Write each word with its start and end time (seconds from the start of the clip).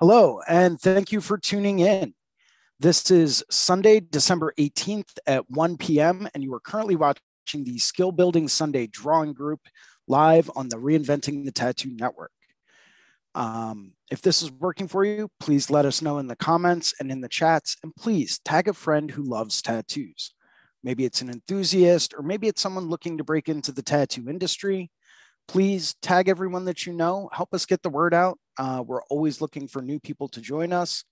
Hello, 0.00 0.40
and 0.48 0.80
thank 0.80 1.12
you 1.12 1.20
for 1.20 1.36
tuning 1.36 1.80
in. 1.80 2.14
This 2.78 3.10
is 3.10 3.44
Sunday, 3.50 4.00
December 4.00 4.54
18th 4.58 5.18
at 5.26 5.50
1 5.50 5.76
p.m., 5.76 6.26
and 6.32 6.42
you 6.42 6.54
are 6.54 6.60
currently 6.60 6.96
watching 6.96 7.64
the 7.64 7.76
Skill 7.76 8.10
Building 8.10 8.48
Sunday 8.48 8.86
Drawing 8.86 9.34
Group 9.34 9.60
live 10.08 10.50
on 10.56 10.70
the 10.70 10.78
Reinventing 10.78 11.44
the 11.44 11.52
Tattoo 11.52 11.94
Network. 11.94 12.30
Um, 13.34 13.92
if 14.10 14.22
this 14.22 14.40
is 14.40 14.50
working 14.50 14.88
for 14.88 15.04
you, 15.04 15.28
please 15.38 15.68
let 15.68 15.84
us 15.84 16.00
know 16.00 16.16
in 16.16 16.28
the 16.28 16.34
comments 16.34 16.94
and 16.98 17.10
in 17.10 17.20
the 17.20 17.28
chats, 17.28 17.76
and 17.82 17.94
please 17.94 18.38
tag 18.42 18.68
a 18.68 18.72
friend 18.72 19.10
who 19.10 19.22
loves 19.22 19.60
tattoos. 19.60 20.32
Maybe 20.82 21.04
it's 21.04 21.20
an 21.20 21.28
enthusiast, 21.28 22.14
or 22.16 22.22
maybe 22.22 22.48
it's 22.48 22.62
someone 22.62 22.88
looking 22.88 23.18
to 23.18 23.24
break 23.24 23.50
into 23.50 23.70
the 23.70 23.82
tattoo 23.82 24.30
industry. 24.30 24.90
Please 25.50 25.96
tag 26.00 26.28
everyone 26.28 26.64
that 26.66 26.86
you 26.86 26.92
know. 26.92 27.28
Help 27.32 27.52
us 27.52 27.66
get 27.66 27.82
the 27.82 27.90
word 27.90 28.14
out. 28.14 28.38
Uh, 28.56 28.84
we're 28.86 29.02
always 29.10 29.40
looking 29.40 29.66
for 29.66 29.82
new 29.82 29.98
people 29.98 30.28
to 30.28 30.40
join 30.40 30.72
us. 30.72 31.02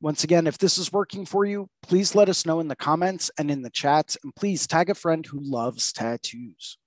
Once 0.00 0.24
again, 0.24 0.48
if 0.48 0.58
this 0.58 0.76
is 0.76 0.92
working 0.92 1.24
for 1.24 1.44
you, 1.44 1.68
please 1.84 2.16
let 2.16 2.28
us 2.28 2.44
know 2.44 2.58
in 2.58 2.66
the 2.66 2.74
comments 2.74 3.30
and 3.38 3.48
in 3.48 3.62
the 3.62 3.70
chats, 3.70 4.18
and 4.24 4.34
please 4.34 4.66
tag 4.66 4.90
a 4.90 4.94
friend 4.96 5.24
who 5.24 5.38
loves 5.40 5.92
tattoos. 5.92 6.78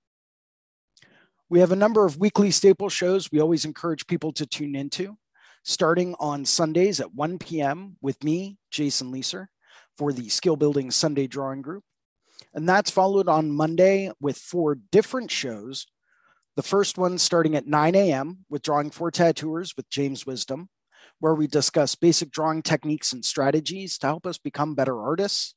We 1.48 1.60
have 1.60 1.72
a 1.72 1.76
number 1.76 2.04
of 2.04 2.18
weekly 2.18 2.50
staple 2.50 2.90
shows 2.90 3.32
we 3.32 3.40
always 3.40 3.64
encourage 3.64 4.06
people 4.08 4.32
to 4.34 4.44
tune 4.44 4.76
into, 4.76 5.16
starting 5.64 6.16
on 6.20 6.44
Sundays 6.44 7.00
at 7.00 7.14
1 7.14 7.38
p.m. 7.38 7.96
with 8.02 8.22
me, 8.22 8.58
Jason 8.70 9.10
Leeser, 9.10 9.46
for 9.96 10.12
the 10.12 10.28
Skill 10.28 10.56
Building 10.56 10.90
Sunday 10.90 11.26
Drawing 11.26 11.62
Group. 11.62 11.82
And 12.54 12.68
that's 12.68 12.90
followed 12.90 13.28
on 13.28 13.50
Monday 13.50 14.10
with 14.20 14.36
four 14.36 14.76
different 14.90 15.30
shows. 15.30 15.86
The 16.56 16.62
first 16.62 16.98
one 16.98 17.18
starting 17.18 17.54
at 17.54 17.66
9 17.66 17.94
a.m. 17.94 18.44
with 18.48 18.62
Drawing 18.62 18.90
for 18.90 19.10
Tattooers 19.10 19.76
with 19.76 19.88
James 19.90 20.26
Wisdom, 20.26 20.68
where 21.20 21.34
we 21.34 21.46
discuss 21.46 21.94
basic 21.94 22.30
drawing 22.30 22.62
techniques 22.62 23.12
and 23.12 23.24
strategies 23.24 23.98
to 23.98 24.06
help 24.06 24.26
us 24.26 24.38
become 24.38 24.74
better 24.74 25.00
artists. 25.00 25.54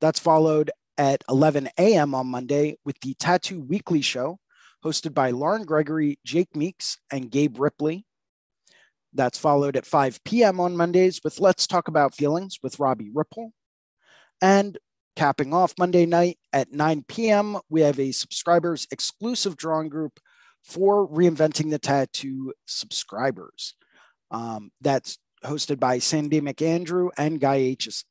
That's 0.00 0.18
followed 0.20 0.70
at 0.96 1.24
11 1.28 1.68
a.m. 1.78 2.14
on 2.14 2.28
Monday 2.28 2.76
with 2.84 2.98
the 3.00 3.14
Tattoo 3.14 3.60
Weekly 3.60 4.00
Show, 4.00 4.38
hosted 4.84 5.14
by 5.14 5.30
Lauren 5.30 5.64
Gregory, 5.64 6.18
Jake 6.24 6.54
Meeks, 6.54 6.98
and 7.10 7.30
Gabe 7.30 7.58
Ripley. 7.58 8.06
That's 9.12 9.38
followed 9.38 9.76
at 9.76 9.86
5 9.86 10.24
p.m. 10.24 10.58
on 10.58 10.76
Mondays 10.76 11.20
with 11.22 11.40
Let's 11.40 11.66
Talk 11.66 11.88
About 11.88 12.14
Feelings 12.14 12.58
with 12.62 12.80
Robbie 12.80 13.10
Ripple. 13.14 13.52
And 14.42 14.78
Capping 15.16 15.54
off 15.54 15.74
Monday 15.78 16.06
night 16.06 16.38
at 16.52 16.72
9 16.72 17.04
p.m., 17.06 17.58
we 17.68 17.82
have 17.82 18.00
a 18.00 18.10
subscribers 18.10 18.86
exclusive 18.90 19.56
drawing 19.56 19.88
group 19.88 20.18
for 20.64 21.08
Reinventing 21.08 21.70
the 21.70 21.78
Tattoo 21.78 22.52
subscribers. 22.66 23.74
Um, 24.30 24.72
that's 24.80 25.18
hosted 25.44 25.78
by 25.78 25.98
Sandy 25.98 26.40
McAndrew 26.40 27.10
and 27.16 27.40
Guy 27.40 27.60
Aitchison. 27.60 28.04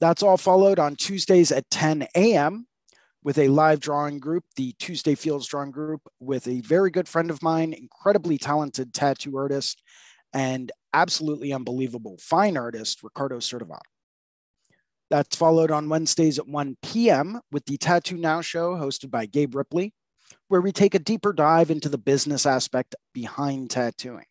That's 0.00 0.22
all 0.22 0.36
followed 0.36 0.78
on 0.78 0.96
Tuesdays 0.96 1.50
at 1.50 1.68
10 1.70 2.06
a.m. 2.14 2.66
with 3.22 3.38
a 3.38 3.48
live 3.48 3.80
drawing 3.80 4.18
group, 4.18 4.44
the 4.56 4.74
Tuesday 4.78 5.14
Fields 5.14 5.46
drawing 5.46 5.72
group, 5.72 6.02
with 6.20 6.46
a 6.46 6.60
very 6.60 6.90
good 6.90 7.08
friend 7.08 7.30
of 7.30 7.42
mine, 7.42 7.72
incredibly 7.72 8.38
talented 8.38 8.94
tattoo 8.94 9.36
artist, 9.36 9.82
and 10.32 10.72
absolutely 10.94 11.52
unbelievable 11.52 12.16
fine 12.20 12.56
artist, 12.56 13.02
Ricardo 13.02 13.38
Certivato. 13.38 13.80
That's 15.10 15.34
followed 15.34 15.72
on 15.72 15.88
Wednesdays 15.88 16.38
at 16.38 16.46
1 16.46 16.76
p.m. 16.82 17.40
with 17.50 17.64
the 17.66 17.76
Tattoo 17.76 18.16
Now 18.16 18.40
show 18.40 18.76
hosted 18.76 19.10
by 19.10 19.26
Gabe 19.26 19.56
Ripley, 19.56 19.92
where 20.46 20.60
we 20.60 20.70
take 20.70 20.94
a 20.94 21.00
deeper 21.00 21.32
dive 21.32 21.68
into 21.68 21.88
the 21.88 21.98
business 21.98 22.46
aspect 22.46 22.94
behind 23.12 23.70
tattooing. 23.70 24.26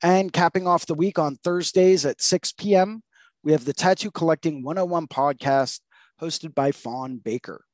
And 0.00 0.32
capping 0.32 0.68
off 0.68 0.86
the 0.86 0.94
week 0.94 1.18
on 1.18 1.36
Thursdays 1.36 2.06
at 2.06 2.22
6 2.22 2.52
p.m., 2.52 3.02
we 3.42 3.50
have 3.50 3.64
the 3.64 3.72
Tattoo 3.72 4.12
Collecting 4.12 4.62
101 4.62 5.08
podcast 5.08 5.80
hosted 6.22 6.54
by 6.54 6.70
Fawn 6.70 7.16
Baker. 7.16 7.64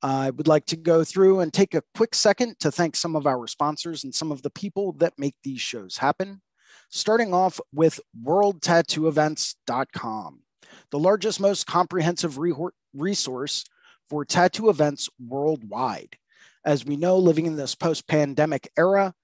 I 0.00 0.30
would 0.30 0.46
like 0.46 0.66
to 0.66 0.76
go 0.76 1.02
through 1.02 1.40
and 1.40 1.52
take 1.52 1.74
a 1.74 1.82
quick 1.96 2.14
second 2.14 2.60
to 2.60 2.70
thank 2.70 2.94
some 2.94 3.16
of 3.16 3.26
our 3.26 3.48
sponsors 3.48 4.04
and 4.04 4.14
some 4.14 4.30
of 4.30 4.42
the 4.42 4.50
people 4.50 4.92
that 4.98 5.18
make 5.18 5.34
these 5.42 5.60
shows 5.60 5.96
happen 5.96 6.40
starting 6.88 7.34
off 7.34 7.60
with 7.72 8.00
worldtattooevents.com, 8.22 10.42
the 10.90 10.98
largest, 10.98 11.40
most 11.40 11.66
comprehensive 11.66 12.38
re- 12.38 12.54
resource 12.94 13.64
for 14.08 14.24
tattoo 14.24 14.70
events 14.70 15.08
worldwide. 15.24 16.16
As 16.64 16.84
we 16.84 16.96
know, 16.96 17.18
living 17.18 17.46
in 17.46 17.56
this 17.56 17.74
post 17.74 18.06
pandemic 18.08 18.70
era, 18.76 19.14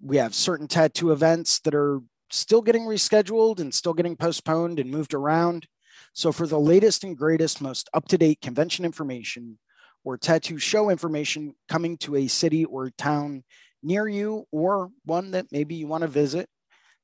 we 0.00 0.16
have 0.16 0.34
certain 0.34 0.68
tattoo 0.68 1.12
events 1.12 1.60
that 1.60 1.74
are 1.74 2.00
still 2.30 2.62
getting 2.62 2.82
rescheduled 2.82 3.60
and 3.60 3.72
still 3.72 3.94
getting 3.94 4.16
postponed 4.16 4.80
and 4.80 4.90
moved 4.90 5.14
around. 5.14 5.68
So, 6.12 6.32
for 6.32 6.46
the 6.46 6.58
latest 6.58 7.04
and 7.04 7.16
greatest, 7.16 7.60
most 7.60 7.88
up 7.94 8.08
to 8.08 8.18
date 8.18 8.40
convention 8.40 8.84
information 8.84 9.58
or 10.04 10.18
tattoo 10.18 10.58
show 10.58 10.90
information 10.90 11.54
coming 11.68 11.96
to 11.98 12.16
a 12.16 12.26
city 12.26 12.64
or 12.64 12.90
town 12.90 13.44
near 13.82 14.08
you 14.08 14.46
or 14.50 14.90
one 15.04 15.32
that 15.32 15.46
maybe 15.52 15.74
you 15.74 15.86
want 15.86 16.02
to 16.02 16.08
visit, 16.08 16.48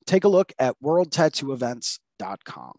take 0.08 0.25
a 0.25 0.28
look 0.28 0.52
at 0.58 0.75
worldtattooevents.com. 0.82 2.72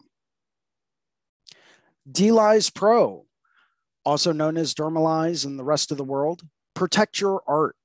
DLize 2.10 2.74
Pro, 2.74 3.26
also 4.04 4.32
known 4.32 4.56
as 4.56 4.74
Dermalize 4.74 5.46
in 5.46 5.56
the 5.56 5.64
rest 5.64 5.92
of 5.92 5.96
the 5.96 6.04
world, 6.04 6.42
protect 6.74 7.20
your 7.20 7.42
art. 7.46 7.76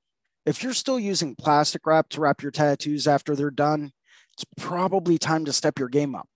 If 0.44 0.62
you're 0.62 0.74
still 0.74 0.98
using 0.98 1.36
plastic 1.36 1.86
wrap 1.86 2.08
to 2.10 2.20
wrap 2.20 2.42
your 2.42 2.50
tattoos 2.50 3.06
after 3.06 3.36
they're 3.36 3.50
done, 3.50 3.92
it's 4.32 4.44
probably 4.56 5.16
time 5.16 5.44
to 5.44 5.52
step 5.52 5.78
your 5.78 5.88
game 5.88 6.14
up. 6.14 6.28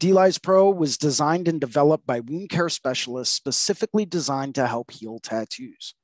DLISE 0.00 0.38
Pro 0.38 0.70
was 0.70 0.98
designed 0.98 1.46
and 1.46 1.60
developed 1.60 2.06
by 2.06 2.20
wound 2.20 2.48
care 2.48 2.68
specialists 2.68 3.34
specifically 3.34 4.04
designed 4.04 4.54
to 4.56 4.66
help 4.66 4.90
heal 4.90 5.20
tattoos. 5.20 5.94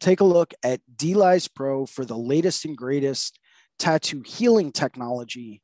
Take 0.00 0.20
a 0.20 0.24
look 0.24 0.54
at 0.62 0.80
DLISE 0.96 1.48
Pro 1.48 1.86
for 1.86 2.04
the 2.04 2.16
latest 2.16 2.64
and 2.64 2.76
greatest 2.76 3.38
tattoo 3.78 4.22
healing 4.22 4.72
technology 4.72 5.62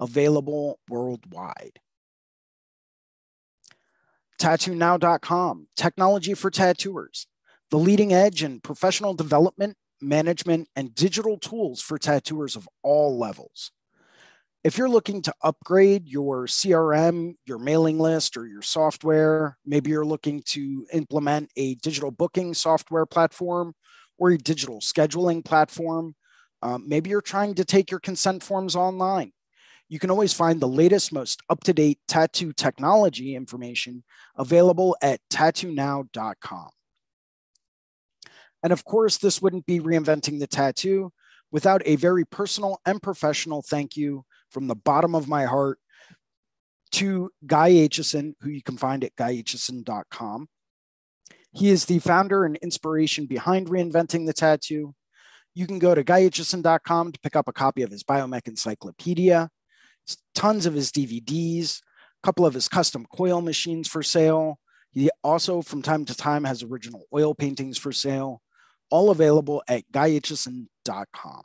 available 0.00 0.78
worldwide. 0.88 1.78
TattooNow.com, 4.40 5.68
technology 5.76 6.34
for 6.34 6.50
tattooers, 6.50 7.28
the 7.70 7.78
leading 7.78 8.12
edge 8.12 8.42
in 8.42 8.60
professional 8.60 9.14
development, 9.14 9.76
management, 10.00 10.68
and 10.74 10.94
digital 10.94 11.38
tools 11.38 11.80
for 11.80 11.96
tattooers 11.96 12.56
of 12.56 12.68
all 12.82 13.16
levels. 13.16 13.70
If 14.64 14.78
you're 14.78 14.88
looking 14.88 15.22
to 15.22 15.34
upgrade 15.42 16.08
your 16.08 16.46
CRM, 16.46 17.34
your 17.46 17.58
mailing 17.58 17.98
list, 17.98 18.36
or 18.36 18.46
your 18.46 18.62
software, 18.62 19.58
maybe 19.66 19.90
you're 19.90 20.04
looking 20.04 20.42
to 20.46 20.86
implement 20.92 21.50
a 21.56 21.74
digital 21.76 22.10
booking 22.12 22.54
software 22.54 23.06
platform 23.06 23.74
or 24.18 24.30
a 24.30 24.38
digital 24.38 24.80
scheduling 24.80 25.44
platform, 25.44 26.14
um, 26.62 26.84
maybe 26.88 27.10
you're 27.10 27.20
trying 27.20 27.54
to 27.54 27.64
take 27.64 27.90
your 27.90 28.00
consent 28.00 28.42
forms 28.42 28.76
online. 28.76 29.32
You 29.88 29.98
can 29.98 30.10
always 30.10 30.32
find 30.32 30.60
the 30.60 30.68
latest, 30.68 31.12
most 31.12 31.42
up 31.50 31.62
to 31.64 31.74
date 31.74 31.98
tattoo 32.08 32.52
technology 32.52 33.34
information 33.34 34.04
available 34.36 34.96
at 35.02 35.20
tattoonow.com. 35.30 36.70
And 38.62 38.72
of 38.72 38.84
course, 38.84 39.18
this 39.18 39.42
wouldn't 39.42 39.66
be 39.66 39.80
reinventing 39.80 40.38
the 40.38 40.46
tattoo 40.46 41.12
without 41.50 41.82
a 41.84 41.96
very 41.96 42.24
personal 42.24 42.80
and 42.86 43.02
professional 43.02 43.60
thank 43.60 43.96
you 43.96 44.24
from 44.50 44.68
the 44.68 44.74
bottom 44.74 45.14
of 45.14 45.28
my 45.28 45.44
heart 45.44 45.78
to 46.92 47.30
Guy 47.46 47.70
Aitchison, 47.70 48.34
who 48.40 48.50
you 48.50 48.62
can 48.62 48.76
find 48.76 49.02
at 49.02 49.16
guyaitchison.com. 49.16 50.48
He 51.54 51.68
is 51.68 51.84
the 51.84 51.98
founder 51.98 52.44
and 52.44 52.56
inspiration 52.56 53.26
behind 53.26 53.68
reinventing 53.68 54.26
the 54.26 54.32
tattoo. 54.32 54.94
You 55.54 55.66
can 55.66 55.78
go 55.78 55.94
to 55.94 56.02
guyaitchison.com 56.02 57.12
to 57.12 57.20
pick 57.20 57.36
up 57.36 57.48
a 57.48 57.52
copy 57.52 57.82
of 57.82 57.90
his 57.90 58.02
Biomech 58.02 58.48
Encyclopedia, 58.48 59.50
tons 60.34 60.66
of 60.66 60.74
his 60.74 60.90
DVDs, 60.90 61.80
a 62.22 62.26
couple 62.26 62.46
of 62.46 62.54
his 62.54 62.68
custom 62.68 63.06
coil 63.14 63.40
machines 63.40 63.88
for 63.88 64.02
sale. 64.02 64.58
He 64.92 65.10
also, 65.22 65.62
from 65.62 65.82
time 65.82 66.04
to 66.06 66.14
time, 66.14 66.44
has 66.44 66.62
original 66.62 67.06
oil 67.14 67.34
paintings 67.34 67.78
for 67.78 67.92
sale, 67.92 68.42
all 68.90 69.10
available 69.10 69.62
at 69.68 69.90
guyaitchison.com. 69.92 71.42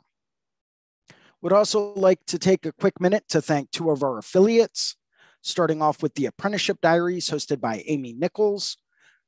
Would 1.40 1.52
also 1.52 1.92
like 1.94 2.24
to 2.26 2.38
take 2.38 2.66
a 2.66 2.72
quick 2.72 3.00
minute 3.00 3.24
to 3.28 3.40
thank 3.40 3.70
two 3.70 3.90
of 3.90 4.02
our 4.02 4.18
affiliates, 4.18 4.96
starting 5.42 5.80
off 5.80 6.02
with 6.02 6.14
the 6.14 6.26
Apprenticeship 6.26 6.78
Diaries 6.80 7.30
hosted 7.30 7.60
by 7.60 7.84
Amy 7.86 8.12
Nichols. 8.12 8.76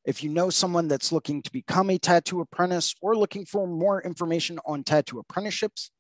If 0.05 0.23
you 0.23 0.31
know 0.31 0.51
someone 0.51 0.89
that's 0.89 1.13
looking 1.13 1.43
to 1.43 1.53
become 1.53 1.91
a 1.91 1.99
tattoo 1.99 2.41
apprentice 2.41 2.95
or 3.03 3.17
looking 3.17 3.45
for 3.45 3.67
more 3.67 4.03
information 4.03 4.59
on 4.65 4.83
tattoo 4.83 5.19
apprenticeships, 5.19 5.91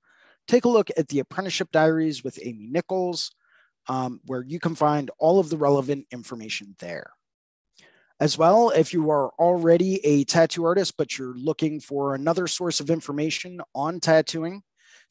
take 0.48 0.64
a 0.64 0.70
look 0.70 0.90
at 0.96 1.08
the 1.08 1.18
Apprenticeship 1.18 1.68
Diaries 1.70 2.24
with 2.24 2.38
Amy 2.42 2.66
Nichols, 2.66 3.30
um, 3.88 4.20
where 4.26 4.42
you 4.42 4.58
can 4.58 4.74
find 4.74 5.10
all 5.18 5.38
of 5.38 5.50
the 5.50 5.58
relevant 5.58 6.06
information 6.10 6.76
there. 6.78 7.10
As 8.18 8.36
well, 8.36 8.70
if 8.70 8.92
you 8.92 9.10
are 9.10 9.30
already 9.38 10.04
a 10.04 10.24
tattoo 10.24 10.64
artist, 10.64 10.94
but 10.96 11.18
you're 11.18 11.34
looking 11.36 11.80
for 11.80 12.14
another 12.14 12.46
source 12.46 12.80
of 12.80 12.90
information 12.90 13.60
on 13.74 14.00
tattooing, 14.00 14.62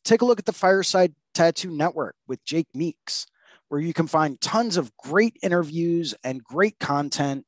take 0.03 0.21
a 0.21 0.25
look 0.25 0.39
at 0.39 0.45
the 0.45 0.53
Fireside 0.53 1.13
Tattoo 1.33 1.71
Network 1.71 2.15
with 2.27 2.44
Jake 2.44 2.68
Meeks, 2.74 3.25
where 3.69 3.81
you 3.81 3.94
can 3.94 4.07
find 4.07 4.39
tons 4.41 4.77
of 4.77 4.95
great 4.97 5.38
interviews 5.41 6.13
and 6.24 6.44
great 6.44 6.80
content, 6.80 7.45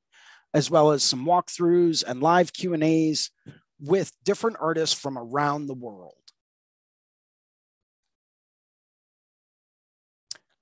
as 0.54 0.70
well 0.70 0.92
as 0.92 1.04
some 1.04 1.26
walkthroughs 1.26 2.04
and 2.06 2.22
live 2.22 2.54
Q&As 2.54 3.30
with 3.80 4.12
different 4.24 4.58
artists 4.60 5.00
from 5.00 5.18
around 5.18 5.66
the 5.66 5.74
world. 5.74 6.16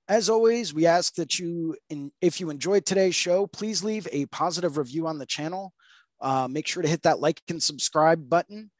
As 0.08 0.28
always, 0.28 0.74
we 0.74 0.86
ask 0.86 1.14
that 1.14 1.38
you, 1.38 1.76
in, 1.88 2.10
if 2.20 2.40
you 2.40 2.50
enjoyed 2.50 2.84
today's 2.84 3.14
show, 3.14 3.46
please 3.46 3.84
leave 3.84 4.08
a 4.10 4.26
positive 4.26 4.76
review 4.76 5.06
on 5.06 5.18
the 5.18 5.26
channel. 5.26 5.72
Uh, 6.20 6.48
make 6.50 6.66
sure 6.66 6.82
to 6.82 6.88
hit 6.88 7.02
that 7.02 7.20
like 7.20 7.40
and 7.48 7.62
subscribe 7.62 8.28
button 8.28 8.70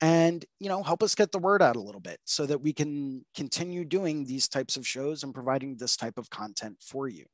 and 0.00 0.44
you 0.58 0.68
know 0.68 0.82
help 0.82 1.02
us 1.02 1.14
get 1.14 1.30
the 1.32 1.38
word 1.38 1.62
out 1.62 1.76
a 1.76 1.80
little 1.80 2.00
bit 2.00 2.18
so 2.24 2.46
that 2.46 2.60
we 2.60 2.72
can 2.72 3.24
continue 3.34 3.84
doing 3.84 4.24
these 4.24 4.48
types 4.48 4.76
of 4.76 4.86
shows 4.86 5.22
and 5.22 5.34
providing 5.34 5.76
this 5.76 5.96
type 5.96 6.18
of 6.18 6.30
content 6.30 6.76
for 6.80 7.08
you 7.08 7.24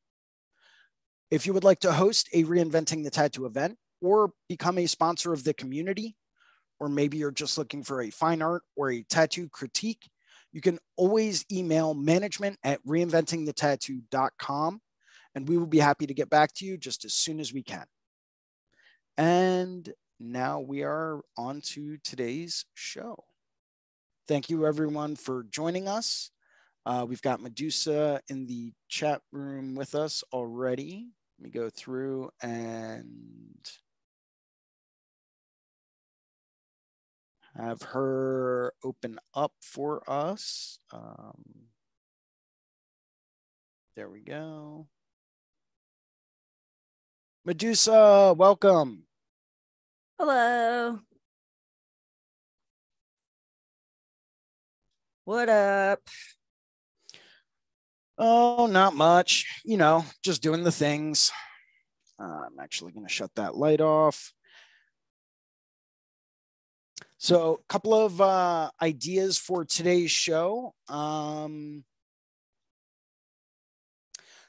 if 1.31 1.47
you 1.47 1.53
would 1.53 1.65
like 1.65 1.81
to 1.81 1.93
host 1.93 2.29
a 2.33 2.45
reinventing 2.45 3.05
the 3.05 3.11
tattoo 3.11 3.47
event 3.47 3.77
or 4.01 4.33
become 4.49 4.79
a 4.79 4.87
sponsor 4.87 5.33
of 5.33 5.45
the 5.45 5.55
community 5.55 6.17
or 6.79 6.89
maybe 6.89 7.17
you're 7.17 7.31
just 7.31 7.57
looking 7.57 7.83
for 7.83 8.03
a 8.03 8.11
fine 8.11 8.43
art 8.43 8.63
or 8.77 8.91
a 8.91 9.03
tattoo 9.03 9.49
critique 9.49 10.09
you 10.53 10.61
can 10.61 10.79
always 10.97 11.45
email 11.53 11.95
management 11.95 12.59
at 12.65 12.85
reinventingthetattoo.com 12.87 14.81
and 15.35 15.49
we 15.49 15.59
will 15.59 15.67
be 15.67 15.79
happy 15.79 16.07
to 16.07 16.15
get 16.15 16.31
back 16.31 16.53
to 16.55 16.65
you 16.65 16.77
just 16.77 17.05
as 17.05 17.15
soon 17.15 17.41
as 17.41 17.53
we 17.53 17.63
can 17.63 17.85
and 19.19 19.93
now 20.19 20.61
we 20.61 20.83
are 20.83 21.21
on 21.37 21.61
to 21.61 21.99
today's 21.99 22.65
show. 22.75 23.25
Thank 24.27 24.49
you, 24.49 24.67
everyone, 24.67 25.15
for 25.15 25.45
joining 25.51 25.89
us. 25.89 26.31
Uh, 26.85 27.05
we've 27.07 27.23
got 27.23 27.43
Medusa 27.43 28.21
in 28.29 28.47
the 28.47 28.73
chat 28.89 29.21
room 29.33 29.75
with 29.75 29.95
us 29.95 30.25
already. 30.33 31.09
Let 31.39 31.45
me 31.45 31.51
go 31.51 31.69
through 31.69 32.31
and 32.43 33.59
have 37.55 37.83
her 37.83 38.73
open 38.83 39.19
up 39.35 39.53
for 39.61 40.03
us. 40.09 40.79
Um, 40.93 41.43
there 43.97 44.09
we 44.09 44.21
go. 44.21 44.89
Medusa, 47.45 48.35
welcome. 48.37 49.05
Hello. 50.19 51.01
What 55.25 55.49
up? 55.49 56.01
Oh, 58.19 58.67
not 58.67 58.95
much. 58.95 59.61
You 59.65 59.77
know, 59.77 60.05
just 60.23 60.43
doing 60.43 60.65
the 60.65 60.73
things. 60.73 61.31
Uh, 62.19 62.25
I'm 62.47 62.59
actually 62.61 62.93
going 62.93 63.07
to 63.07 63.13
shut 63.13 63.35
that 63.35 63.57
light 63.57 63.81
off. 63.81 64.33
So, 67.19 67.61
a 67.61 67.73
couple 67.73 67.95
of 67.95 68.21
uh, 68.21 68.71
ideas 68.81 69.39
for 69.39 69.65
today's 69.65 70.11
show. 70.11 70.75
Um, 70.89 71.85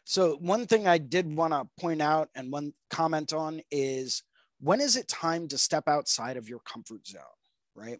so, 0.03 0.37
one 0.39 0.67
thing 0.67 0.87
I 0.87 0.97
did 0.97 1.33
want 1.33 1.53
to 1.53 1.67
point 1.81 2.01
out 2.01 2.29
and 2.35 2.51
one 2.51 2.73
comment 2.89 3.33
on 3.33 3.61
is 3.71 4.23
when 4.59 4.81
is 4.81 4.95
it 4.95 5.07
time 5.07 5.47
to 5.49 5.57
step 5.57 5.87
outside 5.87 6.37
of 6.37 6.49
your 6.49 6.59
comfort 6.59 7.05
zone, 7.05 7.21
right? 7.75 7.99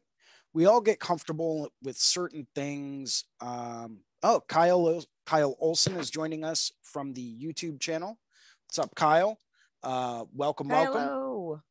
We 0.53 0.65
all 0.65 0.81
get 0.81 0.99
comfortable 0.99 1.69
with 1.83 1.97
certain 1.97 2.47
things. 2.55 3.25
Um, 3.41 3.99
oh, 4.23 4.41
Kyle 4.47 4.81
Kyle 5.27 5.57
Olson 5.59 5.99
is 5.99 6.09
joining 6.09 6.45
us 6.45 6.71
from 6.81 7.13
the 7.13 7.37
YouTube 7.37 7.81
channel. 7.81 8.17
What's 8.65 8.79
up, 8.79 8.95
Kyle? 8.95 9.37
Uh, 9.83 10.23
welcome, 10.33 10.69
welcome. 10.69 11.01
Hello. 11.01 11.61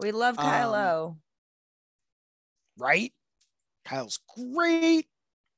We 0.00 0.10
love 0.10 0.36
Kylo. 0.36 1.10
Um, 1.10 1.20
right? 2.76 3.12
Kyle's 3.84 4.18
great. 4.36 5.06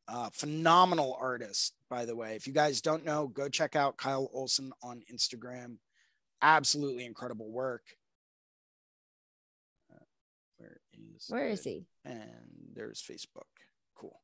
Uh, 0.09 0.29
phenomenal 0.35 1.17
artist, 1.19 1.73
by 1.89 2.05
the 2.05 2.15
way. 2.15 2.37
If 2.37 2.47
you 2.47 2.53
guys 2.53 2.83
don't 2.83 3.07
know, 3.07 3.29
go 3.29 3.49
check 3.49 3.77
out 3.77 3.97
Kyle 3.97 4.29
Olson 4.35 4.71
on 4.83 5.01
Instagram. 5.11 5.77
Absolutely 6.43 7.07
incredible 7.07 7.51
work. 7.51 7.83
Where 11.29 11.49
is 11.49 11.65
he? 11.65 11.87
And 12.05 12.21
there's 12.75 13.03
Facebook. 13.03 13.49
Cool. 13.97 14.21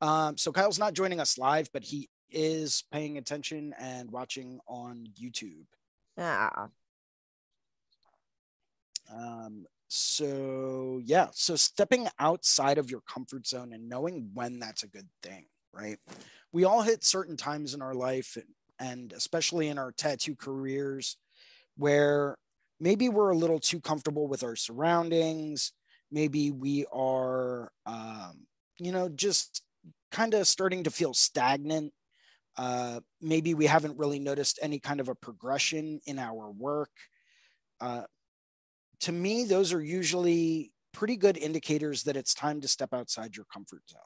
Um, 0.00 0.36
so 0.38 0.52
Kyle's 0.52 0.78
not 0.78 0.94
joining 0.94 1.20
us 1.20 1.38
live, 1.38 1.68
but 1.72 1.82
he 1.82 2.08
is 2.34 2.84
paying 2.92 3.18
attention 3.18 3.74
and 3.78 4.10
watching 4.10 4.60
on 4.66 5.06
YouTube. 5.20 5.66
Ah. 6.18 6.68
Um, 9.12 9.66
so 9.88 11.00
yeah, 11.04 11.28
so 11.32 11.56
stepping 11.56 12.08
outside 12.18 12.78
of 12.78 12.90
your 12.90 13.02
comfort 13.02 13.46
zone 13.46 13.72
and 13.72 13.88
knowing 13.88 14.30
when 14.34 14.58
that's 14.58 14.82
a 14.82 14.88
good 14.88 15.08
thing, 15.22 15.46
right? 15.72 15.98
We 16.52 16.64
all 16.64 16.82
hit 16.82 17.04
certain 17.04 17.36
times 17.36 17.74
in 17.74 17.82
our 17.82 17.94
life, 17.94 18.36
and 18.78 19.12
especially 19.12 19.68
in 19.68 19.78
our 19.78 19.92
tattoo 19.92 20.36
careers, 20.36 21.16
where 21.76 22.36
maybe 22.80 23.08
we're 23.08 23.30
a 23.30 23.36
little 23.36 23.60
too 23.60 23.80
comfortable 23.80 24.26
with 24.26 24.42
our 24.42 24.56
surroundings 24.56 25.72
maybe 26.14 26.52
we 26.52 26.86
are 26.92 27.70
um, 27.84 28.46
you 28.78 28.92
know 28.92 29.08
just 29.08 29.62
kind 30.10 30.32
of 30.32 30.46
starting 30.46 30.84
to 30.84 30.90
feel 30.90 31.12
stagnant 31.12 31.92
Uh, 32.56 33.00
maybe 33.20 33.54
we 33.54 33.66
haven't 33.66 33.98
really 33.98 34.18
noticed 34.18 34.58
any 34.62 34.78
kind 34.78 35.00
of 35.00 35.08
a 35.08 35.14
progression 35.14 36.00
in 36.06 36.18
our 36.18 36.50
work. 36.50 36.90
Uh, 37.80 38.02
to 39.00 39.12
me, 39.12 39.44
those 39.44 39.72
are 39.72 39.82
usually 39.82 40.72
pretty 40.92 41.16
good 41.16 41.36
indicators 41.36 42.04
that 42.04 42.16
it's 42.16 42.34
time 42.34 42.60
to 42.60 42.68
step 42.68 42.94
outside 42.94 43.36
your 43.36 43.46
comfort 43.52 43.82
zone. 43.90 44.00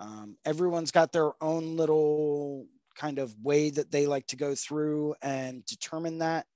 Um, 0.00 0.36
everyone's 0.44 0.90
got 0.90 1.12
their 1.12 1.32
own 1.42 1.76
little 1.76 2.66
kind 2.94 3.18
of 3.18 3.34
way 3.42 3.70
that 3.70 3.90
they 3.90 4.06
like 4.06 4.26
to 4.28 4.36
go 4.36 4.54
through 4.54 5.14
and 5.22 5.64
determine 5.66 6.18
that. 6.18 6.46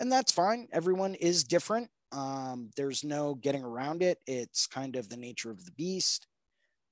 And 0.00 0.10
that's 0.10 0.32
fine. 0.32 0.68
Everyone 0.72 1.14
is 1.14 1.44
different. 1.44 1.90
Um, 2.12 2.70
there's 2.76 3.04
no 3.04 3.34
getting 3.34 3.62
around 3.62 4.02
it. 4.02 4.18
It's 4.26 4.66
kind 4.66 4.96
of 4.96 5.08
the 5.08 5.16
nature 5.16 5.50
of 5.50 5.64
the 5.64 5.72
beast. 5.72 6.26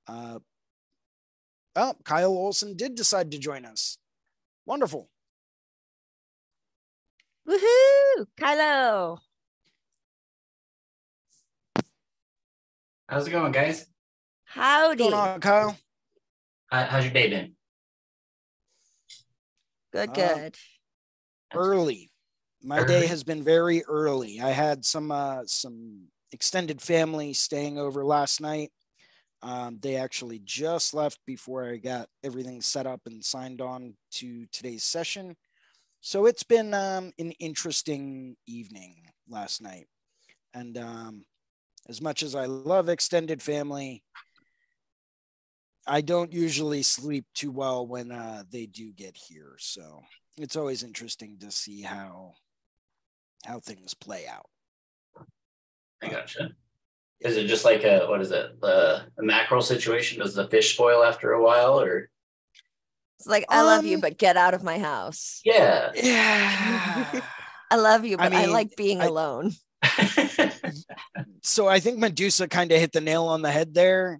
Uh, 0.07 0.39
oh, 1.77 1.93
Kyle 2.03 2.31
Olson 2.31 2.75
did 2.75 2.95
decide 2.95 3.31
to 3.31 3.37
join 3.37 3.63
us. 3.65 3.97
Wonderful. 4.65 5.09
Woohoo! 7.47 8.25
Kylo. 8.39 9.19
How's 13.07 13.25
it 13.27 13.31
going, 13.31 13.53
guys? 13.53 13.85
Howdy. 14.43 15.03
What's 15.05 15.15
going 15.15 15.29
on, 15.29 15.39
Kyle? 15.39 15.77
Uh, 16.69 16.85
how's 16.85 17.05
your 17.05 17.13
day 17.13 17.29
been? 17.29 17.53
Good, 19.93 20.09
Uh, 20.09 20.13
good. 20.13 20.55
Early. 21.53 22.11
My 22.61 22.83
day 22.83 23.05
has 23.07 23.23
been 23.23 23.43
very 23.43 23.83
early. 23.85 24.41
I 24.41 24.49
had 24.49 24.83
some 24.83 25.11
uh, 25.11 25.43
some 25.45 26.07
extended 26.33 26.81
family 26.81 27.31
staying 27.31 27.77
over 27.77 28.03
last 28.03 28.41
night. 28.41 28.71
Um, 29.43 29.77
they 29.81 29.95
actually 29.95 30.39
just 30.43 30.93
left 30.93 31.19
before 31.25 31.69
I 31.69 31.77
got 31.77 32.07
everything 32.23 32.61
set 32.61 32.87
up 32.87 33.01
and 33.05 33.23
signed 33.23 33.61
on 33.61 33.93
to 34.13 34.45
today's 34.51 34.83
session. 34.83 35.35
So 36.01 36.25
it's 36.25 36.43
been 36.43 36.73
um, 36.73 37.11
an 37.19 37.31
interesting 37.39 38.35
evening 38.47 38.95
last 39.29 39.61
night. 39.61 39.87
And 40.53 40.77
um, 40.77 41.25
as 41.87 42.01
much 42.01 42.23
as 42.23 42.33
I 42.35 42.45
love 42.45 42.89
extended 42.89 43.41
family, 43.41 44.03
I 45.85 46.01
don't 46.01 46.33
usually 46.33 46.83
sleep 46.83 47.25
too 47.33 47.51
well 47.51 47.87
when 47.87 48.11
uh, 48.11 48.43
they 48.51 48.65
do 48.65 48.91
get 48.91 49.15
here. 49.15 49.55
So 49.59 50.01
it's 50.37 50.55
always 50.55 50.83
interesting 50.83 51.37
to 51.39 51.51
see 51.51 51.81
how 51.81 52.33
how 53.45 53.59
things 53.59 53.93
play 53.93 54.25
out. 54.27 54.49
I 56.01 56.09
gotcha. 56.09 56.49
Is 57.21 57.35
it 57.37 57.47
just 57.47 57.65
like 57.65 57.83
a 57.83 58.05
what 58.07 58.21
is 58.21 58.31
it? 58.31 58.51
Uh, 58.61 59.01
a 59.17 59.23
mackerel 59.23 59.61
situation? 59.61 60.19
Does 60.19 60.35
the 60.35 60.47
fish 60.47 60.73
spoil 60.73 61.03
after 61.03 61.31
a 61.31 61.41
while, 61.43 61.79
or 61.79 62.09
It's 63.19 63.27
like 63.27 63.45
I 63.49 63.63
love 63.63 63.85
you, 63.85 63.95
Um, 63.95 64.01
but 64.01 64.17
get 64.17 64.37
out 64.37 64.53
of 64.53 64.63
my 64.63 64.77
house. 64.79 65.41
yeah? 65.43 65.91
Yeah. 65.95 67.21
I 67.71 67.75
love 67.75 68.05
you, 68.05 68.15
but 68.17 68.31
I, 68.33 68.41
mean, 68.41 68.51
like 68.53 68.75
being 68.77 69.01
I- 69.01 69.05
alone. 69.05 69.51
so 71.41 71.67
I 71.67 71.79
think 71.79 71.97
Medusa 71.97 72.47
kind 72.47 72.71
of 72.71 72.79
hit 72.79 72.91
the 72.93 73.01
nail 73.01 73.25
on 73.25 73.41
the 73.41 73.51
head 73.51 73.73
there. 73.73 74.19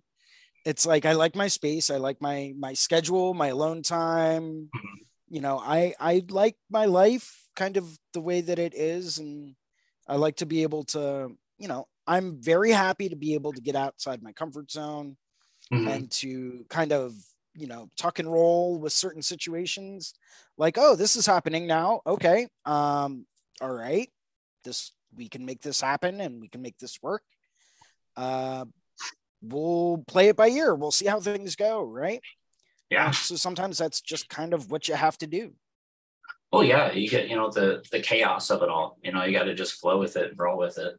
It's 0.66 0.86
like 0.86 1.06
I 1.06 1.14
like 1.14 1.36
my 1.36 1.48
space, 1.48 1.90
I 1.90 1.98
like 1.98 2.22
my 2.22 2.54
my 2.60 2.74
schedule, 2.74 3.34
my 3.34 3.48
alone 3.50 3.84
time. 3.84 4.70
Mhm. 4.76 4.98
You 5.30 5.42
know, 5.42 5.60
I 5.60 5.94
I 6.00 6.24
like 6.30 6.56
my 6.70 6.86
life 6.86 7.44
kind 7.56 7.78
of 7.78 7.86
the 8.14 8.22
way 8.22 8.42
that 8.42 8.60
it 8.60 8.74
is 8.76 9.18
and 9.18 9.56
I 10.08 10.16
like 10.16 10.38
to 10.38 10.46
be 10.46 10.64
able 10.64 10.84
to, 10.96 11.32
you 11.58 11.68
know, 11.68 11.88
I'm 12.08 12.42
very 12.42 12.72
happy 12.72 13.10
to 13.10 13.16
be 13.16 13.34
able 13.34 13.54
to 13.54 13.62
get 13.62 13.76
outside 13.76 14.24
my 14.24 14.32
comfort 14.32 14.72
zone 14.72 15.18
Mhm. 15.72 15.88
and 15.94 16.12
to 16.12 16.66
kind 16.70 16.94
of, 16.94 17.14
you 17.54 17.68
know, 17.68 17.90
tuck 17.98 18.20
and 18.20 18.32
roll 18.32 18.78
with 18.80 18.94
certain 18.94 19.22
situations. 19.22 20.14
Like, 20.58 20.78
oh, 20.78 20.96
this 20.96 21.16
is 21.16 21.26
happening 21.26 21.68
now. 21.68 22.02
Okay. 22.06 22.48
Um 22.66 23.28
all 23.60 23.74
right. 23.74 24.10
This 24.64 24.94
we 25.16 25.28
can 25.30 25.46
make 25.46 25.62
this 25.62 25.82
happen 25.82 26.22
and 26.22 26.40
we 26.40 26.48
can 26.48 26.62
make 26.62 26.78
this 26.78 27.02
work. 27.02 27.24
Uh, 28.16 28.66
we'll 29.42 30.04
play 30.08 30.28
it 30.30 30.36
by 30.36 30.48
ear. 30.50 30.76
We'll 30.76 30.92
see 30.92 31.06
how 31.08 31.20
things 31.20 31.56
go, 31.56 31.84
right? 31.84 32.22
yeah. 32.90 33.08
Uh, 33.10 33.12
so 33.12 33.36
sometimes 33.36 33.78
that's 33.78 34.00
just 34.02 34.30
kind 34.30 34.54
of 34.54 34.72
what 34.72 34.88
you 34.88 34.96
have 34.96 35.18
to 35.20 35.28
do. 35.28 35.54
Oh 36.54 36.62
yeah. 36.62 36.92
You 36.94 37.10
get 37.10 37.28
you 37.28 37.36
know 37.36 37.50
the 37.52 37.84
the 37.92 38.00
chaos 38.00 38.50
of 38.50 38.62
it 38.64 38.70
all. 38.70 38.98
You 39.04 39.12
know 39.12 39.24
you 39.26 39.34
got 39.38 39.44
to 39.46 39.54
just 39.54 39.74
flow 39.82 39.98
with 40.00 40.16
it 40.16 40.30
and 40.30 40.40
roll 40.40 40.58
with 40.58 40.78
it. 40.78 40.96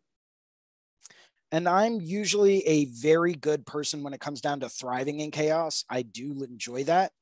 And 1.50 1.68
I'm 1.68 2.00
usually 2.00 2.66
a 2.66 2.84
very 2.86 3.32
good 3.34 3.64
person 3.66 4.02
when 4.02 4.12
it 4.12 4.20
comes 4.20 4.40
down 4.40 4.60
to 4.60 4.68
thriving 4.68 5.20
in 5.20 5.30
chaos. 5.30 5.84
I 5.88 6.02
do 6.02 6.42
enjoy 6.42 6.84
that. 6.84 7.12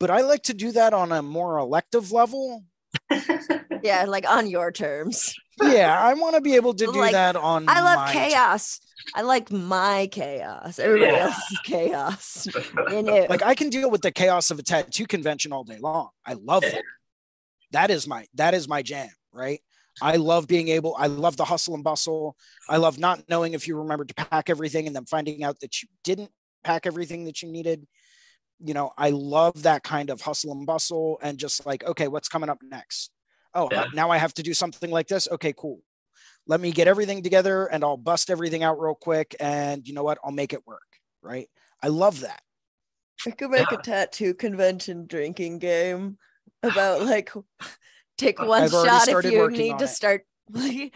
But 0.00 0.10
I 0.10 0.22
like 0.22 0.42
to 0.44 0.54
do 0.54 0.72
that 0.72 0.92
on 0.92 1.12
a 1.12 1.22
more 1.22 1.58
elective 1.58 2.12
level. 2.12 2.64
Yeah, 3.82 4.04
like 4.08 4.28
on 4.28 4.48
your 4.48 4.72
terms. 4.72 5.34
Yeah, 5.62 5.96
I 5.98 6.12
want 6.14 6.34
to 6.34 6.40
be 6.40 6.56
able 6.56 6.74
to 6.74 6.86
do 6.92 6.92
Like, 6.92 7.12
that 7.12 7.36
on 7.36 7.68
I 7.68 7.80
love 7.80 7.96
my 7.96 8.12
chaos. 8.12 8.80
I 9.14 9.22
like 9.22 9.50
my 9.50 10.08
chaos. 10.10 10.78
Everybody 10.78 11.12
Yeah. 11.12 11.22
else's 11.26 11.58
chaos. 11.64 12.48
You 12.90 13.02
know. 13.02 13.26
like 13.28 13.42
I 13.42 13.54
can 13.54 13.70
deal 13.70 13.90
with 13.90 14.02
the 14.02 14.10
chaos 14.12 14.50
of 14.50 14.58
a 14.58 14.62
tattoo 14.62 15.06
convention 15.06 15.52
all 15.52 15.64
day 15.64 15.78
long. 15.78 16.08
I 16.26 16.34
love 16.34 16.62
that. 16.62 16.82
That 17.72 17.90
is 17.90 18.06
my 18.06 18.26
that 18.34 18.54
is 18.54 18.68
my 18.68 18.82
jam, 18.82 19.08
right? 19.32 19.60
I 20.00 20.16
love 20.16 20.46
being 20.46 20.68
able, 20.68 20.94
I 20.98 21.06
love 21.06 21.36
the 21.36 21.44
hustle 21.44 21.74
and 21.74 21.84
bustle. 21.84 22.36
I 22.68 22.76
love 22.76 22.98
not 22.98 23.28
knowing 23.28 23.54
if 23.54 23.66
you 23.66 23.76
remembered 23.76 24.08
to 24.08 24.14
pack 24.14 24.50
everything 24.50 24.86
and 24.86 24.94
then 24.94 25.06
finding 25.06 25.42
out 25.42 25.60
that 25.60 25.82
you 25.82 25.88
didn't 26.04 26.30
pack 26.64 26.86
everything 26.86 27.24
that 27.24 27.42
you 27.42 27.50
needed. 27.50 27.86
You 28.58 28.74
know, 28.74 28.92
I 28.96 29.10
love 29.10 29.62
that 29.64 29.82
kind 29.82 30.10
of 30.10 30.20
hustle 30.20 30.52
and 30.52 30.66
bustle 30.66 31.18
and 31.22 31.38
just 31.38 31.66
like, 31.66 31.84
okay, 31.84 32.08
what's 32.08 32.28
coming 32.28 32.48
up 32.50 32.58
next? 32.62 33.10
Oh, 33.54 33.68
Yeah. 33.72 33.86
now 33.94 34.10
I 34.10 34.18
have 34.18 34.34
to 34.34 34.42
do 34.42 34.54
something 34.54 34.90
like 34.90 35.08
this. 35.08 35.28
Okay, 35.30 35.52
cool. 35.56 35.80
Let 36.46 36.60
me 36.60 36.70
get 36.72 36.88
everything 36.88 37.22
together 37.22 37.66
and 37.66 37.82
I'll 37.82 37.96
bust 37.96 38.30
everything 38.30 38.62
out 38.62 38.80
real 38.80 38.94
quick. 38.94 39.34
And 39.40 39.86
you 39.86 39.94
know 39.94 40.04
what? 40.04 40.18
I'll 40.24 40.30
make 40.32 40.52
it 40.52 40.66
work. 40.66 40.82
Right. 41.22 41.48
I 41.82 41.88
love 41.88 42.20
that. 42.20 42.42
I 43.26 43.30
could 43.30 43.50
make 43.50 43.70
Yeah. 43.70 43.78
a 43.78 43.82
tattoo 43.82 44.34
convention 44.34 45.06
drinking 45.06 45.58
game 45.58 46.18
about 46.62 47.02
like 47.02 47.30
take 48.16 48.40
one 48.40 48.62
I've 48.62 48.70
shot 48.70 49.08
if 49.08 49.24
you 49.24 49.48
need 49.50 49.78
to 49.78 49.84
it. 49.84 49.88
start. 49.88 50.22
and 50.54 50.90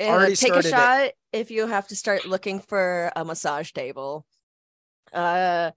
Already 0.00 0.36
take 0.36 0.52
a 0.54 0.62
started 0.62 0.66
it. 0.66 0.70
shot 0.70 1.10
if 1.32 1.50
you 1.50 1.66
have 1.66 1.88
to 1.88 1.96
start 1.96 2.26
looking 2.26 2.60
for 2.60 3.10
a 3.16 3.24
massage 3.24 3.72
table. 3.72 4.26
Uh, 5.12 5.70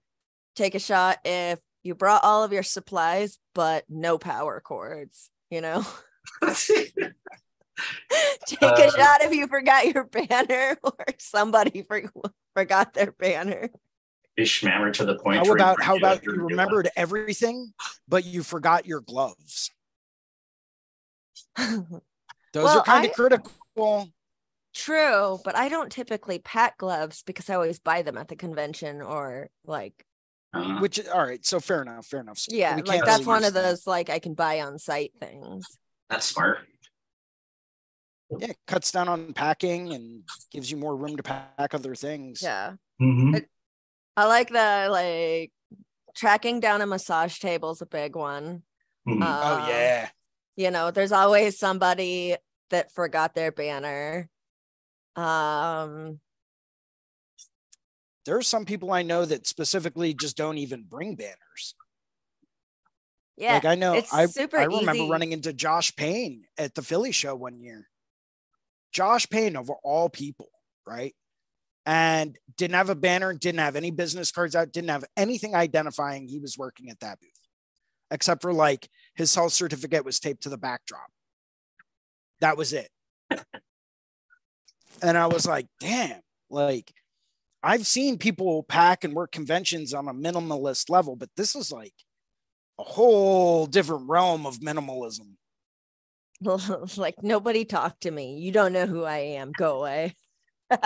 take 0.55 0.75
a 0.75 0.79
shot 0.79 1.17
if 1.25 1.59
you 1.83 1.95
brought 1.95 2.24
all 2.24 2.43
of 2.43 2.51
your 2.51 2.63
supplies 2.63 3.39
but 3.53 3.86
no 3.89 4.17
power 4.17 4.59
cords. 4.62 5.29
You 5.50 5.62
know, 5.62 5.86
take 6.45 6.93
a 7.01 7.13
Uh, 8.62 8.91
shot 8.91 9.21
if 9.21 9.33
you 9.33 9.48
forgot 9.48 9.88
your 9.88 10.03
banner 10.03 10.77
or 10.83 11.05
somebody 11.17 11.83
for, 11.83 12.03
forgot 12.55 12.93
their 12.93 13.12
banner. 13.13 13.69
Be 14.36 14.43
schmammer 14.43 14.93
to 14.93 15.05
the 15.05 15.17
point. 15.17 15.45
How 15.45 15.51
about 15.53 15.81
how 15.81 15.98
about 15.98 16.24
you 16.24 16.31
remembered 16.33 16.89
everything, 16.95 17.74
but 18.07 18.25
you 18.25 18.43
forgot 18.43 18.86
your 18.86 19.01
gloves? 19.01 19.71
Those 22.53 22.63
Well, 22.63 22.79
are 22.79 22.83
kind 22.83 23.05
of 23.05 23.11
critical. 23.13 24.09
True, 24.73 25.39
but 25.43 25.55
I 25.55 25.67
don't 25.69 25.91
typically 25.91 26.39
pack 26.39 26.77
gloves 26.77 27.23
because 27.25 27.49
I 27.49 27.55
always 27.55 27.79
buy 27.79 28.01
them 28.01 28.17
at 28.17 28.27
the 28.27 28.35
convention 28.35 29.01
or 29.01 29.49
like 29.65 30.05
Uh, 30.53 30.79
Which 30.79 31.05
all 31.07 31.25
right, 31.25 31.45
so 31.45 31.59
fair 31.59 31.81
enough, 31.81 32.05
fair 32.07 32.21
enough. 32.21 32.37
So 32.39 32.55
yeah, 32.55 32.79
like 32.85 33.03
that's 33.05 33.25
one 33.25 33.39
use 33.41 33.47
of 33.49 33.53
that. 33.55 33.63
those 33.63 33.87
like 33.87 34.09
I 34.09 34.19
can 34.19 34.33
buy 34.33 34.61
on 34.61 34.79
site 34.79 35.13
things. 35.19 35.77
that's 36.09 36.25
smart. 36.27 36.59
Yeah, 38.37 38.51
it 38.51 38.57
cuts 38.67 38.91
down 38.91 39.09
on 39.09 39.33
packing 39.33 39.91
and 39.93 40.21
gives 40.51 40.69
you 40.69 40.77
more 40.77 40.95
room 40.95 41.17
to 41.17 41.23
pack 41.23 41.73
other 41.73 41.95
things. 41.95 42.41
Yeah. 42.41 42.73
Mhm. 43.01 43.37
It- 43.37 43.49
I 44.15 44.25
like 44.25 44.49
the 44.49 44.87
like 44.91 45.51
tracking 46.15 46.59
down 46.59 46.81
a 46.81 46.85
massage 46.85 47.39
table 47.39 47.71
is 47.71 47.81
a 47.81 47.85
big 47.85 48.15
one. 48.15 48.63
Mhm. 49.07 49.23
Uh, 49.23 49.41
Oh 49.43 49.67
yeah. 49.67 50.09
You 50.59 50.71
know, 50.71 50.91
there's 50.91 51.13
always 51.13 51.57
somebody 51.57 52.35
that 52.69 52.91
forgot 52.91 53.33
their 53.33 53.49
banner. 53.49 54.29
Um 55.15 56.19
There 58.25 58.35
are 58.35 58.41
some 58.41 58.65
people 58.65 58.91
I 58.91 59.01
know 59.01 59.23
that 59.23 59.47
specifically 59.47 60.13
just 60.13 60.35
don't 60.35 60.57
even 60.57 60.83
bring 60.83 61.15
banners. 61.15 61.75
yeah, 63.37 63.53
like 63.53 63.63
I 63.65 63.75
know 63.75 63.93
it's 63.93 64.13
I 64.13 64.25
super 64.25 64.57
I 64.57 64.65
remember 64.65 65.03
easy. 65.03 65.09
running 65.09 65.31
into 65.31 65.53
Josh 65.53 65.95
Payne 65.95 66.43
at 66.57 66.75
the 66.75 66.81
Philly 66.81 67.13
show 67.13 67.35
one 67.35 67.61
year. 67.61 67.87
Josh 68.91 69.29
Payne 69.29 69.55
of 69.55 69.69
all 69.69 70.09
people, 70.09 70.49
right? 70.85 71.15
And 71.85 72.37
didn't 72.57 72.75
have 72.75 72.89
a 72.89 72.95
banner, 72.95 73.33
didn't 73.33 73.59
have 73.61 73.77
any 73.77 73.91
business 73.91 74.29
cards 74.31 74.57
out, 74.57 74.73
didn't 74.73 74.89
have 74.89 75.05
anything 75.15 75.55
identifying 75.55 76.27
he 76.27 76.39
was 76.39 76.57
working 76.57 76.89
at 76.89 76.99
that 76.99 77.19
booth, 77.21 77.31
except 78.11 78.41
for 78.41 78.53
like 78.53 78.89
his 79.19 79.35
health 79.35 79.51
certificate 79.51 80.05
was 80.05 80.17
taped 80.17 80.43
to 80.43 80.49
the 80.49 80.57
backdrop. 80.57 81.11
That 82.39 82.55
was 82.55 82.71
it. 82.71 82.89
and 85.01 85.17
I 85.17 85.27
was 85.27 85.45
like, 85.45 85.67
damn, 85.81 86.21
like 86.49 86.89
I've 87.61 87.85
seen 87.85 88.17
people 88.17 88.63
pack 88.63 89.03
and 89.03 89.13
work 89.13 89.33
conventions 89.33 89.93
on 89.93 90.07
a 90.07 90.13
minimalist 90.13 90.89
level, 90.89 91.17
but 91.17 91.27
this 91.35 91.53
is 91.53 91.69
like 91.69 91.93
a 92.79 92.83
whole 92.83 93.65
different 93.65 94.07
realm 94.07 94.45
of 94.45 94.59
minimalism. 94.59 95.33
like 96.97 97.21
nobody 97.21 97.65
talk 97.65 97.99
to 97.99 98.11
me. 98.11 98.38
You 98.38 98.53
don't 98.53 98.71
know 98.71 98.85
who 98.85 99.03
I 99.03 99.17
am. 99.17 99.51
Go 99.51 99.79
away. 99.79 100.15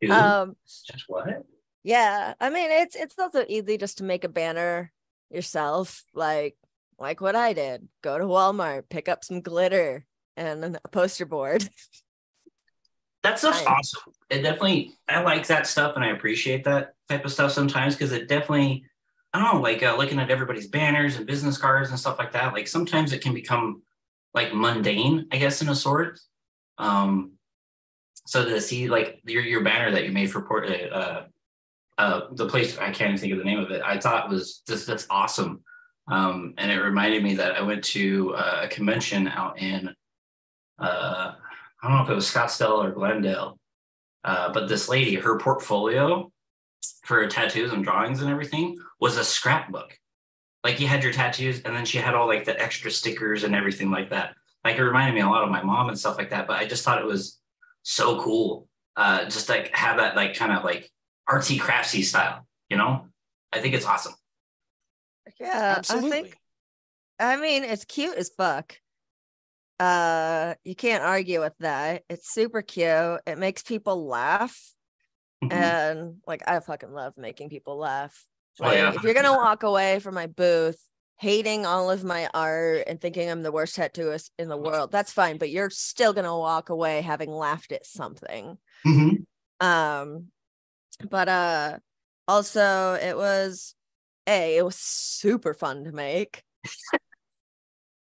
Dude, 0.00 0.12
um 0.12 0.54
just 0.86 1.06
what? 1.08 1.44
yeah, 1.82 2.34
I 2.40 2.50
mean 2.50 2.70
it's 2.70 2.94
it's 2.94 3.18
also 3.18 3.44
easy 3.48 3.78
just 3.78 3.98
to 3.98 4.04
make 4.04 4.22
a 4.22 4.28
banner 4.28 4.92
yourself 5.28 6.04
like 6.14 6.54
like 6.98 7.20
what 7.20 7.36
I 7.36 7.52
did. 7.52 7.88
Go 8.02 8.18
to 8.18 8.24
Walmart, 8.24 8.88
pick 8.88 9.08
up 9.08 9.24
some 9.24 9.40
glitter 9.40 10.04
and 10.36 10.78
a 10.84 10.88
poster 10.88 11.26
board. 11.26 11.68
That 13.24 13.38
stuff's 13.38 13.58
Right. 13.58 13.66
awesome. 13.66 14.12
It 14.30 14.42
definitely, 14.42 14.92
I 15.08 15.20
like 15.22 15.46
that 15.48 15.66
stuff 15.66 15.96
and 15.96 16.04
I 16.04 16.10
appreciate 16.10 16.64
that 16.64 16.94
type 17.08 17.24
of 17.24 17.32
stuff 17.32 17.50
sometimes 17.50 17.94
because 17.96 18.12
it 18.12 18.28
definitely, 18.28 18.84
I 19.34 19.42
don't 19.42 19.54
know, 19.54 19.60
like 19.60 19.82
uh, 19.82 19.96
looking 19.96 20.20
at 20.20 20.30
everybody's 20.30 20.68
banners 20.68 21.16
and 21.16 21.26
business 21.26 21.58
cards 21.58 21.90
and 21.90 21.98
stuff 21.98 22.16
like 22.18 22.32
that. 22.32 22.52
Like 22.52 22.68
sometimes 22.68 23.12
it 23.12 23.20
can 23.20 23.34
become 23.34 23.82
like 24.34 24.54
mundane, 24.54 25.26
I 25.32 25.38
guess, 25.38 25.60
in 25.60 25.68
a 25.68 25.74
sort. 25.74 26.20
Um, 26.78 27.32
so 28.24 28.44
to 28.44 28.60
see 28.60 28.88
like 28.88 29.20
your 29.24 29.42
your 29.42 29.64
banner 29.64 29.90
that 29.90 30.04
you 30.04 30.12
made 30.12 30.30
for 30.30 30.42
Port, 30.42 30.70
uh, 30.70 31.22
uh, 31.98 32.20
the 32.32 32.48
place 32.48 32.78
I 32.78 32.92
can't 32.92 33.10
even 33.10 33.18
think 33.18 33.32
of 33.32 33.38
the 33.38 33.44
name 33.44 33.58
of 33.58 33.70
it. 33.72 33.82
I 33.84 33.98
thought 33.98 34.30
was 34.30 34.62
just 34.66 34.86
that's 34.86 35.06
awesome. 35.10 35.62
Um, 36.10 36.54
and 36.56 36.70
it 36.70 36.80
reminded 36.80 37.22
me 37.22 37.34
that 37.34 37.56
I 37.56 37.62
went 37.62 37.84
to 37.84 38.34
uh, 38.34 38.60
a 38.64 38.68
convention 38.68 39.28
out 39.28 39.60
in 39.60 39.94
uh, 40.78 41.34
I 41.82 41.88
don't 41.88 41.96
know 41.96 42.02
if 42.02 42.10
it 42.10 42.14
was 42.14 42.30
Scottsdale 42.30 42.84
or 42.84 42.90
Glendale, 42.90 43.58
uh, 44.24 44.52
but 44.52 44.68
this 44.68 44.88
lady, 44.88 45.14
her 45.16 45.38
portfolio 45.38 46.30
for 47.04 47.26
tattoos 47.26 47.72
and 47.72 47.84
drawings 47.84 48.20
and 48.20 48.30
everything 48.30 48.76
was 49.00 49.16
a 49.16 49.24
scrapbook. 49.24 49.98
Like 50.64 50.80
you 50.80 50.86
had 50.86 51.02
your 51.02 51.12
tattoos, 51.12 51.62
and 51.62 51.74
then 51.74 51.84
she 51.84 51.98
had 51.98 52.14
all 52.14 52.26
like 52.26 52.44
the 52.44 52.60
extra 52.60 52.90
stickers 52.90 53.44
and 53.44 53.54
everything 53.54 53.90
like 53.90 54.10
that. 54.10 54.34
Like 54.64 54.76
it 54.76 54.82
reminded 54.82 55.14
me 55.14 55.20
a 55.20 55.28
lot 55.28 55.44
of 55.44 55.50
my 55.50 55.62
mom 55.62 55.88
and 55.88 55.98
stuff 55.98 56.18
like 56.18 56.30
that. 56.30 56.46
But 56.46 56.58
I 56.58 56.66
just 56.66 56.84
thought 56.84 57.00
it 57.00 57.06
was 57.06 57.38
so 57.82 58.20
cool, 58.20 58.68
uh, 58.96 59.24
just 59.24 59.48
like 59.48 59.74
have 59.74 59.98
that 59.98 60.16
like 60.16 60.34
kind 60.34 60.52
of 60.52 60.64
like 60.64 60.90
artsy 61.28 61.58
craftsy 61.58 62.02
style. 62.02 62.46
You 62.68 62.76
know, 62.76 63.06
I 63.52 63.60
think 63.60 63.74
it's 63.74 63.86
awesome. 63.86 64.14
Yeah, 65.40 65.74
Absolutely. 65.78 66.08
I 66.08 66.12
think 66.22 66.36
I 67.18 67.36
mean 67.36 67.64
it's 67.64 67.84
cute 67.84 68.16
as 68.16 68.30
fuck. 68.36 68.76
Uh 69.80 70.54
you 70.64 70.74
can't 70.74 71.04
argue 71.04 71.40
with 71.40 71.56
that. 71.60 72.02
It's 72.08 72.32
super 72.32 72.62
cute. 72.62 73.20
It 73.26 73.38
makes 73.38 73.62
people 73.62 74.06
laugh. 74.06 74.58
Mhm. 75.44 75.52
And 75.52 76.16
like 76.26 76.42
I 76.48 76.58
fucking 76.60 76.92
love 76.92 77.14
making 77.16 77.48
people 77.48 77.76
laugh. 77.78 78.26
Oh, 78.60 78.64
Like 78.64 78.78
yeah. 78.78 78.92
if 78.94 79.02
you're 79.02 79.14
gonna 79.14 79.32
walk 79.36 79.62
away 79.62 80.00
from 80.00 80.14
my 80.14 80.26
booth 80.26 80.80
hating 81.20 81.66
all 81.66 81.90
of 81.90 82.04
my 82.04 82.28
art 82.32 82.84
and 82.86 83.00
thinking 83.00 83.28
I'm 83.28 83.42
the 83.42 83.50
worst 83.52 83.76
tattooist 83.76 84.30
in 84.38 84.48
the 84.48 84.56
world, 84.56 84.90
that's 84.92 85.12
fine, 85.12 85.36
but 85.38 85.50
you're 85.50 85.70
still 85.70 86.12
gonna 86.12 86.36
walk 86.36 86.70
away 86.70 87.00
having 87.02 87.30
laughed 87.30 87.72
at 87.72 87.86
something. 87.86 88.58
Mhm. 88.86 89.24
Um, 89.60 90.28
but 91.08 91.28
uh, 91.28 91.78
also 92.26 92.94
it 92.94 93.16
was 93.16 93.74
a 94.28 94.56
it 94.58 94.64
was 94.64 94.76
super 94.76 95.54
fun 95.54 95.84
to 95.84 95.92
make. 95.92 96.44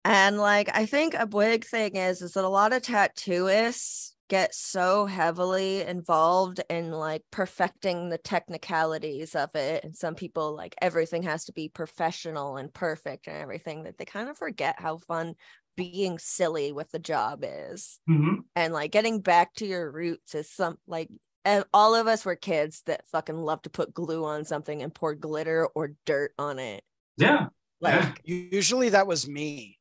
and 0.05 0.37
like 0.37 0.69
I 0.73 0.85
think 0.85 1.13
a 1.13 1.25
big 1.27 1.65
thing 1.65 1.95
is 1.95 2.21
is 2.21 2.33
that 2.33 2.43
a 2.45 2.49
lot 2.49 2.73
of 2.73 2.81
tattooists 2.81 4.11
get 4.29 4.55
so 4.55 5.05
heavily 5.05 5.81
involved 5.81 6.61
in 6.69 6.91
like 6.91 7.21
perfecting 7.31 8.09
the 8.09 8.17
technicalities 8.17 9.35
of 9.35 9.49
it 9.55 9.83
and 9.83 9.95
some 9.95 10.15
people 10.15 10.55
like 10.55 10.75
everything 10.81 11.23
has 11.23 11.45
to 11.45 11.53
be 11.53 11.69
professional 11.69 12.57
and 12.57 12.73
perfect 12.73 13.27
and 13.27 13.37
everything 13.37 13.83
that 13.83 13.97
they 13.97 14.05
kind 14.05 14.29
of 14.29 14.37
forget 14.37 14.79
how 14.79 14.97
fun 14.97 15.35
being 15.75 16.17
silly 16.19 16.71
with 16.71 16.89
the 16.91 16.99
job 16.99 17.43
is 17.43 17.99
Mhm. 18.09 18.45
and 18.55 18.73
like 18.73 18.91
getting 18.91 19.21
back 19.21 19.53
to 19.55 19.65
your 19.65 19.91
roots 19.91 20.35
is 20.35 20.49
some 20.49 20.77
like 20.87 21.09
and 21.45 21.65
all 21.73 21.95
of 21.95 22.07
us 22.07 22.23
were 22.25 22.35
kids 22.35 22.81
that 22.85 23.07
fucking 23.07 23.37
love 23.37 23.61
to 23.63 23.69
put 23.69 23.93
glue 23.93 24.25
on 24.25 24.45
something 24.45 24.81
and 24.81 24.93
pour 24.93 25.13
glitter 25.15 25.67
or 25.75 25.93
dirt 26.05 26.33
on 26.39 26.59
it 26.59 26.83
Yeah. 27.17 27.47
like 27.81 28.21
Yeah. 28.23 28.45
Usually 28.51 28.89
that 28.89 29.07
was 29.07 29.27
me. 29.27 29.79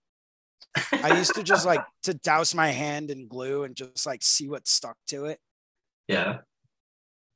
I 0.92 1.18
used 1.18 1.34
to 1.34 1.42
just 1.42 1.66
like 1.66 1.80
to 2.04 2.14
douse 2.14 2.54
my 2.54 2.68
hand 2.68 3.10
in 3.10 3.28
glue 3.28 3.64
and 3.64 3.76
just 3.76 4.06
like 4.06 4.22
see 4.22 4.48
what 4.48 4.66
stuck 4.66 4.96
to 5.08 5.26
it. 5.26 5.38
Yeah. 6.08 6.38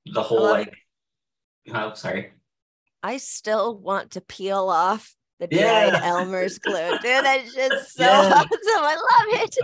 The 0.06 0.22
whole 0.22 0.42
love 0.42 0.50
like, 0.52 0.74
oh, 1.74 1.94
sorry. 1.94 2.32
i 3.02 3.16
still 3.16 3.76
want 3.76 4.12
to 4.12 4.20
peel 4.20 4.68
off 4.68 5.14
the 5.40 5.48
Yeah. 5.50 5.90
dried 5.90 6.02
elmer's 6.02 6.58
glue 6.58 6.90
dude 7.02 7.02
that's 7.02 7.54
just 7.54 7.94
so 7.96 8.04
Yeah. 8.04 8.32
awesome 8.32 8.50
i 8.64 8.94
love 8.94 9.42
it 9.42 9.56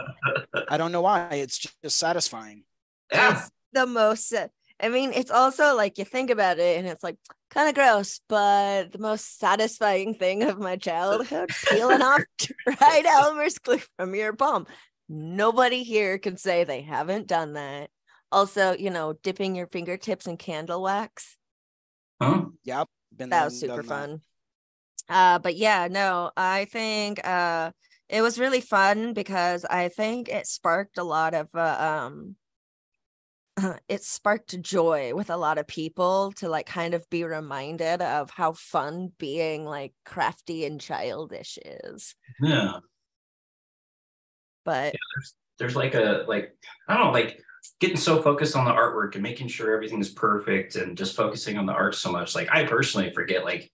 I 0.69 0.77
don't 0.77 0.93
know 0.93 1.01
why. 1.03 1.29
It's 1.33 1.59
just 1.59 1.99
satisfying. 1.99 2.65
Yeah. 3.13 3.33
it's 3.39 3.51
the 3.73 3.87
most 3.87 4.29
sa- 4.29 4.49
i 4.81 4.89
mean 4.89 5.13
it's 5.13 5.31
also 5.31 5.75
like 5.77 5.99
you 5.99 6.05
think 6.05 6.31
about 6.31 6.59
it 6.59 6.79
and 6.79 6.87
it's 6.87 7.03
like 7.03 7.17
kind 7.51 7.69
of 7.69 7.75
gross 7.75 8.21
but 8.29 8.93
the 8.93 8.99
most 8.99 9.39
satisfying 9.39 10.15
thing 10.15 10.43
of 10.43 10.59
my 10.59 10.77
childhood 10.77 11.51
peeling 11.69 12.03
off 12.03 12.23
dried 12.39 13.07
elmer's 13.07 13.59
glue 13.59 13.81
from 13.97 14.15
your 14.15 14.33
palm 14.33 14.67
nobody 15.09 15.83
here 15.83 16.19
can 16.19 16.37
say 16.37 16.65
they 16.65 16.81
haven't 16.81 17.27
done 17.27 17.53
that 17.55 17.91
also 18.31 18.75
you 18.77 18.91
know 18.91 19.13
dipping 19.23 19.55
your 19.55 19.67
fingertips 19.67 20.27
in 20.27 20.37
candle 20.37 20.83
wax 20.83 21.37
Huh? 22.21 22.45
Yep. 22.65 22.89
Been 23.17 23.31
that 23.31 23.45
was 23.45 23.59
super 23.59 23.83
done 23.83 23.87
that. 23.87 23.89
fun 23.89 24.21
uh 25.09 25.39
but 25.41 25.57
yeah 25.57 25.89
no 25.91 26.31
i 26.37 26.65
think 26.67 27.27
uh 27.27 27.71
it 28.09 28.23
was 28.23 28.39
really 28.39 28.61
fun 28.61 29.13
because 29.13 29.65
i 29.65 29.89
think 29.89 30.29
it 30.29 30.47
sparked 30.47 30.99
a 30.99 31.03
lot 31.05 31.35
of 31.35 31.49
uh, 31.55 32.09
um 32.09 32.37
Uh, 33.61 33.75
it 33.87 34.03
sparked 34.03 34.61
joy 34.63 35.15
with 35.15 35.29
a 35.29 35.37
lot 35.37 35.59
of 35.59 35.67
people 35.67 36.33
to 36.33 36.49
like 36.49 36.65
kind 36.65 36.95
of 36.95 37.09
be 37.11 37.23
reminded 37.23 38.01
of 38.01 38.31
how 38.31 38.53
fun 38.53 39.13
being 39.19 39.67
like 39.67 39.93
crafty 40.07 40.65
and 40.65 40.81
childish 40.81 41.59
is 41.63 42.15
Yeah. 42.41 42.79
but 44.65 44.95
there's 45.59 45.77
like 45.77 45.95
a 45.95 46.25
like 46.27 46.57
I 46.89 46.97
don't 46.97 47.07
know 47.07 47.13
like 47.13 47.43
getting 47.79 47.99
so 47.99 48.23
focused 48.23 48.57
on 48.57 48.65
the 48.65 48.71
artwork 48.73 49.15
and 49.15 49.23
making 49.23 49.49
sure 49.49 49.75
everything's 49.75 50.11
perfect 50.11 50.77
and 50.77 50.97
just 50.97 51.15
focusing 51.15 51.59
on 51.59 51.67
the 51.67 51.75
art 51.75 51.95
so 51.95 52.11
much 52.11 52.35
like 52.35 52.49
I 52.51 52.65
personally 52.65 53.13
forget 53.13 53.45
like 53.45 53.71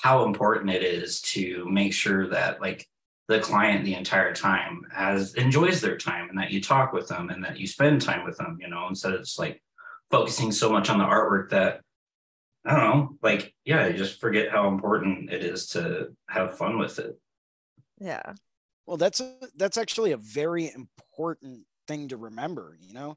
how 0.00 0.24
important 0.24 0.70
it 0.70 0.82
is 0.82 1.20
to 1.22 1.66
make 1.68 1.92
sure 1.92 2.28
that 2.30 2.62
like 2.62 2.88
the 3.28 3.40
client 3.40 3.84
the 3.84 3.94
entire 3.94 4.34
time 4.34 4.86
as 4.94 5.34
enjoys 5.34 5.80
their 5.80 5.96
time 5.98 6.28
and 6.30 6.38
that 6.38 6.50
you 6.50 6.62
talk 6.62 6.92
with 6.92 7.08
them 7.08 7.30
and 7.30 7.44
that 7.44 7.58
you 7.58 7.66
spend 7.66 8.00
time 8.02 8.24
with 8.24 8.36
them 8.38 8.58
you 8.60 8.68
know 8.68 8.88
instead 8.88 9.14
of 9.14 9.20
just 9.20 9.38
like 9.38 9.62
focusing 10.10 10.50
so 10.52 10.70
much 10.70 10.90
on 10.90 10.98
the 10.98 11.04
artwork 11.04 11.50
that 11.50 11.82
I 12.64 12.76
don't 12.76 12.84
know 12.84 13.18
like 13.22 13.54
yeah 13.64 13.88
you 13.88 13.96
just 13.96 14.20
forget 14.20 14.50
how 14.50 14.68
important 14.68 15.32
it 15.32 15.44
is 15.44 15.68
to 15.68 16.16
have 16.28 16.58
fun 16.58 16.78
with 16.78 16.98
it 16.98 17.18
yeah 18.00 18.34
Well, 18.86 18.98
that's 18.98 19.20
a, 19.20 19.38
that's 19.56 19.78
actually 19.78 20.12
a 20.12 20.18
very 20.18 20.72
important 20.72 21.66
thing 21.88 22.08
to 22.10 22.18
remember, 22.18 22.78
you 22.80 22.94
know. 22.94 23.16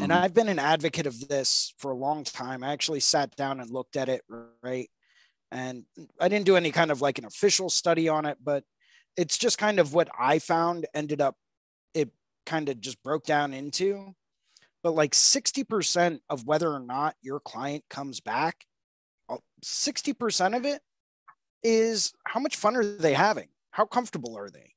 And 0.00 0.12
Mhm. 0.12 0.14
I've 0.14 0.34
been 0.34 0.48
an 0.50 0.60
advocate 0.60 1.06
of 1.06 1.28
this 1.28 1.74
for 1.78 1.92
a 1.92 1.96
long 1.96 2.24
time. 2.24 2.64
I 2.64 2.72
actually 2.72 3.00
sat 3.00 3.36
down 3.36 3.60
and 3.60 3.70
looked 3.70 3.96
at 3.96 4.08
it, 4.10 4.22
right? 4.62 4.90
And 5.52 5.86
I 6.20 6.28
didn't 6.28 6.46
do 6.46 6.56
any 6.56 6.72
kind 6.72 6.90
of 6.92 7.02
like 7.02 7.18
an 7.18 7.26
official 7.26 7.70
study 7.70 8.08
on 8.08 8.26
it, 8.26 8.38
but 8.42 8.64
it's 9.18 9.36
just 9.36 9.58
kind 9.58 9.80
of 9.80 9.92
what 9.92 10.08
I 10.16 10.38
found 10.38 10.86
ended 10.94 11.20
up 11.20 11.36
it 11.92 12.10
kind 12.46 12.68
of 12.68 12.80
just 12.80 13.02
broke 13.02 13.24
down 13.24 13.52
into. 13.52 14.14
But 14.84 14.94
like 14.94 15.10
60% 15.10 16.20
of 16.30 16.46
whether 16.46 16.72
or 16.72 16.78
not 16.78 17.16
your 17.20 17.40
client 17.40 17.82
comes 17.90 18.20
back, 18.20 18.64
uh, 19.28 19.38
60% 19.62 20.56
of 20.56 20.64
it 20.64 20.80
is 21.64 22.12
how 22.28 22.38
much 22.38 22.54
fun 22.54 22.76
are 22.76 22.84
they 22.84 23.12
having? 23.12 23.48
How 23.72 23.86
comfortable 23.86 24.38
are 24.38 24.50
they? 24.50 24.74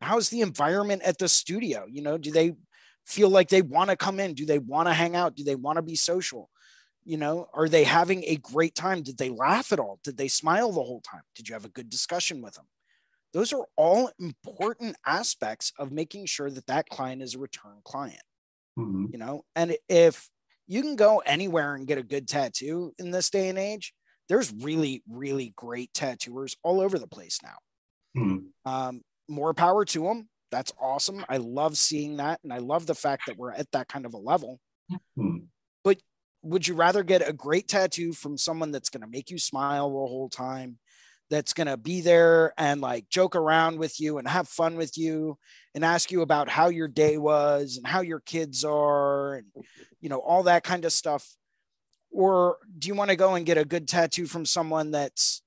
How's 0.00 0.28
the 0.28 0.40
environment 0.40 1.02
at 1.02 1.18
the 1.18 1.28
studio? 1.28 1.86
You 1.88 2.02
know, 2.02 2.18
do 2.18 2.32
they 2.32 2.56
feel 3.06 3.30
like 3.30 3.48
they 3.48 3.62
want 3.62 3.90
to 3.90 3.96
come 3.96 4.18
in? 4.18 4.34
Do 4.34 4.44
they 4.44 4.58
want 4.58 4.88
to 4.88 4.92
hang 4.92 5.14
out? 5.14 5.36
Do 5.36 5.44
they 5.44 5.54
want 5.54 5.76
to 5.76 5.82
be 5.82 5.94
social? 5.94 6.50
You 7.04 7.16
know, 7.16 7.46
are 7.54 7.68
they 7.68 7.84
having 7.84 8.24
a 8.24 8.36
great 8.36 8.74
time? 8.74 9.02
Did 9.02 9.18
they 9.18 9.30
laugh 9.30 9.72
at 9.72 9.78
all? 9.78 10.00
Did 10.02 10.16
they 10.16 10.28
smile 10.28 10.72
the 10.72 10.82
whole 10.82 11.00
time? 11.00 11.22
Did 11.36 11.48
you 11.48 11.52
have 11.52 11.64
a 11.64 11.70
good 11.70 11.88
discussion 11.88 12.42
with 12.42 12.54
them? 12.54 12.66
Those 13.34 13.52
are 13.52 13.66
all 13.76 14.10
important 14.20 14.96
aspects 15.06 15.74
of 15.78 15.92
making 15.92 16.26
sure 16.26 16.50
that 16.50 16.68
that 16.68 16.88
client 16.88 17.22
is 17.22 17.34
a 17.36 17.40
return 17.40 17.82
client, 17.84 18.22
Mhm. 18.78 19.12
you 19.12 19.18
know? 19.18 19.44
And 19.56 19.76
if 19.88 20.30
you 20.66 20.82
can 20.82 20.96
go 20.96 21.20
anywhere 21.20 21.74
and 21.74 21.86
get 21.86 21.98
a 21.98 22.02
good 22.04 22.28
tattoo 22.28 22.94
in 22.98 23.10
this 23.12 23.30
day 23.30 23.48
and 23.50 23.58
age, 23.58 23.94
there's 24.28 24.52
really, 24.52 25.02
really 25.08 25.50
great 25.56 25.92
tattooers 25.94 26.56
all 26.64 26.80
over 26.80 26.98
the 26.98 27.08
place 27.08 27.40
now. 27.42 27.58
Mhm. 28.14 28.54
Um, 28.64 29.02
more 29.28 29.54
power 29.54 29.84
to 29.86 30.02
them. 30.04 30.28
That's 30.50 30.72
awesome. 30.78 31.24
I 31.28 31.38
love 31.38 31.76
seeing 31.76 32.16
that. 32.18 32.40
And 32.44 32.52
I 32.52 32.58
love 32.58 32.86
the 32.86 32.94
fact 32.94 33.26
that 33.26 33.36
we're 33.36 33.52
at 33.52 33.70
that 33.72 33.88
kind 33.88 34.06
of 34.06 34.14
a 34.14 34.18
level. 34.18 34.60
Mhm. 35.16 35.48
would 36.42 36.68
you 36.68 36.74
rather 36.74 37.02
get 37.02 37.26
a 37.26 37.32
great 37.32 37.68
tattoo 37.68 38.12
from 38.12 38.36
someone 38.36 38.70
that's 38.70 38.90
going 38.90 39.00
to 39.00 39.06
make 39.06 39.30
you 39.30 39.38
smile 39.38 39.88
the 39.88 39.94
whole 39.94 40.28
time 40.28 40.78
that's 41.30 41.52
going 41.54 41.66
to 41.66 41.76
be 41.76 42.00
there 42.00 42.52
and 42.58 42.80
like 42.80 43.08
joke 43.08 43.34
around 43.34 43.78
with 43.78 43.98
you 44.00 44.18
and 44.18 44.28
have 44.28 44.46
fun 44.48 44.76
with 44.76 44.96
you 44.98 45.36
and 45.74 45.84
ask 45.84 46.10
you 46.12 46.22
about 46.22 46.48
how 46.48 46.68
your 46.68 46.88
day 46.88 47.16
was 47.16 47.76
and 47.76 47.86
how 47.86 48.00
your 48.02 48.20
kids 48.20 48.64
are 48.64 49.34
and 49.34 49.46
you 50.00 50.08
know 50.08 50.18
all 50.18 50.42
that 50.44 50.62
kind 50.64 50.84
of 50.84 50.92
stuff 50.92 51.26
or 52.10 52.58
do 52.78 52.88
you 52.88 52.94
want 52.94 53.10
to 53.10 53.16
go 53.16 53.34
and 53.34 53.46
get 53.46 53.58
a 53.58 53.64
good 53.64 53.88
tattoo 53.88 54.26
from 54.26 54.44
someone 54.44 54.90
that's 54.90 55.42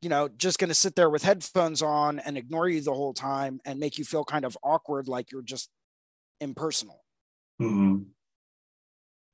you 0.00 0.08
know 0.08 0.28
just 0.28 0.58
going 0.58 0.68
to 0.68 0.74
sit 0.74 0.96
there 0.96 1.10
with 1.10 1.22
headphones 1.22 1.82
on 1.82 2.18
and 2.20 2.38
ignore 2.38 2.68
you 2.68 2.80
the 2.80 2.92
whole 2.94 3.14
time 3.14 3.60
and 3.64 3.78
make 3.78 3.98
you 3.98 4.04
feel 4.04 4.24
kind 4.24 4.44
of 4.44 4.56
awkward 4.62 5.08
like 5.08 5.30
you're 5.30 5.42
just 5.42 5.68
impersonal 6.40 7.04
Mm-hmm. 7.60 8.04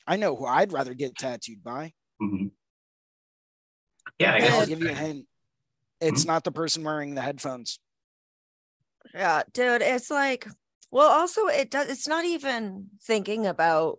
i 0.07 0.16
know 0.16 0.35
who 0.35 0.46
i'd 0.46 0.72
rather 0.72 0.94
get 0.94 1.16
tattooed 1.16 1.62
by 1.62 1.92
Mm-hmm. 2.22 2.46
Yeah, 4.18 4.35
i 4.35 4.40
guess 4.40 4.52
I'll 4.54 4.66
give 4.66 4.80
you 4.80 4.88
a 4.90 4.94
hint 4.94 5.26
it's 6.05 6.25
not 6.25 6.45
the 6.45 6.53
person 6.53 6.85
wearing 6.85 7.14
the 7.14 7.23
headphones 7.23 7.79
Yeah, 9.12 9.43
dude, 9.53 9.83
it's 9.83 10.11
like, 10.11 10.47
well, 10.90 11.11
also 11.11 11.47
it 11.47 11.71
does. 11.71 11.88
It's 11.88 12.09
not 12.09 12.25
even 12.25 12.87
thinking 13.03 13.47
about 13.47 13.99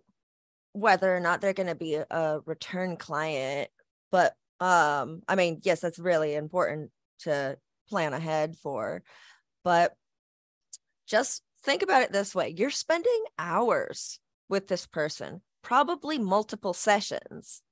whether 0.72 1.14
or 1.14 1.20
not 1.20 1.40
they're 1.40 1.52
going 1.52 1.68
to 1.68 1.74
be 1.74 1.94
a, 1.94 2.06
a 2.10 2.40
return 2.44 2.96
client, 2.96 3.70
but 4.10 4.34
um, 4.60 5.22
I 5.28 5.34
mean, 5.34 5.60
yes, 5.62 5.80
that's 5.80 5.98
really 5.98 6.34
important 6.34 6.90
to 7.20 7.58
plan 7.88 8.12
ahead 8.12 8.56
for, 8.56 9.02
but 9.64 9.94
just 11.06 11.42
think 11.62 11.82
about 11.82 12.02
it 12.02 12.12
this 12.12 12.34
way: 12.34 12.54
you're 12.56 12.70
spending 12.70 13.24
hours 13.38 14.18
with 14.48 14.68
this 14.68 14.86
person, 14.86 15.40
probably 15.62 16.18
multiple 16.18 16.74
sessions, 16.74 17.62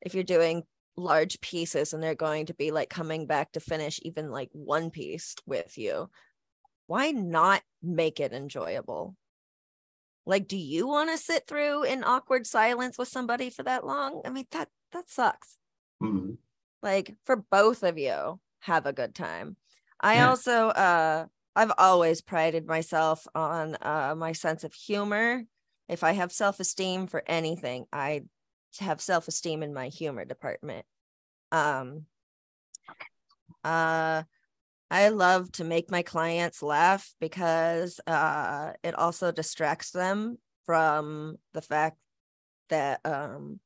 if 0.00 0.14
you're 0.14 0.24
doing 0.24 0.64
large 1.00 1.40
pieces 1.40 1.92
and 1.92 2.02
they're 2.02 2.14
going 2.14 2.46
to 2.46 2.54
be 2.54 2.70
like 2.70 2.90
coming 2.90 3.26
back 3.26 3.52
to 3.52 3.60
finish 3.60 4.00
even 4.02 4.30
like 4.30 4.50
one 4.52 4.90
piece 4.90 5.34
with 5.46 5.78
you 5.78 6.10
why 6.86 7.10
not 7.12 7.62
make 7.82 8.20
it 8.20 8.32
enjoyable? 8.32 9.16
Like, 10.26 10.48
do 10.48 10.56
you 10.56 10.86
want 10.86 11.10
to 11.10 11.18
sit 11.18 11.46
through 11.46 11.84
in 11.84 12.04
awkward 12.04 12.46
silence 12.46 12.98
with 12.98 13.08
somebody 13.08 13.50
for 13.50 13.62
that 13.64 13.84
long? 13.86 14.22
I 14.24 14.30
mean, 14.30 14.46
that 14.50 14.70
that 14.92 15.08
sucks. 15.08 15.58
Mhm. 16.00 16.38
Like 16.82 17.16
for 17.24 17.36
both 17.36 17.82
of 17.82 17.98
you, 17.98 18.40
have 18.60 18.86
a 18.86 18.92
good 18.92 19.14
time. 19.14 19.56
I 20.00 20.18
Yeah. 20.18 20.22
also 20.22 20.68
uh 20.68 21.26
I've 21.56 21.72
always 21.78 22.20
prided 22.22 22.66
myself 22.66 23.26
on 23.34 23.76
uh 23.80 24.14
my 24.16 24.32
sense 24.32 24.64
of 24.64 24.74
humor. 24.74 25.44
If 25.88 26.04
I 26.04 26.12
have 26.12 26.32
self-esteem 26.32 27.06
for 27.08 27.22
anything, 27.26 27.86
I 27.92 28.24
have 28.78 29.00
self-esteem 29.00 29.62
in 29.62 29.74
my 29.74 29.88
humor 29.88 30.24
department. 30.24 30.86
Um 31.52 32.06
uh 33.64 34.22
I 34.90 35.10
love 35.10 35.52
to 35.52 35.64
make 35.64 35.90
my 35.90 36.02
clients 36.02 36.62
laugh 36.62 37.14
because 37.20 38.00
uh, 38.08 38.72
it 38.82 38.96
also 38.96 39.30
distracts 39.30 39.92
them 39.92 40.36
from 40.66 41.36
the 41.52 41.62
fact 41.62 41.96
that 42.70 43.00
um, 43.04 43.60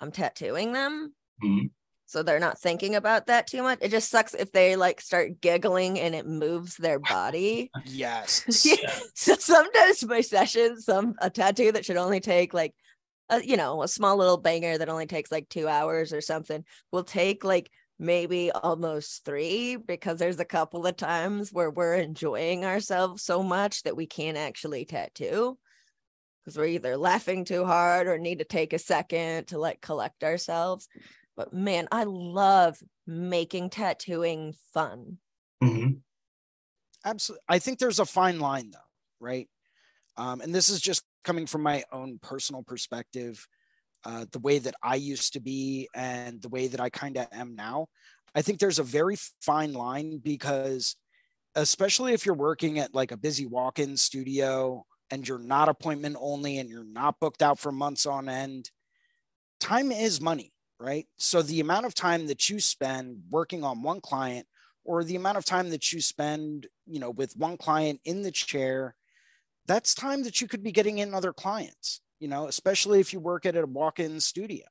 I'm 0.00 0.10
tattooing 0.10 0.72
them. 0.72 1.14
Mhm. 1.42 1.70
So 2.06 2.22
they're 2.22 2.40
not 2.40 2.58
thinking 2.58 2.94
about 2.94 3.26
that 3.26 3.46
too 3.46 3.62
much. 3.62 3.78
It 3.80 3.90
just 3.90 4.10
sucks 4.10 4.34
if 4.34 4.52
they 4.52 4.76
like 4.76 5.00
start 5.00 5.40
giggling 5.40 5.98
and 5.98 6.14
it 6.14 6.26
moves 6.26 6.76
their 6.76 6.98
body. 6.98 7.70
yes 7.84 8.44
So 9.14 9.34
sometimes 9.34 10.04
my 10.04 10.20
sessions, 10.20 10.84
some 10.84 11.14
a 11.20 11.30
tattoo 11.30 11.72
that 11.72 11.84
should 11.84 11.96
only 11.96 12.20
take 12.20 12.54
like 12.54 12.74
a, 13.28 13.42
you 13.44 13.56
know, 13.56 13.82
a 13.82 13.88
small 13.88 14.16
little 14.16 14.36
banger 14.36 14.78
that 14.78 14.88
only 14.88 15.06
takes 15.06 15.32
like 15.32 15.48
two 15.48 15.68
hours 15.68 16.12
or 16.12 16.20
something 16.20 16.64
will 16.92 17.04
take 17.04 17.44
like 17.44 17.70
maybe 17.98 18.50
almost 18.50 19.24
three 19.24 19.76
because 19.76 20.18
there's 20.18 20.38
a 20.40 20.44
couple 20.44 20.86
of 20.86 20.96
times 20.96 21.52
where 21.52 21.70
we're 21.70 21.94
enjoying 21.94 22.64
ourselves 22.64 23.22
so 23.22 23.42
much 23.42 23.82
that 23.84 23.96
we 23.96 24.06
can't 24.06 24.36
actually 24.36 24.84
tattoo 24.84 25.58
because 26.44 26.56
we're 26.58 26.66
either 26.66 26.96
laughing 26.96 27.44
too 27.44 27.64
hard 27.64 28.06
or 28.06 28.18
need 28.18 28.38
to 28.38 28.44
take 28.44 28.72
a 28.72 28.78
second 28.78 29.48
to 29.48 29.58
like 29.58 29.80
collect 29.80 30.22
ourselves. 30.22 30.88
But 31.36 31.52
man, 31.52 31.88
I 31.90 32.04
love 32.04 32.78
making 33.06 33.70
tattooing 33.70 34.54
fun. 34.72 35.18
Mhm. 35.62 36.00
absolutely 37.04 37.42
i 37.48 37.58
think 37.58 37.78
there's 37.78 37.98
a 37.98 38.04
fine 38.04 38.40
line 38.40 38.70
though 38.70 38.78
right 39.20 39.48
um, 40.18 40.40
and 40.40 40.54
this 40.54 40.68
is 40.68 40.80
just 40.80 41.02
coming 41.26 41.46
from 41.46 41.62
my 41.62 41.82
own 41.92 42.18
personal 42.22 42.62
perspective 42.62 43.46
uh, 44.04 44.24
the 44.32 44.38
way 44.38 44.58
that 44.58 44.74
i 44.82 44.94
used 44.94 45.32
to 45.32 45.40
be 45.40 45.88
and 45.94 46.40
the 46.40 46.48
way 46.48 46.66
that 46.68 46.80
i 46.80 46.88
kind 46.88 47.16
of 47.18 47.26
am 47.32 47.54
now 47.54 47.86
i 48.34 48.42
think 48.42 48.58
there's 48.58 48.78
a 48.78 48.84
very 48.84 49.16
fine 49.42 49.72
line 49.72 50.18
because 50.18 50.96
especially 51.54 52.12
if 52.12 52.24
you're 52.24 52.34
working 52.34 52.78
at 52.78 52.94
like 52.94 53.12
a 53.12 53.16
busy 53.16 53.46
walk-in 53.46 53.96
studio 53.96 54.84
and 55.10 55.26
you're 55.26 55.38
not 55.38 55.68
appointment 55.68 56.16
only 56.18 56.58
and 56.58 56.70
you're 56.70 56.84
not 56.84 57.20
booked 57.20 57.42
out 57.42 57.58
for 57.58 57.72
months 57.72 58.06
on 58.06 58.28
end 58.28 58.70
time 59.60 59.92
is 59.92 60.20
money 60.20 60.52
right? 60.78 61.06
So 61.18 61.42
the 61.42 61.60
amount 61.60 61.86
of 61.86 61.94
time 61.94 62.26
that 62.26 62.48
you 62.48 62.60
spend 62.60 63.22
working 63.30 63.64
on 63.64 63.82
one 63.82 64.00
client 64.00 64.46
or 64.84 65.04
the 65.04 65.16
amount 65.16 65.38
of 65.38 65.44
time 65.44 65.70
that 65.70 65.92
you 65.92 66.00
spend, 66.00 66.66
you 66.86 67.00
know, 67.00 67.10
with 67.10 67.36
one 67.36 67.56
client 67.56 68.00
in 68.04 68.22
the 68.22 68.30
chair, 68.30 68.94
that's 69.66 69.94
time 69.94 70.22
that 70.24 70.40
you 70.40 70.48
could 70.48 70.62
be 70.62 70.72
getting 70.72 70.98
in 70.98 71.14
other 71.14 71.32
clients, 71.32 72.00
you 72.18 72.28
know, 72.28 72.46
especially 72.46 73.00
if 73.00 73.12
you 73.12 73.20
work 73.20 73.46
at 73.46 73.56
a 73.56 73.66
walk-in 73.66 74.20
studio. 74.20 74.64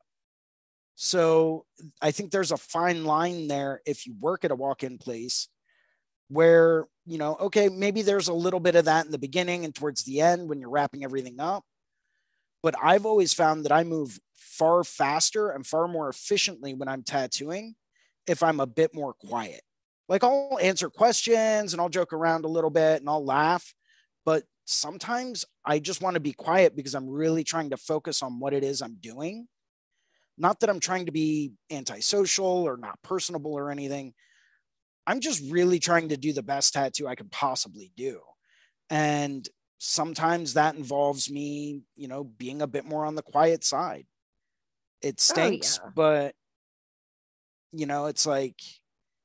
So 0.95 1.65
I 2.01 2.11
think 2.11 2.31
there's 2.31 2.51
a 2.51 2.57
fine 2.57 3.03
line 3.03 3.47
there 3.47 3.81
if 3.85 4.07
you 4.07 4.15
work 4.19 4.45
at 4.45 4.51
a 4.51 4.55
walk-in 4.55 4.97
place 4.97 5.49
where, 6.29 6.85
you 7.05 7.17
know, 7.17 7.35
okay, 7.35 7.69
maybe 7.69 8.01
there's 8.01 8.29
a 8.29 8.33
little 8.33 8.59
bit 8.59 8.75
of 8.75 8.85
that 8.85 9.05
in 9.05 9.11
the 9.11 9.17
beginning 9.17 9.65
and 9.65 9.75
towards 9.75 10.03
the 10.03 10.21
end 10.21 10.47
when 10.47 10.59
you're 10.59 10.69
wrapping 10.69 11.03
everything 11.03 11.39
up. 11.39 11.63
But 12.63 12.75
I've 12.81 13.05
always 13.05 13.33
found 13.33 13.65
that 13.65 13.71
I 13.71 13.83
move 13.83 14.19
far 14.35 14.83
faster 14.83 15.49
and 15.49 15.67
far 15.67 15.87
more 15.87 16.09
efficiently 16.09 16.73
when 16.73 16.87
I'm 16.87 17.03
tattooing 17.03 17.75
if 18.25 18.41
I'm 18.41 18.59
a 18.59 18.65
bit 18.65 18.95
more 18.95 19.13
quiet 19.13 19.61
like 20.07 20.23
I'll 20.23 20.57
answer 20.61 20.89
questions 20.89 21.73
and 21.73 21.81
I'll 21.81 21.89
joke 21.89 22.13
around 22.13 22.45
a 22.45 22.49
little 22.49 22.69
bit 22.69 22.99
and 22.99 23.09
I'll 23.09 23.25
laugh. 23.25 23.73
But 24.23 24.43
sometimes 24.65 25.45
I 25.63 25.79
just 25.79 26.01
want 26.01 26.15
to 26.15 26.19
be 26.19 26.33
quiet 26.33 26.75
because 26.75 26.95
I'm 26.95 27.07
really 27.07 27.43
trying 27.43 27.69
to 27.69 27.77
focus 27.77 28.21
on 28.21 28.39
what 28.39 28.53
it 28.53 28.63
is 28.63 28.81
I'm 28.81 28.97
doing. 28.99 29.47
Not 30.37 30.59
that 30.59 30.69
I'm 30.69 30.79
trying 30.79 31.05
to 31.05 31.11
be 31.11 31.53
antisocial 31.71 32.45
or 32.45 32.75
not 32.75 33.01
personable 33.01 33.53
or 33.53 33.71
anything. 33.71 34.13
I'm 35.07 35.21
just 35.21 35.49
really 35.51 35.79
trying 35.79 36.09
to 36.09 36.17
do 36.17 36.33
the 36.33 36.43
best 36.43 36.73
tattoo 36.73 37.07
I 37.07 37.15
can 37.15 37.29
possibly 37.29 37.91
do. 37.95 38.19
And 38.89 39.47
sometimes 39.77 40.55
that 40.55 40.75
involves 40.75 41.29
me, 41.29 41.81
you 41.95 42.07
know, 42.07 42.23
being 42.23 42.61
a 42.61 42.67
bit 42.67 42.85
more 42.85 43.05
on 43.05 43.15
the 43.15 43.21
quiet 43.21 43.63
side. 43.63 44.07
It 45.01 45.15
oh, 45.19 45.21
stinks, 45.21 45.79
yeah. 45.81 45.91
but 45.95 46.35
you 47.71 47.85
know, 47.85 48.07
it's 48.07 48.25
like 48.25 48.59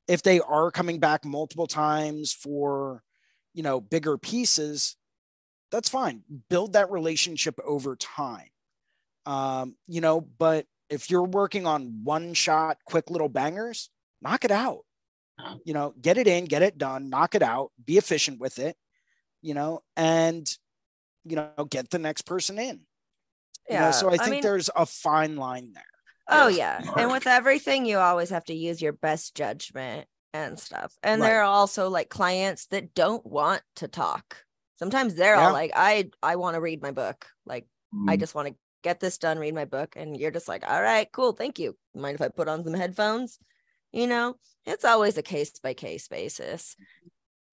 if 0.07 0.21
they 0.21 0.39
are 0.39 0.71
coming 0.71 0.99
back 0.99 1.25
multiple 1.25 1.67
times 1.67 2.31
for 2.33 3.01
you 3.53 3.63
know 3.63 3.81
bigger 3.81 4.17
pieces 4.17 4.95
that's 5.71 5.89
fine 5.89 6.23
build 6.49 6.73
that 6.73 6.91
relationship 6.91 7.59
over 7.65 7.95
time 7.95 8.49
um 9.25 9.75
you 9.87 10.01
know 10.01 10.21
but 10.21 10.65
if 10.89 11.09
you're 11.09 11.23
working 11.23 11.65
on 11.65 12.01
one 12.03 12.33
shot 12.33 12.77
quick 12.85 13.09
little 13.09 13.29
bangers 13.29 13.89
knock 14.21 14.43
it 14.45 14.51
out 14.51 14.81
you 15.63 15.73
know 15.73 15.93
get 16.01 16.17
it 16.17 16.27
in 16.27 16.45
get 16.45 16.61
it 16.61 16.77
done 16.77 17.09
knock 17.09 17.35
it 17.35 17.41
out 17.41 17.71
be 17.83 17.97
efficient 17.97 18.39
with 18.39 18.59
it 18.59 18.75
you 19.41 19.53
know 19.53 19.81
and 19.95 20.57
you 21.25 21.35
know 21.35 21.65
get 21.69 21.89
the 21.89 21.99
next 21.99 22.23
person 22.23 22.57
in 22.59 22.81
you 23.69 23.77
know, 23.77 23.91
so 23.91 24.09
i 24.09 24.17
think 24.17 24.33
mean, 24.33 24.41
there's 24.41 24.69
a 24.75 24.85
fine 24.85 25.35
line 25.35 25.71
there 25.73 25.83
Oh 26.27 26.47
Yeah. 26.47 26.81
yeah. 26.81 26.93
And 26.97 27.11
with 27.11 27.27
everything 27.27 27.85
you 27.85 27.97
always 27.97 28.29
have 28.29 28.45
to 28.45 28.53
use 28.53 28.81
your 28.81 28.93
best 28.93 29.35
judgment 29.35 30.07
and 30.33 30.57
stuff. 30.57 30.95
And 31.03 31.21
Right. 31.21 31.29
there 31.29 31.39
are 31.41 31.43
also 31.43 31.89
like 31.89 32.09
clients 32.09 32.67
that 32.67 32.93
don't 32.93 33.25
want 33.25 33.61
to 33.77 33.87
talk. 33.87 34.45
Sometimes 34.81 35.15
they're 35.15 35.35
Yeah. 35.35 35.37
all 35.37 35.51
like 35.51 35.71
I 35.75 36.09
I 36.23 36.35
want 36.37 36.55
to 36.55 36.61
read 36.61 36.81
my 36.81 36.91
book. 36.91 37.27
Like 37.45 37.67
I 38.07 38.17
Mhm. 38.17 38.17
just 38.17 38.35
want 38.35 38.47
to 38.49 38.55
get 38.83 38.99
this 38.99 39.17
done, 39.19 39.39
read 39.39 39.53
my 39.55 39.65
book 39.65 39.95
and 39.95 40.17
you're 40.19 40.31
just 40.31 40.47
like, 40.47 40.63
"All 40.67 40.81
right, 40.81 41.11
cool. 41.13 41.33
Thank 41.33 41.59
you. 41.59 41.77
Mind 41.95 42.15
if 42.15 42.21
I 42.21 42.29
put 42.29 42.47
on 42.47 42.63
some 42.63 42.73
headphones?" 42.73 43.39
You 43.93 44.07
know, 44.07 44.37
it's 44.65 44.85
always 44.85 45.17
a 45.17 45.23
case 45.23 45.51
by 45.59 45.73
case 45.75 46.07
basis. 46.07 46.77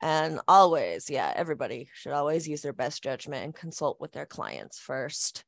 And 0.01 0.41
always, 0.49 1.11
yeah, 1.11 1.33
everybody 1.37 1.89
should 1.95 2.13
always 2.13 2.47
use 2.49 2.63
their 2.63 2.73
best 2.73 3.03
judgment 3.03 3.45
and 3.45 3.55
consult 3.55 4.01
with 4.01 4.13
their 4.13 4.27
clients 4.27 4.79
first 4.79 5.45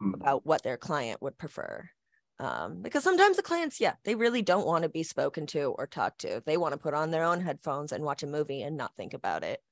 Mhm. 0.00 0.34
about 0.34 0.46
what 0.46 0.62
their 0.62 0.76
client 0.76 1.22
would 1.22 1.38
prefer 1.38 1.88
um, 2.38 2.82
because 2.82 3.04
sometimes 3.04 3.36
the 3.36 3.42
clients 3.42 3.80
yeah 3.80 3.94
they 4.04 4.14
really 4.14 4.42
don't 4.42 4.66
want 4.66 4.82
to 4.84 4.88
be 4.88 5.02
spoken 5.02 5.46
to 5.46 5.64
or 5.78 5.86
talked 5.86 6.20
to 6.20 6.42
they 6.46 6.56
want 6.56 6.72
to 6.72 6.78
put 6.78 6.94
on 6.94 7.10
their 7.10 7.24
own 7.24 7.40
headphones 7.40 7.92
and 7.92 8.04
watch 8.04 8.22
a 8.22 8.26
movie 8.26 8.62
and 8.62 8.76
not 8.76 8.96
think 8.96 9.14
about 9.14 9.44
it 9.44 9.62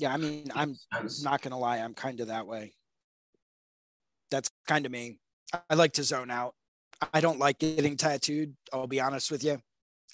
yeah 0.00 0.12
i 0.12 0.16
mean 0.16 0.50
i'm 0.54 0.76
not 1.22 1.42
gonna 1.42 1.58
lie 1.58 1.78
i'm 1.78 1.94
kind 1.94 2.20
of 2.20 2.28
that 2.28 2.46
way 2.46 2.72
That's 4.30 4.50
kind 4.68 4.86
of 4.86 4.92
me. 4.92 5.18
I 5.68 5.74
like 5.74 5.94
to 5.94 6.04
zone 6.04 6.30
out. 6.30 6.54
I 7.12 7.20
don't 7.20 7.40
like 7.40 7.58
getting 7.58 7.96
tattooed. 7.96 8.54
I'll 8.72 8.86
be 8.86 9.00
honest 9.00 9.30
with 9.30 9.42
you. 9.42 9.58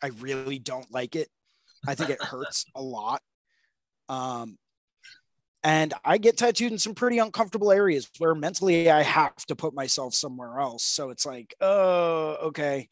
I 0.02 0.08
really 0.20 0.58
don't 0.58 0.90
like 0.90 1.16
it. 1.16 1.28
I 1.86 1.94
think 1.94 2.08
it 2.10 2.22
hurts 2.22 2.64
a 2.74 2.80
lot. 2.80 3.20
Um, 4.08 4.56
and 5.62 5.92
I 6.04 6.16
get 6.16 6.38
tattooed 6.38 6.72
in 6.72 6.78
some 6.78 6.94
pretty 6.94 7.18
uncomfortable 7.18 7.70
areas 7.72 8.08
where 8.18 8.34
mentally 8.34 8.90
I 8.90 9.02
have 9.02 9.36
to 9.48 9.56
put 9.56 9.74
myself 9.74 10.14
somewhere 10.14 10.60
else. 10.60 10.84
So 10.84 11.10
it's 11.10 11.26
like, 11.26 11.54
oh, 11.60 12.36
okay, 12.48 12.88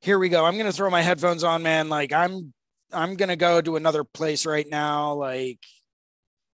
here 0.00 0.18
we 0.18 0.28
go. 0.28 0.44
I'm 0.44 0.58
gonna 0.58 0.72
throw 0.72 0.90
my 0.90 1.00
headphones 1.00 1.44
on, 1.44 1.62
man. 1.62 1.88
Like 1.88 2.12
I'm, 2.12 2.52
I'm 2.92 3.14
gonna 3.16 3.36
go 3.36 3.62
to 3.62 3.76
another 3.76 4.04
place 4.04 4.44
right 4.44 4.68
now. 4.68 5.14
Like, 5.14 5.60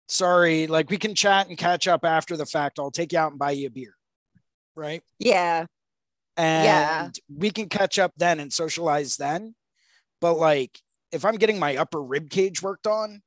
sorry, 0.07 0.67
like 0.67 0.89
we 0.89 0.97
can 0.97 1.15
chat 1.15 1.47
and 1.47 1.57
catch 1.57 1.87
up 1.87 2.05
after 2.05 2.37
the 2.37 2.45
fact. 2.45 2.79
I'll 2.79 2.91
take 2.91 3.13
you 3.13 3.19
out 3.19 3.31
and 3.31 3.39
buy 3.39 3.51
you 3.51 3.67
a 3.67 3.69
beer, 3.69 3.95
right? 4.75 5.01
Yeah, 5.19 5.65
and 6.37 6.65
Yeah. 6.65 7.09
we 7.29 7.49
can 7.51 7.69
catch 7.69 7.99
up 7.99 8.13
then 8.17 8.39
and 8.39 8.51
socialize 8.51 9.17
then. 9.17 9.55
But 10.21 10.35
like 10.35 10.79
if 11.11 11.23
I'm 11.25 11.35
getting 11.35 11.59
my 11.59 11.77
upper 11.77 12.01
rib 12.01 12.29
cage 12.29 12.61
worked 12.61 12.87
on, 12.87 13.21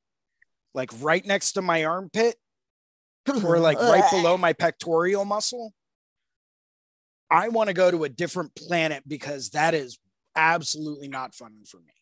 like 0.73 0.91
right 0.99 1.25
next 1.25 1.53
to 1.53 1.61
my 1.61 1.85
armpit 1.85 2.35
or 3.43 3.59
like 3.59 3.79
right 3.79 4.09
below 4.11 4.37
my 4.37 4.53
pectoral 4.53 5.25
muscle, 5.25 5.73
I 7.29 7.49
want 7.49 7.67
to 7.67 7.73
go 7.73 7.91
to 7.91 8.03
a 8.03 8.09
different 8.09 8.55
planet 8.55 9.03
because 9.07 9.51
that 9.51 9.73
is 9.73 9.97
absolutely 10.35 11.07
not 11.07 11.35
fun 11.35 11.63
for 11.65 11.77
me. 11.77 11.93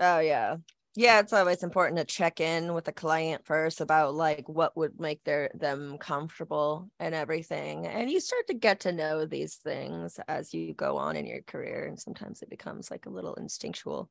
Oh 0.00 0.20
yeah. 0.20 0.56
Yeah, 0.98 1.20
it's 1.20 1.32
always 1.32 1.62
important 1.62 1.96
to 1.98 2.04
check 2.04 2.40
in 2.40 2.74
with 2.74 2.86
the 2.86 2.92
client 2.92 3.46
first 3.46 3.80
about 3.80 4.16
like 4.16 4.48
what 4.48 4.76
would 4.76 4.98
make 4.98 5.22
their 5.22 5.48
them 5.54 5.96
comfortable 5.96 6.90
and 6.98 7.14
everything. 7.14 7.86
And 7.86 8.10
you 8.10 8.18
start 8.18 8.48
to 8.48 8.54
get 8.54 8.80
to 8.80 8.90
know 8.90 9.24
these 9.24 9.54
things 9.54 10.18
as 10.26 10.52
you 10.52 10.74
go 10.74 10.96
on 10.96 11.14
in 11.14 11.24
your 11.24 11.42
career 11.42 11.84
and 11.84 11.96
sometimes 11.96 12.42
it 12.42 12.50
becomes 12.50 12.90
like 12.90 13.06
a 13.06 13.10
little 13.10 13.34
instinctual. 13.34 14.10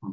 Hmm. 0.00 0.12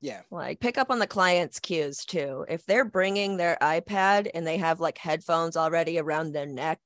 Yeah. 0.00 0.22
Like 0.32 0.58
pick 0.58 0.76
up 0.76 0.90
on 0.90 0.98
the 0.98 1.06
client's 1.06 1.60
cues 1.60 2.04
too. 2.04 2.44
If 2.48 2.66
they're 2.66 2.84
bringing 2.84 3.36
their 3.36 3.56
iPad 3.62 4.28
and 4.34 4.44
they 4.44 4.56
have 4.56 4.80
like 4.80 4.98
headphones 4.98 5.56
already 5.56 6.00
around 6.00 6.32
their 6.32 6.46
neck, 6.46 6.80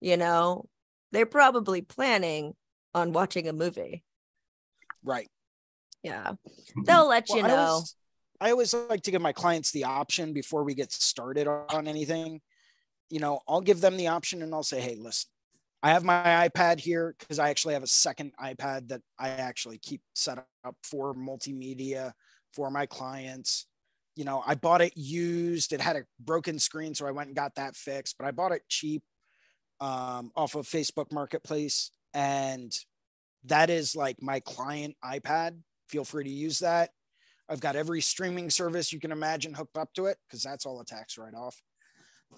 you 0.00 0.16
know, 0.16 0.64
they're 1.12 1.26
probably 1.26 1.82
planning 1.82 2.54
on 2.94 3.12
watching 3.12 3.48
a 3.48 3.52
movie. 3.52 4.02
Right. 5.04 5.28
Yeah. 6.02 6.32
They'll 6.84 7.08
let 7.08 7.28
you 7.28 7.36
Well, 7.36 7.44
I 7.44 7.48
know. 7.48 7.56
always, 7.56 7.94
I 8.40 8.50
always 8.50 8.74
like 8.74 9.02
to 9.02 9.10
give 9.10 9.22
my 9.22 9.32
clients 9.32 9.72
the 9.72 9.84
option 9.84 10.32
before 10.32 10.64
we 10.64 10.74
get 10.74 10.92
started 10.92 11.48
on 11.48 11.88
anything. 11.88 12.40
You 13.10 13.20
know, 13.20 13.40
I'll 13.48 13.60
give 13.60 13.80
them 13.80 13.96
the 13.96 14.08
option 14.08 14.42
and 14.42 14.54
I'll 14.54 14.62
say, 14.62 14.80
hey, 14.80 14.96
listen, 14.98 15.28
I 15.82 15.90
have 15.90 16.04
my 16.04 16.48
iPad 16.48 16.80
here 16.80 17.14
because 17.18 17.38
I 17.38 17.50
actually 17.50 17.74
have 17.74 17.82
a 17.82 17.88
second 17.88 18.32
iPad 18.42 18.88
that 18.88 19.00
I 19.18 19.30
actually 19.30 19.78
keep 19.78 20.02
set 20.14 20.38
up 20.64 20.76
for 20.82 21.14
multimedia 21.14 22.12
for 22.52 22.70
my 22.70 22.86
clients. 22.86 23.66
You 24.16 24.24
know, 24.24 24.42
I 24.46 24.56
bought 24.56 24.82
it 24.82 24.96
used, 24.96 25.72
it 25.72 25.80
had 25.80 25.96
a 25.96 26.04
broken 26.18 26.58
screen, 26.58 26.94
so 26.94 27.06
I 27.06 27.12
went 27.12 27.28
and 27.28 27.36
got 27.36 27.54
that 27.54 27.76
fixed, 27.76 28.16
but 28.18 28.26
I 28.26 28.32
bought 28.32 28.52
it 28.52 28.62
cheap 28.68 29.02
um, 29.80 30.32
off 30.34 30.56
of 30.56 30.66
Facebook 30.66 31.12
Marketplace. 31.12 31.92
And 32.14 32.72
that 33.44 33.70
is 33.70 33.94
like 33.94 34.20
my 34.20 34.40
client 34.40 34.96
iPad. 35.04 35.58
Feel 35.88 36.04
free 36.04 36.24
to 36.24 36.30
use 36.30 36.60
that. 36.60 36.90
I've 37.48 37.60
got 37.60 37.76
every 37.76 38.00
streaming 38.00 38.50
service 38.50 38.92
you 38.92 39.00
can 39.00 39.12
imagine 39.12 39.54
hooked 39.54 39.78
up 39.78 39.92
to 39.94 40.06
it 40.06 40.18
because 40.26 40.42
that's 40.42 40.66
all 40.66 40.80
a 40.80 40.84
tax 40.84 41.16
write 41.16 41.34
off. 41.34 41.60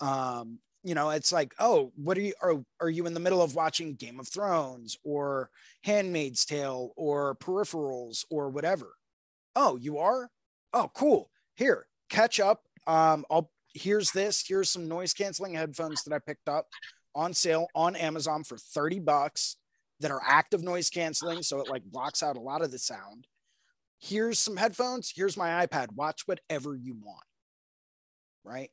Um, 0.01 0.59
you 0.85 0.95
know, 0.95 1.11
it's 1.11 1.33
like, 1.33 1.53
oh, 1.59 1.93
what 1.97 2.17
are 2.17 2.23
you 2.23 2.33
are, 2.41 2.63
are 2.81 2.89
you 2.89 3.07
in 3.07 3.15
the 3.15 3.21
middle 3.21 3.43
of 3.43 3.55
watching 3.55 3.95
Game 3.95 4.21
of 4.21 4.29
Thrones 4.29 4.97
or 5.05 5.51
Handmaid's 5.83 6.45
Tale 6.45 6.93
or 6.97 7.37
Peripherals 7.37 8.25
or 8.31 8.49
whatever? 8.51 8.95
Oh, 9.57 9.77
you 9.77 9.99
are? 9.99 10.31
Oh, 10.73 10.91
cool. 10.95 11.29
Here, 11.57 11.87
catch 12.09 12.41
up. 12.41 12.63
Um, 12.87 13.25
I'll 13.31 13.51
here's 13.75 14.11
this. 14.13 14.45
Here's 14.47 14.71
some 14.71 14.89
noise 14.89 15.13
canceling 15.13 15.55
headphones 15.55 16.03
that 16.05 16.15
I 16.15 16.19
picked 16.19 16.49
up 16.49 16.67
on 17.15 17.35
sale 17.35 17.69
on 17.75 17.97
Amazon 17.97 18.45
for 18.45 18.57
30 18.57 19.01
bucks 19.01 19.57
that 20.01 20.11
are 20.11 20.23
active 20.27 20.63
noise 20.63 20.91
canceling. 20.91 21.43
So 21.43 21.61
it 21.61 21.69
like 21.69 21.85
blocks 21.85 22.23
out 22.23 22.37
a 22.37 22.41
lot 22.41 22.63
of 22.63 22.71
the 22.71 22.79
sound. 22.79 23.27
Here's 24.01 24.39
some 24.39 24.57
headphones. 24.57 25.13
Here's 25.15 25.37
my 25.37 25.67
iPad. 25.67 25.93
Watch 25.95 26.23
whatever 26.27 26.75
you 26.75 26.97
want. 27.01 27.25
Right. 28.45 28.71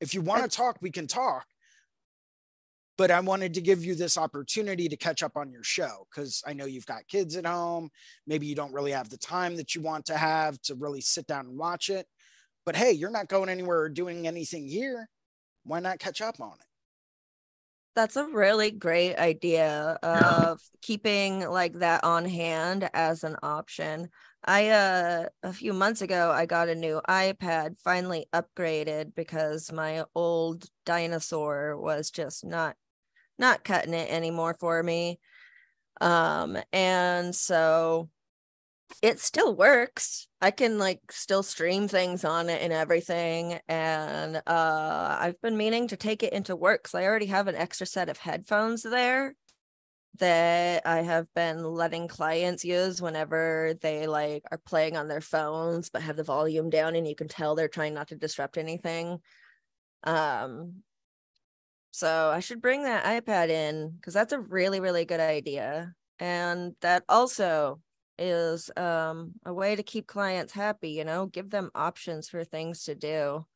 If 0.00 0.14
you 0.14 0.20
want 0.20 0.42
to 0.42 0.56
talk, 0.56 0.76
we 0.80 0.90
can 0.90 1.06
talk. 1.06 1.46
But 2.98 3.10
I 3.10 3.20
wanted 3.20 3.54
to 3.54 3.60
give 3.60 3.84
you 3.84 3.94
this 3.94 4.18
opportunity 4.18 4.88
to 4.88 4.96
catch 4.96 5.22
up 5.22 5.36
on 5.36 5.52
your 5.52 5.62
show 5.62 6.06
because 6.10 6.42
I 6.46 6.52
know 6.52 6.66
you've 6.66 6.84
got 6.84 7.06
kids 7.06 7.36
at 7.36 7.46
home. 7.46 7.90
Maybe 8.26 8.46
you 8.46 8.56
don't 8.56 8.72
really 8.72 8.90
have 8.90 9.08
the 9.08 9.16
time 9.16 9.56
that 9.56 9.74
you 9.74 9.80
want 9.80 10.06
to 10.06 10.16
have 10.16 10.60
to 10.62 10.74
really 10.74 11.00
sit 11.00 11.26
down 11.26 11.46
and 11.46 11.56
watch 11.56 11.90
it. 11.90 12.06
But 12.66 12.76
hey, 12.76 12.92
you're 12.92 13.10
not 13.10 13.28
going 13.28 13.48
anywhere 13.48 13.80
or 13.80 13.88
doing 13.88 14.26
anything 14.26 14.66
here. 14.66 15.08
Why 15.64 15.80
not 15.80 16.00
catch 16.00 16.20
up 16.20 16.40
on 16.40 16.52
it? 16.52 16.66
That's 17.94 18.16
a 18.16 18.26
really 18.26 18.70
great 18.70 19.16
idea 19.16 19.98
of 20.02 20.60
keeping 20.82 21.48
like 21.48 21.74
that 21.80 22.04
on 22.04 22.24
hand 22.24 22.90
as 22.94 23.24
an 23.24 23.36
option. 23.42 24.08
I 24.48 24.70
uh 24.70 25.26
a 25.42 25.52
few 25.52 25.74
months 25.74 26.00
ago 26.00 26.30
I 26.30 26.46
got 26.46 26.70
a 26.70 26.74
new 26.74 27.02
iPad 27.06 27.78
finally 27.84 28.26
upgraded 28.32 29.14
because 29.14 29.70
my 29.70 30.04
old 30.14 30.64
dinosaur 30.86 31.76
was 31.78 32.10
just 32.10 32.46
not 32.46 32.74
not 33.38 33.64
cutting 33.64 33.94
it 33.94 34.10
anymore 34.10 34.56
for 34.58 34.82
me. 34.82 35.20
Um 36.00 36.58
and 36.72 37.34
so 37.34 38.10
it 39.02 39.20
still 39.20 39.54
works. 39.56 40.28
I 40.40 40.50
can 40.52 40.78
like 40.78 41.00
still 41.12 41.42
stream 41.42 41.88
things 41.88 42.24
on 42.24 42.48
it 42.50 42.62
and 42.62 42.72
everything. 42.72 43.60
And 43.68 44.36
uh 44.46 45.18
I've 45.20 45.40
been 45.42 45.58
meaning 45.58 45.88
to 45.88 45.96
take 45.96 46.22
it 46.22 46.32
into 46.32 46.56
work 46.56 46.84
because 46.84 46.94
I 46.94 47.04
already 47.04 47.26
have 47.26 47.48
an 47.48 47.56
extra 47.56 47.86
set 47.86 48.08
of 48.08 48.18
headphones 48.18 48.82
there 48.82 49.34
that 50.16 50.86
I 50.86 51.02
have 51.02 51.32
been 51.34 51.62
letting 51.64 52.08
clients 52.08 52.64
use 52.64 53.00
whenever 53.02 53.74
they 53.80 54.06
like 54.06 54.44
are 54.50 54.58
playing 54.58 54.96
on 54.96 55.08
their 55.08 55.20
phones 55.20 55.90
but 55.90 56.02
have 56.02 56.16
the 56.16 56.24
volume 56.24 56.70
down 56.70 56.96
and 56.96 57.06
you 57.08 57.14
can 57.14 57.28
tell 57.28 57.54
they're 57.54 57.68
trying 57.68 57.94
not 57.94 58.08
to 58.08 58.16
disrupt 58.16 58.58
anything. 58.58 59.20
Um 60.04 60.84
so 61.90 62.30
I 62.30 62.40
should 62.40 62.60
bring 62.60 62.82
that 62.84 63.04
iPad 63.04 63.48
in 63.48 63.90
because 63.92 64.14
that's 64.14 64.32
a 64.32 64.40
really, 64.40 64.80
really 64.80 65.04
good 65.04 65.20
idea. 65.20 65.94
And 66.18 66.76
that 66.80 67.04
also 67.08 67.82
is 68.18 68.70
um 68.76 69.34
a 69.44 69.54
way 69.54 69.76
to 69.76 69.82
keep 69.82 70.06
clients 70.06 70.52
happy, 70.52 70.90
you 70.90 71.04
know, 71.04 71.26
give 71.26 71.50
them 71.50 71.70
options 71.74 72.28
for 72.28 72.44
things 72.44 72.84
to 72.84 72.94
do. 72.94 73.46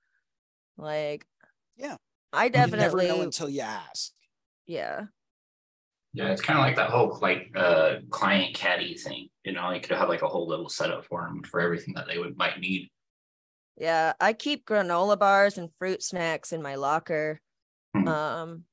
Like 0.77 1.27
Yeah. 1.77 1.97
I 2.33 2.49
definitely 2.49 2.79
You 2.79 2.85
never 2.85 3.03
know 3.03 3.23
until 3.23 3.49
you 3.49 3.61
ask. 3.63 4.13
yeah. 4.67 5.07
Yeah, 6.15 6.31
it's 6.31 6.43
kind 6.43 6.59
of 6.59 6.65
like 6.65 6.77
that 6.77 6.91
whole 6.91 7.19
like 7.23 7.51
uh 7.55 7.97
client 8.11 8.55
caddy 8.55 8.95
thing. 8.97 9.29
You 9.45 9.53
know, 9.53 9.71
you 9.71 9.81
could 9.81 9.97
have 9.97 10.09
like 10.09 10.23
a 10.23 10.29
whole 10.29 10.47
little 10.47 10.69
setup 10.69 11.07
for 11.07 11.23
them 11.27 11.43
for 11.43 11.61
everything 11.61 11.95
that 11.95 12.07
they 12.07 12.19
would 12.19 12.37
might 12.37 12.61
need. 12.61 12.91
Yeah, 13.77 14.13
I 14.21 14.35
keep 14.35 14.67
granola 14.67 15.19
bars 15.19 15.57
and 15.57 15.71
fruit 15.79 16.03
snacks 16.03 16.53
in 16.53 16.63
my 16.63 16.75
locker 16.75 17.41
Hmm. 17.95 18.09
um 18.09 18.65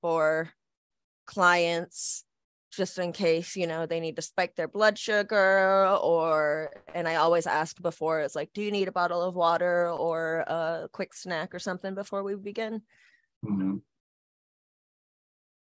for 0.00 0.50
clients 1.26 2.24
just 2.72 2.98
in 2.98 3.12
case, 3.12 3.56
you 3.56 3.66
know, 3.66 3.86
they 3.86 4.00
need 4.00 4.16
to 4.16 4.22
spike 4.22 4.56
their 4.56 4.68
blood 4.68 4.98
sugar 4.98 5.86
or 6.02 6.70
and 6.94 7.08
I 7.08 7.16
always 7.16 7.46
ask 7.46 7.80
before 7.82 8.20
it's 8.20 8.36
like, 8.36 8.52
do 8.52 8.62
you 8.62 8.70
need 8.70 8.88
a 8.88 8.92
bottle 8.92 9.22
of 9.22 9.34
water 9.34 9.90
or 9.90 10.40
a 10.40 10.88
quick 10.92 11.14
snack 11.14 11.54
or 11.54 11.58
something 11.58 11.94
before 11.94 12.22
we 12.22 12.36
begin? 12.36 12.82
Mhm. 13.42 13.80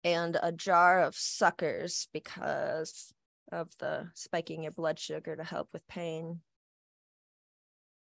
And 0.06 0.38
a 0.40 0.52
jar 0.52 1.02
of 1.02 1.16
suckers 1.16 2.06
because 2.12 3.12
of 3.50 3.76
the 3.80 4.08
spiking 4.14 4.62
your 4.62 4.70
blood 4.70 5.00
sugar 5.00 5.34
to 5.34 5.42
help 5.42 5.68
with 5.72 5.84
pain. 5.88 6.42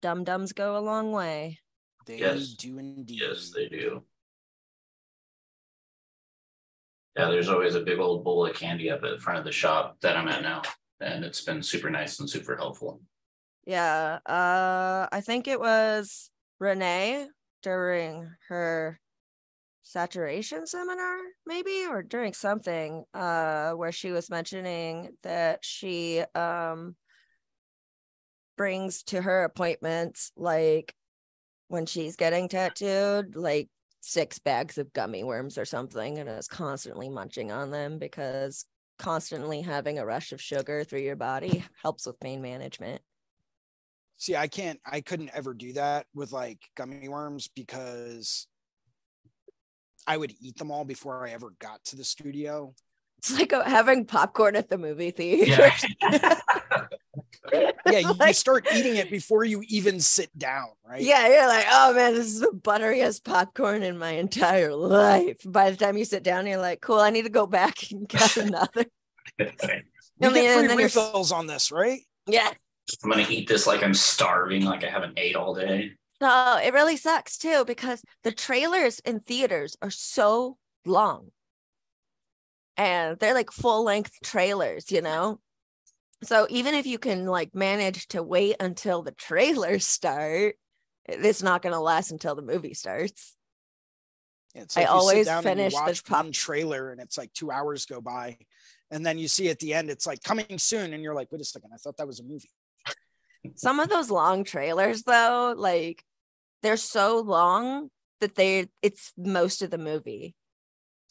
Dum 0.00 0.24
dums 0.24 0.54
go 0.54 0.78
a 0.78 0.80
long 0.80 1.12
way. 1.12 1.58
They 2.06 2.20
Yes. 2.20 2.54
do 2.54 2.78
indeed. 2.78 3.20
Yes, 3.20 3.50
they 3.54 3.68
do. 3.68 4.02
Yeah, 7.18 7.28
there's 7.28 7.50
always 7.50 7.74
a 7.74 7.82
big 7.82 7.98
old 7.98 8.24
bowl 8.24 8.46
of 8.46 8.56
candy 8.56 8.90
up 8.90 9.04
at 9.04 9.10
the 9.10 9.18
front 9.18 9.38
of 9.40 9.44
the 9.44 9.52
shop 9.52 10.00
that 10.00 10.16
I'm 10.16 10.28
at 10.28 10.40
now, 10.42 10.62
and 11.00 11.22
it's 11.22 11.42
been 11.42 11.62
super 11.62 11.90
nice 11.90 12.18
and 12.18 12.30
super 12.30 12.56
helpful. 12.56 13.02
Yeah, 13.66 14.20
uh 14.24 15.06
I 15.12 15.20
think 15.20 15.48
it 15.48 15.60
was 15.60 16.30
Renee 16.58 17.28
during 17.62 18.34
her 18.48 18.98
saturation 19.82 20.66
seminar 20.66 21.16
maybe 21.46 21.86
or 21.88 22.02
during 22.02 22.32
something 22.32 23.02
uh 23.14 23.72
where 23.72 23.92
she 23.92 24.10
was 24.12 24.28
mentioning 24.28 25.08
that 25.22 25.64
she 25.64 26.20
um 26.34 26.94
brings 28.56 29.02
to 29.02 29.22
her 29.22 29.44
appointments 29.44 30.32
like 30.36 30.94
when 31.68 31.86
she's 31.86 32.16
getting 32.16 32.48
tattooed 32.48 33.34
like 33.34 33.68
six 34.00 34.38
bags 34.38 34.78
of 34.78 34.92
gummy 34.92 35.24
worms 35.24 35.56
or 35.56 35.64
something 35.64 36.18
and 36.18 36.28
is 36.28 36.48
constantly 36.48 37.08
munching 37.08 37.52
on 37.52 37.70
them 37.70 37.98
because 37.98 38.64
constantly 38.98 39.62
having 39.62 39.98
a 39.98 40.04
rush 40.04 40.32
of 40.32 40.40
sugar 40.40 40.84
through 40.84 41.00
your 41.00 41.16
body 41.16 41.64
helps 41.82 42.06
with 42.06 42.20
pain 42.20 42.42
management. 42.42 43.00
See, 44.16 44.36
I 44.36 44.48
can't, 44.48 44.78
I 44.84 45.00
couldn't 45.00 45.30
ever 45.32 45.54
do 45.54 45.72
that 45.72 46.06
with 46.14 46.32
like 46.32 46.58
gummy 46.76 47.08
worms 47.08 47.48
because 47.54 48.46
I 50.06 50.16
would 50.16 50.34
eat 50.40 50.56
them 50.56 50.70
all 50.70 50.84
before 50.84 51.26
I 51.26 51.30
ever 51.30 51.52
got 51.58 51.84
to 51.86 51.96
the 51.96 52.04
studio. 52.04 52.74
It's 53.18 53.38
like 53.38 53.52
having 53.52 54.06
popcorn 54.06 54.56
at 54.56 54.68
the 54.70 54.78
movie 54.78 55.10
theater. 55.10 55.70
Yeah. 56.10 56.38
Yeah, 57.86 57.98
you, 57.98 58.14
you 58.24 58.32
start 58.32 58.66
eating 58.72 58.96
it 58.96 59.10
before 59.10 59.44
you 59.44 59.62
even 59.68 59.98
sit 59.98 60.36
down, 60.38 60.68
right? 60.86 61.02
Yeah, 61.02 61.26
you're 61.26 61.48
like, 61.48 61.66
oh 61.68 61.92
man, 61.94 62.14
this 62.14 62.26
is 62.26 62.40
the 62.40 62.52
butteriest 62.52 63.24
popcorn 63.24 63.82
in 63.82 63.98
my 63.98 64.10
entire 64.10 64.72
life. 64.74 65.38
By 65.44 65.70
the 65.70 65.76
time 65.76 65.96
you 65.96 66.04
sit 66.04 66.22
down, 66.22 66.46
you're 66.46 66.60
like, 66.60 66.80
cool, 66.80 67.00
I 67.00 67.10
need 67.10 67.22
to 67.22 67.30
go 67.30 67.46
back 67.46 67.74
and 67.90 68.08
get 68.08 68.36
another. 68.36 68.84
We 69.38 69.46
And 69.48 69.58
get 69.58 70.30
free 70.34 70.46
and 70.46 70.70
then 70.70 70.78
you're- 70.78 70.84
refills 70.84 71.32
on 71.32 71.46
this, 71.48 71.72
right? 71.72 72.00
Yeah. 72.26 72.50
I'm 73.02 73.10
gonna 73.10 73.26
eat 73.28 73.48
this 73.48 73.66
like 73.66 73.82
I'm 73.82 73.94
starving, 73.94 74.64
like 74.64 74.84
I 74.84 74.90
haven't 74.90 75.18
ate 75.18 75.34
all 75.34 75.54
day. 75.54 75.92
No, 76.20 76.60
it 76.62 76.74
really 76.74 76.96
sucks 76.96 77.38
too 77.38 77.64
because 77.64 78.02
the 78.24 78.32
trailers 78.32 78.98
in 79.00 79.20
theaters 79.20 79.76
are 79.80 79.90
so 79.90 80.58
long. 80.84 81.30
And 82.76 83.18
they're 83.18 83.34
like 83.34 83.50
full 83.50 83.84
length 83.84 84.18
trailers, 84.22 84.90
you 84.90 85.02
know? 85.02 85.40
So 86.22 86.46
even 86.50 86.74
if 86.74 86.86
you 86.86 86.98
can 86.98 87.26
like 87.26 87.54
manage 87.54 88.08
to 88.08 88.22
wait 88.22 88.56
until 88.60 89.02
the 89.02 89.12
trailers 89.12 89.86
start, 89.86 90.56
it's 91.06 91.42
not 91.42 91.62
going 91.62 91.72
to 91.72 91.80
last 91.80 92.10
until 92.10 92.34
the 92.34 92.42
movie 92.42 92.74
starts. 92.74 93.34
It's 94.54 94.76
I 94.76 94.80
like 94.80 94.88
sit 94.88 94.94
always 94.94 95.26
down 95.26 95.46
and 95.46 95.58
you 95.58 95.70
finish 95.70 95.74
the 95.74 96.02
pop- 96.08 96.24
one 96.24 96.32
trailer 96.32 96.90
and 96.90 97.00
it's 97.00 97.16
like 97.16 97.32
two 97.32 97.50
hours 97.50 97.86
go 97.86 98.00
by. 98.00 98.36
And 98.90 99.06
then 99.06 99.18
you 99.18 99.28
see 99.28 99.48
at 99.48 99.60
the 99.60 99.74
end, 99.74 99.90
it's 99.90 100.06
like 100.06 100.22
coming 100.22 100.58
soon. 100.58 100.92
And 100.92 101.02
you're 101.02 101.14
like, 101.14 101.30
wait 101.30 101.40
a 101.40 101.44
second, 101.44 101.70
I 101.72 101.76
thought 101.76 101.96
that 101.98 102.06
was 102.06 102.20
a 102.20 102.24
movie. 102.24 102.50
Some 103.54 103.80
of 103.80 103.88
those 103.88 104.10
long 104.10 104.44
trailers 104.44 105.02
though, 105.02 105.54
like 105.56 106.04
they're 106.62 106.76
so 106.76 107.20
long 107.20 107.90
that 108.20 108.34
they 108.34 108.68
it's 108.82 109.12
most 109.16 109.62
of 109.62 109.70
the 109.70 109.78
movie. 109.78 110.34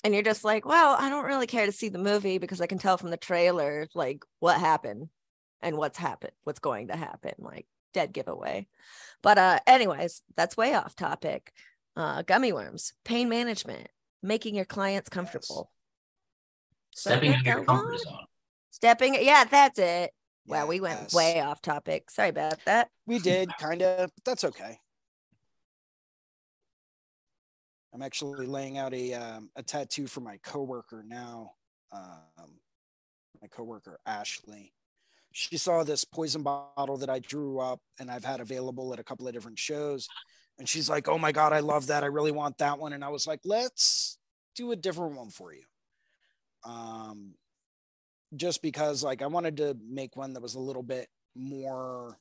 And 0.03 0.13
you're 0.13 0.23
just 0.23 0.45
like, 0.45 0.65
well, 0.65 0.95
I 0.97 1.09
don't 1.09 1.25
really 1.25 1.47
care 1.47 1.65
to 1.65 1.71
see 1.73 1.89
the 1.89 1.97
movie 1.97 2.37
because 2.37 2.61
I 2.61 2.67
can 2.67 2.79
tell 2.79 2.97
from 2.97 3.09
the 3.09 3.17
trailer 3.17 3.87
like 3.93 4.23
what 4.39 4.57
happened 4.59 5.09
and 5.61 5.75
what's 5.77 5.97
happened, 5.97 6.31
what's 6.43 6.59
going 6.59 6.87
to 6.87 6.95
happen, 6.95 7.33
like 7.39 7.67
dead 7.93 8.13
giveaway. 8.13 8.67
But 9.21 9.37
uh 9.37 9.59
anyways, 9.67 10.21
that's 10.37 10.55
way 10.55 10.73
off 10.75 10.95
topic. 10.95 11.51
Uh 11.95 12.21
gummy 12.21 12.53
worms, 12.53 12.93
pain 13.03 13.27
management, 13.29 13.87
making 14.23 14.55
your 14.55 14.65
clients 14.65 15.09
comfortable. 15.09 15.71
So 16.91 17.11
Stepping 17.11 17.33
out 17.35 17.45
your 17.45 17.63
comfort 17.65 17.93
on. 17.93 17.97
zone. 17.97 18.25
Stepping, 18.71 19.15
yeah, 19.15 19.43
that's 19.45 19.79
it. 19.79 20.11
Wow, 20.47 20.65
we 20.67 20.79
went 20.79 20.99
Yes. 21.01 21.13
way 21.13 21.41
off 21.41 21.61
topic. 21.61 22.09
Sorry 22.09 22.29
about 22.29 22.59
that. 22.65 22.89
We 23.05 23.19
did 23.19 23.55
kind 23.57 23.81
of, 23.81 24.11
that's 24.25 24.43
okay. 24.43 24.79
I'm 27.93 28.01
actually 28.01 28.45
laying 28.45 28.77
out 28.77 28.93
a 28.93 29.13
um, 29.13 29.49
a 29.55 29.63
tattoo 29.63 30.07
for 30.07 30.21
my 30.21 30.37
coworker 30.43 31.03
now. 31.05 31.53
Um, 31.91 32.59
my 33.41 33.47
coworker 33.47 33.99
Ashley. 34.05 34.73
She 35.31 35.57
saw 35.57 35.83
this 35.83 36.03
poison 36.03 36.41
bottle 36.43 36.97
that 36.97 37.09
I 37.09 37.19
drew 37.19 37.59
up 37.59 37.79
and 37.99 38.09
I've 38.09 38.25
had 38.25 38.39
available 38.41 38.93
at 38.93 38.99
a 38.99 39.03
couple 39.03 39.27
of 39.27 39.33
different 39.33 39.59
shows, 39.59 40.07
and 40.57 40.67
she's 40.67 40.89
like, 40.89 41.07
"Oh 41.07 41.17
my 41.17 41.31
god, 41.31 41.53
I 41.53 41.59
love 41.59 41.87
that! 41.87 42.03
I 42.03 42.07
really 42.07 42.31
want 42.31 42.57
that 42.59 42.79
one." 42.79 42.93
And 42.93 43.03
I 43.03 43.09
was 43.09 43.25
like, 43.27 43.41
"Let's 43.43 44.17
do 44.55 44.71
a 44.71 44.75
different 44.75 45.15
one 45.15 45.29
for 45.29 45.53
you." 45.53 45.63
Um, 46.63 47.35
just 48.35 48.61
because 48.61 49.03
like 49.03 49.21
I 49.21 49.27
wanted 49.27 49.57
to 49.57 49.77
make 49.87 50.15
one 50.15 50.33
that 50.33 50.41
was 50.41 50.55
a 50.55 50.59
little 50.59 50.83
bit 50.83 51.07
more 51.35 52.17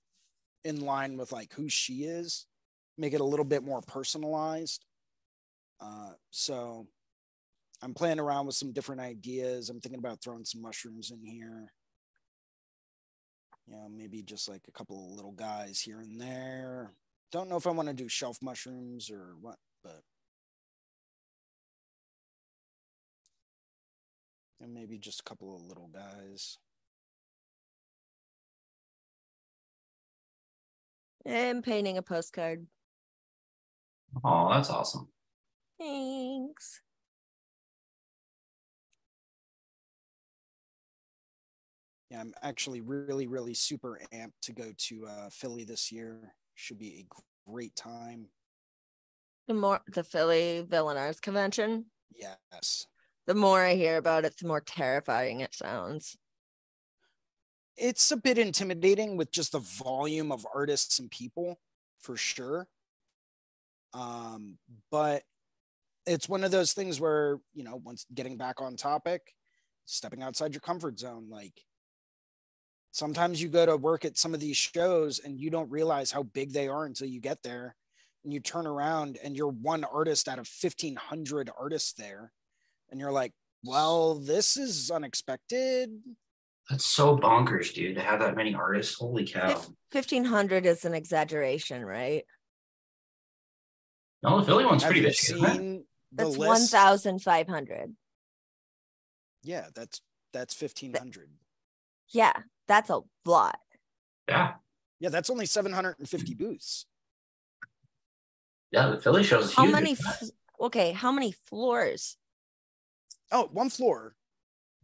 in 0.64 0.80
line 0.80 1.16
with 1.16 1.32
like 1.32 1.52
who 1.54 1.68
she 1.68 2.04
is, 2.04 2.46
make 2.96 3.12
it 3.12 3.20
a 3.20 3.24
little 3.24 3.44
bit 3.44 3.62
more 3.62 3.80
personalized. 3.82 4.84
Uh, 5.80 6.10
so 6.30 6.86
I'm 7.82 7.94
playing 7.94 8.18
around 8.18 8.46
with 8.46 8.56
some 8.56 8.72
different 8.72 9.00
ideas. 9.00 9.70
I'm 9.70 9.80
thinking 9.80 10.00
about 10.00 10.22
throwing 10.22 10.44
some 10.44 10.62
mushrooms 10.62 11.10
in 11.10 11.24
here. 11.24 11.72
You 13.66 13.74
know, 13.74 13.88
maybe 13.88 14.22
just 14.22 14.48
like 14.48 14.62
a 14.66 14.72
couple 14.72 15.04
of 15.04 15.12
little 15.12 15.32
guys 15.32 15.80
here 15.80 16.00
and 16.00 16.20
there. 16.20 16.92
Don't 17.30 17.48
know 17.48 17.56
if 17.56 17.66
I 17.66 17.70
want 17.70 17.88
to 17.88 17.94
do 17.94 18.08
shelf 18.08 18.38
mushrooms 18.40 19.10
or 19.10 19.34
what, 19.40 19.56
but 19.84 20.02
and 24.60 24.74
maybe 24.74 24.98
just 24.98 25.20
a 25.20 25.24
couple 25.24 25.54
of 25.54 25.62
little 25.62 25.88
guys. 25.88 26.58
I'm 31.26 31.62
painting 31.62 31.98
a 31.98 32.02
postcard. 32.02 32.66
Oh, 34.24 34.50
that's 34.50 34.70
awesome. 34.70 35.08
Thanks. 35.78 36.80
Yeah, 42.10 42.20
I'm 42.20 42.34
actually 42.42 42.80
really, 42.80 43.26
really 43.26 43.54
super 43.54 44.00
amped 44.12 44.40
to 44.42 44.52
go 44.52 44.72
to 44.76 45.06
uh, 45.06 45.28
Philly 45.30 45.64
this 45.64 45.92
year. 45.92 46.34
Should 46.54 46.78
be 46.78 47.06
a 47.06 47.50
great 47.50 47.76
time. 47.76 48.28
The 49.46 49.54
more 49.54 49.80
the 49.86 50.04
Philly 50.04 50.64
Villain 50.68 50.96
Arts 50.96 51.20
Convention, 51.20 51.86
Yes. 52.14 52.86
the 53.26 53.34
more 53.34 53.62
I 53.64 53.74
hear 53.74 53.96
about 53.96 54.24
it, 54.24 54.34
the 54.38 54.48
more 54.48 54.60
terrifying 54.60 55.40
it 55.40 55.54
sounds. 55.54 56.16
It's 57.76 58.10
a 58.10 58.16
bit 58.16 58.38
intimidating 58.38 59.16
with 59.16 59.30
just 59.30 59.52
the 59.52 59.60
volume 59.60 60.32
of 60.32 60.46
artists 60.52 60.98
and 60.98 61.10
people 61.10 61.60
for 62.00 62.16
sure. 62.16 62.66
Um, 63.94 64.58
but 64.90 65.22
it's 66.08 66.28
one 66.28 66.44
of 66.44 66.50
those 66.50 66.72
things 66.72 67.00
where, 67.00 67.38
you 67.54 67.64
know, 67.64 67.80
once 67.84 68.06
getting 68.14 68.36
back 68.36 68.60
on 68.60 68.76
topic, 68.76 69.22
stepping 69.84 70.22
outside 70.22 70.54
your 70.54 70.60
comfort 70.60 70.98
zone, 70.98 71.28
like 71.30 71.52
sometimes 72.90 73.40
you 73.42 73.48
go 73.48 73.66
to 73.66 73.76
work 73.76 74.04
at 74.04 74.16
some 74.16 74.34
of 74.34 74.40
these 74.40 74.56
shows 74.56 75.18
and 75.20 75.38
you 75.38 75.50
don't 75.50 75.70
realize 75.70 76.10
how 76.10 76.22
big 76.22 76.52
they 76.52 76.68
are 76.68 76.84
until 76.84 77.06
you 77.06 77.20
get 77.20 77.42
there 77.42 77.76
and 78.24 78.32
you 78.32 78.40
turn 78.40 78.66
around 78.66 79.18
and 79.22 79.36
you're 79.36 79.48
one 79.48 79.84
artist 79.84 80.28
out 80.28 80.38
of 80.38 80.48
1500 80.62 81.50
artists 81.58 81.92
there 81.92 82.32
and 82.90 82.98
you're 82.98 83.12
like 83.12 83.32
well 83.64 84.14
this 84.16 84.56
is 84.56 84.90
unexpected 84.90 85.90
That's 86.68 86.84
so 86.84 87.16
bonkers, 87.16 87.72
dude, 87.72 87.96
to 87.96 88.02
have 88.02 88.20
that 88.20 88.36
many 88.36 88.54
artists. 88.54 88.94
Holy 88.96 89.26
cow. 89.26 89.54
1500 89.92 90.66
is 90.66 90.84
an 90.84 90.94
exaggeration, 90.94 91.84
right? 91.84 92.24
No, 94.22 94.40
the 94.40 94.46
Philly 94.46 94.64
one's 94.64 94.82
have 94.82 94.90
pretty 94.90 95.00
you 95.00 95.06
big. 95.06 95.16
seen 95.16 95.40
the 95.42 95.84
That's 96.12 96.36
list 96.36 96.72
1500. 96.72 97.94
yeah 99.42 99.66
that's 99.74 100.00
that's 100.32 100.60
1500 100.60 101.30
Yeah, 102.10 102.32
that's 102.66 102.90
a 102.90 103.00
lot. 103.24 103.58
Yeah. 104.28 104.54
yeah 105.00 105.08
that's 105.10 105.30
only 105.30 105.46
750 105.46 106.34
booths 106.34 106.86
Yeah, 108.70 108.88
the 108.90 109.00
Philly 109.00 109.22
show 109.24 109.40
is 109.40 109.54
How 109.54 109.62
huge. 109.64 109.72
many 109.72 109.92
f- 109.92 110.22
okay, 110.60 110.92
how 110.92 111.12
many 111.12 111.32
floors? 111.32 112.16
oh 113.32 113.48
one 113.52 113.70
floor 113.70 114.14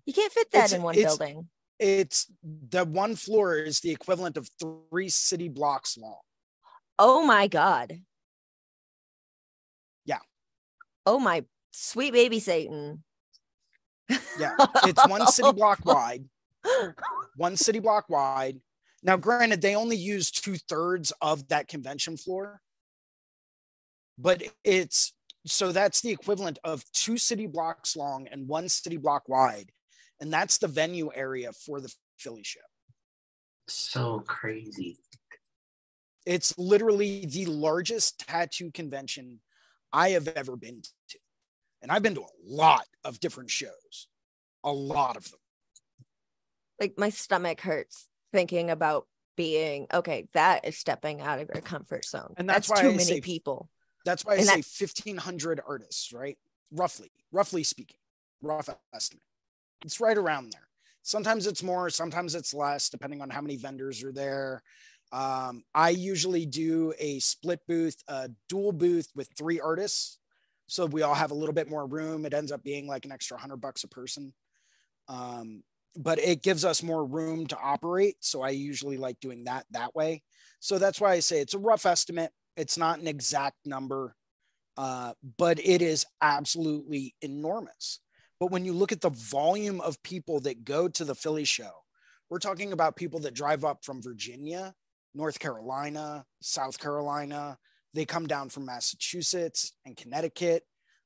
You 0.07 0.12
can't 0.12 0.32
fit 0.32 0.51
that 0.53 0.66
It's- 0.66 0.72
in 0.72 0.82
one 0.82 0.94
it's- 0.96 1.16
building. 1.16 1.49
it's 1.78 2.30
the 2.42 2.84
one 2.84 3.16
floor 3.16 3.57
is 3.57 3.80
the 3.80 3.90
equivalent 3.90 4.36
of 4.36 4.49
three 4.61 5.09
city 5.09 5.49
blocks 5.49 5.96
long 5.99 6.20
Oh 6.99 7.26
my 7.26 7.49
god. 7.49 8.01
Yeah. 11.07 11.12
Oh 11.12 11.18
my 11.18 11.44
sweet 11.72 12.12
baby 12.12 12.40
Satan. 12.40 13.02
yeah 14.38 14.55
it's 14.84 15.07
one 15.09 15.26
city 15.26 15.50
block 15.57 15.84
wide 15.84 16.24
one 17.36 17.57
city 17.57 17.78
block 17.78 18.09
wide. 18.09 18.61
Now, 19.02 19.16
granted, 19.16 19.61
they 19.61 19.74
only 19.76 19.96
use 19.96 20.30
two 20.30 20.57
thirds 20.57 21.12
of 21.20 21.48
that 21.48 21.68
convention 21.68 22.16
floor, 22.16 22.61
but 24.18 24.42
it's 24.64 25.12
so 25.46 25.72
that's 25.72 26.00
the 26.00 26.11
equivalent 26.11 26.59
of 26.64 26.82
two 26.92 27.18
city 27.18 27.46
blocks 27.46 27.96
long 27.96 28.26
and 28.28 28.48
one 28.48 28.68
city 28.68 28.96
block 28.96 29.28
wide. 29.28 29.70
And 30.20 30.32
that's 30.32 30.57
the 30.57 30.68
venue 30.68 31.11
area 31.14 31.52
for 31.52 31.80
the 31.80 31.92
Philly 32.18 32.44
show. 32.44 32.61
So 33.68 34.20
crazy. 34.26 34.96
It's 36.24 36.57
literally 36.57 37.26
the 37.26 37.44
largest 37.44 38.26
tattoo 38.26 38.70
convention 38.70 39.40
I 39.95 40.11
have 40.11 40.28
ever 40.28 40.57
been 40.57 40.82
to. 40.82 41.18
And 41.82 41.92
I've 41.92 42.03
been 42.03 42.14
to 42.16 42.22
a 42.22 42.34
lot 42.45 42.86
of 43.05 43.20
different 43.20 43.51
shows, 43.51 44.09
a 44.64 44.72
lot 44.72 45.16
of 45.16 45.30
them. 45.30 45.40
like 46.80 46.95
my 46.99 47.11
stomach 47.11 47.61
hurts 47.61 48.09
thinking 48.32 48.70
about 48.70 49.07
being 49.36 49.86
okay 49.92 50.28
that 50.32 50.64
is 50.64 50.76
stepping 50.78 51.20
out 51.20 51.38
of 51.40 51.49
your 51.53 51.62
comfort 51.62 52.05
zone 52.05 52.34
And 52.36 52.49
that's 52.49 52.68
that's 52.68 52.80
why 52.80 52.82
too 52.82 52.88
I 52.95 52.97
many 52.97 53.05
say- 53.05 53.20
people 53.20 53.68
That's 54.05 54.24
why 54.24 54.34
I 54.34 54.36
And 54.36 54.47
say 54.47 54.61
that- 54.61 54.66
1,500 54.90 55.61
artists, 55.66 56.12
right? 56.12 56.38
Roughly, 56.72 57.11
roughly 57.32 57.62
speaking, 57.64 57.97
rough 58.42 58.68
estimate. 58.95 59.22
It's 59.84 60.01
right 60.01 60.16
around 60.18 60.53
there. 60.53 60.68
Sometimes 61.03 61.47
it's 61.47 61.62
more, 61.62 61.88
sometimes 61.90 62.34
it's 62.34 62.53
less, 62.55 62.88
depending 62.88 63.20
on 63.22 63.30
how 63.30 63.40
many 63.42 63.57
vendors 63.57 64.03
are 64.03 64.12
there. 64.12 64.62
Um, 65.14 65.62
I 65.72 65.90
usually 65.90 66.44
do 66.44 66.92
a 66.98 67.20
split 67.20 67.60
booth, 67.68 68.02
a 68.08 68.30
dual 68.48 68.72
booth 68.72 69.08
with 69.14 69.28
three 69.38 69.60
artists. 69.60 70.18
So 70.66 70.86
we 70.86 71.02
all 71.02 71.14
have 71.14 71.30
a 71.30 71.34
little 71.34 71.52
bit 71.54 71.70
more 71.70 71.86
room. 71.86 72.26
It 72.26 72.34
ends 72.34 72.50
up 72.50 72.64
being 72.64 72.88
like 72.88 73.04
an 73.04 73.12
extra 73.12 73.38
hundred 73.38 73.58
bucks 73.58 73.84
a 73.84 73.88
person. 73.88 74.34
Um, 75.06 75.62
but 75.94 76.18
it 76.18 76.42
gives 76.42 76.64
us 76.64 76.82
more 76.82 77.04
room 77.04 77.46
to 77.46 77.56
operate. 77.56 78.16
So 78.20 78.42
I 78.42 78.50
usually 78.50 78.96
like 78.96 79.20
doing 79.20 79.44
that 79.44 79.66
that 79.70 79.94
way. 79.94 80.24
So 80.58 80.78
that's 80.78 81.00
why 81.00 81.12
I 81.12 81.20
say 81.20 81.38
it's 81.40 81.54
a 81.54 81.60
rough 81.60 81.86
estimate. 81.86 82.32
It's 82.56 82.76
not 82.76 82.98
an 82.98 83.06
exact 83.06 83.58
number, 83.64 84.16
uh, 84.76 85.12
but 85.38 85.60
it 85.64 85.80
is 85.80 86.06
absolutely 86.22 87.14
enormous. 87.22 88.00
But 88.40 88.50
when 88.50 88.64
you 88.64 88.72
look 88.72 88.90
at 88.90 89.00
the 89.00 89.10
volume 89.10 89.80
of 89.80 90.02
people 90.02 90.40
that 90.40 90.64
go 90.64 90.88
to 90.88 91.04
the 91.04 91.14
Philly 91.14 91.44
show, 91.44 91.70
we're 92.30 92.40
talking 92.40 92.72
about 92.72 92.96
people 92.96 93.20
that 93.20 93.34
drive 93.34 93.64
up 93.64 93.84
from 93.84 94.02
Virginia, 94.02 94.74
North 95.14 95.38
Carolina, 95.38 96.24
South 96.40 96.78
Carolina. 96.78 97.56
They 97.94 98.04
come 98.04 98.26
down 98.26 98.48
from 98.48 98.66
Massachusetts 98.66 99.72
and 99.86 99.96
Connecticut. 99.96 100.64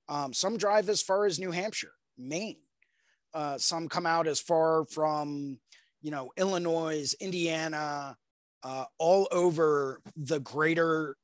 Um, 0.08 0.32
some 0.32 0.56
drive 0.56 0.88
as 0.88 1.02
far 1.02 1.26
as 1.26 1.38
New 1.38 1.50
Hampshire, 1.50 1.92
Maine. 2.16 2.56
Uh, 3.34 3.58
some 3.58 3.88
come 3.88 4.06
out 4.06 4.26
as 4.26 4.40
far 4.40 4.86
from, 4.86 5.58
you 6.00 6.10
know, 6.10 6.30
Illinois, 6.38 7.14
Indiana, 7.20 8.16
uh, 8.62 8.84
all 8.98 9.28
over 9.30 10.00
the 10.16 10.40
greater 10.40 11.16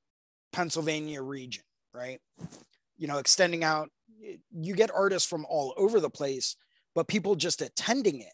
Pennsylvania 0.53 1.22
region, 1.22 1.64
right? 1.95 2.20
You 2.99 3.09
know, 3.09 3.18
extending 3.18 3.64
out, 3.64 3.89
you 4.53 4.74
get 4.74 4.91
artists 4.95 5.28
from 5.28 5.47
all 5.49 5.74
over 5.76 5.99
the 5.99 6.11
place, 6.11 6.57
but 6.95 7.09
people 7.09 7.35
just 7.35 7.62
attending 7.62 8.20
it 8.20 8.32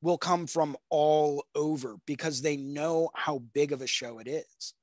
will 0.00 0.18
come 0.18 0.46
from 0.46 0.76
all 0.90 1.44
over 1.54 1.96
because 2.06 2.40
they 2.40 2.56
know 2.56 3.10
how 3.14 3.38
big 3.52 3.72
of 3.72 3.82
a 3.82 3.86
show 3.86 4.18
it 4.18 4.28
is. 4.28 4.74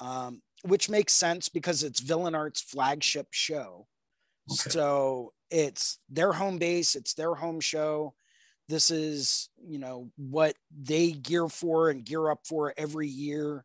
Um, 0.00 0.42
which 0.62 0.88
makes 0.88 1.12
sense 1.12 1.48
because 1.48 1.82
it's 1.82 2.00
Villain 2.00 2.34
Art's 2.34 2.60
flagship 2.60 3.28
show. 3.30 3.86
Okay. 4.50 4.70
So 4.70 5.32
it's 5.50 5.98
their 6.08 6.32
home 6.32 6.58
base, 6.58 6.94
it's 6.96 7.14
their 7.14 7.34
home 7.34 7.60
show. 7.60 8.14
This 8.68 8.90
is, 8.90 9.48
you 9.64 9.78
know, 9.78 10.10
what 10.16 10.56
they 10.76 11.12
gear 11.12 11.48
for 11.48 11.90
and 11.90 12.04
gear 12.04 12.30
up 12.30 12.40
for 12.46 12.74
every 12.76 13.06
year 13.06 13.64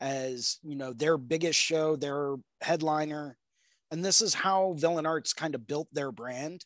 as, 0.00 0.58
you 0.62 0.76
know, 0.76 0.92
their 0.94 1.18
biggest 1.18 1.60
show, 1.60 1.94
their 1.96 2.36
headliner. 2.62 3.36
And 3.90 4.04
this 4.04 4.22
is 4.22 4.32
how 4.32 4.74
Villain 4.78 5.04
Arts 5.04 5.34
kind 5.34 5.54
of 5.54 5.66
built 5.66 5.88
their 5.92 6.10
brand. 6.10 6.64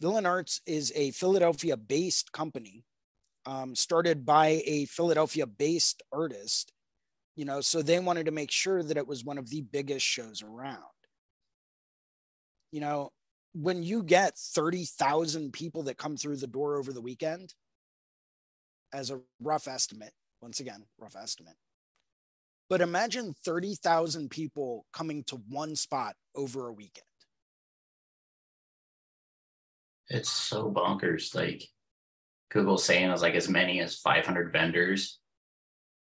Villain 0.00 0.26
Arts 0.26 0.60
is 0.64 0.92
a 0.94 1.10
Philadelphia 1.10 1.76
based 1.76 2.30
company, 2.30 2.84
um, 3.48 3.74
started 3.74 4.26
by 4.26 4.62
a 4.66 4.84
Philadelphia 4.84 5.46
based 5.46 6.02
artist, 6.12 6.70
you 7.34 7.46
know, 7.46 7.62
so 7.62 7.80
they 7.80 7.98
wanted 7.98 8.26
to 8.26 8.30
make 8.30 8.50
sure 8.50 8.82
that 8.82 8.98
it 8.98 9.08
was 9.08 9.24
one 9.24 9.38
of 9.38 9.48
the 9.48 9.62
biggest 9.62 10.04
shows 10.04 10.42
around. 10.42 10.82
You 12.72 12.82
know, 12.82 13.10
when 13.54 13.82
you 13.82 14.02
get 14.02 14.36
30,000 14.36 15.50
people 15.50 15.84
that 15.84 15.96
come 15.96 16.14
through 16.14 16.36
the 16.36 16.46
door 16.46 16.76
over 16.76 16.92
the 16.92 17.00
weekend, 17.00 17.54
as 18.92 19.10
a 19.10 19.20
rough 19.40 19.66
estimate, 19.66 20.12
once 20.42 20.60
again, 20.60 20.84
rough 20.98 21.16
estimate. 21.16 21.56
But 22.68 22.82
imagine 22.82 23.34
30,000 23.44 24.28
people 24.28 24.84
coming 24.92 25.24
to 25.24 25.36
one 25.48 25.74
spot 25.74 26.16
over 26.34 26.68
a 26.68 26.72
weekend. 26.72 27.04
It's 30.10 30.30
so 30.30 30.70
bonkers. 30.70 31.34
Like 31.34 31.64
Google's 32.50 32.84
saying 32.84 33.10
is 33.10 33.22
like 33.22 33.34
as 33.34 33.48
many 33.48 33.80
as 33.80 33.96
500 33.96 34.52
vendors 34.52 35.18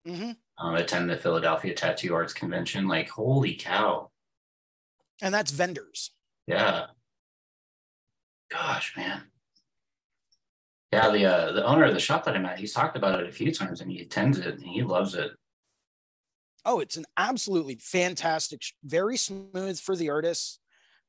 hmm 0.06 0.32
um, 0.58 0.74
attend 0.74 1.08
the 1.08 1.16
Philadelphia 1.16 1.74
Tattoo 1.74 2.14
Arts 2.14 2.32
Convention. 2.32 2.88
Like, 2.88 3.08
holy 3.08 3.54
cow. 3.54 4.10
And 5.20 5.34
that's 5.34 5.50
vendors. 5.50 6.12
Yeah. 6.46 6.86
Gosh, 8.50 8.94
man. 8.96 9.24
Yeah, 10.92 11.10
the 11.10 11.26
uh, 11.26 11.52
the 11.52 11.66
owner 11.66 11.84
of 11.84 11.94
the 11.94 12.00
shop 12.00 12.24
that 12.24 12.36
I'm 12.36 12.46
at, 12.46 12.58
he's 12.58 12.72
talked 12.72 12.96
about 12.96 13.20
it 13.20 13.28
a 13.28 13.32
few 13.32 13.52
times 13.52 13.80
and 13.80 13.90
he 13.90 14.00
attends 14.00 14.38
it 14.38 14.54
and 14.54 14.62
he 14.62 14.82
loves 14.82 15.14
it. 15.14 15.32
Oh, 16.64 16.80
it's 16.80 16.96
an 16.96 17.04
absolutely 17.16 17.76
fantastic, 17.76 18.62
very 18.82 19.16
smooth 19.16 19.78
for 19.78 19.94
the 19.94 20.10
artists. 20.10 20.58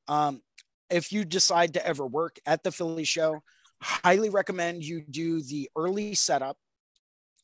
Um, 0.08 0.42
if 0.90 1.12
you 1.12 1.26
decide 1.26 1.74
to 1.76 1.86
ever 1.86 2.06
work 2.06 2.40
at 2.46 2.64
the 2.64 2.72
Philly 2.72 3.04
show, 3.04 3.44
highly 3.82 4.30
recommend 4.30 4.84
you 4.84 5.02
do 5.02 5.42
the 5.42 5.70
early 5.76 6.16
setup 6.16 6.58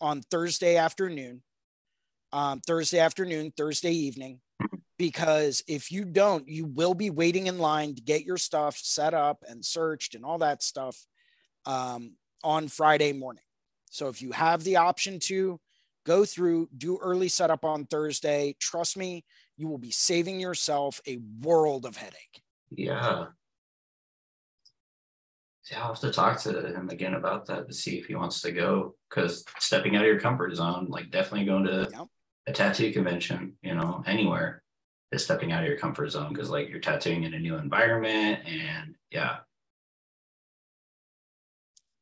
on 0.01 0.21
Thursday 0.21 0.77
afternoon, 0.77 1.41
um, 2.31 2.59
Thursday 2.65 2.99
afternoon, 2.99 3.53
Thursday 3.55 3.91
evening, 3.91 4.39
because 4.97 5.63
if 5.67 5.91
you 5.91 6.05
don't, 6.05 6.47
you 6.47 6.65
will 6.65 6.93
be 6.93 7.09
waiting 7.09 7.47
in 7.47 7.59
line 7.59 7.95
to 7.95 8.01
get 8.01 8.25
your 8.25 8.37
stuff 8.37 8.77
set 8.77 9.13
up 9.13 9.43
and 9.47 9.63
searched 9.63 10.15
and 10.15 10.25
all 10.25 10.39
that 10.39 10.63
stuff 10.63 10.97
um, 11.65 12.13
on 12.43 12.67
Friday 12.67 13.13
morning. 13.13 13.43
So 13.89 14.07
if 14.09 14.21
you 14.21 14.31
have 14.31 14.63
the 14.63 14.77
option 14.77 15.19
to, 15.23 15.59
go 16.05 16.25
through, 16.25 16.69
do 16.77 16.97
early 17.01 17.29
setup 17.29 17.63
on 17.63 17.85
Thursday. 17.85 18.55
Trust 18.59 18.97
me, 18.97 19.23
you 19.57 19.67
will 19.67 19.77
be 19.77 19.91
saving 19.91 20.39
yourself 20.39 20.99
a 21.07 21.19
world 21.41 21.85
of 21.85 21.95
headache. 21.95 22.41
Yeah. 22.71 23.27
See, 25.63 25.75
I'll 25.75 25.87
have 25.87 25.99
to 26.01 26.11
talk 26.11 26.39
to 26.41 26.73
him 26.73 26.89
again 26.89 27.13
about 27.13 27.45
that 27.45 27.67
to 27.67 27.73
see 27.73 27.97
if 27.97 28.07
he 28.07 28.15
wants 28.15 28.41
to 28.41 28.51
go. 28.51 28.95
Because 29.09 29.45
stepping 29.59 29.95
out 29.95 30.01
of 30.01 30.07
your 30.07 30.19
comfort 30.19 30.53
zone, 30.55 30.87
like 30.89 31.09
definitely 31.09 31.45
going 31.45 31.63
to 31.63 31.87
Yep. 31.89 32.07
a 32.47 32.51
tattoo 32.51 32.91
convention, 32.91 33.57
you 33.61 33.73
know, 33.73 34.03
anywhere, 34.05 34.61
is 35.13 35.23
stepping 35.23 35.53
out 35.53 35.63
of 35.63 35.69
your 35.69 35.77
comfort 35.77 36.09
zone 36.09 36.33
because 36.33 36.49
like 36.49 36.67
you're 36.69 36.79
tattooing 36.79 37.23
in 37.23 37.33
a 37.33 37.39
new 37.39 37.55
environment 37.55 38.45
and 38.45 38.95
yeah. 39.09 39.37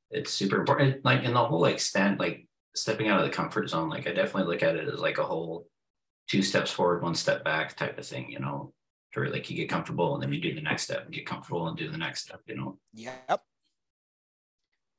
It's 0.10 0.34
super 0.34 0.58
important. 0.58 1.06
Like 1.06 1.24
in 1.24 1.34
the 1.34 1.46
whole 1.46 1.66
extent, 1.66 2.20
like 2.20 2.48
stepping 2.76 3.10
out 3.10 3.20
of 3.20 3.26
the 3.26 3.32
comfort 3.32 3.70
zone, 3.70 3.90
like 3.90 4.08
I 4.08 4.14
definitely 4.14 4.52
look 4.52 4.64
at 4.64 4.76
it 4.76 4.88
as 4.88 5.00
like 5.00 5.20
a 5.20 5.24
whole 5.24 5.68
two 6.28 6.42
steps 6.42 6.72
forward, 6.72 7.04
one 7.04 7.16
step 7.16 7.44
back 7.44 7.76
type 7.76 7.98
of 8.00 8.06
thing, 8.06 8.32
you 8.32 8.40
know, 8.40 8.74
where 9.14 9.30
like 9.30 9.50
you 9.52 9.56
get 9.56 9.70
comfortable 9.70 10.16
and 10.16 10.24
then 10.24 10.34
you 10.34 10.42
do 10.42 10.56
the 10.56 10.62
next 10.62 10.84
step 10.84 11.06
and 11.06 11.14
get 11.14 11.28
comfortable 11.28 11.68
and 11.68 11.78
do 11.78 11.92
the 11.92 11.98
next 11.98 12.24
step, 12.24 12.42
you 12.48 12.56
know. 12.56 12.80
Yep. 12.94 13.44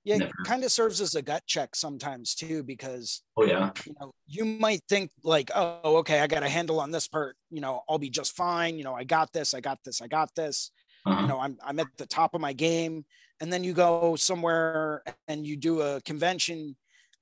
Yeah, 0.04 0.18
Never. 0.18 0.30
it 0.30 0.36
kind 0.44 0.64
of 0.64 0.72
serves 0.72 1.00
as 1.00 1.14
a 1.14 1.22
gut 1.22 1.44
check 1.46 1.76
sometimes 1.76 2.34
too, 2.34 2.62
because 2.64 3.22
Oh 3.36 3.44
yeah. 3.44 3.72
you 3.84 3.94
know 4.00 4.12
you 4.26 4.44
might 4.44 4.82
think 4.88 5.10
like, 5.24 5.50
oh, 5.54 5.98
okay, 5.98 6.20
I 6.20 6.26
got 6.26 6.42
a 6.42 6.48
handle 6.48 6.80
on 6.80 6.90
this 6.90 7.08
part. 7.08 7.36
You 7.50 7.60
know, 7.60 7.82
I'll 7.88 7.98
be 7.98 8.10
just 8.10 8.36
fine. 8.36 8.78
You 8.78 8.84
know, 8.84 8.94
I 8.94 9.04
got 9.04 9.32
this. 9.32 9.54
I 9.54 9.60
got 9.60 9.78
this. 9.84 10.02
I 10.02 10.08
got 10.08 10.34
this. 10.34 10.70
Uh-huh. 11.06 11.20
you 11.22 11.26
know 11.26 11.40
i'm 11.40 11.58
i'm 11.64 11.80
at 11.80 11.88
the 11.98 12.06
top 12.06 12.32
of 12.34 12.40
my 12.40 12.52
game 12.52 13.04
and 13.40 13.52
then 13.52 13.64
you 13.64 13.72
go 13.74 14.14
somewhere 14.16 15.02
and 15.26 15.44
you 15.46 15.56
do 15.56 15.80
a 15.82 16.00
convention 16.02 16.76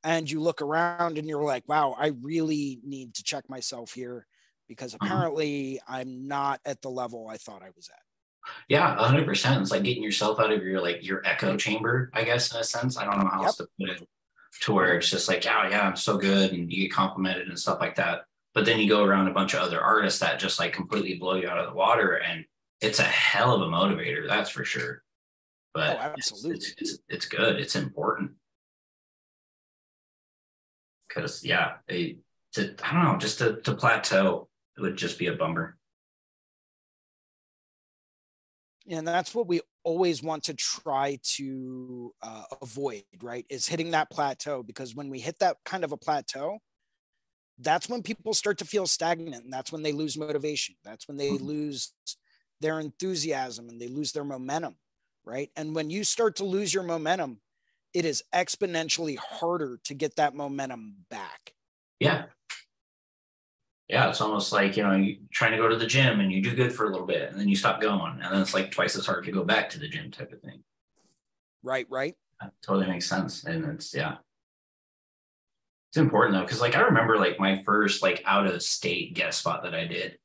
and 0.05 0.31
you 0.31 0.41
look 0.41 0.61
around 0.61 1.17
and 1.19 1.27
you're 1.29 1.45
like 1.45 1.65
wow 1.67 1.95
i 1.99 2.09
really 2.23 2.79
need 2.85 3.15
to 3.15 3.23
check 3.23 3.49
myself 3.49 3.93
here 3.95 4.27
because 4.69 4.95
Uh-huh. 5.01 5.07
apparently 5.07 5.81
i'm 5.89 6.29
not 6.29 6.61
at 6.67 6.83
the 6.83 6.91
level 6.91 7.27
i 7.29 7.39
thought 7.39 7.63
i 7.63 7.71
was 7.75 7.89
at 7.89 8.03
Yeah, 8.69 8.97
hundred 8.97 9.27
percent. 9.27 9.61
It's 9.63 9.71
like 9.71 9.83
getting 9.85 10.03
yourself 10.03 10.39
out 10.41 10.53
of 10.53 10.63
your 10.65 10.81
like 10.81 11.05
your 11.07 11.23
echo 11.27 11.57
chamber, 11.57 12.11
I 12.15 12.25
guess, 12.25 12.53
in 12.53 12.61
a 12.61 12.65
sense. 12.65 12.97
I 12.97 13.05
don't 13.05 13.19
know 13.19 13.29
how 13.31 13.45
else 13.45 13.57
to 13.57 13.69
put 13.79 13.91
it. 13.91 14.09
To 14.63 14.73
where 14.73 14.97
it's 14.97 15.09
just 15.09 15.29
like, 15.29 15.45
oh 15.47 15.69
yeah, 15.71 15.83
I'm 15.87 15.97
so 15.97 16.19
good, 16.19 16.53
and 16.53 16.71
you 16.73 16.83
get 16.83 16.93
complimented 16.93 17.49
and 17.49 17.59
stuff 17.59 17.79
like 17.81 17.95
that. 17.97 18.23
But 18.53 18.65
then 18.65 18.81
you 18.81 18.89
go 18.89 19.05
around 19.05 19.29
a 19.29 19.33
bunch 19.33 19.55
of 19.55 19.61
other 19.61 19.81
artists 19.81 20.19
that 20.21 20.41
just 20.41 20.59
like 20.59 20.73
completely 20.73 21.15
blow 21.17 21.37
you 21.37 21.49
out 21.49 21.59
of 21.59 21.69
the 21.69 21.75
water, 21.77 22.15
and 22.17 22.45
it's 22.81 22.99
a 22.99 23.05
hell 23.05 23.55
of 23.55 23.63
a 23.63 23.67
motivator, 23.73 24.27
that's 24.27 24.51
for 24.51 24.65
sure. 24.65 25.03
But 25.73 25.91
Oh, 25.91 25.93
it's- 25.93 26.33
absolutely. 26.33 26.57
it's, 26.57 26.75
it's 26.79 26.99
it's 27.09 27.27
good. 27.27 27.61
It's 27.61 27.77
important 27.77 28.33
because 31.09 31.45
yeah, 31.45 31.75
they, 31.89 32.19
to 32.55 32.75
I 32.85 32.93
don't 32.95 33.05
know, 33.13 33.19
just 33.19 33.39
to 33.39 33.61
to 33.63 33.75
plateau 33.75 34.49
it 34.77 34.81
would 34.81 34.97
just 34.97 35.19
be 35.19 35.27
a 35.29 35.35
bummer. 35.35 35.77
And 38.91 39.07
that's 39.09 39.35
what 39.35 39.47
we 39.47 39.61
always 39.85 40.23
want 40.23 40.45
to 40.45 40.55
try 40.55 41.19
to 41.23 42.13
uh, 42.23 42.45
avoid 42.63 43.05
right 43.23 43.47
is 43.49 43.67
hitting 43.69 43.93
that 43.93 44.11
plateau 44.11 44.63
because 44.63 44.95
when 44.95 45.09
we 45.11 45.21
hit 45.21 45.39
that 45.39 45.59
kind 45.65 45.85
of 45.85 45.93
a 45.93 45.97
plateau 45.97 46.59
that's 47.59 47.89
when 47.89 48.03
people 48.03 48.33
start 48.33 48.59
to 48.59 48.65
feel 48.65 48.87
stagnant 48.87 49.45
and 49.45 49.53
that's 49.53 49.73
when 49.73 49.83
they 49.83 49.93
lose 49.93 50.17
motivation 50.17 50.75
that's 50.85 51.07
when 51.09 51.17
they 51.17 51.39
Mhm. 51.39 51.39
lose 51.39 51.93
their 52.61 52.81
enthusiasm 52.81 53.69
and 53.69 53.81
they 53.81 53.89
lose 53.89 54.13
their 54.13 54.25
momentum 54.25 54.77
right 55.25 55.51
and 55.57 55.75
when 55.75 55.91
you 55.91 56.05
start 56.05 56.37
to 56.37 56.45
lose 56.45 56.73
your 56.73 56.83
momentum 56.83 57.41
it 57.93 58.05
is 58.05 58.23
exponentially 58.35 59.17
harder 59.19 59.79
to 59.85 59.95
get 59.95 60.17
that 60.17 60.35
momentum 60.35 61.05
back 61.11 61.55
Yeah. 62.01 62.31
Yeah, 63.91 64.09
it's 64.09 64.21
almost 64.21 64.53
like 64.53 64.77
you 64.77 64.85
know 64.85 64.95
you 64.95 65.17
trying 65.33 65.51
to 65.51 65.59
go 65.59 65.67
to 65.67 65.77
the 65.77 65.87
gym 65.87 66.21
and 66.21 66.31
you 66.31 66.41
do 66.41 66.55
good 66.55 66.73
for 66.73 66.87
a 66.87 66.91
little 66.91 67.07
bit 67.07 67.29
and 67.29 67.39
then 67.39 67.49
you 67.49 67.57
stop 67.57 67.81
going 67.81 68.21
and 68.23 68.33
then 68.33 68.41
it's 68.41 68.55
like 68.55 68.71
twice 68.71 68.95
as 68.95 69.05
hard 69.05 69.25
to 69.25 69.33
go 69.33 69.43
back 69.43 69.69
to 69.71 69.81
the 69.81 69.89
gym 69.89 70.13
type 70.13 70.33
of 70.33 70.41
thing. 70.41 70.63
Right, 71.65 71.87
right. 71.91 72.15
That 72.41 72.53
totally 72.63 72.87
makes 72.87 73.07
sense, 73.07 73.45
and 73.45 73.65
it's 73.65 73.93
yeah, 73.93 74.19
it's 75.91 75.97
important 75.97 76.37
though 76.37 76.45
because 76.45 76.61
like 76.61 76.77
I 76.77 76.83
remember 76.83 77.19
like 77.19 77.41
my 77.41 77.63
first 77.65 78.01
like 78.01 78.23
out 78.25 78.47
of 78.47 78.63
state 78.63 79.15
guest 79.15 79.41
spot 79.41 79.65
that 79.65 79.75
I 79.75 79.87
did, 79.87 80.19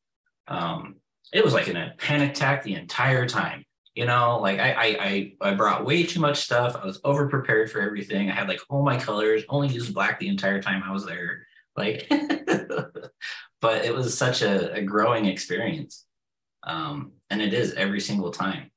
um, 0.47 0.97
it 1.33 1.43
was 1.43 1.53
like 1.53 1.67
in 1.67 1.75
a 1.75 1.93
panic 1.97 2.31
attack 2.31 2.63
the 2.63 2.75
entire 2.75 3.27
time. 3.27 3.65
You 3.95 4.05
know, 4.05 4.39
like 4.39 4.59
I, 4.59 4.71
I 4.73 4.85
I 4.85 5.33
I 5.41 5.53
brought 5.55 5.85
way 5.85 6.03
too 6.03 6.19
much 6.19 6.41
stuff. 6.41 6.75
I 6.75 6.85
was 6.85 7.01
over 7.03 7.27
prepared 7.27 7.71
for 7.71 7.81
everything. 7.81 8.29
I 8.29 8.35
had 8.35 8.47
like 8.47 8.59
all 8.69 8.83
my 8.83 8.99
colors, 8.99 9.43
only 9.49 9.69
used 9.69 9.93
black 9.93 10.19
the 10.19 10.27
entire 10.27 10.61
time 10.61 10.83
I 10.83 10.91
was 10.91 11.05
there. 11.05 11.47
Like, 11.77 12.07
but 13.61 13.85
it 13.85 13.93
was 13.93 14.17
such 14.17 14.41
a, 14.41 14.73
a 14.73 14.81
growing 14.81 15.25
experience, 15.25 16.05
um, 16.63 17.11
and 17.29 17.41
it 17.41 17.53
is 17.53 17.73
every 17.73 17.99
single 17.99 18.31
time, 18.31 18.71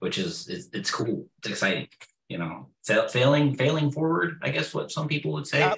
which 0.00 0.18
is 0.18 0.48
it's, 0.48 0.68
it's 0.72 0.90
cool. 0.90 1.28
It's 1.38 1.48
exciting. 1.48 1.88
You 2.28 2.38
know, 2.38 2.68
failing 3.10 3.56
failing 3.56 3.90
forward. 3.90 4.38
I 4.42 4.50
guess 4.50 4.72
what 4.74 4.90
some 4.90 5.08
people 5.08 5.32
would 5.32 5.46
say. 5.46 5.72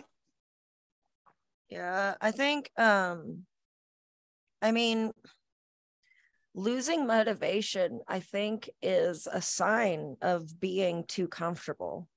Yeah, 1.68 2.14
I 2.20 2.30
think 2.30 2.70
um 2.76 3.44
I 4.62 4.70
mean 4.70 5.12
losing 6.54 7.06
motivation 7.06 8.00
I 8.06 8.20
think 8.20 8.70
is 8.80 9.26
a 9.30 9.42
sign 9.42 10.16
of 10.22 10.60
being 10.60 11.04
too 11.04 11.26
comfortable. 11.26 12.08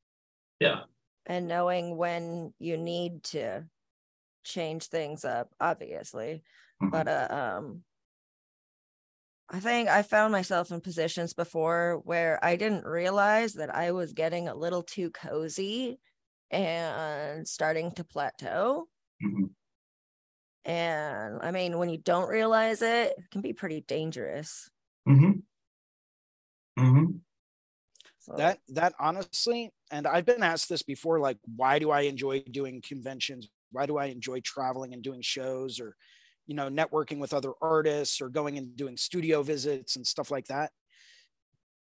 Yeah. 0.59 0.81
And 1.25 1.47
knowing 1.47 1.97
when 1.97 2.53
you 2.59 2.77
need 2.77 3.23
to 3.23 3.65
change 4.47 4.87
things 4.87 5.25
up 5.25 5.53
obviously. 5.59 6.43
Mhm. 6.81 6.91
But 6.91 7.07
uh, 7.07 7.27
um 7.31 7.85
I 9.49 9.59
think 9.61 9.87
I 9.89 10.03
found 10.03 10.31
myself 10.33 10.71
in 10.71 10.81
positions 10.81 11.33
before 11.33 11.99
where 12.03 12.43
I 12.43 12.55
didn't 12.57 12.85
realize 12.85 13.53
that 13.53 13.73
I 13.73 13.91
was 13.91 14.13
getting 14.13 14.47
a 14.47 14.55
little 14.55 14.83
too 14.83 15.09
cozy 15.11 15.99
and 16.51 17.47
starting 17.47 17.91
to 17.93 18.03
plateau. 18.03 18.89
Mhm. 19.21 19.55
And 20.65 21.39
I 21.41 21.51
mean, 21.51 21.77
when 21.77 21.89
you 21.89 21.97
don't 21.97 22.29
realize 22.29 22.81
it, 22.81 23.15
it 23.17 23.29
can 23.31 23.41
be 23.41 23.53
pretty 23.53 23.81
dangerous. 23.81 24.69
Mhm. 25.05 25.41
Mhm. 26.77 27.21
So, 28.19 28.35
That 28.35 28.59
that 28.69 28.93
honestly, 28.99 29.71
and 29.89 30.05
I've 30.05 30.25
been 30.25 30.43
asked 30.43 30.69
this 30.69 30.83
before, 30.83 31.19
like, 31.19 31.39
why 31.45 31.79
do 31.79 31.91
I 31.91 32.01
enjoy 32.01 32.41
doing 32.41 32.81
conventions? 32.81 33.49
Why 33.71 33.85
do 33.85 33.97
I 33.97 34.05
enjoy 34.05 34.41
traveling 34.41 34.93
and 34.93 35.03
doing 35.03 35.21
shows 35.21 35.79
or, 35.79 35.95
you 36.45 36.55
know, 36.55 36.69
networking 36.69 37.19
with 37.19 37.33
other 37.33 37.51
artists 37.61 38.21
or 38.21 38.29
going 38.29 38.57
and 38.57 38.75
doing 38.75 38.97
studio 38.97 39.43
visits 39.43 39.95
and 39.95 40.05
stuff 40.05 40.31
like 40.31 40.47
that? 40.47 40.71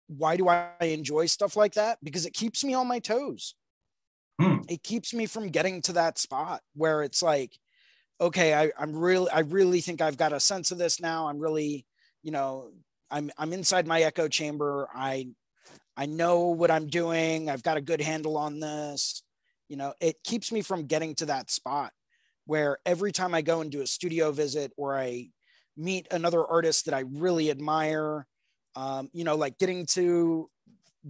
Why 0.07 0.37
do 0.37 0.47
I 0.47 0.69
enjoy 0.81 1.25
stuff 1.25 1.55
like 1.55 1.73
that? 1.73 1.97
Because 2.03 2.25
it 2.25 2.33
keeps 2.33 2.63
me 2.63 2.73
on 2.73 2.87
my 2.87 2.99
toes. 2.99 3.55
Hmm. 4.39 4.57
It 4.67 4.83
keeps 4.83 5.13
me 5.13 5.25
from 5.25 5.49
getting 5.49 5.81
to 5.83 5.93
that 5.93 6.17
spot 6.17 6.61
where 6.73 7.03
it's 7.03 7.23
like, 7.23 7.57
okay, 8.19 8.53
I, 8.53 8.71
I'm 8.77 8.95
really, 8.95 9.29
I 9.31 9.39
really 9.39 9.81
think 9.81 10.01
I've 10.01 10.17
got 10.17 10.33
a 10.33 10.39
sense 10.39 10.71
of 10.71 10.77
this 10.77 10.99
now. 10.99 11.27
I'm 11.27 11.39
really, 11.39 11.85
you 12.21 12.31
know, 12.31 12.71
I'm 13.11 13.31
I'm 13.37 13.53
inside 13.53 13.87
my 13.87 14.01
echo 14.01 14.27
chamber. 14.27 14.89
I 14.93 15.27
I 15.95 16.05
know 16.05 16.47
what 16.47 16.71
I'm 16.71 16.87
doing. 16.87 17.49
I've 17.49 17.63
got 17.63 17.77
a 17.77 17.81
good 17.81 18.01
handle 18.01 18.37
on 18.37 18.59
this. 18.59 19.23
You 19.69 19.77
know, 19.77 19.93
it 20.01 20.23
keeps 20.23 20.51
me 20.51 20.61
from 20.61 20.85
getting 20.87 21.15
to 21.15 21.25
that 21.27 21.49
spot 21.49 21.91
where 22.45 22.77
every 22.85 23.11
time 23.11 23.33
I 23.33 23.41
go 23.41 23.61
and 23.61 23.71
do 23.71 23.81
a 23.81 23.87
studio 23.87 24.31
visit 24.31 24.71
or 24.77 24.97
I 24.97 25.29
meet 25.77 26.07
another 26.11 26.45
artist 26.45 26.85
that 26.85 26.93
I 26.93 27.01
really 27.01 27.49
admire, 27.51 28.27
um, 28.75 29.09
you 29.13 29.23
know, 29.23 29.35
like 29.35 29.57
getting 29.57 29.85
to 29.87 30.49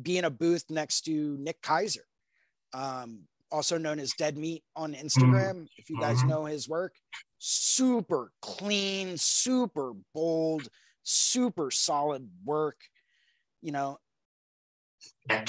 be 0.01 0.18
in 0.18 0.26
a 0.26 0.30
booth 0.30 0.66
next 0.70 1.01
to 1.01 1.38
Nick 1.39 1.62
Kaiser, 1.62 2.06
um, 2.74 3.28
also 3.51 3.78
known 3.78 3.99
as 3.99 4.14
Dead 4.14 4.38
Meat 4.38 4.64
on 4.76 4.93
Instagram. 4.93 5.68
If 5.78 5.89
you 5.89 5.97
guys 5.97 6.24
Mhm. 6.24 6.28
know 6.28 6.45
his 6.45 6.68
work, 6.68 6.95
super 7.39 8.32
clean, 8.41 9.18
super 9.18 9.93
bold, 10.14 10.70
super 11.03 11.72
solid 11.72 12.30
work. 12.43 12.78
You 13.62 13.72
know, 13.72 13.97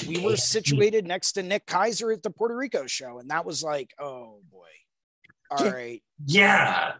we 0.07 0.19
were 0.23 0.37
situated 0.37 1.05
next 1.05 1.33
to 1.33 1.43
Nick 1.43 1.65
Kaiser 1.65 2.11
at 2.11 2.23
the 2.23 2.29
Puerto 2.29 2.55
Rico 2.55 2.87
show, 2.87 3.19
and 3.19 3.29
that 3.29 3.45
was 3.45 3.63
like, 3.63 3.93
oh 3.99 4.39
boy. 4.51 4.59
All 5.51 5.65
Yeah. 5.65 5.71
right. 5.71 6.03
Yeah. 6.25 6.93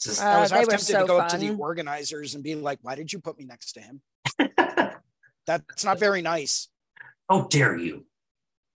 Just, 0.00 0.20
Uh, 0.20 0.24
I 0.26 0.40
was 0.40 0.50
they 0.50 0.56
half 0.56 0.64
were 0.66 0.70
tempted 0.72 0.86
so 0.86 1.00
to 1.02 1.06
go 1.06 1.18
up 1.20 1.28
to 1.28 1.38
the 1.38 1.50
organizers 1.54 2.34
and 2.34 2.42
be 2.42 2.54
like, 2.54 2.78
why 2.82 2.94
did 2.96 3.12
you 3.12 3.20
put 3.20 3.38
me 3.38 3.44
next 3.44 3.72
to 3.74 3.80
him? 3.80 4.02
That's 5.46 5.84
not 5.84 5.98
very 5.98 6.22
nice. 6.22 6.68
how 7.28 7.42
dare 7.42 7.76
you? 7.76 8.04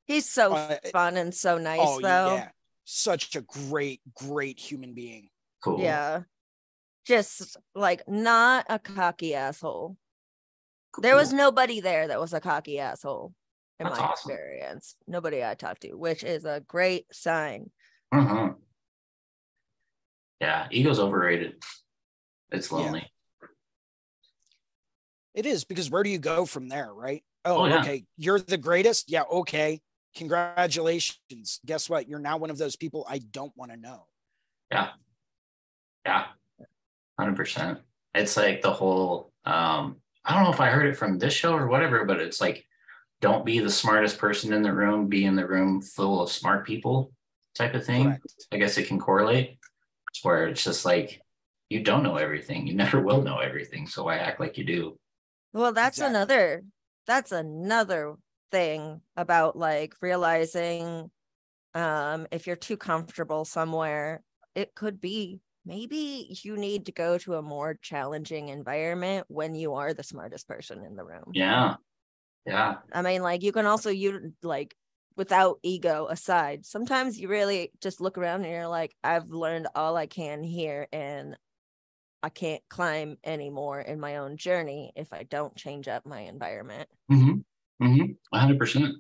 he's 0.06 0.28
so 0.30 0.54
Uh, 0.54 0.78
fun 0.94 1.18
and 1.18 1.34
so 1.36 1.58
nice, 1.58 1.80
oh, 1.82 2.00
though. 2.02 2.36
yeah. 2.36 2.50
Such 2.86 3.36
a 3.36 3.42
great, 3.42 4.00
great 4.16 4.58
human 4.58 4.94
being. 4.94 5.28
Cool. 5.62 5.82
Yeah. 5.82 6.22
Just 7.06 7.58
like 7.76 8.08
not 8.08 8.66
a 8.70 8.80
cocky 8.80 9.36
asshole. 9.36 9.98
There 11.02 11.16
was 11.16 11.34
nobody 11.34 11.80
there 11.80 12.08
that 12.08 12.20
was 12.20 12.34
a 12.34 12.40
cocky 12.42 12.80
asshole 12.80 13.34
in 13.80 13.88
That's 13.88 14.00
my 14.00 14.06
awesome. 14.06 14.32
experience. 14.32 14.96
Nobody 15.08 15.44
I 15.44 15.54
talked 15.54 15.82
to, 15.82 15.94
which 15.94 16.24
is 16.24 16.46
a 16.46 16.62
great 16.68 17.06
sign. 17.14 17.72
Mhm. 18.14 18.56
Yeah, 20.42 20.68
ego's 20.72 21.00
overrated. 21.00 21.64
It's 22.52 22.72
Yeah. 22.72 22.78
lonely. 22.78 23.12
It 25.34 25.46
is 25.46 25.66
because 25.66 25.90
where 25.90 26.02
do 26.04 26.10
you 26.10 26.18
go 26.18 26.46
from 26.46 26.68
there, 26.68 26.92
right? 26.92 27.24
Oh, 27.46 27.62
Oh, 27.62 27.66
yeah. 27.66 27.82
okay. 27.82 28.06
You're 28.18 28.40
the 28.40 28.58
greatest. 28.58 29.10
Yeah, 29.10 29.24
okay. 29.30 29.82
Congratulations. 30.16 31.60
Guess 31.64 31.90
what? 31.90 32.08
You're 32.08 32.20
now 32.20 32.38
one 32.38 32.50
of 32.50 32.58
those 32.58 32.76
people 32.76 33.06
I 33.08 33.20
don't 33.20 33.56
want 33.56 33.72
to 33.72 33.78
know. 33.78 34.08
Yeah. 34.72 34.94
Yeah. 36.06 36.28
Hundred 37.20 37.36
percent. 37.36 37.82
It's 38.16 38.36
like 38.36 38.62
the 38.62 38.74
whole 38.74 39.32
um 39.46 40.02
I 40.28 40.34
don't 40.34 40.44
know 40.44 40.52
if 40.52 40.60
I 40.60 40.70
heard 40.70 40.88
it 40.88 40.98
from 40.98 41.18
this 41.18 41.34
show 41.34 41.54
or 41.54 41.68
whatever, 41.68 42.06
but 42.06 42.20
it's 42.20 42.42
like 42.42 42.66
don't 43.22 43.46
be 43.46 43.60
the 43.60 43.70
smartest 43.72 44.20
person 44.20 44.54
in 44.54 44.62
the 44.62 44.74
room, 44.74 45.08
be 45.08 45.26
in 45.26 45.36
the 45.36 45.48
room 45.48 45.82
full 45.82 46.22
of 46.22 46.32
smart 46.32 46.66
people 46.68 47.12
type 47.56 47.74
of 47.74 47.86
thing. 47.86 48.06
Correct. 48.06 48.46
I 48.52 48.58
guess 48.58 48.78
it 48.78 48.88
can 48.88 49.00
correlate. 49.00 49.58
It's 50.12 50.24
where 50.24 50.48
it's 50.48 50.64
just 50.64 50.86
like 50.86 51.22
you 51.70 51.82
don't 51.82 52.04
know 52.04 52.18
everything. 52.18 52.68
You 52.68 52.76
never 52.84 53.02
will 53.02 53.22
know 53.22 53.40
everything. 53.40 53.88
So 53.88 54.04
why 54.04 54.18
act 54.18 54.40
like 54.40 54.58
you 54.58 54.66
do? 54.66 55.00
Well, 55.54 55.72
that's 55.74 55.98
Exactly. 55.98 56.16
another 56.16 56.64
that's 57.08 57.32
another 57.32 58.16
thing 58.52 59.02
about 59.16 59.58
like 59.58 59.96
realizing 60.02 61.10
um 61.74 62.28
if 62.32 62.48
you're 62.48 62.56
too 62.56 62.78
comfortable 62.78 63.46
somewhere, 63.46 64.22
it 64.56 64.76
could 64.76 65.00
be 65.00 65.40
maybe 65.68 66.40
you 66.44 66.56
need 66.56 66.86
to 66.86 66.92
go 66.92 67.18
to 67.20 67.36
a 67.36 67.42
more 67.42 67.78
challenging 67.82 68.48
environment 68.50 69.26
when 69.28 69.54
you 69.54 69.74
are 69.74 69.94
the 69.94 70.04
smartest 70.04 70.48
person 70.48 70.84
in 70.84 70.96
the 70.96 71.04
room. 71.04 71.32
Yeah. 71.34 71.76
Yeah. 72.46 72.76
I 72.94 73.02
mean, 73.02 73.22
like 73.22 73.44
you 73.44 73.52
can 73.52 73.66
also 73.66 73.90
you 73.90 74.34
like 74.42 74.76
without 75.18 75.60
ego 75.64 76.08
aside, 76.10 76.66
sometimes 76.66 77.20
you 77.20 77.28
really 77.28 77.72
just 77.82 78.00
look 78.00 78.18
around 78.18 78.44
and 78.44 78.52
you're 78.52 78.68
like, 78.68 78.96
I've 79.04 79.30
learned 79.30 79.68
all 79.76 79.98
I 79.98 80.06
can 80.06 80.44
here 80.44 80.88
and 80.94 81.36
I 82.24 82.30
can't 82.30 82.64
climb 82.70 83.18
anymore 83.24 83.82
in 83.82 84.00
my 84.00 84.18
own 84.18 84.38
journey 84.38 84.94
if 84.96 85.12
I 85.12 85.24
don't 85.24 85.56
change 85.56 85.88
up 85.88 86.06
my 86.06 86.22
environment. 86.22 86.88
Mm-hmm. 87.12 87.86
Mm-hmm. 87.86 88.38
hundred 88.38 88.58
percent. 88.58 88.96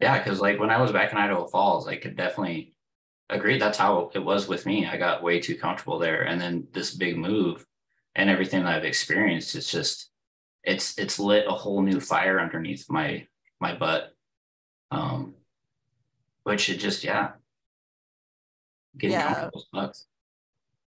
Yeah, 0.00 0.18
because 0.18 0.40
like 0.40 0.58
when 0.58 0.70
I 0.70 0.80
was 0.80 0.92
back 0.92 1.12
in 1.12 1.18
Idaho 1.18 1.46
Falls, 1.46 1.86
I 1.86 1.96
could 1.96 2.16
definitely 2.16 2.74
agree. 3.30 3.58
That's 3.58 3.78
how 3.78 4.10
it 4.14 4.24
was 4.24 4.48
with 4.48 4.66
me. 4.66 4.86
I 4.86 4.96
got 4.96 5.22
way 5.22 5.40
too 5.40 5.56
comfortable 5.56 5.98
there. 5.98 6.22
And 6.22 6.40
then 6.40 6.68
this 6.72 6.94
big 6.94 7.16
move 7.16 7.66
and 8.14 8.30
everything 8.30 8.64
that 8.64 8.74
I've 8.74 8.84
experienced, 8.84 9.54
it's 9.54 9.70
just 9.70 10.10
it's 10.64 10.98
it's 10.98 11.18
lit 11.18 11.46
a 11.46 11.52
whole 11.52 11.82
new 11.82 12.00
fire 12.00 12.40
underneath 12.40 12.86
my 12.90 13.26
my 13.60 13.74
butt. 13.74 14.14
Um 14.90 15.34
which 16.44 16.70
it 16.70 16.78
just 16.78 17.04
yeah. 17.04 17.32
Getting 18.96 19.16
Yeah. 19.16 19.34
comfortable 19.34 19.64
sucks. 19.74 20.06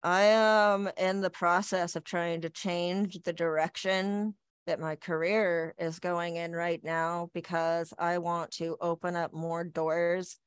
I 0.03 0.21
am 0.23 0.89
in 0.97 1.21
the 1.21 1.29
process 1.29 1.95
of 1.95 2.03
trying 2.03 2.41
to 2.41 2.49
change 2.49 3.19
the 3.23 3.33
direction 3.33 4.35
that 4.65 4.79
my 4.79 4.95
career 4.95 5.75
is 5.77 5.99
going 5.99 6.37
in 6.37 6.53
right 6.53 6.83
now 6.83 7.29
because 7.33 7.93
I 7.99 8.17
want 8.17 8.51
to 8.53 8.77
open 8.81 9.15
up 9.15 9.33
more 9.33 9.63
doors 9.63 10.39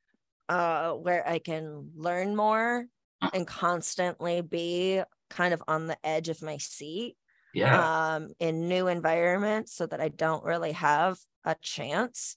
uh, 0.48 0.92
where 0.94 1.26
I 1.28 1.38
can 1.38 1.92
learn 1.96 2.36
more 2.36 2.86
and 3.32 3.46
constantly 3.46 4.40
be 4.42 5.02
kind 5.30 5.54
of 5.54 5.62
on 5.68 5.86
the 5.86 5.98
edge 6.06 6.28
of 6.28 6.42
my 6.42 6.58
seat 6.58 7.16
Yeah. 7.52 7.88
um, 7.88 8.30
in 8.40 8.68
new 8.68 8.88
environments 8.88 9.74
so 9.74 9.86
that 9.86 10.00
I 10.00 10.08
don't 10.08 10.44
really 10.44 10.72
have 10.72 11.18
a 11.44 11.56
chance 11.62 12.36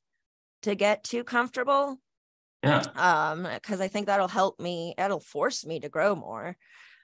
to 0.64 0.76
get 0.76 1.04
too 1.04 1.24
comfortable 1.24 2.00
yeah. 2.64 2.92
um 2.96 3.44
because 3.54 3.82
i 3.82 3.88
think 3.88 4.08
that'll 4.08 4.28
help 4.28 4.60
me 4.60 4.94
it'll 4.98 5.20
force 5.20 5.66
me 5.66 5.80
to 5.80 5.90
grow 5.90 6.16
more 6.16 6.58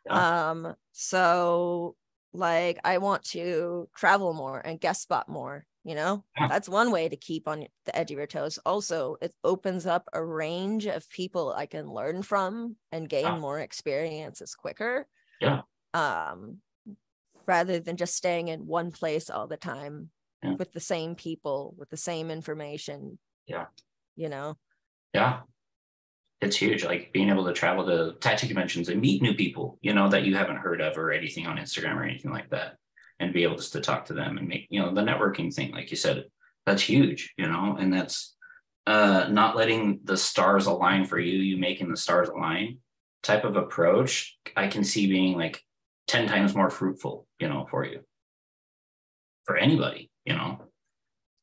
Yeah. 0.06 0.24
Um, 0.24 0.76
so 0.94 1.98
like 2.34 2.80
I 2.86 3.00
want 3.00 3.24
to 3.32 3.90
travel 3.96 4.34
more 4.34 4.60
and 4.60 4.80
guest 4.82 5.04
spot 5.04 5.30
more, 5.30 5.66
you 5.84 5.96
know? 5.96 6.24
Yeah. 6.40 6.48
That's 6.48 6.70
one 6.70 6.92
way 6.92 7.10
to 7.10 7.16
keep 7.16 7.48
on 7.48 7.66
the 7.86 7.96
edge 7.96 8.12
of 8.12 8.18
your 8.18 8.28
toes. 8.28 8.58
Also, 8.66 9.18
it 9.22 9.34
opens 9.44 9.86
up 9.86 10.08
a 10.14 10.24
range 10.24 10.86
of 10.86 11.10
people 11.10 11.54
I 11.56 11.66
can 11.66 11.88
learn 11.92 12.24
from 12.24 12.76
and 12.92 13.10
gain 13.10 13.26
Yeah. 13.26 13.40
more 13.40 13.60
experiences 13.60 14.56
quicker. 14.56 15.08
Yeah. 15.42 15.62
Um, 15.94 16.62
rather 17.46 17.80
than 17.80 17.98
just 17.98 18.16
staying 18.16 18.48
in 18.48 18.66
one 18.66 18.92
place 18.92 19.30
all 19.30 19.48
the 19.48 19.58
time 19.58 20.12
Yeah. 20.42 20.56
with 20.56 20.72
the 20.72 20.80
same 20.80 21.16
people, 21.16 21.76
with 21.78 21.90
the 21.90 21.98
same 21.98 22.32
information. 22.32 23.20
Yeah. 23.46 23.66
You 24.16 24.30
know? 24.30 24.58
Yeah. 25.14 25.42
It's 26.40 26.56
huge. 26.58 26.84
Like 26.84 27.12
being 27.14 27.30
able 27.30 27.46
to 27.46 27.54
travel 27.54 27.86
to 27.86 28.18
tattoo 28.20 28.48
conventions 28.48 28.90
and 28.90 29.00
meet 29.02 29.22
new 29.22 29.34
people, 29.34 29.78
you 29.82 29.94
know, 29.94 30.10
that 30.10 30.24
you 30.24 30.36
haven't 30.36 30.58
heard 30.58 30.82
of 30.82 30.98
or 30.98 31.12
anything 31.12 31.48
on 31.48 31.58
Instagram 31.58 31.96
or 31.96 32.04
anything 32.04 32.32
like 32.32 32.50
that. 32.50 32.78
And 33.20 33.32
be 33.34 33.44
able 33.44 33.56
just 33.56 33.74
to 33.74 33.82
talk 33.82 34.06
to 34.06 34.14
them 34.14 34.38
and 34.38 34.48
make, 34.48 34.68
you 34.70 34.82
know, 34.82 34.94
the 34.94 35.02
networking 35.02 35.54
thing, 35.54 35.72
like 35.72 35.92
you 35.92 35.98
said, 35.98 36.26
that's 36.66 36.82
huge, 36.82 37.34
you 37.38 37.48
know, 37.48 37.78
and 37.80 37.94
that's 37.94 38.36
uh 38.86 39.28
not 39.30 39.56
letting 39.56 40.00
the 40.04 40.18
stars 40.18 40.66
align 40.66 41.06
for 41.06 41.20
you, 41.20 41.38
you 41.40 41.58
making 41.58 41.90
the 41.90 41.98
stars 41.98 42.28
align 42.30 42.80
type 43.22 43.46
of 43.46 43.56
approach, 43.56 44.38
I 44.56 44.68
can 44.68 44.84
see 44.84 45.08
being 45.08 45.38
like 45.38 45.62
10 46.08 46.28
times 46.28 46.54
more 46.54 46.70
fruitful, 46.70 47.26
you 47.40 47.48
know, 47.48 47.66
for 47.70 47.86
you. 47.86 48.02
For 49.46 49.58
anybody, 49.58 50.12
you 50.26 50.36
know. 50.36 50.62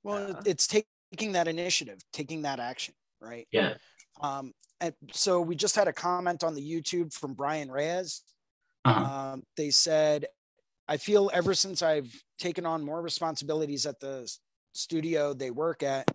Well, 0.03 0.29
Yeah. 0.29 0.41
it's 0.47 0.67
taking 0.67 1.33
that 1.33 1.49
initiative, 1.49 1.99
taking 2.13 2.43
that 2.43 2.61
action, 2.61 2.95
right? 3.21 3.49
Yeah. 3.51 3.75
Um, 4.21 4.53
and 4.81 4.95
so 5.13 5.41
we 5.41 5.57
just 5.57 5.77
had 5.77 5.89
a 5.89 5.93
comment 5.93 6.45
on 6.45 6.55
the 6.55 6.63
YouTube 6.63 7.13
from 7.13 7.35
Brian 7.35 7.71
Reyes. 7.71 8.23
Uh-huh. 8.85 9.33
Um, 9.33 9.43
they 9.57 9.71
said, 9.71 10.27
I 10.91 10.97
feel 10.97 11.31
ever 11.33 11.55
since 11.55 11.83
I've 11.83 12.13
taken 12.41 12.67
on 12.67 12.85
more 12.85 13.01
responsibilities 13.01 13.87
at 13.87 14.01
the 14.01 14.29
studio 14.73 15.33
they 15.33 15.53
work 15.53 15.85
at, 15.85 16.11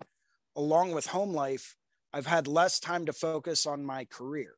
along 0.57 0.91
with 0.91 1.05
home 1.07 1.33
life, 1.33 1.77
I've 2.11 2.25
had 2.25 2.45
less 2.45 2.77
time 2.81 3.05
to 3.05 3.13
focus 3.13 3.65
on 3.65 3.85
my 3.85 4.03
career. 4.03 4.55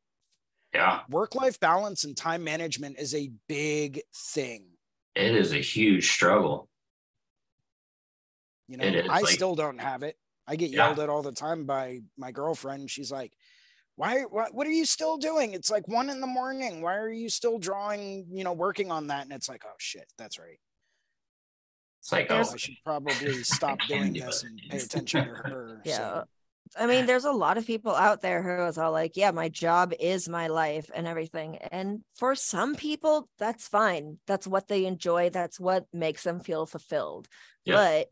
Yeah. 0.73 1.01
Work 1.07 1.35
life 1.35 1.59
balance 1.59 2.03
and 2.03 2.17
time 2.17 2.43
management 2.43 2.97
is 2.97 3.13
a 3.13 3.29
big 3.47 4.01
thing. 4.33 4.65
It 5.15 5.35
is 5.35 5.53
a 5.53 5.57
huge 5.61 6.09
struggle. 6.11 6.67
You 8.67 8.77
know, 8.77 8.85
I 9.11 9.21
like- 9.21 9.27
still 9.27 9.53
don't 9.53 9.77
have 9.79 10.01
it. 10.01 10.17
I 10.47 10.55
get 10.55 10.71
Yeah. 10.71 10.87
yelled 10.87 10.99
at 10.99 11.09
all 11.09 11.21
the 11.21 11.31
time 11.31 11.65
by 11.65 11.99
my 12.17 12.31
girlfriend. 12.31 12.89
She's 12.89 13.11
like, 13.11 13.37
why, 13.97 14.21
what, 14.21 14.53
what 14.53 14.67
are 14.67 14.71
you 14.71 14.85
still 14.85 15.17
doing? 15.17 15.53
It's 15.53 15.71
like 15.71 15.87
one 15.87 16.11
in 16.11 16.21
the 16.21 16.27
morning. 16.27 16.81
Why 16.81 16.97
are 16.97 17.09
you 17.09 17.29
still 17.29 17.57
drawing, 17.57 18.27
you 18.31 18.43
know, 18.43 18.53
working 18.53 18.91
on 18.91 19.07
that? 19.07 19.23
And 19.23 19.33
it's 19.33 19.49
like, 19.49 19.63
oh 19.65 19.75
shit, 19.79 20.05
that's 20.19 20.37
right. 20.37 20.59
It's 22.01 22.11
like, 22.11 22.27
oh, 22.29 22.37
I 22.37 22.57
should 22.57 22.75
probably 22.85 23.43
stop 23.43 23.79
doing 23.87 24.13
do 24.13 24.21
this 24.21 24.43
it. 24.43 24.49
and 24.49 24.61
pay 24.69 24.77
attention 24.77 25.25
to 25.25 25.33
her. 25.33 25.81
Yeah. 25.83 25.97
So, 25.97 26.23
I 26.77 26.85
mean, 26.85 27.07
there's 27.07 27.25
a 27.25 27.31
lot 27.31 27.57
of 27.57 27.65
people 27.65 27.95
out 27.95 28.21
there 28.21 28.43
who 28.43 28.65
is 28.65 28.77
all 28.77 28.91
like, 28.91 29.17
yeah, 29.17 29.31
my 29.31 29.49
job 29.49 29.93
is 29.99 30.29
my 30.29 30.47
life 30.47 30.91
and 30.93 31.07
everything. 31.07 31.57
And 31.57 32.01
for 32.17 32.35
some 32.35 32.75
people, 32.75 33.27
that's 33.39 33.67
fine. 33.67 34.19
That's 34.27 34.45
what 34.45 34.67
they 34.67 34.85
enjoy. 34.85 35.31
That's 35.31 35.59
what 35.59 35.85
makes 35.91 36.23
them 36.23 36.39
feel 36.39 36.67
fulfilled. 36.67 37.27
Yeah. 37.65 37.75
But 37.75 38.07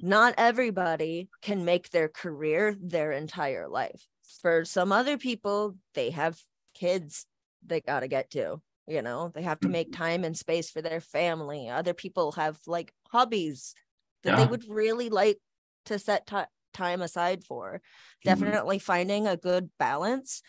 not 0.00 0.34
everybody 0.38 1.28
can 1.42 1.66
make 1.66 1.90
their 1.90 2.08
career 2.08 2.74
their 2.80 3.12
entire 3.12 3.68
life. 3.68 4.06
For 4.42 4.64
some 4.64 4.92
other 4.92 5.18
people, 5.18 5.76
they 5.94 6.10
have 6.10 6.40
kids 6.74 7.26
they 7.62 7.80
got 7.80 8.00
to 8.00 8.08
get 8.08 8.30
to. 8.30 8.60
You 8.86 9.02
know, 9.02 9.30
they 9.34 9.42
have 9.42 9.60
to 9.60 9.68
make 9.68 9.90
time 9.92 10.24
and 10.24 10.36
space 10.36 10.70
for 10.70 10.80
their 10.82 11.00
family. 11.00 11.68
Other 11.68 11.94
people 11.94 12.32
have 12.32 12.58
like 12.66 12.92
hobbies 13.10 13.74
that 14.22 14.36
they 14.36 14.46
would 14.46 14.68
really 14.68 15.08
like 15.08 15.38
to 15.86 15.98
set 15.98 16.26
ti 16.26 16.42
time 16.72 17.02
aside 17.02 17.44
for. 17.44 17.80
Mhm. 18.24 18.24
Definitely 18.24 18.78
finding 18.78 19.26
a 19.26 19.36
good 19.36 19.70
balance 19.78 20.42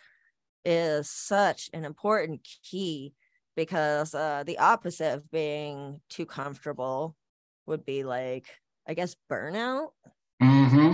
is 0.66 1.10
such 1.10 1.70
an 1.74 1.86
important 1.86 2.48
key 2.64 3.14
because 3.56 4.14
uh, 4.14 4.44
the 4.46 4.60
opposite 4.60 5.14
of 5.16 5.32
being 5.32 6.02
too 6.10 6.26
comfortable 6.26 7.16
would 7.66 7.86
be 7.86 8.04
like, 8.04 8.48
I 8.88 8.94
guess, 8.94 9.16
burnout, 9.30 9.92
mm-hmm, 10.42 10.48
mm-hmm, 10.48 10.78
mm-hmm. 10.78 10.87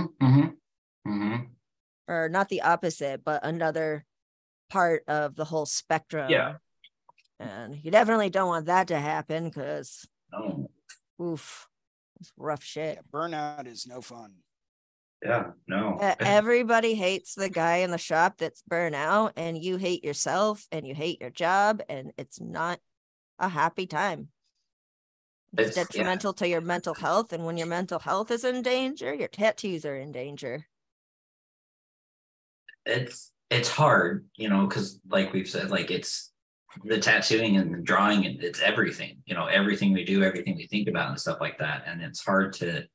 Or 2.07 2.29
not 2.29 2.49
the 2.49 2.61
opposite, 2.61 3.23
but 3.23 3.45
another 3.45 4.05
part 4.69 5.03
of 5.07 5.35
the 5.35 5.45
whole 5.45 5.65
spectrum. 5.65 6.29
Yeah. 6.29 6.55
And 7.39 7.77
you 7.83 7.91
definitely 7.91 8.29
don't 8.29 8.47
want 8.47 8.67
that 8.67 8.87
to 8.87 8.99
happen 8.99 9.45
because, 9.45 10.07
Oh, 10.33 10.69
oof, 11.21 11.67
it's 12.19 12.31
rough 12.37 12.63
shit. 12.63 12.95
yeah, 12.97 13.01
burnout 13.11 13.67
is 13.67 13.85
no 13.87 14.01
fun. 14.01 14.35
yeah, 15.21 15.51
no. 15.67 15.97
Everybody 16.19 16.93
hates 16.95 17.35
the 17.35 17.49
guy 17.49 17.77
in 17.77 17.91
the 17.91 17.97
shop 17.97 18.37
that's 18.37 18.61
burnt 18.63 18.95
out, 18.95 19.33
and 19.37 19.61
you 19.61 19.77
hate 19.77 20.03
yourself 20.03 20.65
and 20.71 20.87
you 20.87 20.93
hate 20.95 21.21
your 21.21 21.29
job, 21.29 21.81
and 21.89 22.11
it's 22.17 22.39
not 22.39 22.79
a 23.39 23.49
happy 23.49 23.87
time. 23.87 24.29
It's, 25.57 25.71
It's- 25.71 25.77
yeah. 25.77 25.83
detrimental 25.83 26.33
to 26.33 26.47
your 26.47 26.61
mental 26.61 26.93
health, 26.93 27.31
and 27.33 27.45
when 27.45 27.57
your 27.57 27.67
mental 27.67 27.99
health 27.99 28.31
is 28.31 28.43
in 28.43 28.61
danger, 28.61 29.13
your 29.13 29.27
tattoos 29.27 29.85
are 29.85 29.95
in 29.95 30.11
danger. 30.11 30.65
It's 32.85 33.31
it's 33.49 33.69
hard, 33.69 34.25
you 34.35 34.49
know, 34.49 34.65
because 34.65 34.99
like 35.09 35.31
we've 35.31 35.49
said, 35.49 35.69
like 35.69 35.91
it's 35.91 36.31
the 36.83 36.99
tattooing 36.99 37.57
and 37.57 37.73
the 37.73 37.79
drawing 37.79 38.25
and 38.25 38.43
it's 38.43 38.61
everything, 38.61 39.17
you 39.25 39.35
know, 39.35 39.45
everything 39.45 39.93
we 39.93 40.03
do, 40.03 40.23
everything 40.23 40.55
we 40.55 40.65
think 40.67 40.87
about 40.87 41.09
and 41.09 41.19
stuff 41.19 41.39
like 41.39 41.59
that. 41.59 41.83
And 41.85 42.01
it's 42.01 42.25
hard 42.25 42.53
to 42.53 42.85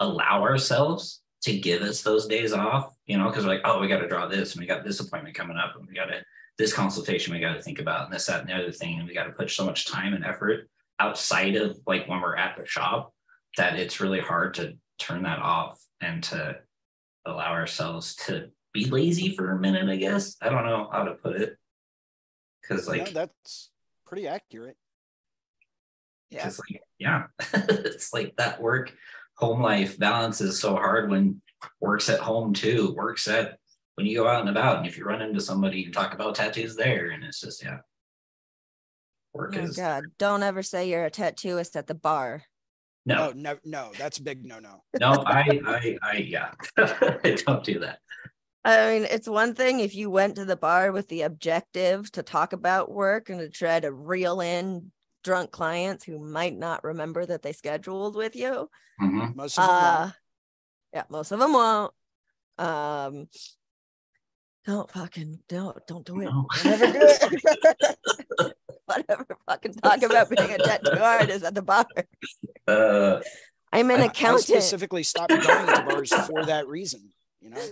allow 0.00 0.42
ourselves 0.42 1.20
to 1.42 1.58
give 1.58 1.82
us 1.82 2.02
those 2.02 2.26
days 2.26 2.52
off, 2.52 2.94
you 3.06 3.18
know, 3.18 3.28
because 3.28 3.44
like, 3.44 3.60
oh, 3.64 3.80
we 3.80 3.88
got 3.88 3.98
to 3.98 4.08
draw 4.08 4.26
this 4.26 4.52
and 4.52 4.60
we 4.60 4.66
got 4.66 4.84
this 4.84 5.00
appointment 5.00 5.34
coming 5.34 5.56
up 5.56 5.76
and 5.76 5.86
we 5.86 5.94
got 5.94 6.06
to 6.06 6.22
this 6.58 6.72
consultation 6.72 7.32
we 7.32 7.40
got 7.40 7.54
to 7.54 7.62
think 7.62 7.80
about 7.80 8.04
and 8.04 8.14
this, 8.14 8.26
that, 8.26 8.40
and 8.40 8.48
the 8.48 8.54
other 8.54 8.72
thing. 8.72 8.98
And 8.98 9.08
we 9.08 9.14
got 9.14 9.24
to 9.24 9.32
put 9.32 9.50
so 9.50 9.64
much 9.64 9.86
time 9.86 10.14
and 10.14 10.24
effort 10.24 10.68
outside 10.98 11.56
of 11.56 11.78
like 11.86 12.06
when 12.08 12.20
we're 12.20 12.36
at 12.36 12.56
the 12.56 12.66
shop 12.66 13.12
that 13.56 13.78
it's 13.78 14.00
really 14.00 14.20
hard 14.20 14.54
to 14.54 14.74
turn 14.98 15.22
that 15.24 15.38
off 15.38 15.82
and 16.00 16.22
to 16.22 16.56
allow 17.26 17.52
ourselves 17.52 18.14
to 18.14 18.48
be 18.72 18.86
lazy 18.86 19.34
for 19.34 19.50
a 19.50 19.58
minute, 19.58 19.88
I 19.88 19.96
guess. 19.96 20.36
I 20.40 20.48
don't 20.48 20.66
know 20.66 20.88
how 20.90 21.04
to 21.04 21.14
put 21.14 21.36
it. 21.40 21.56
Cause 22.68 22.86
No, 22.86 22.94
like, 22.94 23.10
that's 23.10 23.70
pretty 24.06 24.26
accurate. 24.28 24.76
Yeah. 26.30 26.46
like, 26.46 26.82
yeah, 26.98 27.24
it's 27.54 28.12
like 28.12 28.34
that 28.36 28.60
work 28.62 28.94
home 29.36 29.60
life 29.60 29.98
balance 29.98 30.40
is 30.40 30.58
so 30.58 30.74
hard 30.74 31.10
when 31.10 31.42
works 31.80 32.08
at 32.08 32.20
home 32.20 32.54
too, 32.54 32.94
works 32.96 33.28
at 33.28 33.58
when 33.96 34.06
you 34.06 34.16
go 34.16 34.26
out 34.28 34.40
and 34.40 34.48
about 34.48 34.78
and 34.78 34.86
if 34.86 34.96
you 34.96 35.04
run 35.04 35.20
into 35.20 35.40
somebody, 35.40 35.80
you 35.80 35.92
talk 35.92 36.14
about 36.14 36.34
tattoos 36.34 36.74
there 36.76 37.10
and 37.10 37.22
it's 37.24 37.40
just, 37.40 37.62
yeah. 37.62 37.78
Work 39.34 39.56
Oh 39.56 39.60
is, 39.60 39.76
God, 39.76 40.04
don't 40.18 40.42
ever 40.42 40.62
say 40.62 40.88
you're 40.88 41.04
a 41.04 41.10
tattooist 41.10 41.76
at 41.76 41.86
the 41.86 41.94
bar. 41.94 42.42
no, 43.04 43.28
Oh, 43.28 43.32
no, 43.34 43.58
no, 43.64 43.90
that's 43.98 44.18
big 44.18 44.44
no, 44.44 44.58
no. 44.58 44.82
no, 45.00 45.22
I, 45.26 45.60
I, 45.66 45.98
I, 46.02 46.16
yeah, 46.16 46.52
don't 47.46 47.64
do 47.64 47.80
that. 47.80 47.98
I 48.64 48.92
mean, 48.92 49.06
it's 49.10 49.28
one 49.28 49.54
thing 49.54 49.80
if 49.80 49.94
you 49.94 50.08
went 50.10 50.36
to 50.36 50.44
the 50.44 50.56
bar 50.56 50.92
with 50.92 51.08
the 51.08 51.22
objective 51.22 52.10
to 52.12 52.22
talk 52.22 52.52
about 52.52 52.90
work 52.92 53.28
and 53.28 53.40
to 53.40 53.48
try 53.48 53.80
to 53.80 53.92
reel 53.92 54.40
in 54.40 54.92
drunk 55.24 55.50
clients 55.50 56.04
who 56.04 56.18
might 56.18 56.56
not 56.56 56.84
remember 56.84 57.24
that 57.26 57.42
they 57.42 57.52
scheduled 57.52 58.14
with 58.14 58.36
you. 58.36 58.68
Mhm. 59.00 59.34
Most 59.34 59.58
of 59.58 59.66
them 59.66 59.74
won't. 59.74 59.84
Uh, 59.84 60.10
yeah, 60.94 61.02
most 61.08 61.32
of 61.32 61.38
them 61.40 61.52
won't. 61.52 61.92
Um, 62.58 63.28
don't 64.64 64.90
fucking 64.90 65.40
don't 65.48 65.84
don't 65.88 66.04
do 66.06 66.20
it. 66.20 66.24
No. 66.26 66.46
Don't 66.62 66.78
do 66.92 67.00
it. 67.02 68.56
Don't 69.08 69.26
fucking 69.48 69.72
talk 69.74 70.02
about 70.02 70.28
being 70.28 70.50
a 70.52 70.58
tattoo 70.58 71.00
artist 71.02 71.44
at 71.46 71.54
the 71.54 71.62
bar. 71.62 71.86
Uh, 72.68 73.20
I'm 73.72 73.90
an 73.90 74.00
I- 74.00 74.02
I 74.02 74.06
accountant. 74.06 74.44
specifically 74.46 75.02
stopped 75.02 75.30
going 75.30 75.40
to 75.66 75.84
bars 75.88 76.12
for 76.12 76.44
that 76.44 76.68
reason. 76.68 77.08
You 77.40 77.50
know, 77.50 77.62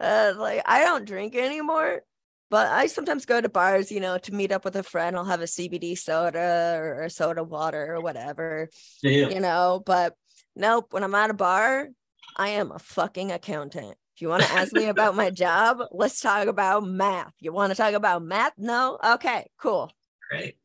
uh, 0.00 0.34
like 0.36 0.62
I 0.66 0.84
don't 0.84 1.04
drink 1.04 1.34
anymore, 1.34 2.02
but 2.50 2.68
I 2.68 2.86
sometimes 2.86 3.26
go 3.26 3.40
to 3.40 3.48
bars, 3.48 3.90
you 3.90 4.00
know, 4.00 4.18
to 4.18 4.34
meet 4.34 4.52
up 4.52 4.64
with 4.64 4.76
a 4.76 4.82
friend. 4.82 5.16
I'll 5.16 5.24
have 5.24 5.40
a 5.40 5.44
CBD 5.44 5.96
soda 5.96 6.74
or 6.78 7.02
a 7.02 7.10
soda 7.10 7.42
water 7.42 7.94
or 7.94 8.00
whatever, 8.00 8.68
yeah. 9.02 9.28
you 9.28 9.40
know. 9.40 9.82
But 9.84 10.14
nope, 10.56 10.88
when 10.90 11.04
I'm 11.04 11.14
at 11.14 11.30
a 11.30 11.34
bar, 11.34 11.88
I 12.36 12.50
am 12.50 12.72
a 12.72 12.78
fucking 12.78 13.32
accountant. 13.32 13.96
If 14.14 14.20
you 14.20 14.28
want 14.28 14.42
to 14.42 14.52
ask 14.52 14.72
me 14.72 14.86
about 14.86 15.16
my 15.16 15.30
job, 15.30 15.78
let's 15.92 16.20
talk 16.20 16.46
about 16.46 16.84
math. 16.84 17.32
You 17.40 17.52
want 17.52 17.72
to 17.72 17.76
talk 17.76 17.94
about 17.94 18.22
math? 18.22 18.52
No? 18.58 18.98
Okay, 19.02 19.48
cool. 19.58 19.90
right. 20.30 20.56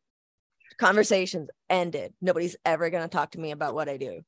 Conversations 0.77 1.49
ended. 1.69 2.13
Nobody's 2.21 2.55
ever 2.65 2.89
going 2.89 3.03
to 3.03 3.09
talk 3.09 3.31
to 3.31 3.39
me 3.39 3.51
about 3.51 3.73
what 3.73 3.89
I 3.89 3.97
do. 3.97 4.21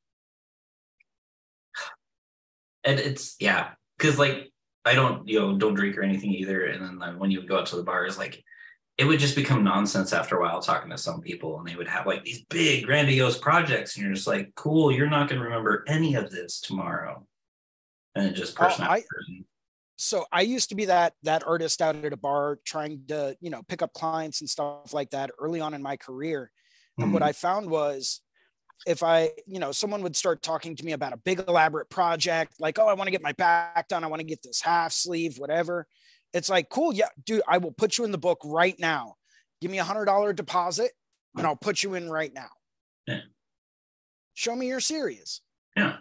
and 2.84 3.00
it's 3.00 3.36
yeah 3.39 3.72
because 3.97 4.18
like 4.18 4.52
i 4.86 4.94
don't 4.94 5.28
you 5.28 5.40
know 5.40 5.58
don't 5.58 5.74
drink 5.74 5.98
or 5.98 6.04
anything 6.04 6.32
either 6.34 6.66
and 6.66 6.84
then 6.84 7.00
like, 7.00 7.18
when 7.18 7.32
you 7.32 7.40
would 7.40 7.50
go 7.50 7.58
out 7.60 7.66
to 7.66 7.76
the 7.76 7.84
bars 7.84 8.18
like 8.18 8.44
it 8.98 9.06
would 9.06 9.20
just 9.20 9.36
become 9.36 9.64
nonsense 9.64 10.12
after 10.12 10.36
a 10.38 10.42
while 10.42 10.62
talking 10.62 10.90
to 10.90 10.98
some 10.98 11.22
people 11.22 11.58
and 11.60 11.68
they 11.68 11.76
would 11.76 11.88
have 11.88 12.06
like 12.06 12.24
these 12.24 12.44
big 12.50 12.86
grandiose 12.86 13.38
projects 13.38 13.96
and 13.96 14.06
you're 14.06 14.14
just 14.14 14.28
like 14.28 14.52
cool 14.56 14.92
you're 14.92 15.10
not 15.10 15.30
going 15.30 15.40
to 15.40 15.46
remember 15.46 15.84
any 15.88 16.16
of 16.16 16.30
this 16.32 16.60
tomorrow 16.60 17.26
and 18.16 18.26
it 18.28 18.34
just 18.34 18.56
person 18.56 18.84
I- 18.86 18.98
after 18.98 19.08
person. 19.10 19.46
so 19.98 20.26
I 20.32 20.42
used 20.42 20.70
to 20.70 20.76
be 20.76 20.86
that 20.86 21.14
that 21.24 21.46
artist 21.46 21.82
out 21.82 21.96
at 21.96 22.12
a 22.14 22.18
bar 22.18 22.60
trying 22.66 23.04
to, 23.10 23.38
you 23.42 23.50
know, 23.50 23.62
pick 23.68 23.82
up 23.82 23.94
clients 23.94 24.40
and 24.42 24.50
stuff 24.50 24.94
like 24.94 25.12
that 25.12 25.32
early 25.40 25.60
on 25.62 25.74
in 25.74 25.82
my 25.82 25.96
career. 25.98 26.52
And 26.98 27.14
what 27.14 27.22
Mhm. 27.22 27.26
I 27.28 27.32
found 27.34 27.70
was 27.70 28.22
if 28.86 29.04
I, 29.04 29.32
you 29.46 29.60
know, 29.60 29.72
someone 29.72 30.02
would 30.04 30.16
start 30.16 30.42
talking 30.42 30.76
to 30.76 30.86
me 30.86 30.94
about 30.94 31.14
a 31.14 31.18
big 31.18 31.44
elaborate 31.48 31.90
project, 31.90 32.54
like, 32.60 32.80
oh, 32.80 32.88
I 32.88 32.94
want 32.94 33.08
to 33.08 33.12
get 33.12 33.22
my 33.22 33.34
back 33.34 33.88
done, 33.88 34.04
I 34.04 34.08
want 34.08 34.22
to 34.22 34.26
get 34.26 34.42
this 34.42 34.62
half 34.62 34.92
sleeve, 34.92 35.38
whatever. 35.38 35.86
It's 36.34 36.50
like, 36.50 36.70
cool, 36.70 36.94
yeah, 36.94 37.08
dude, 37.26 37.42
I 37.48 37.58
will 37.58 37.72
put 37.72 37.98
you 37.98 38.06
in 38.06 38.12
the 38.12 38.18
book 38.18 38.40
right 38.46 38.78
now. 38.80 39.16
Give 39.62 39.72
me 39.72 39.80
a 39.80 39.84
hundred 39.84 40.06
dollar 40.06 40.32
deposit 40.32 40.92
and 41.36 41.46
I'll 41.46 41.56
put 41.56 41.84
you 41.84 41.96
in 41.96 42.10
right 42.10 42.34
now. 42.34 42.50
Yeah. 43.08 43.22
Show 44.34 44.56
me 44.56 44.68
you're 44.68 44.80
serious. 44.80 45.42
Yeah. 45.76 45.98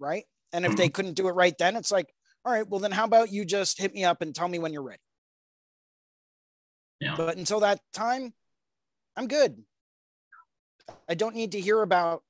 Right. 0.00 0.24
And 0.52 0.64
if 0.64 0.76
they 0.76 0.86
mm-hmm. 0.86 0.92
couldn't 0.92 1.14
do 1.14 1.28
it 1.28 1.32
right 1.32 1.56
then, 1.58 1.76
it's 1.76 1.92
like, 1.92 2.12
all 2.44 2.52
right, 2.52 2.66
well, 2.68 2.80
then 2.80 2.92
how 2.92 3.04
about 3.04 3.30
you 3.30 3.44
just 3.44 3.78
hit 3.78 3.94
me 3.94 4.04
up 4.04 4.22
and 4.22 4.34
tell 4.34 4.48
me 4.48 4.58
when 4.58 4.72
you're 4.72 4.82
ready? 4.82 5.02
Yeah. 7.00 7.14
But 7.16 7.36
until 7.36 7.60
that 7.60 7.80
time, 7.92 8.32
I'm 9.16 9.28
good. 9.28 9.62
I 11.08 11.14
don't 11.14 11.34
need 11.34 11.52
to 11.52 11.60
hear 11.60 11.82
about, 11.82 12.22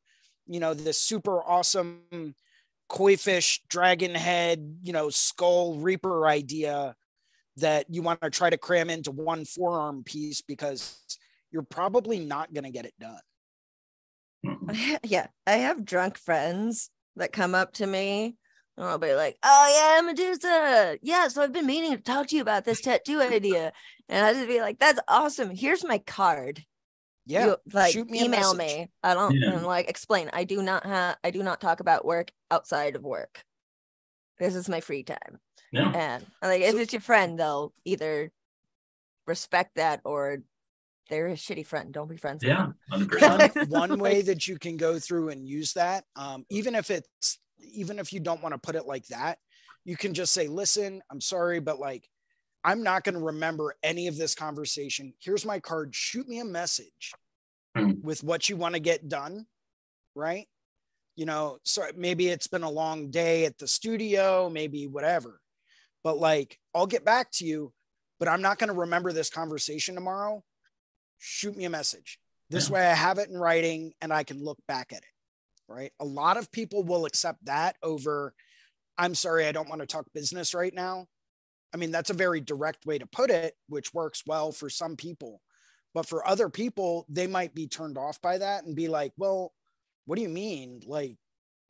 you 0.47 0.61
know, 0.61 0.75
this 0.75 0.99
super 0.99 1.43
awesome 1.43 2.35
koi 2.89 3.17
fish, 3.17 3.63
dragon 3.69 4.15
head, 4.15 4.79
you 4.83 4.93
know, 4.93 5.11
skull 5.11 5.77
reaper 5.77 6.27
idea 6.27 6.97
that 7.57 7.87
you 7.91 8.03
want 8.03 8.21
to 8.23 8.31
try 8.31 8.51
to 8.51 8.57
cram 8.57 8.89
into 8.89 9.11
one 9.11 9.45
forearm 9.45 10.05
piece 10.05 10.43
because 10.43 11.19
you're 11.51 11.63
probably 11.63 12.19
not 12.19 12.53
going 12.55 12.65
to 12.65 12.71
get 12.71 12.87
it 12.87 12.95
done. 12.99 13.21
Yeah, 15.03 15.29
I 15.47 15.53
have 15.53 15.85
drunk 15.85 16.19
friends 16.19 16.91
that 17.17 17.33
come 17.33 17.55
up 17.55 17.73
to 17.75 17.87
me 17.87 18.37
and 18.77 18.87
I'll 18.87 18.99
be 18.99 19.15
like, 19.15 19.37
"Oh 19.43 19.97
yeah, 19.97 20.01
Medusa. 20.03 20.99
Yeah, 21.03 21.29
so 21.29 21.43
I've 21.43 21.53
been 21.53 21.67
meaning 21.67 21.93
to 21.93 22.03
talk 22.03 22.29
to 22.29 22.37
you 22.37 22.43
about 22.43 22.65
this 22.65 22.81
tattoo 22.81 23.21
idea." 23.21 23.73
And 24.09 24.25
I 24.25 24.33
just 24.33 24.47
be 24.47 24.61
like, 24.61 24.79
"That's 24.79 25.01
awesome. 25.09 25.51
Here's 25.51 25.85
my 25.85 25.99
card. 25.99 26.65
Yeah. 27.29 27.47
You, 27.47 27.57
like 27.73 27.93
shoot 27.93 28.09
me 28.11 28.25
email 28.25 28.55
message. 28.55 28.79
me. 28.79 28.91
I 29.03 29.15
don't 29.15 29.35
Yeah. 29.37 29.53
and 29.53 29.65
like 29.67 29.89
explain. 29.89 30.31
I 30.33 30.45
do 30.45 30.63
not 30.63 30.85
have 30.87 31.17
I 31.23 31.31
do 31.31 31.43
not 31.43 31.61
talk 31.61 31.81
about 31.81 32.05
work 32.05 32.33
outside 32.51 32.97
of 32.97 33.03
work. 33.05 33.45
This 34.39 34.55
is 34.57 34.69
my 34.69 34.81
free 34.81 35.03
time. 35.05 35.39
yeah 35.73 35.93
And 35.95 36.27
like 36.43 36.63
if 36.63 36.75
it's 36.77 36.93
your 36.93 37.03
friend, 37.03 37.39
they'll 37.39 37.73
either 37.85 38.33
respect 39.27 39.75
that 39.77 40.01
or 40.05 40.39
they're 41.11 41.29
a 41.29 41.33
shitty 41.35 41.67
friend. 41.67 41.93
Don't 41.93 42.09
be 42.09 42.17
friends 42.17 42.43
yeah 42.43 42.69
100% 42.93 43.69
one, 43.71 43.91
one 43.91 43.99
way 44.01 44.23
that 44.23 44.49
you 44.49 44.59
can 44.59 44.77
go 44.77 44.99
through 44.99 45.29
and 45.31 45.47
use 45.47 45.73
that 45.75 46.05
um, 46.17 46.45
even 46.51 46.75
if 46.75 46.91
it's 46.91 47.39
even 47.59 47.99
if 47.99 48.13
you 48.13 48.21
don't 48.21 48.43
want 48.43 48.55
to 48.55 48.59
put 48.59 48.77
it 48.77 48.87
like 48.87 49.07
that 49.09 49.39
you 49.85 49.97
can 49.97 50.15
just 50.15 50.33
say 50.33 50.47
listen 50.49 51.03
i'm 51.11 51.21
sorry 51.21 51.61
but 51.61 51.79
like 51.81 52.09
i'm 52.69 52.83
not 52.83 53.03
going 53.05 53.15
to 53.15 53.21
remember 53.33 53.75
any 53.83 54.07
of 54.09 54.17
this 54.17 54.35
conversation 54.35 55.13
here's 55.21 55.47
my 55.47 55.59
card 55.59 55.95
shoot 55.95 56.29
me 56.29 56.39
a 56.41 56.45
message 56.45 57.13
Hmm. 57.77 57.93
with 58.03 58.25
what 58.25 58.49
you 58.49 58.57
want 58.57 58.75
to 58.75 58.81
get 58.81 59.09
done 59.09 59.47
right 60.15 60.47
you 61.17 61.27
know 61.27 61.59
so 61.65 61.83
maybe 61.97 62.29
it's 62.29 62.47
been 62.47 62.63
a 62.63 62.71
long 62.71 63.11
day 63.11 63.45
at 63.45 63.59
the 63.59 63.69
studio 63.69 64.49
maybe 64.49 64.87
whatever 64.87 65.41
but 66.03 66.17
like 66.19 66.59
i'll 66.75 66.87
get 66.87 67.05
back 67.05 67.31
to 67.33 67.45
you 67.45 67.73
but 68.19 68.27
i'm 68.27 68.43
not 68.43 68.59
going 68.59 68.69
to 68.73 68.81
remember 68.81 69.13
this 69.13 69.29
conversation 69.31 69.95
tomorrow 69.95 70.43
shoot 71.19 71.57
me 71.57 71.65
a 71.67 71.71
message 71.71 72.19
this 72.51 72.69
Yeah. 72.69 72.75
way 72.75 72.87
I 72.87 72.95
have 72.95 73.19
it 73.19 73.29
in 73.29 73.37
writing 73.37 73.93
and 74.01 74.13
I 74.13 74.25
can 74.25 74.43
look 74.43 74.59
back 74.67 74.93
at 74.93 74.99
it. 75.01 75.05
Right. 75.69 75.93
A 76.01 76.05
lot 76.05 76.39
of 76.39 76.51
people 76.51 76.83
will 76.83 77.05
accept 77.05 77.45
that 77.45 77.77
over, 77.83 78.33
I'm 78.97 79.15
sorry, 79.15 79.47
I 79.47 79.53
don't 79.53 79.69
want 79.69 79.83
to 79.83 79.87
talk 79.87 80.07
business 80.15 80.55
right 80.55 80.73
now. 80.73 81.07
I 81.75 81.77
mean, 81.77 81.91
that's 81.91 82.11
a 82.11 82.15
very 82.15 82.41
direct 82.41 82.87
way 82.87 82.99
to 82.99 83.07
put 83.07 83.31
it, 83.31 83.55
which 83.69 83.93
works 83.93 84.23
well 84.27 84.53
for 84.53 84.71
some 84.71 84.97
people. 84.97 85.41
But 85.95 86.07
for 86.07 86.27
other 86.27 86.49
people, 86.49 87.07
they 87.09 87.27
might 87.27 87.55
be 87.55 87.67
turned 87.67 87.99
off 87.99 88.21
by 88.21 88.39
that 88.39 88.65
and 88.65 88.77
be 88.77 88.89
like, 88.89 89.13
well, 89.17 89.53
what 90.07 90.17
do 90.17 90.23
you 90.23 90.29
mean? 90.29 90.81
Like, 90.87 91.17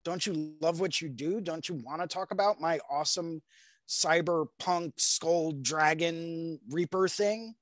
don't 0.05 0.24
you 0.26 0.55
love 0.61 0.80
what 0.80 1.01
you 1.01 1.09
do? 1.09 1.40
Don't 1.40 1.68
you 1.68 1.76
want 1.84 2.03
to 2.03 2.07
talk 2.09 2.30
about 2.30 2.61
my 2.61 2.78
awesome 2.90 3.42
cyberpunk 3.88 4.92
skull 4.99 5.53
dragon 5.53 6.61
reaper 6.70 7.09
thing? 7.09 7.55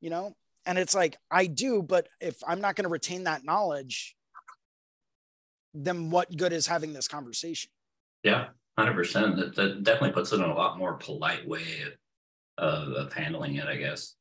You 0.00 0.10
know, 0.10 0.34
and 0.66 0.78
it's 0.78 0.94
like 0.94 1.16
i 1.30 1.46
do 1.46 1.82
but 1.82 2.08
if 2.20 2.42
i'm 2.46 2.60
not 2.60 2.74
going 2.76 2.84
to 2.84 2.90
retain 2.90 3.24
that 3.24 3.44
knowledge 3.44 4.16
then 5.72 6.10
what 6.10 6.34
good 6.36 6.52
is 6.52 6.66
having 6.66 6.92
this 6.92 7.08
conversation 7.08 7.70
Yeah, 8.22 8.48
hundred 8.78 8.94
percent. 8.94 9.36
That 9.36 9.54
that 9.56 9.82
definitely 9.84 10.12
puts 10.12 10.32
it 10.32 10.36
in 10.36 10.42
a 10.50 10.54
lot 10.54 10.78
more 10.78 10.94
polite 10.94 11.46
way 11.48 11.64
of, 12.58 12.88
of 12.92 13.12
handling 13.12 13.56
it, 13.56 13.66
I 13.66 13.76
guess. 13.76 14.14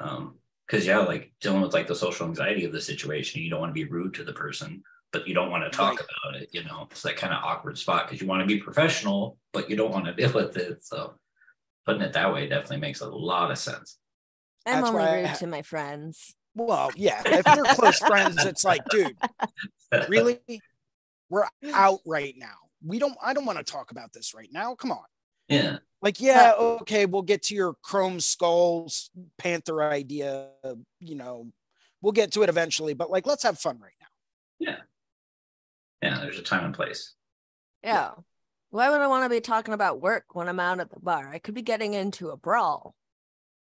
Um, 0.00 0.36
because 0.66 0.86
yeah, 0.86 1.00
like 1.00 1.32
dealing 1.40 1.62
with 1.62 1.74
like 1.74 1.86
the 1.88 1.94
social 1.94 2.26
anxiety 2.26 2.64
of 2.64 2.72
the 2.72 2.80
situation, 2.80 3.42
you 3.42 3.50
don't 3.50 3.60
want 3.60 3.70
to 3.70 3.74
be 3.74 3.84
rude 3.90 4.14
to 4.14 4.24
the 4.24 4.32
person, 4.32 4.82
but 5.12 5.28
you 5.28 5.34
don't 5.34 5.50
want 5.50 5.64
to 5.64 5.70
talk 5.76 5.98
Right. 5.98 6.06
about 6.24 6.40
it. 6.40 6.48
You 6.52 6.64
know, 6.64 6.88
it's 6.90 7.02
that 7.02 7.16
kind 7.16 7.34
of 7.34 7.44
awkward 7.44 7.78
spot 7.78 8.06
because 8.08 8.22
you 8.22 8.28
want 8.28 8.40
to 8.40 8.46
be 8.46 8.58
professional, 8.62 9.38
but 9.52 9.68
you 9.70 9.76
don't 9.76 9.92
want 9.92 10.06
to 10.06 10.14
deal 10.16 10.32
with 10.32 10.56
it. 10.56 10.84
So 10.84 11.14
putting 11.86 12.02
it 12.02 12.14
that 12.14 12.32
way 12.34 12.48
definitely 12.48 12.78
makes 12.78 13.00
a 13.02 13.08
lot 13.08 13.50
of 13.52 13.58
sense. 13.58 13.98
I'm 14.66 14.82
That's 14.82 14.84
only 14.84 15.06
why 15.06 15.22
I 15.22 15.22
rude 15.22 15.34
to 15.36 15.46
my 15.46 15.62
friends. 15.62 16.34
well 16.54 16.92
yeah 16.96 17.24
if 17.30 17.46
they're 17.50 17.66
close 17.66 17.98
friends 18.00 18.44
it's 18.44 18.64
like 18.64 18.88
dude 18.88 19.16
really 20.06 20.40
we're 21.30 21.46
out 21.72 22.00
right 22.06 22.34
now 22.38 22.61
we 22.84 22.98
don't 22.98 23.16
i 23.22 23.32
don't 23.32 23.44
want 23.46 23.58
to 23.58 23.64
talk 23.64 23.90
about 23.90 24.12
this 24.12 24.34
right 24.34 24.50
now 24.52 24.74
come 24.74 24.92
on 24.92 25.04
yeah. 25.48 25.78
like 26.00 26.20
yeah 26.20 26.52
okay 26.58 27.06
we'll 27.06 27.22
get 27.22 27.42
to 27.42 27.54
your 27.54 27.74
chrome 27.82 28.20
skulls 28.20 29.10
panther 29.38 29.82
idea 29.82 30.48
you 31.00 31.14
know 31.14 31.50
we'll 32.02 32.12
get 32.12 32.32
to 32.32 32.42
it 32.42 32.48
eventually 32.48 32.94
but 32.94 33.10
like 33.10 33.26
let's 33.26 33.42
have 33.42 33.58
fun 33.58 33.78
right 33.80 33.92
now 34.00 34.06
Yeah, 34.58 34.76
Yeah, 36.02 36.20
there's 36.20 36.38
a 36.38 36.42
time 36.42 36.64
and 36.64 36.74
place. 36.74 37.14
Yeah. 37.82 38.10
Why 38.70 38.90
would 38.90 39.00
I 39.00 39.06
want 39.06 39.24
to 39.24 39.28
be 39.28 39.40
talking 39.40 39.74
about 39.74 40.00
work 40.00 40.24
when 40.34 40.48
I'm 40.48 40.60
out 40.60 40.80
at 40.80 40.90
the 40.90 41.00
bar? 41.00 41.28
I 41.28 41.38
could 41.38 41.54
be 41.54 41.62
getting 41.62 41.94
into 41.94 42.30
a 42.30 42.36
brawl. 42.36 42.94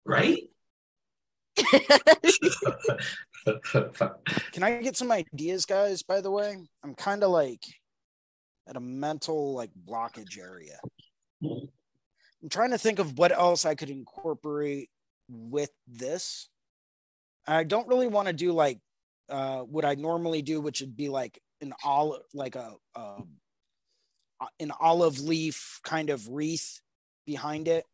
Right? 0.05 0.43
Can 4.53 4.63
I 4.63 4.81
get 4.83 4.97
some 4.97 5.13
ideas, 5.13 5.65
guys? 5.67 6.03
By 6.03 6.21
the 6.21 6.31
way, 6.31 6.57
I'm 6.83 6.95
kind 6.95 7.23
of 7.23 7.31
like 7.31 7.63
at 8.69 8.77
a 8.77 8.81
mental 8.81 9.55
like 9.55 9.71
blockage 9.89 10.39
area. 10.39 10.79
I'm 11.43 12.49
trying 12.51 12.71
to 12.71 12.79
think 12.79 12.99
of 12.99 13.19
what 13.19 13.33
else 13.33 13.65
I 13.65 13.75
could 13.75 13.91
incorporate 13.91 14.91
with 15.29 15.71
this. 15.87 16.49
I 17.47 17.65
don't 17.65 17.89
really 17.89 18.09
want 18.09 18.29
to 18.29 18.35
do 18.35 18.53
like 18.53 18.81
uh, 19.29 19.61
what 19.61 19.85
I 19.85 19.95
normally 19.95 20.43
do, 20.43 20.61
which 20.61 20.81
would 20.81 20.97
be 20.97 21.09
like 21.09 21.41
an 21.61 21.73
olive, 21.85 22.23
like 22.35 22.57
a, 22.57 22.75
a 22.95 23.23
an 24.61 24.71
olive 24.79 25.21
leaf 25.21 25.81
kind 25.83 26.11
of 26.11 26.29
wreath 26.29 26.81
behind 27.27 27.69
it, 27.69 27.85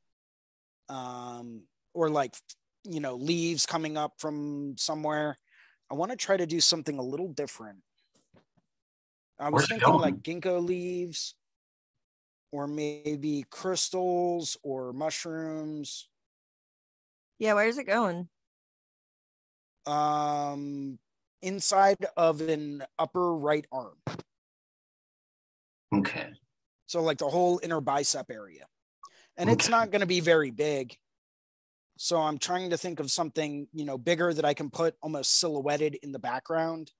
um, 0.88 1.62
or 1.94 2.08
like 2.08 2.34
you 2.84 3.00
know 3.00 3.16
leaves 3.16 3.66
coming 3.66 3.96
up 3.96 4.14
from 4.18 4.74
somewhere. 4.76 5.36
I 5.90 5.94
want 5.94 6.10
to 6.10 6.16
try 6.16 6.36
to 6.36 6.46
do 6.46 6.60
something 6.60 6.98
a 6.98 7.02
little 7.02 7.28
different. 7.28 7.78
I 9.42 9.50
was 9.50 9.62
Where's 9.62 9.68
thinking 9.68 9.94
like 9.94 10.22
ginkgo 10.22 10.64
leaves, 10.64 11.34
or 12.52 12.68
maybe 12.68 13.44
crystals 13.50 14.56
or 14.62 14.92
mushrooms. 14.92 16.08
yeah, 17.40 17.54
where's 17.54 17.76
it 17.76 17.88
going? 17.88 18.28
Um, 19.84 21.00
inside 21.42 21.96
of 22.16 22.40
an 22.40 22.84
upper 23.00 23.34
right 23.34 23.66
arm, 23.72 23.96
okay. 25.92 26.28
so 26.86 27.02
like 27.02 27.18
the 27.18 27.28
whole 27.28 27.58
inner 27.64 27.80
bicep 27.80 28.30
area, 28.30 28.66
and 29.36 29.50
it's 29.50 29.68
not 29.68 29.90
going 29.90 30.02
to 30.02 30.06
be 30.06 30.20
very 30.20 30.52
big. 30.52 30.96
So 31.96 32.18
I'm 32.20 32.38
trying 32.38 32.70
to 32.70 32.76
think 32.78 33.00
of 33.00 33.10
something 33.10 33.66
you 33.72 33.84
know 33.86 33.98
bigger 33.98 34.32
that 34.32 34.44
I 34.44 34.54
can 34.54 34.70
put 34.70 34.94
almost 35.02 35.40
silhouetted 35.40 35.96
in 36.04 36.12
the 36.12 36.20
background. 36.20 36.92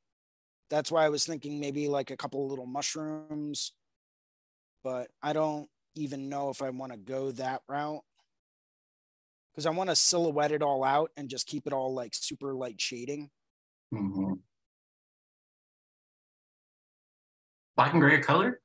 That's 0.72 0.90
why 0.90 1.04
I 1.04 1.10
was 1.10 1.26
thinking 1.26 1.60
maybe 1.60 1.86
like 1.86 2.10
a 2.10 2.16
couple 2.16 2.42
of 2.42 2.48
little 2.48 2.64
mushrooms, 2.64 3.72
but 4.82 5.08
I 5.22 5.34
don't 5.34 5.68
even 5.96 6.30
know 6.30 6.48
if 6.48 6.62
I 6.62 6.70
want 6.70 6.92
to 6.92 6.98
go 6.98 7.30
that 7.32 7.60
route 7.68 8.00
because 9.52 9.66
I 9.66 9.70
want 9.70 9.90
to 9.90 9.96
silhouette 9.96 10.50
it 10.50 10.62
all 10.62 10.82
out 10.82 11.10
and 11.14 11.28
just 11.28 11.46
keep 11.46 11.66
it 11.66 11.74
all 11.74 11.92
like 11.92 12.14
super 12.14 12.54
light 12.54 12.80
shading. 12.80 13.28
Mhm. 13.92 14.40
Black 17.76 17.92
and 17.92 18.00
gray 18.00 18.20
color? 18.22 18.62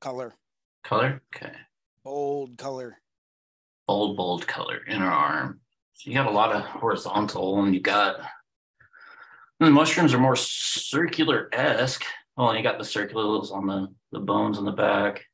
color, 0.00 0.34
Color? 0.84 1.22
Okay. 1.36 1.54
bold 2.02 2.56
color. 2.56 3.02
Bold, 3.86 4.16
bold 4.16 4.46
color. 4.46 4.82
Inner 4.86 5.10
arm. 5.10 5.60
So 5.92 6.08
you 6.08 6.16
got 6.16 6.26
a 6.26 6.30
lot 6.30 6.56
of 6.56 6.62
horizontal, 6.62 7.62
and 7.62 7.74
you 7.74 7.82
got 7.82 8.20
mushrooms 9.72 10.14
are 10.14 10.18
more 10.18 10.36
circular 10.36 11.48
esque. 11.52 12.04
Oh, 12.36 12.48
and 12.48 12.56
you 12.58 12.64
got 12.64 12.78
the 12.78 12.84
circulars 12.84 13.50
on 13.50 13.66
the 13.66 13.88
the 14.10 14.20
bones 14.20 14.58
on 14.58 14.64
the 14.64 14.72
back. 14.72 15.24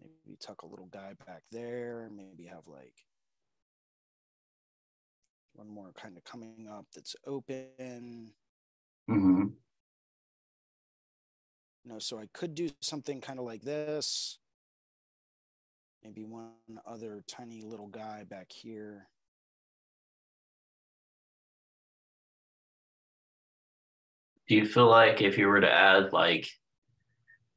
Maybe 0.00 0.36
tuck 0.40 0.62
a 0.62 0.66
little 0.66 0.88
guy 0.92 1.14
back 1.26 1.42
there. 1.50 2.10
Maybe 2.14 2.46
have 2.46 2.66
like 2.66 2.94
one 5.54 5.68
more 5.68 5.92
kind 5.96 6.16
of 6.16 6.24
coming 6.24 6.68
up 6.70 6.86
that's 6.94 7.16
open. 7.26 8.32
Mm-hmm. 9.08 9.46
You 11.84 11.92
know, 11.92 11.98
so 11.98 12.18
I 12.18 12.26
could 12.32 12.54
do 12.54 12.70
something 12.80 13.20
kind 13.20 13.38
of 13.38 13.44
like 13.44 13.62
this. 13.62 14.39
Maybe 16.04 16.24
one 16.24 16.52
other 16.86 17.22
tiny 17.26 17.62
little 17.62 17.88
guy 17.88 18.24
back 18.28 18.50
here. 18.50 19.06
Do 24.48 24.56
you 24.56 24.64
feel 24.64 24.86
like 24.88 25.20
if 25.20 25.38
you 25.38 25.46
were 25.46 25.60
to 25.60 25.70
add 25.70 26.12
like 26.12 26.48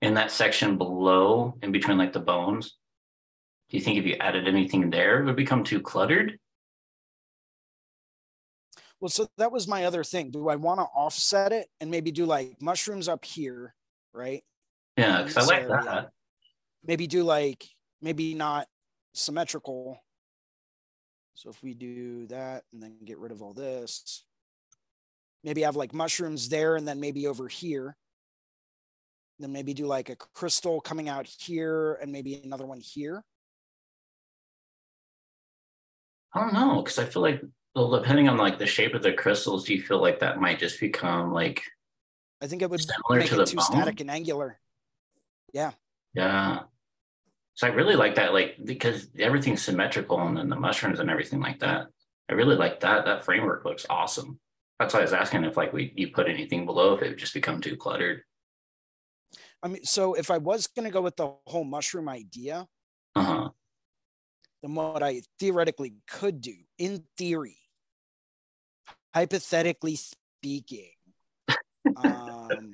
in 0.01 0.15
that 0.15 0.31
section 0.31 0.77
below, 0.77 1.57
in 1.63 1.71
between 1.71 1.97
like 1.97 2.13
the 2.13 2.19
bones, 2.19 2.77
do 3.69 3.77
you 3.77 3.83
think 3.83 3.97
if 3.97 4.05
you 4.05 4.15
added 4.19 4.47
anything 4.47 4.89
there, 4.89 5.21
it 5.21 5.25
would 5.25 5.35
become 5.35 5.63
too 5.63 5.81
cluttered? 5.81 6.37
Well, 8.99 9.09
so 9.09 9.27
that 9.37 9.51
was 9.51 9.67
my 9.67 9.85
other 9.85 10.03
thing. 10.03 10.31
Do 10.31 10.49
I 10.49 10.55
want 10.55 10.79
to 10.79 10.83
offset 10.83 11.51
it 11.51 11.67
and 11.81 11.89
maybe 11.89 12.11
do 12.11 12.25
like 12.25 12.61
mushrooms 12.61 13.07
up 13.07 13.25
here, 13.25 13.73
right? 14.13 14.43
Yeah, 14.97 15.23
because 15.23 15.37
I 15.37 15.41
like 15.41 15.67
that. 15.67 16.09
Maybe 16.85 17.07
do 17.07 17.23
like 17.23 17.65
maybe 18.03 18.35
not 18.35 18.67
symmetrical. 19.13 20.03
So 21.35 21.49
if 21.49 21.63
we 21.63 21.73
do 21.73 22.27
that 22.27 22.63
and 22.71 22.83
then 22.83 22.97
get 23.03 23.17
rid 23.17 23.31
of 23.31 23.41
all 23.41 23.53
this, 23.53 24.25
maybe 25.43 25.61
have 25.61 25.77
like 25.77 25.93
mushrooms 25.93 26.49
there 26.49 26.75
and 26.75 26.87
then 26.87 26.99
maybe 26.99 27.25
over 27.25 27.47
here. 27.47 27.95
Then 29.39 29.51
maybe 29.51 29.73
do 29.73 29.87
like 29.87 30.09
a 30.09 30.15
crystal 30.15 30.79
coming 30.79 31.09
out 31.09 31.25
here 31.25 31.95
and 32.01 32.11
maybe 32.11 32.35
another 32.43 32.65
one 32.67 32.81
here. 32.81 33.23
I 36.35 36.41
don't 36.41 36.53
know, 36.53 36.81
because 36.81 36.99
I 36.99 37.05
feel 37.05 37.21
like 37.21 37.41
well, 37.75 37.89
depending 37.89 38.29
on 38.29 38.37
like 38.37 38.59
the 38.59 38.67
shape 38.67 38.93
of 38.93 39.01
the 39.01 39.13
crystals, 39.13 39.65
do 39.65 39.73
you 39.73 39.81
feel 39.81 39.99
like 39.99 40.19
that 40.19 40.39
might 40.39 40.59
just 40.59 40.79
become 40.79 41.33
like 41.33 41.63
I 42.41 42.47
think 42.47 42.61
it 42.61 42.69
would 42.69 42.81
Similar 42.81 43.19
make 43.19 43.29
to 43.29 43.35
it 43.35 43.37
the 43.37 43.45
too 43.45 43.55
bone? 43.57 43.65
static 43.65 44.01
and 44.01 44.11
angular. 44.11 44.59
Yeah. 45.53 45.71
Yeah. 46.13 46.59
So 47.55 47.67
I 47.67 47.71
really 47.71 47.95
like 47.95 48.15
that, 48.15 48.33
like 48.33 48.57
because 48.63 49.07
everything's 49.19 49.61
symmetrical 49.61 50.19
and 50.19 50.35
then 50.37 50.49
the 50.49 50.55
mushrooms 50.55 50.99
and 50.99 51.09
everything 51.09 51.39
like 51.39 51.59
that. 51.59 51.87
I 52.29 52.33
really 52.33 52.55
like 52.55 52.79
that. 52.79 53.05
That 53.05 53.25
framework 53.25 53.63
looks 53.65 53.85
awesome. 53.89 54.39
That's 54.79 54.93
why 54.93 55.01
I 55.01 55.03
was 55.03 55.13
asking 55.13 55.43
if 55.43 55.55
like 55.55 55.71
we 55.71 55.93
you 55.95 56.09
put 56.09 56.27
anything 56.27 56.65
below 56.65 56.95
if 56.95 57.01
it 57.03 57.09
would 57.09 57.17
just 57.19 57.33
become 57.33 57.61
too 57.61 57.77
cluttered. 57.77 58.23
I 59.61 59.67
mean, 59.67 59.83
so 59.83 60.13
if 60.15 60.31
I 60.31 60.39
was 60.39 60.67
going 60.67 60.85
to 60.85 60.91
go 60.91 61.01
with 61.01 61.15
the 61.15 61.31
whole 61.47 61.63
mushroom 61.63 62.09
idea, 62.09 62.67
Uh-huh. 63.15 63.49
then 64.61 64.75
what 64.75 65.03
I 65.03 65.21
theoretically 65.39 65.93
could 66.07 66.41
do, 66.41 66.55
in 66.77 67.03
theory, 67.17 67.57
hypothetically 69.13 69.95
speaking, 69.95 70.91
um, 71.95 72.73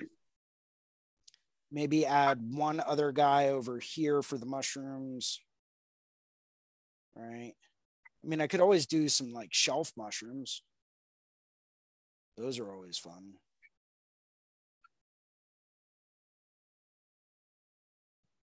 maybe 1.72 2.06
add 2.06 2.40
one 2.54 2.82
other 2.86 3.12
guy 3.12 3.50
over 3.50 3.80
here 3.80 4.22
for 4.22 4.38
the 4.38 4.46
mushrooms. 4.46 5.40
Right. 7.16 7.54
I 8.24 8.28
mean, 8.28 8.42
I 8.42 8.48
could 8.48 8.62
always 8.62 8.86
do 8.86 9.08
some 9.08 9.34
like 9.34 9.54
shelf 9.54 9.94
mushrooms. 9.96 10.64
Those 12.38 12.60
are 12.60 12.72
always 12.72 12.98
fun. 12.98 13.34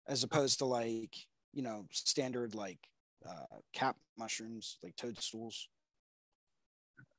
As 0.07 0.23
opposed 0.23 0.59
to 0.59 0.67
like, 0.67 1.15
you 1.53 1.63
know, 1.63 1.87
standard 1.91 2.55
like 2.55 2.79
uh, 3.27 3.57
cap 3.73 3.97
mushrooms, 4.19 4.77
like 4.83 4.97
toadstools. 4.97 5.69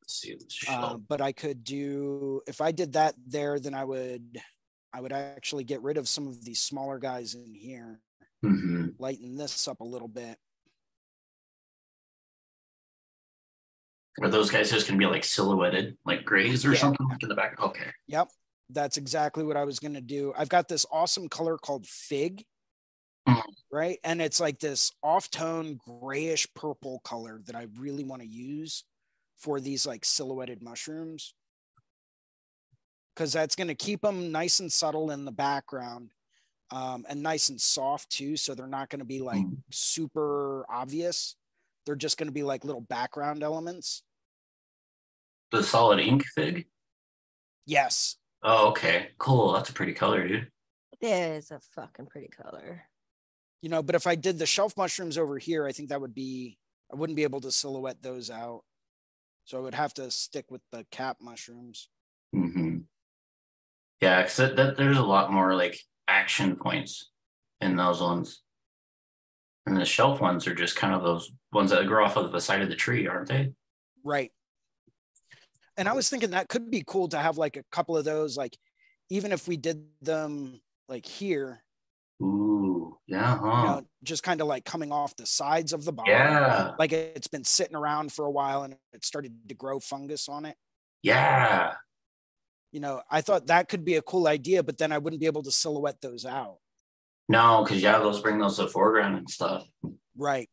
Let's 0.02 0.22
see. 0.22 0.38
Uh, 0.70 0.98
but 0.98 1.20
I 1.20 1.32
could 1.32 1.64
do 1.64 2.42
if 2.48 2.62
I 2.62 2.72
did 2.72 2.94
that 2.94 3.16
there, 3.26 3.60
then 3.60 3.74
I 3.74 3.84
would 3.84 4.40
I 4.96 5.02
would 5.02 5.12
actually 5.12 5.66
get 5.66 5.82
rid 5.82 5.98
of 5.98 6.08
some 6.08 6.26
of 6.26 6.46
these 6.46 6.62
smaller 6.62 7.00
guys 7.00 7.36
in 7.36 7.54
here, 7.54 8.00
Mhm. 8.42 8.96
lighten 8.98 9.36
this 9.36 9.68
up 9.68 9.82
a 9.82 9.84
little 9.84 10.08
bit. 10.08 10.40
Are 14.22 14.30
those 14.30 14.50
guys 14.50 14.72
just 14.72 14.88
gonna 14.88 14.98
be 14.98 15.06
like 15.06 15.26
silhouetted, 15.26 15.98
like 16.06 16.24
grays 16.24 16.66
or 16.66 16.72
Yeah. 16.72 16.80
something 16.80 17.06
like 17.10 17.22
in 17.22 17.28
the 17.28 17.36
back? 17.36 17.60
Okay. 17.60 17.92
Yep, 18.08 18.32
that's 18.70 18.96
exactly 18.96 19.44
what 19.44 19.58
I 19.58 19.66
was 19.66 19.80
gonna 19.80 20.00
do. 20.00 20.34
I've 20.38 20.48
got 20.48 20.70
this 20.70 20.86
awesome 20.90 21.28
color 21.28 21.58
called 21.58 21.86
fig, 21.86 22.46
Mhm. 23.28 23.54
right? 23.70 24.00
And 24.06 24.22
it's 24.22 24.40
like 24.40 24.62
this 24.62 24.94
off-tone 25.04 25.76
grayish 25.76 26.48
purple 26.54 27.02
color 27.02 27.42
that 27.48 27.56
I 27.56 27.64
really 27.64 28.06
want 28.06 28.22
to 28.22 28.28
use 28.30 28.86
for 29.36 29.60
these 29.60 29.86
like 29.86 30.06
silhouetted 30.06 30.64
mushrooms. 30.64 31.34
Because 33.16 33.32
that's 33.34 33.56
gonna 33.56 33.76
keep 33.76 34.02
them 34.02 34.32
nice 34.32 34.60
and 34.60 34.72
subtle 34.72 35.12
in 35.12 35.24
the 35.26 35.32
background. 35.32 36.12
Um, 36.72 37.06
and 37.08 37.22
nice 37.24 37.50
and 37.50 37.60
soft 37.62 38.10
too. 38.10 38.36
So 38.38 38.54
they're 38.56 38.68
not 38.68 38.90
gonna 38.90 39.06
be 39.06 39.22
like 39.22 39.46
Mhm. 39.46 39.64
super 39.72 40.66
obvious. 40.70 41.36
They're 41.86 41.96
just 41.96 42.18
gonna 42.18 42.32
be 42.32 42.44
like 42.44 42.66
little 42.66 42.82
background 42.82 43.44
elements. 43.44 44.04
The 45.52 45.64
solid 45.64 46.00
ink 46.00 46.26
fig. 46.34 46.68
Yes. 47.66 48.18
Oh, 48.44 48.70
okay. 48.70 49.12
Cool. 49.18 49.54
That's 49.54 49.70
a 49.70 49.74
pretty 49.74 49.94
color, 49.94 50.28
dude. 50.28 50.52
It 51.00 51.06
is 51.08 51.52
a 51.52 51.60
fucking 51.60 52.08
pretty 52.08 52.28
color. 52.30 52.90
you 53.62 53.70
know 53.70 53.82
but 53.82 53.96
if 53.96 54.06
i 54.06 54.14
did 54.16 54.38
the 54.38 54.46
shelf 54.46 54.78
mushrooms 54.78 55.18
over 55.18 55.40
here 55.40 55.66
i 55.66 55.72
think 55.72 55.90
that 55.90 56.00
would 56.00 56.14
be 56.14 56.60
i 56.92 56.96
wouldn't 56.96 57.16
be 57.16 57.24
able 57.24 57.42
to 57.42 57.52
silhouette 57.52 58.00
those 58.02 58.30
out 58.30 58.64
so 59.46 59.58
i 59.58 59.62
would 59.62 59.74
have 59.74 59.92
to 59.94 60.12
stick 60.12 60.46
with 60.52 60.62
the 60.72 60.86
cap 60.92 61.18
mushrooms 61.20 61.90
hmm 62.32 62.80
Yeah, 64.02 64.22
because 64.22 64.56
that, 64.56 64.78
there's 64.78 64.98
a 64.98 65.04
lot 65.04 65.32
more 65.32 65.56
like 65.56 65.80
action 66.08 66.56
points 66.56 67.10
in 67.62 67.76
those 67.76 68.02
ones. 68.02 68.42
And 69.66 69.78
the 69.78 69.86
shelf 69.86 70.22
ones 70.22 70.48
are 70.48 70.54
just 70.54 70.76
kind 70.76 70.94
of 70.94 71.02
those 71.02 71.32
ones 71.52 71.72
that 71.72 71.88
grow 71.88 72.06
off 72.06 72.18
of 72.18 72.32
the 72.32 72.42
side 72.42 72.62
of 72.62 72.70
the 72.70 72.76
tree, 72.76 73.08
aren't 73.08 73.30
they? 73.30 73.52
right 74.06 74.32
and 75.76 75.90
i 75.90 75.94
was 75.94 76.08
thinking 76.08 76.30
that 76.30 76.48
could 76.48 76.72
be 76.72 76.84
cool 76.88 77.10
to 77.10 77.18
have 77.18 77.38
like 77.38 77.58
a 77.58 77.64
couple 77.72 77.98
of 77.98 78.06
those 78.06 78.38
like 78.38 78.56
even 79.10 79.34
if 79.34 79.48
we 79.48 79.58
did 79.58 79.84
them 80.02 80.62
like 80.88 81.06
here 81.06 81.62
Ooh, 82.22 82.98
yeah, 83.08 83.36
you 83.36 83.42
know 83.42 83.82
just 84.04 84.24
kind 84.24 84.40
of 84.40 84.48
like 84.48 84.64
coming 84.64 84.94
off 84.94 85.18
the 85.18 85.26
sides 85.26 85.74
of 85.74 85.84
the 85.84 85.92
bottom 85.92 86.14
Yeah, 86.14 86.72
like 86.80 86.94
it's 86.94 87.28
been 87.28 87.44
sitting 87.44 87.76
around 87.76 88.14
for 88.14 88.24
a 88.24 88.32
while 88.32 88.64
and 88.64 88.78
it 88.94 89.04
started 89.04 89.34
to 89.50 89.56
grow 89.56 89.82
fungus 89.82 90.30
on 90.30 90.46
it 90.46 90.56
yeah. 91.02 91.74
You 92.76 92.82
know 92.82 93.02
i 93.10 93.22
thought 93.22 93.48
that 93.48 93.70
could 93.70 93.86
be 93.86 93.96
a 93.96 94.02
cool 94.02 94.28
idea 94.28 94.62
but 94.62 94.78
then 94.78 94.92
i 94.92 94.98
wouldn't 94.98 95.22
be 95.22 95.26
able 95.26 95.42
to 95.42 95.50
silhouette 95.50 96.02
those 96.02 96.26
out 96.26 96.58
No, 97.30 97.64
because 97.64 97.82
yeah, 97.82 98.00
those 98.00 98.22
bring 98.22 98.38
those 98.38 98.58
to 98.58 98.64
the 98.64 98.68
foreground 98.68 99.16
and 99.18 99.30
stuff. 99.30 99.66
right 100.18 100.50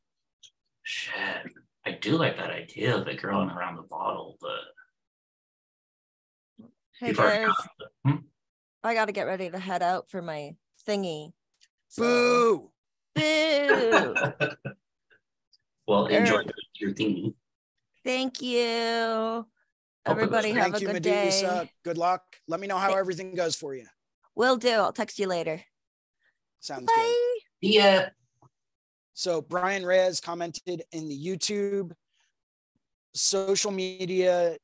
Shit, 0.85 1.43
I 1.85 1.93
do 2.01 2.17
like 2.17 2.37
that 2.37 2.51
idea 2.51 2.97
of 2.97 3.09
it 3.09 3.21
growing 3.21 3.51
around 3.51 3.77
the 3.77 3.83
bottle, 3.83 4.39
but 4.41 4.61
Hey 7.01 7.13
guys, 7.13 7.51
Hmm? 8.07 8.19
I 8.85 8.95
gotta 8.95 9.11
get 9.13 9.27
ready 9.27 9.51
to 9.51 9.59
head 9.59 9.83
out 9.83 10.09
for 10.09 10.23
my 10.23 10.55
thingy. 10.87 11.33
So, 11.89 12.03
boo 12.03 12.71
boo. 13.17 14.15
well, 15.89 16.07
enjoy 16.07 16.43
your 16.77 16.93
thingy. 16.93 17.35
Thank 18.05 18.43
you. 18.43 19.47
It 20.05 20.09
was 20.09 20.17
Everybody 20.19 20.51
have 20.53 20.63
Thank 20.65 20.77
a 20.77 20.81
you, 20.81 20.87
good 20.87 20.93
Medusa. 20.95 21.47
day. 21.65 21.71
Good 21.85 21.99
luck. 21.99 22.23
Let 22.49 22.61
me 22.61 22.67
know 22.67 22.79
how 22.79 22.89
Thank- 22.89 22.99
everything 22.99 23.35
goes 23.35 23.55
for 23.55 23.75
you. 23.75 23.87
Will 24.35 24.57
do. 24.57 24.71
I'll 24.71 24.93
text 24.93 25.19
you 25.19 25.27
later. 25.27 25.63
Sounds 26.61 26.87
good. 26.87 26.95
Bye. 26.97 27.39
Yeah. 27.61 28.09
So 29.15 29.41
Brian 29.43 29.85
Reyes 29.85 30.21
commented 30.21 30.83
in 30.93 31.09
the 31.09 31.27
YouTube. 31.27 31.93
Social 33.15 33.71
media 33.71 34.57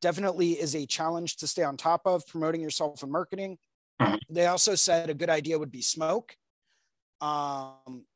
definitely 0.00 0.52
is 0.52 0.74
a 0.76 0.86
challenge 0.86 1.36
to 1.38 1.46
stay 1.46 1.64
on 1.64 1.76
top 1.76 2.02
of 2.06 2.26
promoting 2.28 2.60
yourself 2.60 3.02
and 3.02 3.10
marketing. 3.10 3.58
Mhm. 4.00 4.18
They 4.30 4.46
also 4.46 4.74
said 4.76 5.10
a 5.10 5.14
good 5.14 5.30
idea 5.30 5.58
would 5.58 5.72
be 5.72 5.82
smoke. 5.82 6.36
Um, 7.20 8.06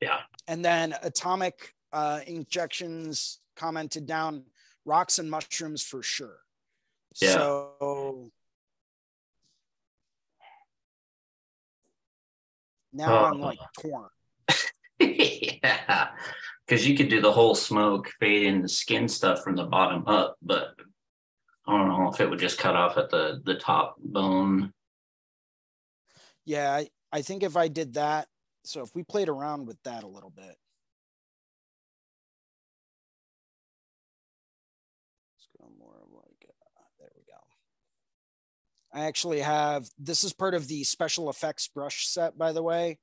Yeah. 0.00 0.20
And 0.46 0.64
then 0.64 0.94
atomic 1.02 1.74
uh, 1.92 2.20
injections 2.26 3.40
commented 3.56 4.06
down 4.06 4.44
rocks 4.88 5.18
and 5.18 5.30
mushrooms 5.30 5.82
for 5.82 6.02
sure. 6.02 6.38
Yeah. 7.20 7.32
So 7.32 8.30
now 12.92 13.24
Oh. 13.24 13.24
I'm 13.26 13.40
like 13.40 13.58
torn. 13.80 14.08
yeah, 15.00 16.08
because 16.66 16.86
you 16.88 16.96
could 16.96 17.08
do 17.08 17.20
the 17.20 17.30
whole 17.32 17.54
smoke 17.54 18.10
fade 18.18 18.44
in 18.46 18.62
the 18.62 18.68
skin 18.68 19.08
stuff 19.08 19.42
from 19.44 19.54
the 19.56 19.64
bottom 19.64 20.04
up, 20.08 20.36
but 20.42 20.68
I 21.66 21.76
don't 21.76 21.88
know 21.88 22.10
if 22.10 22.20
it 22.20 22.28
would 22.28 22.38
just 22.38 22.58
cut 22.58 22.74
off 22.74 22.96
at 22.96 23.10
the 23.10 23.40
the 23.44 23.54
top 23.56 23.96
bone. 23.98 24.72
Yeah, 26.46 26.72
I, 26.72 26.88
I 27.12 27.20
think 27.20 27.42
if 27.42 27.56
I 27.58 27.68
did 27.68 27.94
that, 27.94 28.26
so 28.64 28.82
if 28.82 28.94
we 28.94 29.02
played 29.02 29.28
around 29.28 29.66
with 29.66 29.76
that 29.84 30.02
a 30.02 30.08
little 30.08 30.30
bit. 30.30 30.56
Let's 35.36 35.48
go 35.60 35.68
more 35.78 35.94
of 36.02 36.10
like, 36.10 36.48
uh, 36.48 36.82
there 36.98 37.10
we 37.14 37.22
go. 37.30 37.36
I 38.98 39.04
actually 39.04 39.38
have, 39.40 39.88
this 39.96 40.24
is 40.24 40.32
part 40.32 40.54
of 40.54 40.66
the 40.66 40.82
special 40.82 41.30
effects 41.30 41.68
brush 41.68 42.08
set, 42.08 42.36
by 42.36 42.50
the 42.50 42.64
way, 42.64 42.98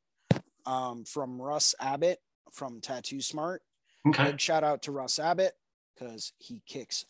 um, 0.66 1.06
from 1.06 1.41
Russ 1.41 1.74
Abbott 1.80 2.20
from 2.52 2.82
Tattoo 2.82 3.22
Smart. 3.22 3.62
Okay. 4.06 4.32
Big 4.32 4.41
shout 4.41 4.66
out 4.66 4.82
to 4.84 4.91
Russ 4.91 5.20
Abbott 5.20 5.54
because 5.93 6.34
he 6.38 6.62
kicks 6.68 7.06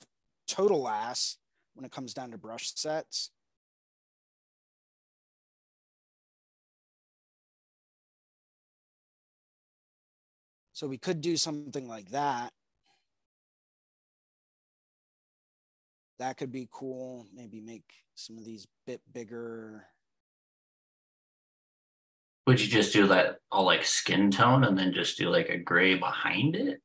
total 0.47 0.87
ass 0.87 1.37
when 1.73 1.83
it 1.83 1.91
comes 1.91 2.13
down 2.13 2.29
to 2.29 2.37
brush 2.37 2.73
sets. 2.75 3.31
So 10.73 10.85
we 10.85 10.99
could 10.99 11.21
do 11.21 11.37
something 11.37 11.87
like 11.87 12.11
that. 12.11 12.53
That 16.19 16.37
could 16.37 16.51
be 16.51 16.67
cool. 16.71 17.27
Maybe 17.33 17.59
make 17.61 17.83
some 18.15 18.37
of 18.37 18.45
these 18.45 18.67
bit 18.87 19.01
bigger. 19.11 19.85
Would 22.47 22.61
you 22.61 22.67
just 22.67 22.93
do 22.93 23.07
that 23.07 23.37
all 23.51 23.65
like 23.65 23.83
skin 23.83 24.29
tone 24.31 24.63
and 24.63 24.77
then 24.77 24.93
just 24.93 25.17
do 25.17 25.29
like 25.29 25.49
a 25.49 25.57
gray 25.57 25.95
behind 25.95 26.55
it? 26.55 26.79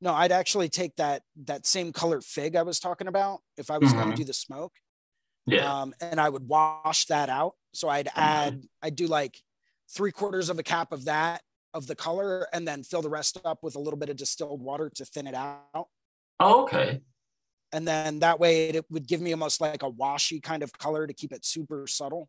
No, 0.00 0.14
I'd 0.14 0.32
actually 0.32 0.68
take 0.70 0.96
that 0.96 1.22
that 1.44 1.66
same 1.66 1.92
color 1.92 2.20
fig 2.22 2.56
I 2.56 2.62
was 2.62 2.80
talking 2.80 3.06
about 3.06 3.40
if 3.58 3.70
I 3.70 3.76
was 3.78 3.92
going 3.92 4.06
Mhm. 4.08 4.10
to 4.12 4.16
do 4.16 4.24
the 4.24 4.32
smoke. 4.32 4.72
Yeah. 5.46 5.80
Um, 5.80 5.94
and 6.00 6.20
I 6.20 6.28
would 6.28 6.48
wash 6.48 7.06
that 7.06 7.28
out. 7.28 7.56
So 7.74 7.88
I'd 7.88 8.08
add, 8.14 8.62
I'd 8.82 8.96
do 8.96 9.06
like 9.08 9.42
three 9.90 10.12
quarters 10.12 10.48
of 10.48 10.58
a 10.58 10.62
cap 10.62 10.92
of 10.92 11.04
that 11.06 11.42
of 11.74 11.86
the 11.86 11.96
color 11.96 12.48
and 12.52 12.66
then 12.66 12.82
fill 12.82 13.02
the 13.02 13.08
rest 13.10 13.38
up 13.44 13.62
with 13.62 13.74
a 13.76 13.78
little 13.78 13.98
bit 13.98 14.08
of 14.08 14.16
distilled 14.16 14.62
water 14.62 14.90
to 14.90 15.04
thin 15.04 15.26
it 15.26 15.34
out. 15.34 15.88
oh, 16.42 16.62
okay. 16.62 17.02
And 17.72 17.86
then 17.86 18.18
that 18.20 18.40
way 18.40 18.70
it 18.70 18.84
would 18.90 19.06
give 19.06 19.20
me 19.20 19.32
almost 19.32 19.60
like 19.60 19.82
a 19.82 19.88
washy 19.88 20.40
kind 20.40 20.62
of 20.62 20.72
color 20.76 21.06
to 21.06 21.14
keep 21.14 21.32
it 21.32 21.44
super 21.44 21.86
subtle. 21.86 22.28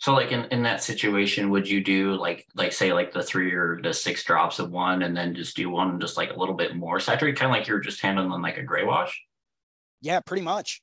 So 0.00 0.12
like 0.14 0.30
in, 0.30 0.44
in 0.52 0.62
that 0.62 0.82
situation, 0.82 1.50
would 1.50 1.68
you 1.68 1.82
do 1.82 2.14
like 2.14 2.46
like 2.54 2.72
say 2.72 2.92
like 2.92 3.12
the 3.12 3.22
three 3.22 3.52
or 3.52 3.80
the 3.82 3.92
six 3.92 4.22
drops 4.22 4.60
of 4.60 4.70
one 4.70 5.02
and 5.02 5.16
then 5.16 5.34
just 5.34 5.56
do 5.56 5.68
one 5.70 6.00
just 6.00 6.16
like 6.16 6.30
a 6.30 6.38
little 6.38 6.54
bit 6.54 6.76
more 6.76 7.00
saturated, 7.00 7.38
kind 7.38 7.50
of 7.50 7.58
like 7.58 7.66
you're 7.66 7.80
just 7.80 8.00
handling 8.00 8.40
like 8.40 8.58
a 8.58 8.62
gray 8.62 8.84
wash? 8.84 9.20
Yeah, 10.00 10.20
pretty 10.20 10.42
much. 10.42 10.80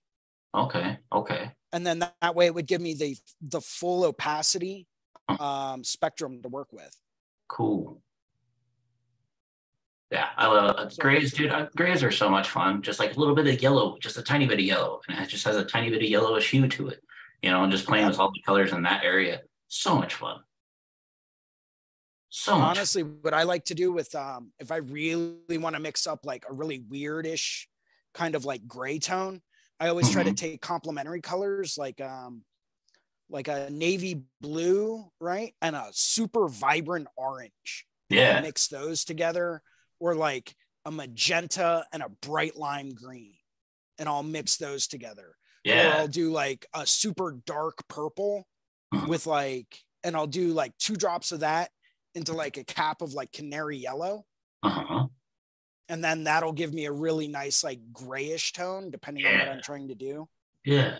Okay. 0.54 0.98
Okay. 1.14 1.52
And 1.72 1.88
then 1.88 2.00
that, 2.00 2.16
that 2.22 2.36
way 2.36 2.48
it 2.48 2.56
would 2.56 2.68
give 2.68 2.82
me 2.82 2.94
the 2.94 3.16
the 3.42 3.62
full 3.62 4.04
opacity 4.04 4.86
um, 5.40 5.84
spectrum 5.84 6.42
to 6.42 6.50
work 6.50 6.74
with. 6.74 6.94
Cool. 7.48 8.02
Yeah, 10.16 10.30
I 10.38 10.48
love 10.48 10.76
uh, 10.78 10.90
grays, 10.98 11.34
dude. 11.34 11.52
Uh, 11.52 11.68
grays 11.76 12.02
are 12.02 12.12
so 12.12 12.30
much 12.30 12.48
fun. 12.50 12.82
Just 12.82 13.00
like 13.00 13.18
a 13.18 13.20
little 13.20 13.36
bit 13.36 13.48
of 13.48 13.62
yellow, 13.62 13.98
just 14.00 14.18
a 14.18 14.22
tiny 14.24 14.46
bit 14.46 14.60
of 14.60 14.66
yellow, 14.66 15.02
and 15.10 15.20
it 15.20 15.28
just 15.28 15.44
has 15.44 15.58
a 15.58 15.66
tiny 15.66 15.90
bit 15.90 16.02
of 16.02 16.08
yellowish 16.10 16.52
hue 16.52 16.68
to 16.70 16.88
it. 16.88 17.02
You 17.42 17.52
know, 17.52 17.64
and 17.64 17.72
just 17.72 17.86
playing 17.86 18.08
with 18.08 18.18
all 18.18 18.32
the 18.32 18.42
colors 18.46 18.72
in 18.72 18.84
that 18.84 19.04
area, 19.04 19.42
so 19.68 19.96
much 19.98 20.14
fun. 20.16 20.38
So 22.30 22.58
much. 22.60 22.78
honestly 22.78 23.02
what 23.04 23.34
i 23.34 23.44
like 23.44 23.64
to 23.66 23.76
do 23.76 23.94
with 23.94 24.14
um 24.14 24.52
if 24.60 24.70
i 24.70 24.78
really 24.78 25.58
want 25.58 25.76
to 25.76 25.82
mix 25.82 26.06
up 26.06 26.26
like 26.26 26.44
a 26.50 26.54
really 26.54 26.80
weirdish 26.80 27.66
kind 28.14 28.36
of 28.36 28.44
like 28.44 28.68
gray 28.68 29.00
tone 29.00 29.42
i 29.80 29.88
always 29.88 30.10
try 30.10 30.22
to 30.24 30.32
Mhm. 30.32 30.38
take 30.38 30.62
complementary 30.62 31.22
colors 31.22 31.78
like 31.78 32.02
um 32.02 32.44
like 33.30 33.48
a 33.48 33.70
navy 33.70 34.24
blue 34.42 35.10
right 35.22 35.54
and 35.62 35.78
a 35.78 35.88
super 35.94 36.50
vibrant 36.50 37.08
orange 37.16 37.86
Yeah. 38.10 38.42
mix 38.42 38.68
those 38.68 39.06
together 39.06 39.62
or 40.00 40.16
like 40.16 40.56
a 40.86 40.92
magenta 40.92 41.86
and 41.92 42.04
a 42.04 42.10
bright 42.22 42.56
lime 42.56 42.90
green 42.94 43.34
and 43.98 44.08
i'll 44.10 44.24
mix 44.24 44.58
those 44.58 44.88
together 44.88 45.36
Yeah. 45.64 45.74
or 45.74 45.84
Yeah. 45.90 45.98
i'll 45.98 46.08
do 46.08 46.32
like 46.32 46.66
a 46.74 46.86
super 46.86 47.38
dark 47.46 47.88
purple 47.88 48.48
Mhm. 48.94 49.08
with 49.10 49.26
like 49.26 49.80
and 50.04 50.16
i'll 50.16 50.28
do 50.28 50.54
like 50.54 50.78
two 50.78 50.96
drops 50.96 51.32
of 51.32 51.40
that 51.42 51.72
into 52.14 52.34
like 52.34 52.58
a 52.58 52.64
cap 52.64 53.02
of 53.02 53.14
like 53.14 53.32
canary 53.32 53.78
yellow 53.78 54.26
Uh-huh. 54.64 55.08
and 55.90 56.04
then 56.04 56.24
that'll 56.26 56.54
give 56.54 56.74
me 56.74 56.86
a 56.86 56.92
really 56.92 57.28
nice 57.28 57.64
like 57.64 57.80
grayish 57.92 58.54
tone 58.54 58.92
depending 58.92 59.26
on 59.26 59.38
what 59.40 59.48
i'm 59.50 59.62
trying 59.62 59.88
to 59.88 59.96
do 59.96 60.28
Yeah. 60.64 61.00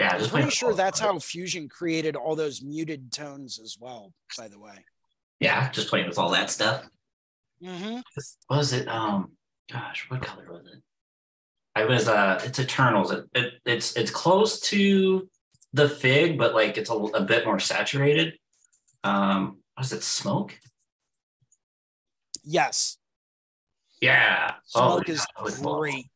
Yeah. 0.00 0.16
i'm 0.16 0.28
pretty 0.28 0.50
sure 0.50 0.72
that's 0.74 1.00
how 1.00 1.18
fusion 1.18 1.68
created 1.68 2.16
all 2.16 2.36
those 2.36 2.62
muted 2.62 3.12
tones 3.12 3.58
as 3.58 3.76
well 3.78 4.12
by 4.38 4.48
the 4.48 4.58
way 4.58 4.84
Yeah, 5.42 5.70
just 5.70 5.88
playing 5.88 6.08
with 6.08 6.18
all 6.18 6.30
that 6.30 6.50
stuff. 6.50 6.84
mm-hmm. 7.62 8.00
What 8.46 8.56
was 8.56 8.72
it? 8.72 8.86
Um, 8.88 9.32
gosh, 9.70 10.06
what 10.08 10.22
color 10.22 10.46
was 10.50 10.66
it? 10.72 10.82
I 11.74 11.84
was 11.84 12.06
uh, 12.08 12.40
it's 12.44 12.58
Eternals. 12.58 13.10
It, 13.10 13.24
it 13.34 13.54
it's 13.66 13.96
it's 13.96 14.10
close 14.10 14.60
to 14.70 15.28
the 15.72 15.88
fig, 15.88 16.38
but 16.38 16.54
like 16.54 16.76
it's 16.78 16.90
a, 16.90 16.94
a 16.94 17.22
bit 17.22 17.44
more 17.44 17.58
saturated. 17.58 18.34
Um, 19.04 19.58
was 19.76 19.92
it 19.92 20.02
smoke? 20.02 20.58
yes 22.44 22.98
Yeah. 24.00 24.54
smoke 24.66 25.06
yeah, 25.06 25.14
is 25.14 25.60
great 25.60 26.06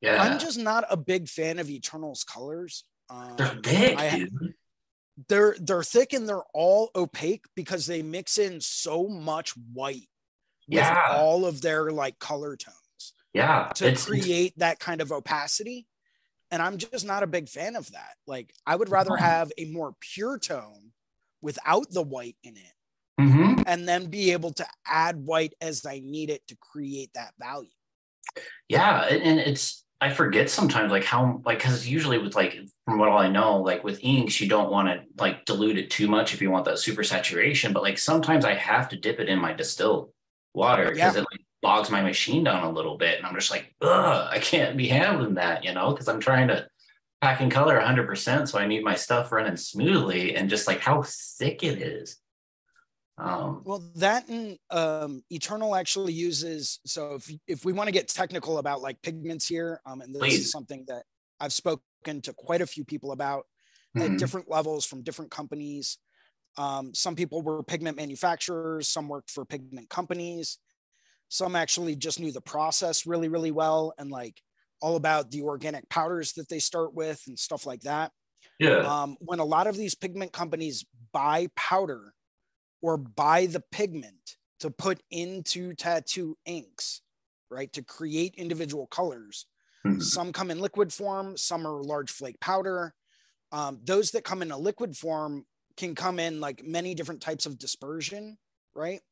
Yeah, 0.00 0.20
i'm 0.20 0.38
just 0.40 0.58
not 0.58 0.84
a 0.90 0.96
big 0.96 1.28
fan 1.28 1.60
of 1.60 1.70
eternals 1.70 2.24
colors 2.24 2.84
um, 3.10 3.36
they're 3.36 3.54
big, 3.62 3.96
I- 3.98 4.18
dude. 4.18 4.54
They're 5.28 5.56
they're 5.60 5.82
thick 5.82 6.12
and 6.12 6.28
they're 6.28 6.42
all 6.54 6.90
opaque 6.96 7.44
because 7.54 7.86
they 7.86 8.02
mix 8.02 8.38
in 8.38 8.60
so 8.60 9.08
much 9.08 9.50
white 9.72 10.08
with 10.68 10.78
Yeah. 10.86 11.02
all 11.10 11.44
of 11.44 11.60
their 11.60 11.90
like 11.90 12.18
color 12.18 12.56
tones 12.56 13.12
Yeah, 13.34 13.70
to 13.74 13.88
it's, 13.88 14.04
create 14.06 14.58
that 14.58 14.78
kind 14.78 15.00
of 15.00 15.12
opacity 15.12 15.86
and 16.50 16.62
i'm 16.62 16.78
just 16.78 17.04
not 17.04 17.22
a 17.22 17.26
big 17.26 17.48
fan 17.48 17.76
of 17.76 17.90
that 17.92 18.14
like 18.26 18.54
i 18.66 18.74
would 18.74 18.88
rather 18.88 19.16
have 19.16 19.50
a 19.58 19.66
more 19.66 19.94
pure 20.00 20.38
tone 20.38 20.92
without 21.42 21.90
the 21.90 22.02
white 22.02 22.36
in 22.42 22.56
it 22.56 22.72
Mhm. 23.20 23.62
and 23.66 23.86
then 23.86 24.06
be 24.06 24.32
able 24.32 24.52
to 24.52 24.66
add 24.86 25.16
white 25.16 25.52
as 25.60 25.84
i 25.84 26.00
need 26.02 26.30
it 26.30 26.46
to 26.48 26.56
create 26.56 27.10
that 27.14 27.34
value 27.38 27.68
yeah, 28.68 29.02
and 29.08 29.38
it's 29.38 29.84
I 30.02 30.10
forget 30.10 30.50
sometimes 30.50 30.90
like 30.90 31.04
how 31.04 31.40
like 31.44 31.58
because 31.58 31.86
usually 31.86 32.18
with 32.18 32.34
like 32.34 32.58
from 32.84 32.98
what 32.98 33.08
all 33.08 33.18
I 33.18 33.28
know 33.28 33.58
like 33.58 33.84
with 33.84 34.00
inks 34.02 34.40
you 34.40 34.48
don't 34.48 34.70
want 34.70 34.88
to 34.88 35.04
like 35.16 35.44
dilute 35.44 35.78
it 35.78 35.90
too 35.90 36.08
much 36.08 36.34
if 36.34 36.42
you 36.42 36.50
want 36.50 36.64
that 36.64 36.80
super 36.80 37.04
saturation, 37.04 37.72
but 37.72 37.84
like 37.84 37.98
sometimes 37.98 38.44
I 38.44 38.54
have 38.54 38.88
to 38.88 38.96
dip 38.96 39.20
it 39.20 39.28
in 39.28 39.38
my 39.38 39.52
distilled 39.52 40.10
water 40.54 40.86
because 40.90 40.98
Yeah. 41.14 41.20
it 41.20 41.26
like 41.30 41.40
bogs 41.62 41.88
my 41.88 42.02
machine 42.02 42.42
down 42.42 42.64
a 42.64 42.70
little 42.72 42.98
bit, 42.98 43.16
and 43.18 43.24
I'm 43.24 43.36
just 43.36 43.52
like, 43.52 43.72
ugh, 43.80 44.28
I 44.28 44.40
can't 44.40 44.76
be 44.76 44.88
handling 44.88 45.34
that, 45.34 45.62
you 45.62 45.72
know, 45.72 45.92
because 45.92 46.08
I'm 46.08 46.18
trying 46.18 46.48
to 46.48 46.66
pack 47.20 47.40
in 47.40 47.50
color 47.50 47.78
100%, 47.80 48.48
so 48.48 48.58
I 48.58 48.66
need 48.66 48.82
my 48.82 48.96
stuff 48.96 49.30
running 49.30 49.56
smoothly, 49.56 50.34
and 50.34 50.50
just 50.50 50.66
like 50.66 50.80
how 50.80 51.04
thick 51.06 51.62
it 51.62 51.80
is. 51.80 52.18
Um, 53.18 53.60
well 53.64 53.84
that 53.96 54.26
and 54.28 54.58
um, 54.70 55.22
eternal 55.30 55.76
actually 55.76 56.14
uses 56.14 56.80
so 56.86 57.14
if, 57.14 57.30
if 57.46 57.64
we 57.64 57.74
want 57.74 57.88
to 57.88 57.92
get 57.92 58.08
technical 58.08 58.56
about 58.56 58.80
like 58.80 59.02
pigments 59.02 59.46
here 59.46 59.82
um, 59.84 60.00
and 60.00 60.14
this 60.14 60.20
Please. 60.20 60.38
is 60.46 60.50
something 60.50 60.86
that 60.88 61.04
i've 61.38 61.52
spoken 61.52 62.22
to 62.22 62.32
quite 62.32 62.62
a 62.62 62.66
few 62.66 62.86
people 62.86 63.12
about 63.12 63.44
mhm. 63.96 64.12
at 64.12 64.18
different 64.18 64.50
levels 64.50 64.84
from 64.84 65.02
different 65.02 65.30
companies. 65.30 65.98
Um, 66.58 66.92
some 66.94 67.16
people 67.16 67.42
were 67.42 67.62
pigment 67.62 67.96
manufacturers, 67.96 68.88
some 68.88 69.08
worked 69.08 69.30
for 69.30 69.44
pigment 69.44 69.88
companies, 69.88 70.58
some 71.28 71.56
actually 71.56 71.96
just 71.96 72.20
knew 72.20 72.32
the 72.32 72.40
process 72.40 73.06
really, 73.06 73.28
really 73.28 73.50
well 73.50 73.94
and 73.98 74.10
like 74.10 74.40
all 74.80 74.96
about 74.96 75.30
the 75.30 75.42
organic 75.42 75.88
powders 75.88 76.32
that 76.34 76.48
they 76.48 76.58
start 76.58 76.92
with 76.94 77.22
and 77.26 77.38
stuff 77.38 77.64
like 77.64 77.80
that. 77.82 78.10
yeah, 78.58 78.80
Um, 78.80 79.16
when 79.20 79.38
a 79.38 79.44
lot 79.44 79.66
of 79.66 79.76
these 79.76 79.94
pigment 79.94 80.32
companies 80.32 80.84
buy 81.12 81.48
powder 81.56 82.12
or 82.82 82.98
buy 82.98 83.46
the 83.46 83.60
pigment 83.72 84.38
to 84.60 84.70
put 84.70 85.02
into 85.10 85.74
tattoo 85.74 86.36
inks, 86.46 87.02
right, 87.50 87.72
to 87.74 87.82
create 87.82 88.34
individual 88.36 88.86
colors, 88.88 89.46
Mhm. 89.84 89.98
some 89.98 90.32
come 90.32 90.50
in 90.50 90.60
liquid 90.60 90.92
form, 90.92 91.36
some 91.36 91.66
are 91.66 91.82
large 91.82 92.10
flake 92.12 92.40
powder. 92.40 92.94
Um, 93.52 93.80
those 93.84 94.12
that 94.12 94.24
come 94.24 94.42
in 94.42 94.50
a 94.52 94.58
liquid 94.58 94.96
form 94.96 95.46
can 95.76 95.94
come 95.94 96.18
in 96.18 96.40
like 96.40 96.64
many 96.64 96.94
different 96.94 97.22
types 97.22 97.46
of 97.46 97.58
dispersion, 97.58 98.38
right? 98.74 99.02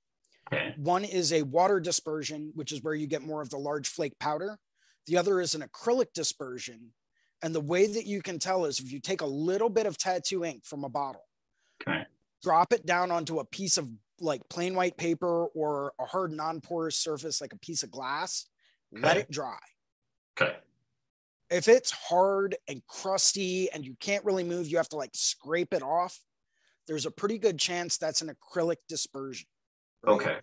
okay, 0.52 0.74
One 0.74 1.04
is 1.04 1.32
a 1.32 1.42
water 1.42 1.80
dispersion, 1.80 2.52
which 2.54 2.72
is 2.72 2.82
where 2.82 2.94
you 2.94 3.06
get 3.06 3.22
more 3.22 3.42
of 3.42 3.50
the 3.50 3.58
large 3.58 3.88
flake 3.88 4.18
powder. 4.18 4.58
The 5.06 5.16
other 5.16 5.40
is 5.40 5.54
an 5.54 5.62
acrylic 5.62 6.12
dispersion. 6.14 6.94
And 7.42 7.54
the 7.54 7.60
way 7.60 7.86
that 7.86 8.06
you 8.06 8.22
can 8.22 8.38
tell 8.38 8.64
is 8.66 8.80
if 8.80 8.92
you 8.92 9.00
take 9.00 9.20
a 9.20 9.26
little 9.26 9.70
bit 9.70 9.86
of 9.86 9.98
tattoo 9.98 10.44
ink 10.44 10.64
from 10.64 10.84
a 10.84 10.88
bottle, 10.88 11.28
okay, 11.80 12.06
drop 12.42 12.72
it 12.72 12.86
down 12.86 13.10
onto 13.10 13.38
a 13.38 13.44
piece 13.44 13.76
of 13.78 13.88
like 14.20 14.42
plain 14.48 14.74
white 14.74 14.96
paper 14.96 15.46
or 15.54 15.92
a 16.00 16.04
hard 16.04 16.32
non-porous 16.32 16.96
surface 16.96 17.40
like 17.40 17.52
a 17.52 17.58
piece 17.58 17.82
of 17.82 17.90
glass 17.90 18.46
let 18.92 19.16
it 19.16 19.30
dry 19.30 19.58
Okay. 20.40 20.54
if 21.50 21.68
it's 21.68 21.90
hard 21.90 22.56
and 22.68 22.82
crusty 22.86 23.70
and 23.72 23.84
you 23.84 23.94
can't 24.00 24.24
really 24.24 24.44
move 24.44 24.68
you 24.68 24.76
have 24.76 24.88
to 24.90 24.96
like 24.96 25.10
scrape 25.14 25.72
it 25.74 25.82
off 25.82 26.18
there's 26.86 27.06
a 27.06 27.10
pretty 27.10 27.38
good 27.38 27.58
chance 27.58 27.96
that's 27.98 28.20
an 28.22 28.30
acrylic 28.30 28.76
dispersion 28.88 29.46
right? 30.02 30.12
Okay. 30.14 30.36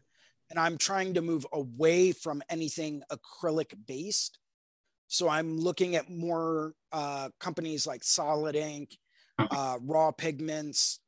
and 0.50 0.60
i'm 0.60 0.78
trying 0.78 1.14
to 1.14 1.22
move 1.22 1.46
away 1.54 2.12
from 2.12 2.42
anything 2.50 3.02
acrylic 3.12 3.74
based 3.88 4.40
so 5.08 5.30
i'm 5.30 5.58
looking 5.60 5.96
at 5.96 6.10
more 6.10 6.74
uh, 6.92 7.30
companies 7.40 7.86
like 7.86 8.04
solid 8.04 8.56
ink 8.56 8.98
uh, 9.40 9.78
raw 9.82 10.12
pigments 10.12 11.00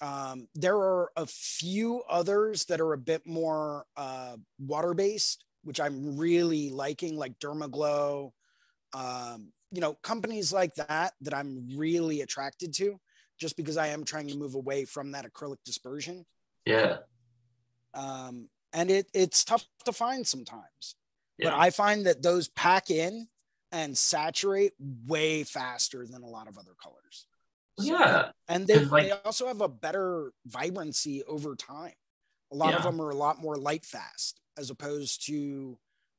um, 0.00 0.46
there 0.54 0.76
are 0.76 1.10
a 1.16 1.26
few 1.26 2.02
others 2.08 2.64
that 2.66 2.80
are 2.80 2.92
a 2.92 2.98
bit 2.98 3.26
more 3.26 3.84
uh, 3.96 4.36
water 4.58 4.94
based 4.94 5.44
which 5.64 5.80
i'm 5.80 6.16
really 6.16 6.70
liking 6.70 7.16
like 7.16 7.38
dermaglow 7.38 8.30
um, 8.94 9.52
you 9.72 9.80
know 9.80 9.94
companies 10.02 10.52
like 10.52 10.74
that 10.74 11.12
that 11.20 11.34
i'm 11.34 11.68
really 11.76 12.20
attracted 12.22 12.72
to 12.72 12.98
just 13.38 13.56
because 13.56 13.76
i 13.76 13.88
am 13.88 14.04
trying 14.04 14.28
to 14.28 14.36
move 14.36 14.54
away 14.54 14.84
from 14.84 15.12
that 15.12 15.26
acrylic 15.30 15.58
dispersion 15.64 16.24
Yeah. 16.64 16.98
um, 17.94 18.48
and 18.72 18.90
it 18.90 19.08
it's 19.14 19.44
tough 19.44 19.64
to 19.86 19.92
find 19.92 20.26
sometimes. 20.26 20.94
Yeah. 21.38 21.50
But 21.50 21.58
I 21.58 21.70
find 21.70 22.04
that 22.06 22.22
those 22.22 22.48
pack 22.48 22.90
in 22.90 23.28
and 23.72 23.96
saturate 23.96 24.72
way 25.06 25.42
faster 25.44 26.06
than 26.06 26.22
a 26.22 26.26
lot 26.28 26.48
of 26.48 26.58
other 26.58 26.74
colors. 26.82 27.26
Yeah. 27.80 28.30
and 28.48 28.66
they, 28.66 28.78
like- 28.84 29.04
they 29.04 29.10
also 29.12 29.46
have 29.46 29.60
a 29.60 29.68
better 29.68 30.32
vibrancy 30.46 31.22
over 31.24 31.54
time. 31.56 31.92
A 32.52 32.56
lot 32.56 32.74
of 32.74 32.82
them 32.82 33.00
are 33.00 33.10
a 33.10 33.14
lot 33.14 33.40
more 33.40 33.56
light 33.56 33.84
fast 33.84 34.40
as 34.56 34.70
opposed 34.70 35.26
to, 35.26 35.78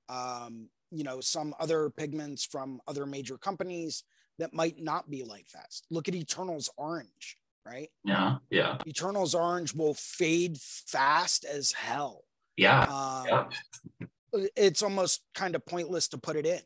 um, 0.10 0.70
you 0.92 1.04
know, 1.04 1.22
some 1.22 1.56
other 1.60 1.90
pigments 1.90 2.46
from 2.46 2.80
other 2.88 3.06
major 3.06 3.38
companies 3.38 4.04
that 4.38 4.54
might 4.54 4.80
not 4.82 5.10
be 5.10 5.24
light 5.24 5.50
fast. 5.50 5.86
Look 5.90 6.08
at 6.08 6.14
Eternal's 6.16 6.70
Orange, 6.78 7.36
right? 7.66 7.90
Yeah. 8.04 8.38
Yeah. 8.50 8.78
Eternal's 8.86 9.34
Orange 9.36 9.74
will 9.74 9.96
fade 9.96 10.58
fast 10.60 11.46
as 11.46 11.72
hell. 11.72 12.24
Yeah. 12.58 12.84
Um, 12.84 13.26
Yeah. 13.28 14.08
it's 14.56 14.84
almost 14.84 15.22
kind 15.34 15.56
of 15.56 15.66
pointless 15.66 16.08
to 16.10 16.18
put 16.20 16.36
it 16.36 16.46
in 16.46 16.62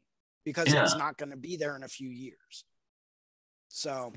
because 0.46 0.74
it's 0.74 0.96
not 0.98 1.18
going 1.18 1.32
to 1.32 1.38
be 1.38 1.56
there 1.56 1.76
in 1.78 1.84
a 1.84 1.88
few 1.88 2.10
years. 2.10 2.66
So 3.70 4.14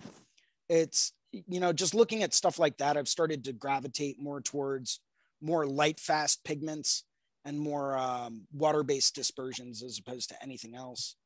it's, 0.68 1.12
you 1.32 1.60
know, 1.60 1.72
just 1.72 1.94
looking 1.94 2.22
at 2.22 2.34
stuff 2.34 2.58
like 2.58 2.78
that, 2.78 2.96
I've 2.96 3.08
started 3.08 3.44
to 3.44 3.52
gravitate 3.52 4.20
more 4.20 4.40
towards 4.40 5.00
more 5.40 5.66
light, 5.66 6.00
fast 6.00 6.44
pigments 6.44 7.04
and 7.44 7.58
more 7.58 7.96
um, 7.96 8.42
water 8.52 8.82
based 8.82 9.14
dispersions 9.14 9.82
as 9.82 9.98
opposed 9.98 10.30
to 10.30 10.42
anything 10.42 10.74
else. 10.74 11.16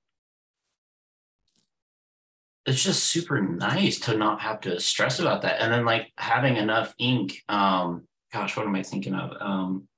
it's 2.67 2.83
just 2.83 3.05
super 3.05 3.41
nice 3.41 3.99
to 4.01 4.17
not 4.17 4.41
have 4.41 4.61
to 4.61 4.79
stress 4.81 5.19
about 5.19 5.43
that. 5.43 5.61
And 5.61 5.73
then 5.73 5.85
like 5.85 6.13
having 6.17 6.57
enough 6.57 6.95
ink 6.99 7.43
um 7.49 8.07
gosh 8.33 8.57
what 8.57 8.67
am 8.67 8.75
i 8.77 8.83
thinking 8.83 9.15
of? 9.15 9.33
Um 9.41 9.89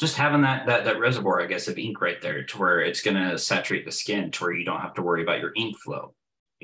just 0.00 0.16
having 0.16 0.42
that 0.42 0.66
that 0.66 0.84
that 0.84 0.98
reservoir 0.98 1.40
i 1.40 1.46
guess 1.46 1.68
of 1.68 1.78
ink 1.78 2.00
right 2.00 2.20
there 2.20 2.44
to 2.44 2.58
where 2.58 2.80
it's 2.80 3.02
going 3.02 3.16
to 3.16 3.38
saturate 3.38 3.84
the 3.84 3.92
skin 3.92 4.30
to 4.30 4.44
where 4.44 4.52
you 4.52 4.64
don't 4.64 4.80
have 4.80 4.94
to 4.94 5.02
worry 5.02 5.22
about 5.22 5.40
your 5.40 5.52
ink 5.56 5.78
flow 5.78 6.14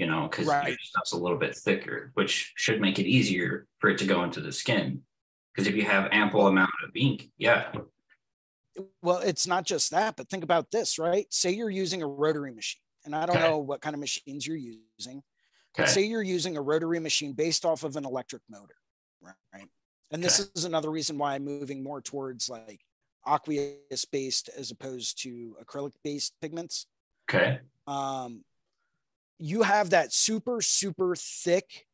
you 0.01 0.07
know 0.07 0.23
because 0.29 0.49
Right. 0.49 0.77
stuff's 0.91 1.13
a 1.13 1.17
little 1.25 1.39
bit 1.39 1.55
thicker 1.57 2.11
which 2.15 2.53
should 2.57 2.81
make 2.81 2.99
it 2.99 3.07
easier 3.07 3.67
for 3.79 3.91
it 3.91 3.99
to 3.99 4.07
go 4.07 4.25
into 4.25 4.41
the 4.41 4.51
skin 4.53 5.03
because 5.55 5.69
if 5.69 5.75
you 5.77 5.85
have 5.85 6.09
ample 6.11 6.47
amount 6.47 6.71
of 6.85 6.91
ink 6.97 7.31
yeah 7.37 7.71
Well, 9.03 9.19
it's 9.19 9.47
not 9.47 9.65
just 9.67 9.91
that, 9.91 10.17
but 10.17 10.29
think 10.29 10.45
about 10.45 10.71
this, 10.71 10.99
right? 10.99 11.27
Say 11.31 11.51
you're 11.51 11.71
using 11.71 12.03
a 12.03 12.07
rotary 12.07 12.53
machine, 12.53 12.81
and 13.05 13.15
I 13.15 13.27
don't 13.27 13.37
Okay. 13.37 13.45
know 13.45 13.59
what 13.59 13.81
kind 13.81 13.95
of 13.95 14.01
machines 14.01 14.47
you're 14.47 14.57
using. 14.99 15.23
But 15.77 15.85
okay 15.85 15.93
say 15.93 16.03
you're 16.07 16.23
using 16.23 16.57
a 16.57 16.63
rotary 16.63 17.01
machine 17.01 17.33
based 17.33 17.65
off 17.65 17.85
of 17.85 17.97
an 17.97 18.05
electric 18.05 18.43
motor, 18.49 18.77
right? 19.23 19.69
And 20.13 20.23
this 20.23 20.51
is 20.55 20.65
another 20.65 20.91
reason 20.91 21.19
why 21.19 21.35
I'm 21.35 21.45
moving 21.45 21.83
more 21.83 22.01
towards 22.01 22.49
like 22.49 22.81
aqueous 23.27 24.05
based 24.11 24.49
as 24.57 24.71
opposed 24.71 25.23
to 25.23 25.57
acrylic 25.63 25.93
based 26.03 26.35
pigments. 26.41 26.87
okay 27.29 27.61
Um, 27.87 28.45
you 29.41 29.63
have 29.63 29.91
that 29.91 30.13
super, 30.13 30.61
super 30.63 31.17
thick 31.17 31.87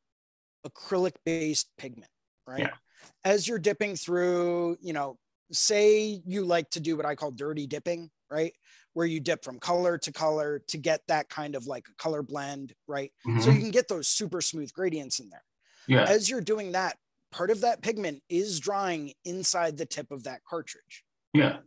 acrylic 0.66 1.14
based 1.24 1.70
pigment, 1.76 2.11
right? 2.47 2.72
Yeah. 2.72 2.76
As 3.24 3.47
you're 3.49 3.59
dipping 3.59 3.97
through, 3.97 4.78
you 4.80 4.92
know, 4.92 5.18
say 5.53 6.22
you 6.26 6.44
like 6.44 6.70
to 6.70 6.80
do 6.80 6.97
what 6.97 7.07
I 7.07 7.14
call 7.14 7.30
dirty 7.30 7.66
dipping, 7.66 8.11
right? 8.30 8.55
Where 8.94 9.07
you 9.07 9.20
dip 9.20 9.44
from 9.44 9.61
color 9.61 9.99
to 9.99 10.12
color 10.12 10.61
to 10.68 10.78
get 10.78 11.03
that 11.09 11.28
kind 11.28 11.55
of 11.55 11.66
like 11.66 11.88
a 11.88 11.94
color 11.94 12.22
blend, 12.22 12.74
right? 12.88 13.12
So 13.36 13.51
Mhm. 13.51 13.55
you 13.55 13.61
can 13.61 13.70
get 13.70 13.88
those 13.88 14.09
super 14.09 14.40
smooth 14.40 14.72
gradients 14.72 15.20
in 15.20 15.30
there. 15.30 15.44
yeah 15.86 16.07
As 16.07 16.30
you're 16.30 16.40
doing 16.42 16.72
that, 16.72 16.99
part 17.32 17.51
of 17.51 17.62
that 17.62 17.82
pigment 17.82 18.22
is 18.28 18.61
drying 18.61 19.14
inside 19.24 19.76
the 19.78 19.86
tip 19.86 20.11
of 20.12 20.24
that 20.24 20.44
cartridge, 20.44 21.05
yeah 21.32 21.61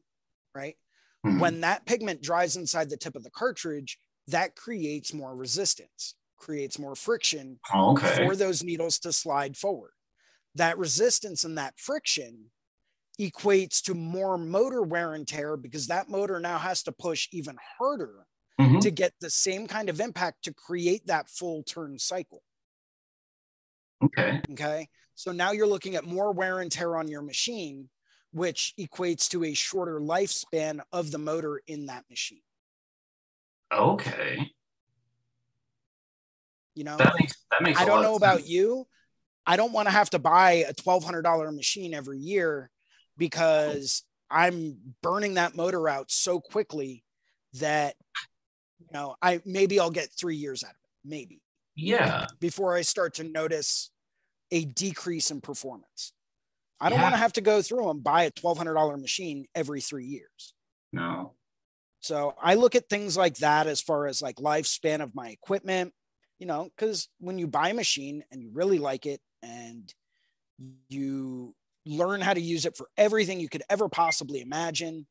right? 0.54 0.78
Mhm. 1.26 1.40
When 1.40 1.62
that 1.62 1.86
pigment 1.86 2.22
dries 2.22 2.56
inside 2.56 2.90
the 2.90 2.98
tip 2.98 3.16
of 3.16 3.24
the 3.24 3.32
cartridge, 3.32 4.00
that 4.32 4.56
creates 4.56 5.14
more 5.14 5.36
resistance, 5.36 6.16
creates 6.38 6.80
more 6.80 6.96
friction 6.96 7.60
Oh, 7.74 7.92
okay 7.92 8.18
for 8.18 8.36
those 8.36 8.64
needles 8.64 9.00
to 9.00 9.14
slide 9.14 9.58
forward. 9.58 9.92
That 10.56 10.78
resistance 10.78 11.44
and 11.46 11.58
that 11.58 11.80
friction 11.80 12.52
equates 13.20 13.82
to 13.84 13.94
more 13.94 14.38
motor 14.38 14.82
wear 14.82 15.14
and 15.14 15.28
tear 15.28 15.58
because 15.58 15.88
that 15.88 16.10
motor 16.10 16.40
now 16.40 16.58
has 16.58 16.84
to 16.84 16.91
push 16.91 17.28
even 17.32 17.58
harder 17.80 18.28
Mhm. 18.60 18.82
to 18.82 18.91
get 18.91 19.14
the 19.20 19.30
same 19.30 19.68
kind 19.68 19.90
of 19.90 19.99
impact 20.02 20.44
to 20.45 20.53
create 20.53 21.06
that 21.08 21.30
full 21.30 21.64
turn 21.64 21.99
cycle. 21.99 22.44
okay 24.02 24.41
Okay. 24.52 24.90
So 25.16 25.32
now 25.32 25.52
you're 25.52 25.68
looking 25.68 25.95
at 25.95 26.06
more 26.06 26.32
wear 26.32 26.60
and 26.60 26.72
tear 26.72 26.95
on 26.95 27.08
your 27.08 27.22
machine, 27.22 27.90
which 28.32 28.74
equates 28.80 29.28
to 29.30 29.44
a 29.44 29.53
shorter 29.53 29.99
lifespan 29.99 30.82
of 30.91 31.12
the 31.12 31.18
motor 31.18 31.62
in 31.68 31.88
that 31.88 32.10
machine. 32.10 32.41
Okay 33.72 34.52
You 36.76 36.86
know, 36.86 36.98
that 36.98 37.14
makes 37.16 37.34
that 37.52 37.62
makes 37.62 37.80
I 37.80 37.86
don't 37.86 38.02
know 38.02 38.16
about 38.16 38.48
you. 38.48 38.88
I 39.46 39.58
don't 39.58 39.74
want 39.74 39.88
to 39.88 39.91
have 39.91 40.10
to 40.12 40.20
buy 40.20 40.64
a 40.70 40.74
$1,200 40.74 41.54
machine 41.54 41.94
every 41.94 42.20
year 42.20 42.70
because 43.18 44.04
I'm 44.30 44.78
burning 45.02 45.34
that 45.34 45.56
motor 45.56 45.90
out 45.90 46.10
so 46.12 46.40
quickly 46.40 47.04
that, 47.54 47.96
you 48.80 48.88
know, 48.94 49.16
I 49.22 49.41
maybe 49.46 49.80
I'll 49.80 49.90
get 49.91 50.10
three 50.18 50.36
years 50.36 50.64
out 50.64 50.70
of 50.72 50.76
it, 50.76 51.10
maybe 51.10 51.41
yeah 51.76 52.28
before 52.40 52.76
I 52.76 52.82
start 52.82 53.16
to 53.16 53.24
notice 53.24 53.91
a 54.52 54.66
decrease 54.66 55.32
in 55.32 55.41
performance. 55.41 56.14
I 56.80 56.90
don't 56.90 57.00
Yeah. 57.00 57.04
want 57.04 57.16
to 57.16 57.20
have 57.20 57.34
to 57.34 57.41
go 57.41 57.62
through 57.62 57.90
and 57.90 58.04
buy 58.04 58.24
a 58.24 58.32
$1,200 58.32 59.02
machine 59.02 59.48
every 59.54 59.82
three 59.82 60.06
years. 60.06 60.54
no 60.94 61.34
So 62.00 62.36
I 62.42 62.56
look 62.56 62.76
at 62.76 62.90
things 62.90 63.18
like 63.18 63.38
that 63.38 63.68
as 63.68 63.82
far 63.82 64.08
as 64.08 64.22
like 64.22 64.38
lifespan 64.38 65.02
of 65.02 65.16
my 65.16 65.30
equipment, 65.30 65.94
you 66.40 66.48
know, 66.48 66.70
because 66.76 67.10
when 67.20 67.38
you 67.38 67.48
buy 67.48 67.70
a 67.70 67.74
machine 67.74 68.24
and 68.32 68.42
you 68.42 68.52
really 68.54 68.80
like 68.80 69.06
it 69.06 69.20
and 69.44 69.94
you 70.88 71.54
learn 71.86 72.22
how 72.22 72.34
to 72.34 72.42
use 72.42 72.66
it 72.66 72.78
for 72.78 72.88
everything 72.98 73.40
you 73.40 73.50
could 73.50 73.64
ever 73.70 73.90
possibly 73.90 74.42
imagine, 74.42 75.08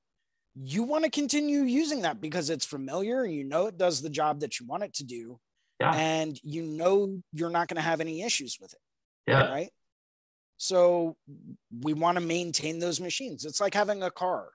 you 0.55 0.83
want 0.83 1.05
to 1.05 1.11
continue 1.11 1.63
using 1.63 2.03
that 2.03 2.21
because 2.21 2.51
it's 2.51 2.65
familiar 2.65 3.23
and 3.23 3.35
you 3.35 3.45
know 3.45 3.67
it 3.67 3.79
does 3.79 4.01
the 4.01 4.11
job 4.11 4.41
that 4.41 4.59
you 4.59 4.67
want 4.67 4.83
it 4.83 4.95
to 4.95 5.05
do. 5.05 5.39
Yeah. 5.79 5.93
And 5.95 6.41
you 6.43 6.63
know 6.63 7.23
you're 7.33 7.51
not 7.51 7.69
going 7.69 7.77
to 7.77 7.83
have 7.83 8.01
any 8.01 8.23
issues 8.23 8.59
with 8.61 8.73
it 8.73 8.81
yeah 9.29 9.51
right? 9.51 9.71
So 10.57 11.17
we 11.83 11.93
want 11.93 12.19
to 12.19 12.25
maintain 12.25 12.81
those 12.81 13.01
machines. 13.01 13.45
It's 13.45 13.61
like 13.61 13.75
having 13.75 14.03
a 14.03 14.11
car, 14.11 14.49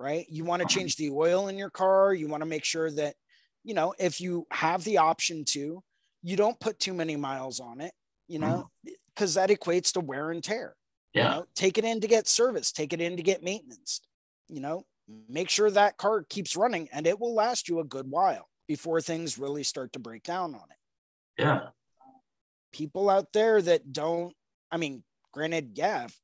right? 0.00 0.26
You 0.28 0.44
want 0.44 0.60
to 0.60 0.66
uh-huh. 0.66 0.74
change 0.74 0.96
the 0.96 1.10
oil 1.10 1.48
in 1.48 1.58
your 1.58 1.70
car. 1.70 2.14
You 2.14 2.26
want 2.26 2.40
to 2.40 2.48
make 2.48 2.64
sure 2.64 2.90
that, 2.92 3.14
you 3.62 3.74
know, 3.74 3.94
if 3.98 4.20
you 4.20 4.46
have 4.50 4.82
the 4.84 4.98
option 4.98 5.44
to, 5.50 5.82
you 6.22 6.36
don't 6.36 6.58
put 6.58 6.78
too 6.78 6.94
many 6.94 7.16
miles 7.16 7.60
on 7.60 7.80
it, 7.80 7.92
you 8.26 8.38
mm-hmm. 8.38 8.50
know, 8.50 8.70
eh, 8.88 8.92
because 9.14 9.34
that 9.34 9.50
equates 9.50 9.92
to 9.92 10.00
wear 10.00 10.30
and 10.30 10.42
tear. 10.42 10.74
You 11.12 11.22
yeah 11.22 11.28
know, 11.30 11.46
take 11.54 11.76
it 11.76 11.84
in 11.84 12.00
to 12.00 12.08
get 12.08 12.28
service, 12.28 12.72
take 12.72 12.92
it 12.92 13.00
in 13.00 13.16
to 13.16 13.22
get 13.22 13.42
maintenance, 13.42 14.00
you 14.48 14.60
know, 14.60 14.84
make 15.28 15.50
sure 15.50 15.70
that 15.70 15.96
car 15.96 16.24
keeps 16.28 16.56
running 16.56 16.88
and 16.92 17.06
it 17.06 17.18
will 17.18 17.34
last 17.34 17.68
you 17.68 17.80
a 17.80 17.84
good 17.84 18.08
while 18.10 18.48
before 18.68 19.00
things 19.00 19.38
really 19.38 19.62
start 19.62 19.92
to 19.92 19.98
break 19.98 20.22
down 20.22 20.54
on 20.54 20.62
it 20.70 21.42
yeah 21.42 21.60
people 22.72 23.10
out 23.10 23.32
there 23.32 23.60
that 23.60 23.92
don't 23.92 24.34
i 24.70 24.76
mean 24.76 25.02
granted 25.32 25.72
yeah 25.74 26.04
if 26.04 26.20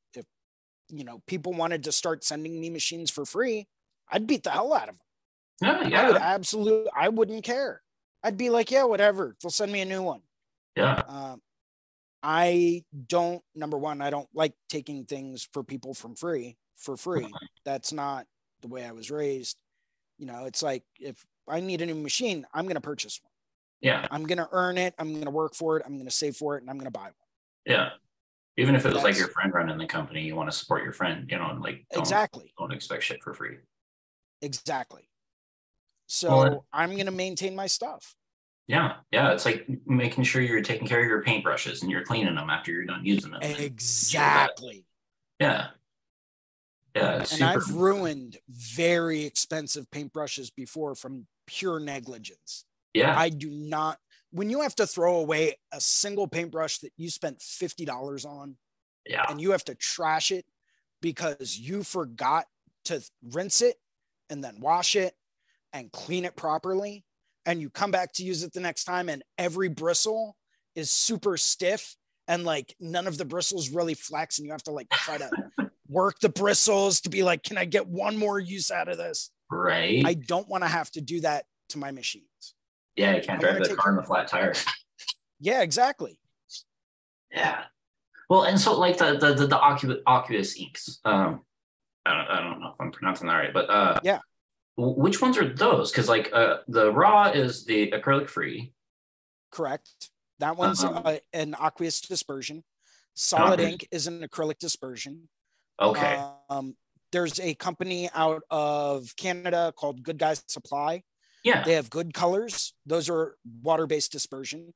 you 0.89 1.03
know 1.03 1.21
people 1.27 1.53
wanted 1.53 1.83
to 1.83 1.91
start 1.91 2.23
sending 2.23 2.59
me 2.59 2.69
machines 2.69 3.11
for 3.11 3.25
free 3.25 3.67
i'd 4.11 4.27
beat 4.27 4.43
the 4.43 4.49
hell 4.49 4.73
out 4.73 4.89
of 4.89 4.95
them 5.61 5.89
yeah 5.89 6.01
i 6.01 6.07
would 6.07 6.17
absolutely 6.17 6.89
i 6.95 7.09
wouldn't 7.09 7.43
care 7.43 7.81
i'd 8.23 8.37
be 8.37 8.49
like 8.49 8.71
yeah 8.71 8.83
whatever 8.83 9.35
they'll 9.41 9.49
send 9.49 9.71
me 9.71 9.81
a 9.81 9.85
new 9.85 10.01
one 10.01 10.21
yeah 10.75 11.01
um, 11.07 11.41
I 12.23 12.83
don't. 13.07 13.41
Number 13.55 13.77
one, 13.77 14.01
I 14.01 14.09
don't 14.09 14.27
like 14.33 14.53
taking 14.69 15.05
things 15.05 15.47
for 15.53 15.63
people 15.63 15.93
from 15.93 16.15
free 16.15 16.57
for 16.75 16.97
free. 16.97 17.31
That's 17.65 17.93
not 17.93 18.25
the 18.61 18.67
way 18.67 18.85
I 18.85 18.91
was 18.91 19.11
raised. 19.11 19.57
You 20.17 20.25
know, 20.25 20.45
it's 20.45 20.63
like 20.63 20.83
if 20.99 21.25
I 21.47 21.59
need 21.59 21.81
a 21.81 21.85
new 21.85 21.95
machine, 21.95 22.45
I'm 22.53 22.65
going 22.65 22.75
to 22.75 22.81
purchase 22.81 23.19
one. 23.21 23.31
Yeah. 23.81 24.07
I'm 24.09 24.25
going 24.25 24.39
to 24.39 24.49
earn 24.51 24.77
it. 24.77 24.95
I'm 24.97 25.13
going 25.13 25.25
to 25.25 25.31
work 25.31 25.53
for 25.53 25.77
it. 25.77 25.83
I'm 25.85 25.93
going 25.93 26.07
to 26.07 26.13
save 26.13 26.35
for 26.35 26.57
it, 26.57 26.61
and 26.61 26.69
I'm 26.69 26.77
going 26.77 26.91
to 26.91 26.91
buy 26.91 27.03
one. 27.03 27.13
Yeah. 27.65 27.89
Even 28.57 28.73
if 28.73 28.85
it 28.85 28.93
was 28.93 29.03
like 29.03 29.17
your 29.17 29.27
friend 29.27 29.53
running 29.53 29.77
the 29.77 29.85
company, 29.85 30.23
you 30.23 30.35
want 30.35 30.49
to 30.51 30.57
support 30.57 30.83
your 30.83 30.91
friend, 30.91 31.29
you 31.29 31.37
know, 31.37 31.49
and 31.51 31.61
like 31.61 31.85
don't, 31.91 32.01
Exactly. 32.01 32.51
don't 32.57 32.73
expect 32.73 33.03
shit 33.03 33.21
for 33.23 33.33
free. 33.33 33.57
Exactly. 34.41 35.07
So 36.07 36.37
Well, 36.37 36.65
I'm 36.73 36.93
going 36.93 37.05
to 37.05 37.11
maintain 37.11 37.55
my 37.55 37.67
stuff. 37.67 38.15
Yeah. 38.67 38.95
Yeah. 39.11 39.31
It's 39.31 39.45
like 39.45 39.67
making 39.85 40.23
sure 40.23 40.41
you're 40.41 40.61
taking 40.61 40.87
care 40.87 41.01
of 41.01 41.07
your 41.07 41.23
paintbrushes 41.23 41.83
and 41.83 41.91
you're 41.91 42.03
cleaning 42.03 42.35
them 42.35 42.49
after 42.49 42.71
you're 42.71 42.85
done 42.85 43.05
using 43.05 43.31
them. 43.31 43.41
Exactly. 43.43 44.85
Yeah. 45.39 45.67
Yeah. 46.95 47.23
And 47.31 47.43
I've 47.43 47.71
ruined 47.71 48.37
very 48.49 49.23
expensive 49.23 49.85
paintbrushes 49.91 50.51
before 50.55 50.95
from 50.95 51.27
pure 51.45 51.79
negligence. 51.79 52.65
Yeah. 52.93 53.17
I 53.17 53.29
do 53.29 53.51
not. 53.51 53.99
When 54.31 54.49
you 54.49 54.61
have 54.61 54.75
to 54.75 54.87
throw 54.87 55.17
away 55.17 55.55
a 55.71 55.79
single 55.79 56.27
paintbrush 56.27 56.79
that 56.79 56.91
you 56.97 57.09
spent 57.09 57.41
fifty 57.41 57.85
dollars 57.85 58.25
on, 58.25 58.55
yeah. 59.05 59.25
and 59.29 59.39
you 59.39 59.51
have 59.51 59.63
to 59.65 59.75
trash 59.75 60.31
it 60.31 60.45
because 61.01 61.57
you 61.57 61.83
forgot 61.83 62.45
to 62.85 63.01
rinse 63.31 63.61
it 63.61 63.75
and 64.29 64.43
then 64.43 64.59
wash 64.59 64.95
it 64.95 65.13
and 65.73 65.91
clean 65.91 66.25
it 66.25 66.35
properly, 66.35 67.05
and 67.45 67.61
you 67.61 67.69
come 67.69 67.91
back 67.91 68.13
to 68.13 68.23
use 68.23 68.43
it 68.43 68.53
the 68.53 68.59
next 68.59 68.83
time, 68.83 69.09
and 69.09 69.23
every 69.37 69.69
bristle 69.69 70.35
is 70.75 70.91
super 70.91 71.37
stiff 71.37 71.95
and 72.27 72.43
like 72.43 72.75
none 72.79 73.07
of 73.07 73.17
the 73.17 73.25
bristles 73.25 73.69
really 73.69 73.93
flex, 73.93 74.37
and 74.37 74.45
you 74.45 74.51
have 74.51 74.63
to 74.63 74.71
like 74.71 74.89
try 74.89 75.17
to 75.17 75.29
work 75.87 76.19
the 76.19 76.29
bristles 76.29 77.01
to 77.01 77.09
be 77.09 77.23
like, 77.23 77.43
can 77.43 77.57
I 77.57 77.65
get 77.65 77.87
one 77.87 78.17
more 78.17 78.39
use 78.39 78.71
out 78.71 78.89
of 78.89 78.97
this? 78.97 79.31
Right. 79.49 80.03
I 80.05 80.13
don't 80.13 80.47
want 80.49 80.63
to 80.63 80.67
have 80.67 80.91
to 80.91 81.01
do 81.01 81.21
that 81.21 81.45
to 81.69 81.77
my 81.77 81.91
machines. 81.91 82.53
Yeah. 82.97 83.15
You 83.15 83.21
can't 83.21 83.39
drive 83.39 83.63
the 83.63 83.75
car 83.75 83.91
on 83.91 83.97
the 83.97 84.03
flat 84.03 84.27
tire. 84.27 84.53
Yeah, 85.39 85.61
exactly. 85.61 86.19
Yeah. 87.31 87.65
Well, 88.27 88.45
and 88.45 88.59
so 88.59 88.75
like 88.75 88.97
the 88.97 89.17
the 89.19 89.35
the, 89.35 89.45
the 89.45 89.59
Oculus, 89.59 89.99
Oculus 90.07 90.59
inks. 90.59 90.99
Um, 91.05 91.41
I 92.07 92.13
don't, 92.13 92.27
I 92.27 92.41
don't 92.41 92.59
know 92.59 92.69
if 92.69 92.81
I'm 92.81 92.91
pronouncing 92.91 93.27
that 93.27 93.35
right, 93.35 93.53
but 93.53 93.69
uh, 93.69 93.99
Yeah. 94.03 94.19
Which 94.77 95.21
ones 95.21 95.37
are 95.37 95.47
those? 95.47 95.91
Because 95.91 96.09
like 96.09 96.31
uh, 96.33 96.57
the 96.67 96.91
raw 96.91 97.25
is 97.29 97.65
the 97.65 97.91
acrylic 97.91 98.29
free. 98.29 98.73
Correct. 99.51 99.89
That 100.39 100.57
one's 100.57 100.83
Um, 100.83 101.01
uh, 101.05 101.17
an 101.33 101.55
aqueous 101.61 102.01
dispersion. 102.01 102.63
Solid 103.13 103.59
ink 103.59 103.87
is 103.91 104.07
an 104.07 104.21
acrylic 104.23 104.57
dispersion. 104.59 105.29
Okay. 105.79 106.19
Um, 106.49 106.75
there's 107.11 107.39
a 107.39 107.53
company 107.55 108.09
out 108.13 108.43
of 108.49 109.15
Canada 109.17 109.73
called 109.75 110.03
Good 110.03 110.17
Guys 110.17 110.43
Supply. 110.47 111.03
Yeah. 111.47 111.63
They 111.63 111.73
have 111.73 111.89
good 111.89 112.13
colors. 112.13 112.73
Those 112.85 113.09
are 113.09 113.35
water-based 113.63 114.11
dispersion. 114.11 114.73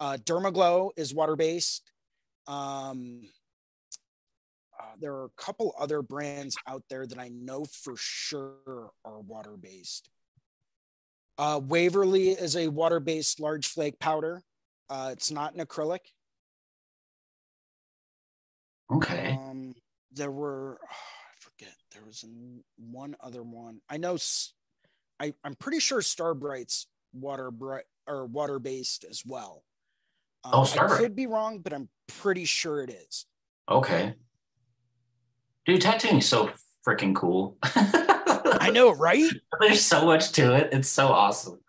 Uh, 0.00 0.16
Dermaglow 0.22 0.90
is 0.96 1.14
water-based. 1.14 1.90
Um, 2.46 3.22
uh, 4.80 4.84
there 5.00 5.14
are 5.14 5.26
a 5.26 5.42
couple 5.42 5.74
other 5.78 6.02
brands 6.02 6.56
out 6.66 6.82
there 6.90 7.06
that 7.06 7.18
I 7.18 7.28
know 7.28 7.64
for 7.64 7.94
sure 7.96 8.90
are 9.04 9.20
water-based. 9.20 10.08
Uh, 11.38 11.60
Waverly 11.62 12.30
is 12.30 12.56
a 12.56 12.68
water-based 12.68 13.40
large 13.40 13.66
flake 13.68 13.98
powder. 13.98 14.42
Uh, 14.90 15.10
it's 15.12 15.30
not 15.30 15.54
an 15.54 15.64
acrylic. 15.64 16.00
Okay. 18.92 19.38
Um, 19.40 19.74
there 20.12 20.30
were, 20.30 20.78
I 20.90 21.34
forget, 21.40 21.74
there 21.92 22.04
was 22.04 22.22
an, 22.24 22.62
one 22.76 23.16
other 23.20 23.42
one. 23.42 23.80
I 23.88 23.96
know, 23.96 24.14
s- 24.14 24.52
I, 25.22 25.32
am 25.44 25.54
pretty 25.54 25.78
sure 25.78 26.00
Starbrite's 26.00 26.86
water 27.12 27.50
bright 27.50 27.84
or 28.08 28.26
water 28.26 28.58
based 28.58 29.04
as 29.08 29.22
well. 29.24 29.62
Um, 30.44 30.52
Oh, 30.54 30.62
I 30.62 30.66
Starbrite. 30.66 30.98
could 30.98 31.16
be 31.16 31.26
wrong, 31.28 31.60
but 31.60 31.72
I'm 31.72 31.88
pretty 32.08 32.44
sure 32.44 32.82
it 32.82 32.90
is. 32.90 33.26
Okay. 33.70 34.14
Dude, 35.64 35.80
tattooing 35.80 36.18
is 36.18 36.28
so 36.28 36.50
freaking 36.86 37.14
cool. 37.14 37.56
I 37.62 38.70
know, 38.72 38.90
right? 38.92 39.30
There's 39.60 39.82
so 39.84 40.04
much 40.04 40.32
to 40.32 40.54
it. 40.56 40.70
It's 40.72 40.88
so 40.88 41.08
awesome. 41.08 41.60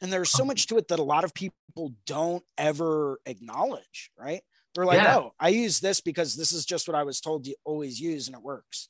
And 0.00 0.12
there's 0.12 0.30
so 0.30 0.44
much 0.44 0.68
to 0.68 0.76
it 0.78 0.86
that 0.88 1.00
a 1.00 1.02
lot 1.02 1.24
of 1.24 1.34
people 1.34 1.92
don't 2.06 2.44
ever 2.56 3.18
acknowledge, 3.26 4.12
right? 4.16 4.42
They're 4.74 4.86
like, 4.86 5.02
Yeah. 5.02 5.16
oh, 5.18 5.34
I 5.40 5.48
use 5.48 5.80
this 5.80 6.00
because 6.00 6.36
this 6.36 6.52
is 6.52 6.64
just 6.64 6.86
what 6.86 6.94
I 6.94 7.02
was 7.02 7.20
told 7.20 7.48
you 7.48 7.56
always 7.64 8.00
use 8.00 8.28
and 8.28 8.36
it 8.36 8.42
works. 8.42 8.88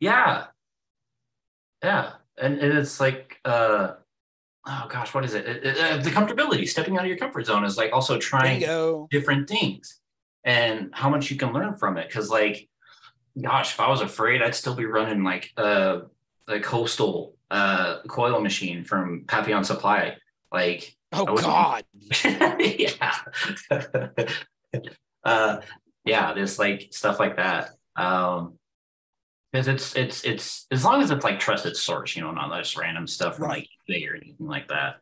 Yeah. 0.00 0.46
Yeah. 1.84 2.12
And, 2.38 2.58
and 2.58 2.78
it's 2.78 3.00
like, 3.00 3.38
uh, 3.44 3.92
oh 4.66 4.86
gosh, 4.88 5.14
what 5.14 5.24
is 5.24 5.34
it? 5.34 5.46
It- 5.46 5.64
it- 5.64 5.78
uh, 5.78 5.96
the 5.98 6.10
comfortability, 6.10 6.68
stepping 6.68 6.96
out 6.96 7.02
of 7.02 7.08
your 7.08 7.16
comfort 7.18 7.46
zone 7.46 7.64
is 7.64 7.76
like 7.76 7.92
also 7.92 8.18
trying 8.18 8.60
Bingo. 8.60 9.08
different 9.10 9.48
things 9.48 10.00
and 10.44 10.90
how 10.92 11.08
much 11.08 11.30
you 11.30 11.36
can 11.36 11.52
learn 11.52 11.76
from 11.76 11.96
it. 11.96 12.10
Cause 12.10 12.30
like, 12.30 12.68
gosh, 13.40 13.72
if 13.72 13.80
I 13.80 13.88
was 13.88 14.00
afraid, 14.00 14.42
I'd 14.42 14.54
still 14.54 14.74
be 14.74 14.86
running 14.86 15.22
like 15.24 15.50
uh, 15.56 16.00
a 16.48 16.60
coastal 16.60 17.34
uh, 17.50 18.00
coil 18.08 18.40
machine 18.40 18.84
from 18.84 19.24
Papillon 19.26 19.64
Supply. 19.64 20.16
Like, 20.52 20.92
Oh, 21.12 21.36
God. 21.36 21.84
yeah. 22.24 23.14
uh, 25.24 25.60
yeah, 26.04 26.34
there's 26.34 26.58
like 26.58 26.88
stuff 26.90 27.18
like 27.20 27.36
that. 27.36 27.70
Um, 27.94 28.58
because 29.56 29.68
it's 29.68 29.96
it's 29.96 30.24
it's 30.24 30.66
as 30.70 30.84
long 30.84 31.00
as 31.00 31.10
it's 31.10 31.24
like 31.24 31.38
trusted 31.38 31.76
source, 31.76 32.14
you 32.14 32.22
know, 32.22 32.30
not 32.30 32.56
just 32.58 32.76
random 32.76 33.06
stuff 33.06 33.36
from 33.36 33.48
like 33.48 33.66
eBay 33.88 34.10
or 34.10 34.14
anything 34.14 34.46
like 34.46 34.68
that. 34.68 34.96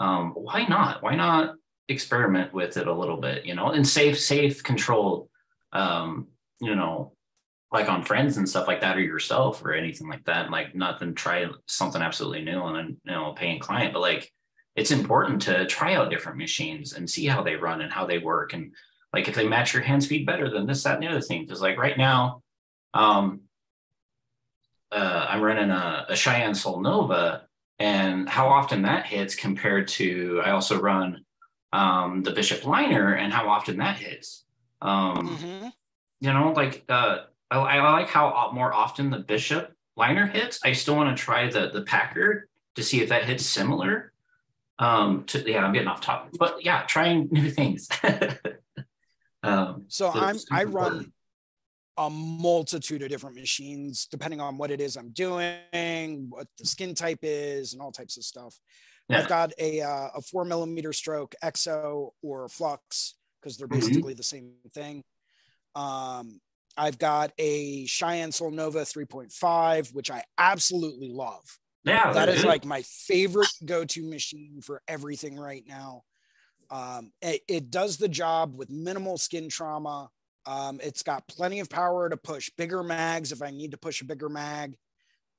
Um, 0.00 0.32
why 0.32 0.66
not? 0.66 1.00
Why 1.00 1.14
not 1.14 1.54
experiment 1.88 2.52
with 2.52 2.76
it 2.76 2.88
a 2.88 2.92
little 2.92 3.18
bit, 3.18 3.44
you 3.44 3.54
know, 3.54 3.68
and 3.68 3.86
safe, 3.86 4.18
safe, 4.18 4.64
controlled, 4.64 5.28
um, 5.72 6.26
you 6.60 6.74
know, 6.74 7.12
like 7.70 7.88
on 7.88 8.02
friends 8.02 8.36
and 8.36 8.48
stuff 8.48 8.66
like 8.66 8.80
that, 8.80 8.96
or 8.96 9.00
yourself 9.00 9.64
or 9.64 9.72
anything 9.72 10.08
like 10.08 10.24
that. 10.24 10.50
Like 10.50 10.74
nothing, 10.74 11.14
try 11.14 11.46
something 11.66 12.02
absolutely 12.02 12.42
new 12.42 12.64
and 12.64 12.76
then 12.76 12.96
you 13.04 13.12
know, 13.12 13.32
paying 13.36 13.60
client, 13.60 13.92
but 13.92 14.00
like 14.00 14.28
it's 14.74 14.90
important 14.90 15.42
to 15.42 15.66
try 15.66 15.94
out 15.94 16.10
different 16.10 16.38
machines 16.38 16.94
and 16.94 17.08
see 17.08 17.26
how 17.26 17.44
they 17.44 17.54
run 17.54 17.80
and 17.80 17.92
how 17.92 18.06
they 18.06 18.18
work 18.18 18.54
and 18.54 18.72
like 19.12 19.28
if 19.28 19.36
they 19.36 19.46
match 19.46 19.72
your 19.72 19.84
hand 19.84 20.02
speed 20.02 20.26
better 20.26 20.50
than 20.50 20.66
this 20.66 20.82
that 20.82 20.94
and 20.94 21.04
the 21.04 21.08
other 21.08 21.20
thing 21.20 21.42
because 21.42 21.62
like 21.62 21.78
right 21.78 21.96
now 21.96 22.42
um 22.94 23.42
uh, 24.94 25.26
i'm 25.28 25.42
running 25.42 25.70
a, 25.70 26.06
a 26.08 26.16
cheyenne 26.16 26.54
sol 26.54 26.80
nova 26.80 27.46
and 27.78 28.28
how 28.28 28.46
often 28.48 28.82
that 28.82 29.04
hits 29.06 29.34
compared 29.34 29.88
to 29.88 30.40
i 30.44 30.50
also 30.50 30.80
run 30.80 31.24
um 31.72 32.22
the 32.22 32.30
bishop 32.30 32.64
liner 32.64 33.14
and 33.14 33.32
how 33.32 33.48
often 33.48 33.76
that 33.78 33.96
hits 33.98 34.44
um 34.82 35.36
Mhm. 35.36 35.72
you 36.20 36.32
know 36.32 36.52
like 36.56 36.84
uh 36.88 37.18
I, 37.50 37.58
I 37.58 37.92
like 37.92 38.08
how 38.08 38.50
more 38.54 38.72
often 38.72 39.10
the 39.10 39.18
bishop 39.18 39.72
liner 39.96 40.26
hits 40.26 40.60
i 40.64 40.72
still 40.72 40.96
want 40.96 41.16
to 41.16 41.22
try 41.22 41.50
the 41.50 41.70
the 41.70 41.82
packer 41.82 42.48
to 42.76 42.82
see 42.82 43.00
if 43.02 43.08
that 43.08 43.24
hits 43.24 43.44
similar 43.44 44.12
um 44.78 45.24
to 45.26 45.38
yeah 45.50 45.64
i'm 45.64 45.72
getting 45.72 45.88
off 45.88 46.00
topic 46.00 46.32
but 46.38 46.64
yeah 46.64 46.82
trying 46.82 47.28
new 47.32 47.50
things 47.50 47.88
um 49.42 49.84
So 49.88 50.10
so 50.12 50.18
I'm 50.20 50.38
I 50.50 50.64
run. 50.64 51.12
A 51.96 52.10
multitude 52.10 53.02
of 53.02 53.08
different 53.08 53.36
machines 53.36 54.06
depending 54.10 54.40
on 54.40 54.56
what 54.58 54.70
it 54.72 54.80
is 54.80 54.96
I'm 54.96 55.10
doing, 55.10 56.26
what 56.28 56.48
the 56.58 56.66
skin 56.66 56.94
type 56.94 57.20
is, 57.22 57.72
and 57.72 57.80
all 57.80 57.92
types 57.92 58.16
of 58.16 58.24
stuff. 58.24 58.58
Yeah. 59.08 59.18
I've 59.20 59.28
got 59.28 59.52
a 59.58 59.80
uh, 59.80 60.08
a 60.16 60.20
four 60.22 60.44
millimeter 60.44 60.92
stroke 60.92 61.34
exo 61.44 62.10
or 62.22 62.48
flux 62.48 63.14
because 63.40 63.56
they're 63.56 63.68
Mhm. 63.68 63.80
basically 63.80 64.14
the 64.14 64.22
same 64.22 64.54
thing. 64.72 65.04
Um, 65.74 66.40
I've 66.76 66.98
got 66.98 67.32
a 67.38 67.86
Cheyenne 67.86 68.32
Sol 68.32 68.50
Nova 68.50 68.84
3.5, 68.84 69.92
which 69.92 70.10
I 70.10 70.24
absolutely 70.38 71.10
love. 71.10 71.58
yeah 71.84 72.12
that 72.14 72.28
is 72.28 72.44
like 72.44 72.64
my 72.64 72.82
favorite 72.82 73.52
go-to 73.64 74.02
machine 74.08 74.60
for 74.62 74.82
everything 74.88 75.36
right 75.38 75.64
now 75.68 76.02
um, 76.70 77.12
it, 77.20 77.42
it 77.46 77.70
does 77.70 77.98
the 77.98 78.08
job 78.08 78.54
with 78.56 78.70
minimal 78.70 79.18
skin 79.18 79.50
trauma 79.50 80.08
um, 80.46 80.80
it's 80.82 81.02
got 81.02 81.26
plenty 81.28 81.60
of 81.60 81.70
power 81.70 82.08
to 82.08 82.16
push 82.16 82.50
bigger 82.56 82.82
mags 82.82 83.32
if 83.32 83.42
i 83.42 83.50
need 83.50 83.70
to 83.70 83.78
push 83.78 84.00
a 84.00 84.04
bigger 84.04 84.28
mag. 84.28 84.76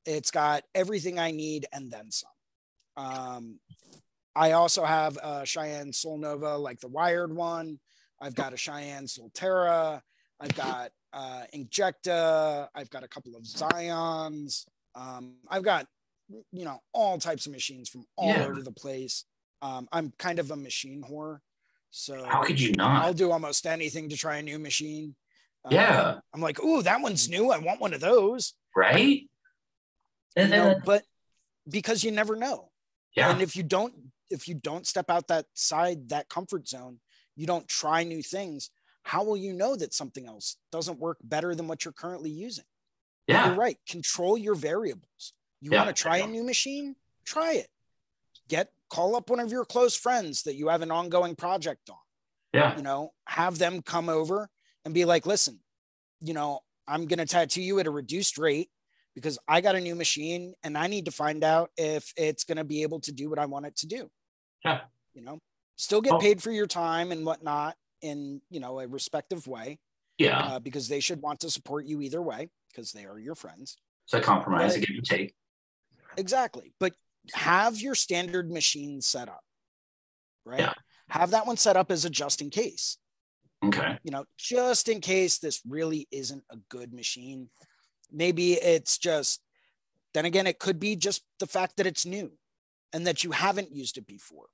It's 0.05 0.31
got 0.31 0.63
everything 0.73 1.19
i 1.19 1.31
need 1.31 1.65
and 1.73 1.91
then 1.91 2.11
some. 2.11 2.29
Um, 2.97 3.59
i 4.35 4.51
also 4.51 4.83
have 4.83 5.17
a 5.17 5.45
cheyenne 5.45 5.93
sol 5.93 6.17
nova 6.17 6.57
like 6.57 6.79
the 6.79 6.87
wired 6.87 7.33
one. 7.35 7.79
I've 8.21 8.35
got 8.35 8.53
a 8.53 8.57
cheyenne 8.57 9.05
solterra. 9.05 10.01
I've 10.39 10.55
got 10.55 10.91
uh, 11.13 11.43
injecta. 11.53 12.67
I've 12.75 12.89
got 12.89 13.03
a 13.03 13.07
couple 13.07 13.35
of 13.35 13.43
zions. 13.43 14.65
Um, 14.95 15.35
i've 15.49 15.63
got 15.63 15.85
you 16.51 16.65
know 16.65 16.79
all 16.93 17.17
types 17.17 17.45
of 17.45 17.51
machines 17.51 17.89
from 17.89 18.05
all 18.15 18.29
Yeah. 18.33 18.45
over 18.45 18.61
the 18.61 18.71
place. 18.71 19.25
Um, 19.61 19.87
i'm 19.91 20.11
kind 20.17 20.39
of 20.39 20.51
a 20.51 20.55
machine 20.55 21.03
whore 21.09 21.39
So 21.97 22.25
How 22.25 22.43
could 22.43 22.59
you 22.59 22.73
not? 22.73 23.01
I'll 23.05 23.13
do 23.13 23.31
almost 23.31 23.65
anything 23.65 24.09
to 24.09 24.17
try 24.17 24.35
a 24.35 24.41
new 24.41 24.59
machine. 24.59 25.15
Um, 25.63 25.71
Yeah. 25.71 26.19
I'm 26.33 26.41
like, 26.41 26.61
ooh, 26.61 26.81
that 26.83 26.99
one's 26.99 27.29
new. 27.29 27.51
I 27.51 27.57
want 27.57 27.79
one 27.79 27.93
of 27.93 28.01
those. 28.01 28.53
Right? 28.75 29.21
You 29.29 29.29
And 30.35 30.51
know, 30.51 30.63
then, 30.71 30.81
but 30.83 31.03
because 31.69 32.03
you 32.03 32.11
never 32.11 32.35
know. 32.35 32.69
yeah, 33.15 33.29
And 33.29 33.41
if 33.41 33.55
you 33.55 33.63
don't, 33.63 33.93
if 34.29 34.45
you 34.49 34.55
don't 34.55 34.85
step 34.85 35.09
out 35.09 35.29
that 35.29 35.45
side, 35.53 36.09
that 36.09 36.27
comfort 36.27 36.67
zone, 36.67 36.99
you 37.37 37.47
don't 37.47 37.65
try 37.65 38.03
new 38.03 38.21
things. 38.21 38.71
How 39.03 39.23
will 39.23 39.37
you 39.37 39.53
know 39.53 39.77
that 39.77 39.93
something 39.93 40.27
else 40.27 40.57
doesn't 40.73 40.99
work 40.99 41.17
better 41.23 41.55
than 41.55 41.69
what 41.69 41.85
you're 41.85 41.93
currently 41.93 42.29
using? 42.29 42.65
yeah, 43.25 43.45
You're 43.47 43.55
right. 43.55 43.77
Control 43.87 44.37
your 44.37 44.55
variables. 44.55 45.31
You 45.61 45.71
Yeah. 45.71 45.77
want 45.85 45.95
to 45.95 46.01
try 46.01 46.17
a 46.17 46.27
new 46.27 46.43
machine? 46.43 46.97
Try 47.23 47.53
it. 47.53 47.69
Get 48.49 48.73
call 48.89 49.15
up 49.15 49.29
one 49.29 49.39
of 49.39 49.51
your 49.51 49.65
close 49.65 49.95
friends 49.95 50.43
that 50.43 50.55
you 50.55 50.67
have 50.69 50.81
an 50.81 50.91
ongoing 50.91 51.35
project 51.35 51.89
on. 51.89 51.97
yeah, 52.53 52.75
You 52.77 52.83
know, 52.83 53.11
have 53.27 53.57
them 53.57 53.81
come 53.81 54.09
over 54.09 54.49
and 54.85 54.93
be 54.93 55.05
like, 55.05 55.25
listen, 55.25 55.59
you 56.21 56.33
know, 56.33 56.59
I'm 56.87 57.05
going 57.07 57.19
to 57.19 57.25
tattoo 57.25 57.61
you 57.61 57.79
at 57.79 57.87
a 57.87 57.91
reduced 57.91 58.37
rate 58.37 58.69
because 59.15 59.39
I 59.47 59.61
got 59.61 59.75
a 59.75 59.81
new 59.81 59.95
machine 59.95 60.53
and 60.63 60.77
I 60.77 60.87
need 60.87 61.05
to 61.05 61.11
find 61.11 61.43
out 61.43 61.71
if 61.77 62.13
it's 62.15 62.43
going 62.43 62.57
to 62.57 62.63
be 62.63 62.83
able 62.83 62.99
to 63.01 63.11
do 63.11 63.29
what 63.29 63.39
I 63.39 63.45
want 63.45 63.65
it 63.65 63.75
to 63.77 63.87
do. 63.87 64.09
Yeah. 64.63 64.81
You 65.13 65.21
know, 65.23 65.39
still 65.77 66.01
get 66.01 66.13
Oh. 66.13 66.19
paid 66.19 66.41
for 66.43 66.51
your 66.51 66.67
time 66.67 67.11
and 67.11 67.25
whatnot 67.25 67.75
in, 68.01 68.41
you 68.49 68.59
know, 68.59 68.79
a 68.79 68.87
respective 68.87 69.47
way 69.47 69.79
yeah. 70.17 70.39
uh, 70.39 70.59
because 70.59 70.87
they 70.87 70.99
should 70.99 71.21
want 71.21 71.39
to 71.41 71.49
support 71.49 71.85
you 71.85 72.01
either 72.01 72.21
way 72.21 72.49
because 72.71 72.91
they 72.91 73.05
are 73.05 73.17
your 73.17 73.35
friends. 73.35 73.77
It's 74.05 74.13
a 74.13 74.21
compromise, 74.21 74.75
a 74.75 74.79
give 74.79 74.89
and 74.95 75.03
take. 75.05 75.33
Exactly. 76.17 76.73
But 76.79 76.93
have 77.33 77.79
your 77.79 77.95
standard 77.95 78.51
machine 78.51 79.01
set 79.01 79.29
up, 79.29 79.43
right? 80.45 80.59
Yeah. 80.59 80.73
Have 81.09 81.31
that 81.31 81.45
one 81.45 81.57
set 81.57 81.77
up 81.77 81.91
as 81.91 82.05
a 82.05 82.09
just 82.09 82.41
in 82.41 82.49
case, 82.49 82.97
Okay. 83.63 83.97
you 84.03 84.11
know, 84.11 84.25
just 84.37 84.89
in 84.89 85.01
case 85.01 85.37
this 85.37 85.61
really 85.67 86.07
isn't 86.11 86.43
a 86.49 86.57
good 86.69 86.93
machine. 86.93 87.49
Maybe 88.11 88.53
it's 88.53 88.97
just, 88.97 89.41
then 90.13 90.25
again, 90.25 90.47
it 90.47 90.59
could 90.59 90.79
be 90.79 90.95
just 90.95 91.23
the 91.39 91.47
fact 91.47 91.77
that 91.77 91.87
it's 91.87 92.05
new 92.05 92.31
and 92.93 93.05
that 93.07 93.23
you 93.23 93.31
haven't 93.31 93.71
used 93.75 93.97
it 93.97 94.07
before, 94.07 94.47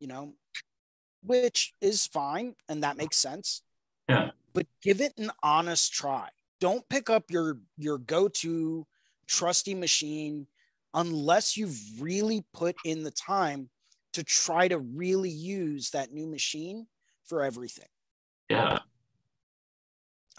you 0.00 0.08
know, 0.08 0.34
which 1.22 1.74
is 1.80 2.06
fine. 2.06 2.54
And 2.68 2.82
that 2.82 2.96
makes 2.96 3.16
sense. 3.16 3.62
Yeah. 4.08 4.30
But 4.54 4.66
give 4.82 5.00
it 5.00 5.12
an 5.18 5.30
honest 5.42 5.92
try. 5.92 6.28
Don't 6.60 6.88
pick 6.88 7.10
up 7.10 7.30
your, 7.30 7.58
your 7.76 7.98
go 7.98 8.28
to 8.28 8.86
trusty 9.28 9.74
machine 9.74 10.46
unless 10.94 11.56
you've 11.56 11.78
really 12.00 12.44
put 12.52 12.76
in 12.84 13.02
the 13.02 13.10
time 13.10 13.68
to 14.14 14.24
try 14.24 14.68
to 14.68 14.78
really 14.78 15.30
use 15.30 15.90
that 15.90 16.12
new 16.12 16.26
machine 16.26 16.86
for 17.26 17.42
everything. 17.42 17.88
Yeah. 18.48 18.78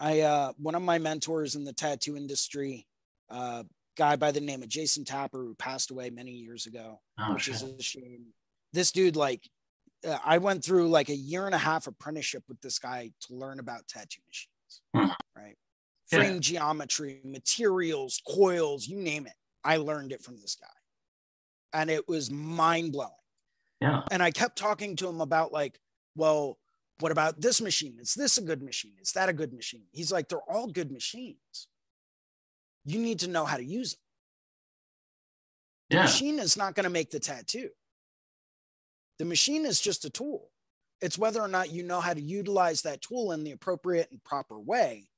I 0.00 0.20
uh 0.20 0.52
one 0.56 0.74
of 0.74 0.82
my 0.82 0.98
mentors 0.98 1.54
in 1.54 1.64
the 1.64 1.72
tattoo 1.72 2.16
industry, 2.16 2.86
uh 3.30 3.64
guy 3.96 4.16
by 4.16 4.32
the 4.32 4.40
name 4.40 4.62
of 4.62 4.68
Jason 4.68 5.04
Tapper 5.04 5.38
who 5.38 5.54
passed 5.54 5.90
away 5.90 6.10
many 6.10 6.32
years 6.32 6.66
ago, 6.66 7.00
Oh, 7.18 7.34
which 7.34 7.42
shit. 7.44 7.54
is 7.56 7.62
a 7.62 7.82
shame. 7.82 8.26
This 8.72 8.92
dude 8.92 9.16
like 9.16 9.48
uh, 10.06 10.18
I 10.24 10.38
went 10.38 10.64
through 10.64 10.88
like 10.88 11.10
a 11.10 11.14
year 11.16 11.46
and 11.46 11.54
a 11.54 11.58
half 11.58 11.86
apprenticeship 11.86 12.42
with 12.48 12.60
this 12.62 12.78
guy 12.78 13.12
to 13.26 13.34
learn 13.34 13.60
about 13.60 13.86
tattoo 13.86 14.22
machines. 14.26 14.80
Hmm. 14.94 15.40
Right? 15.40 15.56
Yeah. 16.10 16.18
Frame 16.18 16.40
geometry, 16.40 17.20
materials, 17.24 18.22
coils, 18.26 18.88
you 18.88 18.96
name 18.96 19.26
it. 19.26 19.34
I 19.64 19.76
learned 19.76 20.12
it 20.12 20.22
from 20.22 20.36
this 20.40 20.56
guy. 20.56 20.66
And 21.72 21.90
it 21.90 22.08
was 22.08 22.30
mind 22.30 22.92
blowing. 22.92 23.10
Yeah. 23.80 24.02
And 24.10 24.22
I 24.22 24.30
kept 24.30 24.58
talking 24.58 24.96
to 24.96 25.08
him 25.08 25.20
about 25.20 25.52
like, 25.52 25.78
well, 26.16 26.58
what 26.98 27.12
about 27.12 27.40
this 27.40 27.60
machine? 27.60 27.96
Is 28.00 28.14
this 28.14 28.38
a 28.38 28.42
good 28.42 28.62
machine? 28.62 28.94
Is 29.00 29.12
that 29.12 29.28
a 29.28 29.32
good 29.32 29.52
machine? 29.52 29.84
He's 29.92 30.12
like, 30.12 30.28
they're 30.28 30.38
all 30.50 30.66
good 30.66 30.90
machines. 30.90 31.68
You 32.84 32.98
need 33.00 33.20
to 33.20 33.28
know 33.28 33.44
how 33.44 33.56
to 33.56 33.64
use 33.64 33.92
them. 33.92 34.00
The 35.90 35.96
Yeah. 35.96 36.02
machine 36.02 36.38
is 36.38 36.56
not 36.56 36.74
going 36.74 36.84
to 36.84 36.90
make 36.90 37.10
the 37.10 37.20
tattoo. 37.20 37.70
The 39.18 39.24
machine 39.24 39.64
is 39.64 39.80
just 39.80 40.04
a 40.04 40.10
tool. 40.10 40.50
It's 41.00 41.18
whether 41.18 41.40
or 41.40 41.48
not 41.48 41.70
you 41.70 41.82
know 41.82 42.00
how 42.00 42.12
to 42.14 42.20
utilize 42.20 42.82
that 42.82 43.00
tool 43.00 43.32
in 43.32 43.44
the 43.44 43.52
appropriate 43.52 44.10
and 44.10 44.22
proper 44.22 44.58
way. 44.58 45.08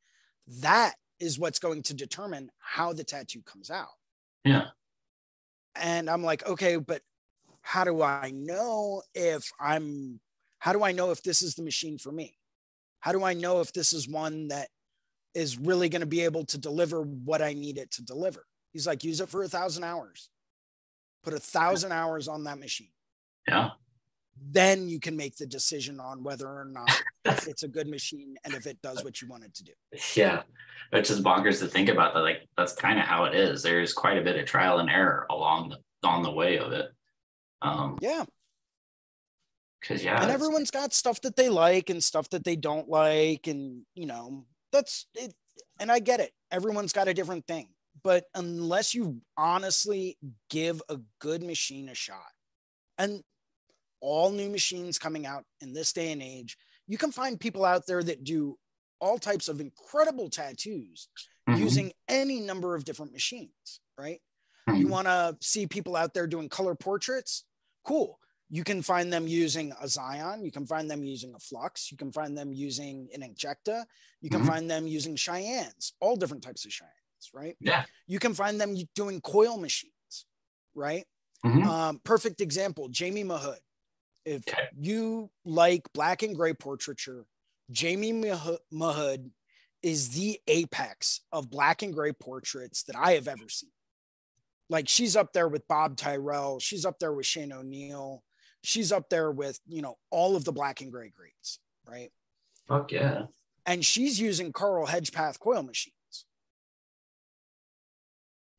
That 0.47 0.95
is 1.19 1.39
what's 1.39 1.59
going 1.59 1.83
to 1.85 1.95
determine 1.95 2.51
how 2.59 2.93
the 2.93 3.05
tattoo 3.05 3.43
comes 3.43 3.71
out. 3.71 3.89
Yeah. 4.45 4.67
And 5.75 6.11
I'm 6.11 6.23
like, 6.23 6.47
okay, 6.47 6.77
but 6.77 7.03
how 7.63 7.85
do 7.85 8.03
I 8.03 8.33
know 8.35 9.03
if 9.15 9.51
I'm, 9.61 10.21
how 10.59 10.73
do 10.73 10.83
I 10.83 10.93
know 10.93 11.11
if 11.11 11.23
this 11.23 11.43
is 11.43 11.55
the 11.55 11.63
machine 11.63 11.99
for 11.99 12.13
me? 12.13 12.37
How 13.01 13.13
do 13.13 13.25
I 13.25 13.35
know 13.35 13.61
if 13.61 13.73
this 13.73 13.93
is 13.93 14.09
one 14.09 14.49
that 14.49 14.69
is 15.35 15.59
really 15.59 15.89
going 15.89 16.01
to 16.01 16.07
be 16.07 16.23
able 16.23 16.45
to 16.47 16.59
deliver 16.59 17.03
what 17.03 17.43
I 17.43 17.53
need 17.53 17.79
it 17.79 17.91
to 17.93 18.05
deliver? 18.05 18.45
He's 18.73 18.87
like, 18.87 19.05
use 19.05 19.21
it 19.21 19.29
for 19.29 19.43
a 19.43 19.49
thousand 19.49 19.85
hours, 19.85 20.31
put 21.23 21.35
a 21.35 21.41
thousand 21.41 21.93
hours 21.93 22.29
on 22.29 22.45
that 22.45 22.59
machine. 22.59 22.91
Yeah. 23.49 23.71
Then 24.51 24.89
you 24.89 24.99
can 24.99 25.17
make 25.17 25.37
the 25.37 25.47
decision 25.47 26.01
on 26.01 26.23
whether 26.23 26.47
or 26.49 26.65
not 26.65 26.91
it's 27.25 27.63
a 27.63 27.69
good 27.69 27.89
machine 27.89 28.37
and 28.45 28.55
if 28.55 28.67
it 28.67 28.81
does 28.83 29.05
what 29.05 29.21
you 29.21 29.29
want 29.29 29.45
it 29.45 29.55
to 29.55 29.65
do. 29.65 29.73
Yeah. 30.17 30.43
It's 30.93 31.09
just 31.09 31.23
bonkers 31.23 31.59
to 31.61 31.67
think 31.67 31.89
about 31.89 32.15
that. 32.15 32.21
Like 32.21 32.49
that's 32.57 32.75
kind 32.75 32.99
of 32.99 33.05
how 33.05 33.25
it 33.25 33.35
is. 33.35 33.63
There's 33.63 33.93
quite 33.93 34.19
a 34.19 34.23
bit 34.23 34.37
of 34.37 34.47
trial 34.47 34.79
and 34.79 34.91
error 34.91 35.27
along 35.31 35.71
the 35.71 35.79
on 36.07 36.23
the 36.23 36.31
way 36.31 36.59
of 36.59 36.73
it. 36.73 36.91
Um, 37.63 37.97
Yeah. 38.01 38.25
because 39.81 40.03
yeah, 40.03 40.21
and 40.21 40.31
everyone's 40.31 40.71
got 40.71 40.93
stuff 40.93 41.21
that 41.21 41.37
they 41.37 41.49
like 41.49 41.91
and 41.91 42.03
stuff 42.03 42.29
that 42.31 42.45
they 42.45 42.57
don't 42.57 42.89
like 42.89 43.47
and 43.47 43.83
you 43.95 44.07
know 44.07 44.45
that's 44.73 45.07
it 45.15 45.33
and 45.79 45.91
i 45.93 45.99
get 46.01 46.19
it 46.19 46.33
everyone's 46.51 46.93
got 46.93 47.07
a 47.09 47.15
different 47.15 47.47
thing 47.47 47.69
but 48.03 48.25
unless 48.35 48.95
you 48.95 49.21
honestly 49.37 50.17
give 50.51 50.83
a 50.89 50.99
good 51.21 51.43
machine 51.43 51.89
a 51.89 51.95
shot 51.95 52.33
and 52.99 53.23
all 54.03 54.31
new 54.31 54.51
machines 54.51 54.99
coming 54.99 55.25
out 55.25 55.45
in 55.61 55.73
this 55.73 55.93
day 55.93 56.13
and 56.13 56.23
age 56.23 56.59
you 56.89 56.99
can 56.99 57.13
find 57.13 57.39
people 57.41 57.65
out 57.65 57.87
there 57.87 58.03
that 58.03 58.25
do 58.25 58.59
all 59.01 59.17
types 59.19 59.49
of 59.49 59.61
incredible 59.61 60.29
tattoos 60.29 61.09
Mhm. 61.49 61.59
using 61.59 61.93
any 62.09 62.41
number 62.41 62.75
of 62.75 62.85
different 62.85 63.13
machines 63.13 63.81
right 63.97 64.21
you 64.69 64.87
Mhm. 64.87 64.91
want 64.91 65.07
to 65.07 65.37
see 65.41 65.67
people 65.67 65.97
out 65.97 66.13
there 66.15 66.27
doing 66.27 66.49
color 66.49 66.75
portraits 66.75 67.45
cool 67.85 68.19
you 68.51 68.65
can 68.65 68.83
find 68.83 69.11
them 69.11 69.27
using 69.27 69.73
a 69.81 69.89
Zion. 69.89 70.45
You 70.45 70.51
can 70.51 70.67
find 70.67 70.91
them 70.91 71.03
using 71.03 71.35
a 71.35 71.39
Flux. 71.39 71.91
You 71.91 71.97
can 71.97 72.13
find 72.13 72.37
them 72.37 72.53
using 72.53 73.09
an 73.15 73.23
Injecta. 73.23 73.87
You 74.21 74.29
can 74.29 74.43
Mhm. 74.43 74.47
find 74.47 74.71
them 74.71 74.87
using 74.87 75.17
Cheyennes, 75.17 75.95
all 76.01 76.17
different 76.17 76.43
types 76.43 76.67
of 76.67 76.71
Cheyennes, 76.71 77.31
right? 77.33 77.57
yeah. 77.61 77.87
You 78.07 78.19
can 78.19 78.35
find 78.35 78.61
them 78.61 78.77
doing 78.95 79.23
coil 79.23 79.57
machines, 79.57 80.27
right? 80.75 81.09
Mhm. 81.43 81.65
Um, 81.65 81.99
perfect 82.01 82.43
example, 82.43 82.91
Jamie 82.91 83.25
Mahood. 83.25 83.61
If 84.25 84.47
Okay. 84.49 84.69
you 84.77 85.31
like 85.45 85.93
black 85.93 86.23
and 86.23 86.37
gray 86.37 86.55
portraiture, 86.55 87.27
Jamie 87.71 88.13
Maho- 88.13 88.59
Mahood 88.73 89.31
is 89.83 90.11
the 90.11 90.41
apex 90.47 91.21
of 91.33 91.51
black 91.51 91.83
and 91.83 91.93
gray 91.93 92.13
portraits 92.13 92.85
that 92.85 92.97
I 92.97 93.13
have 93.13 93.27
ever 93.27 93.49
seen. 93.49 93.73
Like 94.69 94.89
she's 94.89 95.17
up 95.17 95.33
there 95.33 95.49
with 95.49 95.67
Bob 95.67 95.97
Tyrrell. 95.97 96.61
She's 96.61 96.85
up 96.87 96.99
there 96.99 97.13
with 97.13 97.27
Shane 97.27 97.53
O'Neill. 97.53 98.23
She's 98.63 98.93
up 98.93 99.09
there 99.11 99.31
with, 99.33 99.59
you 99.67 99.83
know, 99.83 99.99
all 100.11 100.37
of 100.37 100.45
the 100.45 100.53
black 100.53 100.81
and 100.81 100.93
gray 100.93 101.11
greats, 101.11 101.59
right? 101.85 102.13
Fuck 102.69 102.93
yeah. 102.93 103.27
And 103.67 103.85
she's 103.85 104.21
using 104.21 104.53
Carl 104.53 104.87
Hedgepath 104.87 105.41
coil 105.41 105.63
machines. 105.65 105.97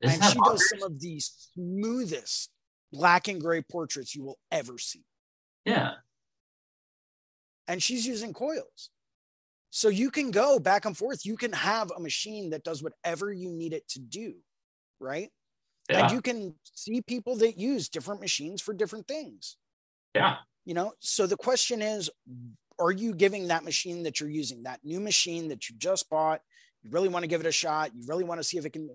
Isn't 0.01 0.21
and 0.21 0.33
she 0.33 0.39
does 0.43 0.69
some 0.69 0.83
of 0.83 0.99
the 0.99 1.19
smoothest 1.21 2.49
black 2.91 3.29
and 3.29 3.39
gray 3.39 3.61
portraits 3.61 4.13
you 4.13 4.23
will 4.23 4.39
ever 4.51 4.77
see. 4.77 5.05
Yeah. 5.65 5.93
and 7.67 7.81
she's 7.81 8.05
using 8.05 8.33
coils. 8.33 8.89
So 9.69 9.89
you 9.89 10.11
can 10.11 10.29
go 10.29 10.59
back 10.59 10.85
and 10.85 10.95
forth. 10.95 11.25
You 11.25 11.35
can 11.35 11.51
have 11.53 11.91
a 11.91 11.99
machine 11.99 12.51
that 12.51 12.63
does 12.63 12.83
whatever 12.83 13.33
you 13.33 13.49
need 13.49 13.73
it 13.73 13.87
to 13.89 13.99
do, 13.99 14.35
right? 14.99 15.31
Yeah. 15.89 16.03
And 16.03 16.11
you 16.11 16.21
can 16.21 16.53
see 16.63 17.01
people 17.01 17.37
that 17.37 17.57
use 17.57 17.89
different 17.89 18.21
machines 18.21 18.61
for 18.61 18.73
different 18.73 19.07
things, 19.07 19.57
yeah. 20.13 20.37
you 20.65 20.73
know? 20.73 20.93
So 20.99 21.25
the 21.25 21.37
question 21.37 21.81
is 21.81 22.09
are 22.79 22.91
you 22.91 23.13
giving 23.15 23.47
that 23.47 23.63
machine 23.63 24.03
that 24.03 24.19
you're 24.19 24.29
using, 24.29 24.63
that 24.63 24.79
new 24.83 24.99
machine 24.99 25.49
that 25.49 25.69
you 25.69 25.75
just 25.77 26.09
bought, 26.09 26.41
you 26.83 26.89
really 26.91 27.09
want 27.09 27.23
to 27.23 27.27
give 27.27 27.41
it 27.41 27.47
a 27.47 27.51
shot, 27.51 27.91
you 27.95 28.03
really 28.07 28.23
want 28.23 28.39
to 28.39 28.43
see 28.43 28.57
if 28.57 28.65
it 28.65 28.73
can, 28.73 28.89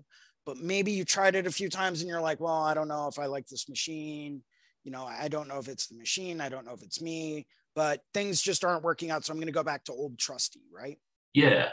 but 0.45 0.57
maybe 0.57 0.91
you 0.91 1.05
tried 1.05 1.35
it 1.35 1.47
a 1.47 1.51
few 1.51 1.69
times 1.69 2.01
and 2.01 2.09
you're 2.09 2.21
like, 2.21 2.39
well, 2.39 2.61
I 2.63 2.73
don't 2.73 2.87
know 2.87 3.07
if 3.07 3.19
I 3.19 3.25
like 3.25 3.47
this 3.47 3.69
machine. 3.69 4.41
You 4.89 4.93
know, 4.93 5.05
I 5.05 5.27
don't 5.27 5.47
know 5.47 5.59
if 5.59 5.67
it's 5.67 5.85
the 5.85 5.95
machine, 5.95 6.41
I 6.41 6.49
don't 6.49 6.65
know 6.65 6.73
if 6.73 6.81
it's 6.81 6.99
me, 6.99 7.45
but 7.75 8.01
things 8.11 8.41
just 8.41 8.65
aren't 8.65 8.81
working 8.81 9.11
out. 9.11 9.23
So 9.23 9.31
I'm 9.31 9.37
going 9.37 9.45
to 9.45 9.51
go 9.53 9.61
back 9.61 9.83
to 9.83 9.91
old 9.91 10.17
trusty, 10.17 10.61
right? 10.73 10.97
Yeah. 11.31 11.69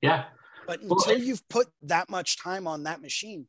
Yeah. 0.00 0.26
But 0.64 0.80
until 0.82 1.16
it- 1.16 1.24
you've 1.24 1.48
put 1.48 1.66
that 1.82 2.08
much 2.08 2.40
time 2.40 2.68
on 2.68 2.84
that 2.84 3.02
machine, 3.02 3.48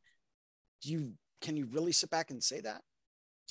do 0.81 0.89
you 0.89 1.13
can 1.41 1.55
you 1.55 1.67
really 1.67 1.91
sit 1.91 2.09
back 2.09 2.31
and 2.31 2.43
say 2.43 2.59
that? 2.61 2.81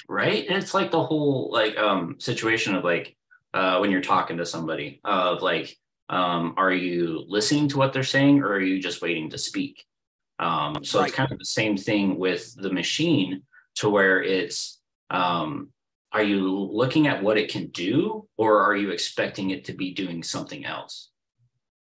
Right. 0.09 0.49
And 0.49 0.61
it's 0.61 0.75
like 0.75 0.91
the 0.91 1.05
whole 1.05 1.51
like 1.53 1.79
um 1.79 2.17
situation 2.19 2.75
of 2.75 2.83
like 2.83 3.17
uh, 3.55 3.79
when 3.79 3.93
you're 3.93 4.01
talking 4.01 4.39
to 4.39 4.45
somebody 4.45 5.01
of 5.05 5.43
like, 5.43 5.77
um, 6.09 6.55
are 6.57 6.73
you 6.73 7.25
listening 7.29 7.69
to 7.69 7.79
what 7.79 7.93
they're 7.93 8.03
saying 8.03 8.41
or 8.41 8.49
are 8.49 8.61
you 8.61 8.83
just 8.83 9.01
waiting 9.01 9.31
to 9.31 9.39
speak? 9.39 9.85
Um, 10.41 10.83
so 10.83 10.99
right. 10.99 11.07
it's 11.07 11.15
kind 11.15 11.31
of 11.31 11.39
the 11.39 11.45
same 11.45 11.77
thing 11.77 12.19
with 12.19 12.53
the 12.61 12.73
machine 12.73 13.45
to 13.77 13.89
where 13.89 14.23
it's, 14.23 14.81
um, 15.11 15.71
are 16.13 16.23
you 16.23 16.49
looking 16.49 17.07
at 17.07 17.23
what 17.23 17.39
it 17.39 17.51
can 17.51 17.69
do 17.69 18.29
or 18.37 18.61
are 18.61 18.77
you 18.77 18.91
expecting 18.91 19.51
it 19.51 19.65
to 19.65 19.73
be 19.73 19.95
doing 19.95 20.23
something 20.23 20.65
else? 20.65 21.11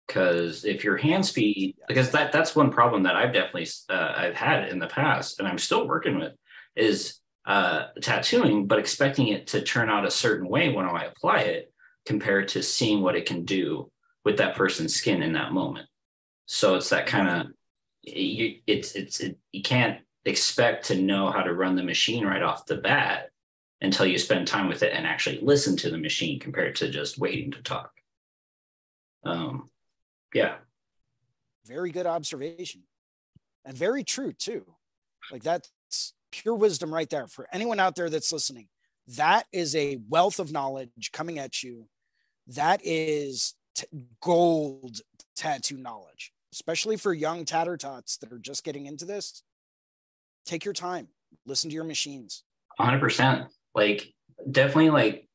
Because 0.07 0.65
if 0.65 0.85
your 0.85 0.97
hand 0.97 1.25
speed, 1.25 1.77
because 1.87 2.11
that 2.11 2.33
that's 2.33 2.57
one 2.57 2.71
problem 2.71 3.05
that 3.05 3.15
I've 3.15 3.33
definitely 3.33 3.69
uh, 3.89 4.13
I've 4.17 4.35
had 4.35 4.69
in 4.69 4.79
the 4.79 4.87
past 4.87 5.39
and 5.39 5.47
I'm 5.47 5.59
still 5.59 5.87
working 5.87 6.19
with 6.19 6.33
is 6.77 7.19
uh, 7.47 7.87
tattooing, 8.01 8.67
but 8.67 8.79
expecting 8.79 9.29
it 9.29 9.49
to 9.49 9.63
turn 9.63 9.91
out 9.91 10.07
a 10.07 10.11
certain 10.11 10.49
way 10.49 10.73
when 10.73 10.87
I 10.87 11.05
apply 11.05 11.41
it 11.41 11.73
compared 12.07 12.49
to 12.49 12.63
seeing 12.63 13.01
what 13.01 13.17
it 13.17 13.27
can 13.27 13.45
do 13.45 13.91
with 14.25 14.39
that 14.39 14.55
person's 14.57 14.95
skin 14.95 15.23
in 15.23 15.33
that 15.33 15.53
moment. 15.53 15.89
So 16.47 16.75
it's 16.77 16.91
that 16.91 17.07
kind 17.07 17.29
of 17.29 17.47
you 18.03 18.57
it's 18.67 18.95
it's 18.95 19.21
it, 19.21 19.39
you 19.53 19.63
can't 19.63 20.01
expect 20.25 20.87
to 20.87 21.01
know 21.01 21.31
how 21.31 21.43
to 21.43 21.55
run 21.55 21.77
the 21.77 21.83
machine 21.83 22.25
right 22.25 22.43
off 22.43 22.67
the 22.67 22.77
bat 22.77 23.31
until 23.81 24.07
you 24.07 24.19
spend 24.19 24.47
time 24.47 24.69
with 24.69 24.83
it 24.83 24.93
and 24.95 25.07
actually 25.07 25.41
listen 25.41 25.77
to 25.77 25.91
the 25.91 25.99
machine 25.99 26.39
compared 26.39 26.77
to 26.77 26.89
just 26.89 27.19
waiting 27.19 27.51
to 27.51 27.63
talk. 27.63 27.91
Um, 29.25 29.69
yeah. 30.33 30.57
Very 31.67 31.91
good 31.91 32.07
observation 32.07 32.83
and 33.65 33.77
very 33.77 34.05
true 34.05 34.33
too. 34.33 34.65
Like 35.31 35.43
that's 35.43 35.71
pure 36.31 36.55
wisdom 36.55 36.93
right 36.93 37.09
there 37.09 37.27
for 37.27 37.47
anyone 37.53 37.81
out 37.81 37.95
there 37.95 38.11
that's 38.11 38.33
listening. 38.33 38.69
That 39.17 39.47
is 39.53 39.75
a 39.75 39.99
wealth 40.09 40.39
of 40.39 40.53
knowledge 40.53 41.11
coming 41.13 41.39
at 41.39 41.63
you. 41.63 41.89
That 42.47 42.81
is 42.85 43.55
t- 43.75 43.87
gold 44.21 45.01
tattoo 45.37 45.77
knowledge, 45.77 46.33
especially 46.53 46.97
for 46.97 47.13
young 47.13 47.45
tatter 47.45 47.77
tots 47.77 48.17
that 48.19 48.33
are 48.33 48.39
just 48.39 48.65
getting 48.65 48.87
into 48.87 49.05
this. 49.05 49.43
Take 50.47 50.65
your 50.65 50.75
time, 50.75 51.09
listen 51.47 51.71
to 51.71 51.75
your 51.75 51.85
machines. 51.85 52.45
100%. 52.81 53.47
Like, 53.75 54.13
definitely, 54.51 54.91
like, 54.91 55.29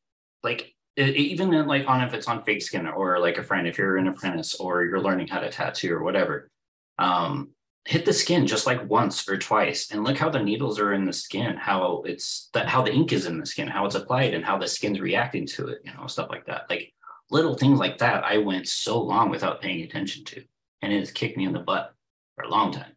like, 0.43 0.73
even 0.97 1.51
like 1.67 1.87
on 1.87 2.01
if 2.01 2.13
it's 2.13 2.27
on 2.27 2.43
fake 2.43 2.61
skin 2.61 2.87
or 2.87 3.19
like 3.19 3.37
a 3.37 3.43
friend, 3.43 3.67
if 3.67 3.77
you're 3.77 3.97
an 3.97 4.07
apprentice 4.07 4.55
or 4.55 4.83
you're 4.83 5.01
learning 5.01 5.27
how 5.27 5.39
to 5.39 5.49
tattoo 5.49 5.93
or 5.93 6.03
whatever, 6.03 6.49
um, 6.97 7.49
hit 7.87 8.03
the 8.03 8.11
skin 8.11 8.45
just 8.45 8.67
like 8.67 8.89
once 8.89 9.27
or 9.29 9.37
twice 9.37 9.91
and 9.91 10.03
look 10.03 10.17
how 10.17 10.29
the 10.29 10.43
needles 10.43 10.77
are 10.77 10.91
in 10.91 11.05
the 11.05 11.13
skin 11.13 11.55
how 11.55 12.03
it's 12.05 12.49
that 12.53 12.67
how 12.67 12.81
the 12.81 12.91
ink 12.91 13.13
is 13.13 13.25
in 13.25 13.39
the 13.39 13.45
skin 13.45 13.67
how 13.67 13.85
it's 13.85 13.95
applied 13.95 14.33
and 14.33 14.43
how 14.43 14.57
the 14.57 14.67
skin's 14.67 14.99
reacting 14.99 15.47
to 15.47 15.67
it 15.67 15.79
you 15.85 15.93
know 15.93 16.05
stuff 16.05 16.27
like 16.29 16.45
that 16.45 16.69
like 16.69 16.91
little 17.31 17.55
things 17.55 17.79
like 17.79 17.97
that 17.97 18.25
i 18.25 18.37
went 18.37 18.67
so 18.67 19.01
long 19.01 19.29
without 19.29 19.61
paying 19.61 19.83
attention 19.83 20.25
to 20.25 20.43
and 20.81 20.91
it's 20.91 21.11
kicked 21.11 21.37
me 21.37 21.45
in 21.45 21.53
the 21.53 21.59
butt 21.59 21.93
for 22.35 22.43
a 22.43 22.49
long 22.49 22.73
time 22.73 22.91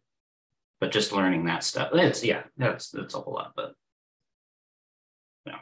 but 0.81 0.91
just 0.91 1.13
learning 1.13 1.45
that 1.45 1.63
stuff 1.63 1.89
it's 1.93 2.23
yeah 2.23 2.43
that's 2.57 2.89
that's 2.89 3.15
a 3.15 3.19
whole 3.19 3.33
lot 3.33 3.53
but 3.55 3.73
yeah 5.45 5.59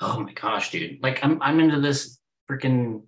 oh 0.00 0.18
my 0.20 0.32
gosh 0.32 0.72
dude 0.72 1.00
like 1.02 1.22
i'm 1.22 1.40
i'm 1.42 1.60
into 1.60 1.80
this 1.80 2.18
freaking 2.50 3.02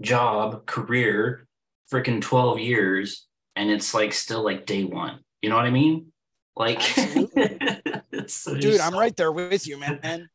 job 0.00 0.66
career 0.66 1.46
freaking 1.90 2.20
12 2.20 2.58
years 2.58 3.26
and 3.56 3.70
it's 3.70 3.94
like 3.94 4.12
still 4.12 4.42
like 4.42 4.66
day 4.66 4.84
one. 4.84 5.20
You 5.42 5.50
know 5.50 5.56
what 5.56 5.66
I 5.66 5.70
mean? 5.70 6.12
Like, 6.56 6.80
so, 8.26 8.56
dude, 8.56 8.80
I'm 8.80 8.94
right 8.94 9.16
there 9.16 9.32
with 9.32 9.66
you, 9.66 9.78
man. 9.78 10.00
and 10.02 10.28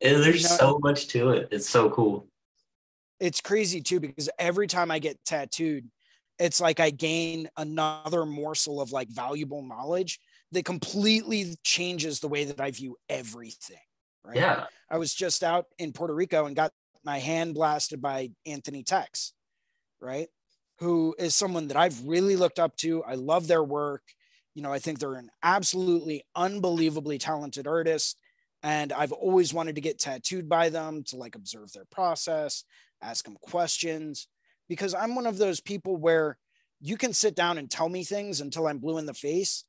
There's 0.00 0.42
you 0.42 0.48
know, 0.48 0.56
so 0.56 0.78
much 0.82 1.08
to 1.08 1.30
it. 1.30 1.48
It's 1.50 1.68
so 1.68 1.90
cool. 1.90 2.26
It's 3.18 3.40
crazy 3.40 3.80
too 3.80 4.00
because 4.00 4.28
every 4.38 4.66
time 4.66 4.90
I 4.90 4.98
get 4.98 5.22
tattooed, 5.24 5.88
it's 6.40 6.60
like 6.60 6.80
I 6.80 6.90
gain 6.90 7.48
another 7.56 8.26
morsel 8.26 8.80
of 8.80 8.90
like 8.90 9.08
valuable 9.08 9.62
knowledge 9.62 10.18
that 10.52 10.64
completely 10.64 11.56
changes 11.62 12.18
the 12.18 12.28
way 12.28 12.44
that 12.44 12.60
I 12.60 12.72
view 12.72 12.96
everything. 13.08 13.76
Right. 14.24 14.36
Yeah. 14.36 14.64
I 14.90 14.98
was 14.98 15.14
just 15.14 15.44
out 15.44 15.66
in 15.78 15.92
Puerto 15.92 16.14
Rico 16.14 16.46
and 16.46 16.56
got 16.56 16.72
my 17.04 17.18
hand 17.18 17.54
blasted 17.54 18.02
by 18.02 18.30
Anthony 18.44 18.82
Tex. 18.82 19.32
Right 20.00 20.28
who 20.80 21.14
is 21.18 21.34
someone 21.34 21.68
that 21.68 21.76
I've 21.76 22.04
really 22.06 22.36
looked 22.36 22.58
up 22.58 22.74
to. 22.76 23.04
I 23.04 23.14
love 23.14 23.46
their 23.46 23.62
work. 23.62 24.02
You 24.54 24.62
know, 24.62 24.72
I 24.72 24.78
think 24.78 24.98
they're 24.98 25.14
an 25.14 25.30
absolutely 25.42 26.24
unbelievably 26.34 27.18
talented 27.18 27.66
artist. 27.66 28.18
And 28.62 28.92
I've 28.92 29.12
always 29.12 29.54
wanted 29.54 29.74
to 29.74 29.80
get 29.82 29.98
tattooed 29.98 30.48
by 30.48 30.70
them 30.70 31.04
to 31.08 31.16
like 31.16 31.34
observe 31.34 31.72
their 31.72 31.84
process, 31.84 32.64
ask 33.02 33.24
them 33.24 33.36
questions, 33.40 34.26
because 34.70 34.94
I'm 34.94 35.14
one 35.14 35.26
of 35.26 35.36
those 35.36 35.60
people 35.60 35.98
where 35.98 36.38
you 36.80 36.96
can 36.96 37.12
sit 37.12 37.34
down 37.34 37.58
and 37.58 37.70
tell 37.70 37.90
me 37.90 38.04
things 38.04 38.40
until 38.40 38.66
I'm 38.66 38.78
blue 38.78 38.96
in 38.96 39.04
the 39.04 39.12
face. 39.12 39.64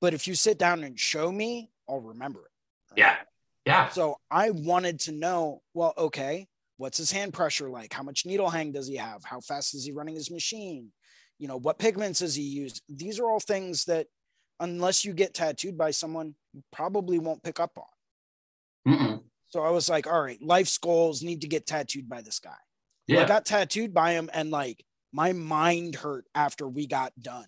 But 0.00 0.12
if 0.12 0.26
you 0.26 0.34
sit 0.34 0.58
down 0.58 0.82
and 0.82 0.98
show 0.98 1.30
me, 1.30 1.70
I'll 1.88 2.00
remember 2.00 2.40
it. 2.40 2.50
Right? 2.90 2.98
Yeah. 2.98 3.16
Yeah. 3.64 3.88
So 3.90 4.16
I 4.28 4.50
wanted 4.50 4.98
to 5.00 5.12
know, 5.12 5.62
well, 5.72 5.94
okay, 5.96 6.48
what's 6.82 6.98
his 6.98 7.12
hand 7.12 7.32
pressure 7.32 7.70
like 7.70 7.92
how 7.92 8.02
much 8.02 8.26
needle 8.26 8.50
hang 8.50 8.72
does 8.72 8.88
he 8.88 8.96
have 8.96 9.22
how 9.24 9.40
fast 9.40 9.72
is 9.72 9.84
he 9.84 9.92
running 9.92 10.16
his 10.16 10.32
machine 10.32 10.88
you 11.38 11.46
know 11.46 11.56
what 11.56 11.78
pigments 11.78 12.18
does 12.18 12.34
he 12.34 12.42
use 12.42 12.82
these 12.88 13.20
are 13.20 13.26
all 13.26 13.38
things 13.38 13.84
that 13.84 14.08
unless 14.58 15.04
you 15.04 15.12
get 15.12 15.32
tattooed 15.32 15.78
by 15.78 15.92
someone 15.92 16.34
you 16.52 16.60
probably 16.72 17.20
won't 17.20 17.42
pick 17.44 17.60
up 17.60 17.70
on 17.76 18.92
Mm-mm. 18.92 19.20
so 19.48 19.60
i 19.60 19.70
was 19.70 19.88
like 19.88 20.08
all 20.08 20.20
right 20.20 20.42
life's 20.42 20.76
goals 20.76 21.22
need 21.22 21.42
to 21.42 21.46
get 21.46 21.66
tattooed 21.66 22.08
by 22.08 22.20
this 22.20 22.40
guy 22.40 22.50
yeah. 23.12 23.22
I 23.22 23.28
got 23.28 23.44
tattooed 23.44 23.94
by 23.94 24.12
him 24.12 24.30
and 24.32 24.50
like 24.50 24.84
my 25.12 25.32
mind 25.32 25.94
hurt 25.94 26.26
after 26.34 26.68
we 26.68 26.86
got 26.86 27.12
done. 27.20 27.46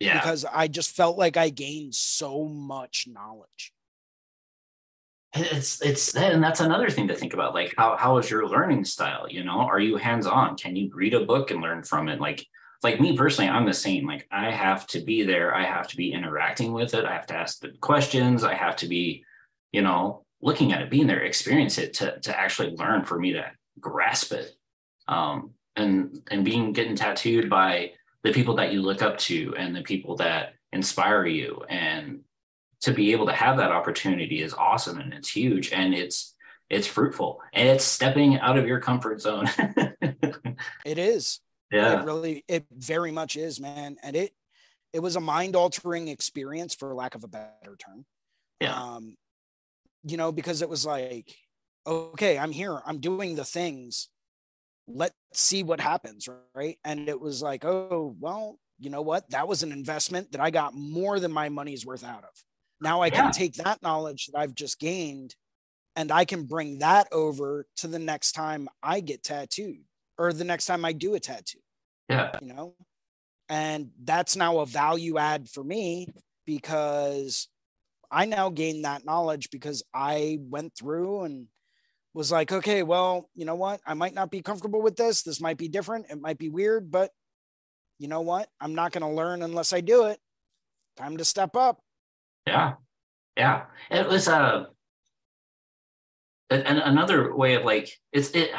Yeah. 0.00 0.20
Because 0.20 0.44
i 0.44 0.68
just 0.68 0.94
felt 0.94 1.18
like 1.18 1.36
i 1.36 1.48
gained 1.48 1.94
so 1.94 2.44
much 2.44 3.06
knowledge. 3.08 3.72
It's 5.34 5.82
it's 5.82 6.16
and 6.16 6.42
that's 6.42 6.60
another 6.60 6.88
thing 6.88 7.08
to 7.08 7.14
think 7.14 7.34
about 7.34 7.54
like 7.54 7.74
how 7.76 7.96
how 7.96 8.18
is 8.18 8.30
your 8.30 8.48
learning 8.48 8.84
style? 8.84 9.26
You 9.28 9.44
know 9.44 9.60
are 9.60 9.80
you 9.80 9.96
hands 9.96 10.26
on 10.26 10.56
can 10.56 10.76
you 10.76 10.90
read 10.94 11.14
a 11.14 11.24
book 11.24 11.50
and 11.50 11.60
learn 11.60 11.82
from 11.82 12.08
it? 12.08 12.20
Like 12.20 12.46
like 12.82 13.00
me 13.00 13.16
personally 13.16 13.50
i'm 13.50 13.66
the 13.66 13.74
same. 13.74 14.06
Like 14.06 14.26
i 14.30 14.50
have 14.50 14.86
to 14.88 15.00
be 15.00 15.24
there. 15.24 15.54
I 15.54 15.64
have 15.64 15.88
to 15.88 15.96
be 15.96 16.12
interacting 16.12 16.72
with 16.72 16.94
it. 16.94 17.04
I 17.04 17.12
have 17.12 17.26
to 17.26 17.36
ask 17.36 17.60
the 17.60 17.72
questions. 17.80 18.44
I 18.44 18.54
have 18.54 18.76
to 18.76 18.88
be 18.88 19.24
you 19.72 19.82
know 19.82 20.24
looking 20.40 20.72
at 20.72 20.80
it 20.80 20.90
being 20.90 21.08
there 21.08 21.20
experience 21.24 21.76
it 21.78 21.94
to 21.94 22.20
to 22.20 22.38
actually 22.38 22.70
learn 22.76 23.04
for 23.04 23.18
me 23.18 23.32
to 23.32 23.50
grasp 23.80 24.32
it 24.32 24.54
um 25.08 25.50
and 25.76 26.20
and 26.30 26.44
being 26.44 26.72
getting 26.72 26.96
tattooed 26.96 27.48
by 27.48 27.92
the 28.24 28.32
people 28.32 28.56
that 28.56 28.72
you 28.72 28.82
look 28.82 29.02
up 29.02 29.16
to 29.18 29.54
and 29.56 29.74
the 29.74 29.82
people 29.82 30.16
that 30.16 30.54
inspire 30.72 31.26
you. 31.26 31.62
And 31.68 32.20
to 32.82 32.92
be 32.92 33.12
able 33.12 33.26
to 33.26 33.32
have 33.32 33.56
that 33.56 33.72
opportunity 33.72 34.42
is 34.42 34.54
awesome 34.54 34.98
and 34.98 35.12
it's 35.12 35.30
huge 35.30 35.72
and 35.72 35.94
it's 35.94 36.34
it's 36.70 36.86
fruitful 36.86 37.40
and 37.54 37.68
it's 37.68 37.84
stepping 37.84 38.38
out 38.38 38.58
of 38.58 38.66
your 38.66 38.80
comfort 38.80 39.20
zone. 39.20 39.48
It 40.84 40.98
is. 40.98 41.38
Yeah. 41.70 42.00
It 42.00 42.04
really 42.04 42.44
it 42.48 42.66
very 42.72 43.12
much 43.12 43.36
is 43.36 43.60
man. 43.60 43.96
And 44.02 44.16
it 44.16 44.32
it 44.92 44.98
was 44.98 45.14
a 45.14 45.20
mind 45.20 45.54
altering 45.54 46.08
experience 46.08 46.74
for 46.74 46.92
lack 46.96 47.14
of 47.14 47.22
a 47.22 47.28
better 47.28 47.76
term. 47.78 48.04
Yeah. 48.60 48.74
Um 48.74 49.16
you 50.02 50.16
know 50.16 50.32
because 50.32 50.60
it 50.62 50.68
was 50.68 50.84
like 50.84 51.32
okay 51.86 52.38
i'm 52.38 52.50
here. 52.50 52.80
I'm 52.84 52.98
doing 52.98 53.36
the 53.36 53.44
things 53.44 54.08
let's 54.88 55.14
see 55.32 55.62
what 55.62 55.80
happens 55.80 56.28
right 56.54 56.78
and 56.84 57.08
it 57.08 57.20
was 57.20 57.42
like 57.42 57.64
oh 57.64 58.16
well 58.18 58.58
you 58.78 58.90
know 58.90 59.02
what 59.02 59.28
that 59.30 59.46
was 59.46 59.62
an 59.62 59.72
investment 59.72 60.32
that 60.32 60.40
i 60.40 60.50
got 60.50 60.74
more 60.74 61.20
than 61.20 61.30
my 61.32 61.48
money's 61.48 61.84
worth 61.84 62.04
out 62.04 62.24
of 62.24 62.30
now 62.80 63.00
I 63.00 63.06
yeah. 63.06 63.22
can 63.22 63.32
take 63.32 63.54
that 63.54 63.82
knowledge 63.82 64.26
that 64.26 64.38
I've 64.38 64.54
just 64.54 64.78
gained 64.78 65.34
and 65.96 66.12
I 66.12 66.24
can 66.24 66.44
bring 66.44 66.78
that 66.78 67.08
over 67.12 67.66
to 67.78 67.88
the 67.88 67.98
next 67.98 68.32
time 68.32 68.68
I 68.82 69.00
get 69.00 69.22
tattooed 69.22 69.82
or 70.16 70.32
the 70.32 70.44
next 70.44 70.66
time 70.66 70.84
I 70.84 70.92
do 70.92 71.14
a 71.14 71.20
tattoo. 71.20 71.58
Yeah. 72.08 72.32
You 72.40 72.48
know, 72.48 72.74
and 73.48 73.90
that's 74.02 74.36
now 74.36 74.60
a 74.60 74.66
value 74.66 75.18
add 75.18 75.48
for 75.48 75.64
me 75.64 76.08
because 76.46 77.48
I 78.10 78.24
now 78.24 78.48
gain 78.48 78.82
that 78.82 79.04
knowledge 79.04 79.50
because 79.50 79.82
I 79.92 80.38
went 80.40 80.74
through 80.74 81.24
and 81.24 81.46
was 82.18 82.32
like, 82.32 82.50
okay, 82.50 82.82
well, 82.82 83.30
you 83.36 83.44
know 83.44 83.54
what? 83.54 83.80
I 83.86 83.94
might 83.94 84.12
not 84.12 84.28
be 84.28 84.42
comfortable 84.42 84.82
with 84.82 84.96
this. 84.96 85.22
This 85.22 85.40
might 85.40 85.56
be 85.56 85.68
different. 85.68 86.06
It 86.10 86.20
might 86.20 86.36
be 86.36 86.48
weird, 86.48 86.90
but 86.90 87.12
you 88.00 88.08
know 88.08 88.22
what? 88.22 88.48
I'm 88.60 88.74
not 88.74 88.90
going 88.90 89.02
to 89.02 89.16
learn 89.16 89.40
unless 89.40 89.72
I 89.72 89.80
do 89.80 90.06
it. 90.06 90.18
Time 90.96 91.16
to 91.18 91.24
step 91.24 91.54
up. 91.54 91.80
Yeah, 92.44 92.72
yeah. 93.36 93.66
It 93.88 94.08
was 94.08 94.26
uh, 94.26 94.64
a 96.50 96.54
and 96.54 96.78
another 96.78 97.36
way 97.36 97.54
of 97.54 97.64
like 97.64 97.88
it's 98.10 98.30
it. 98.30 98.50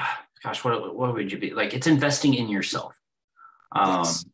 Gosh, 0.42 0.64
what 0.64 0.96
what 0.96 1.14
would 1.14 1.30
you 1.30 1.38
be 1.38 1.52
like? 1.52 1.74
It's 1.74 1.88
investing 1.88 2.36
in 2.36 2.48
yourself. 2.48 2.98
Um, 3.74 3.98
yes. 3.98 4.26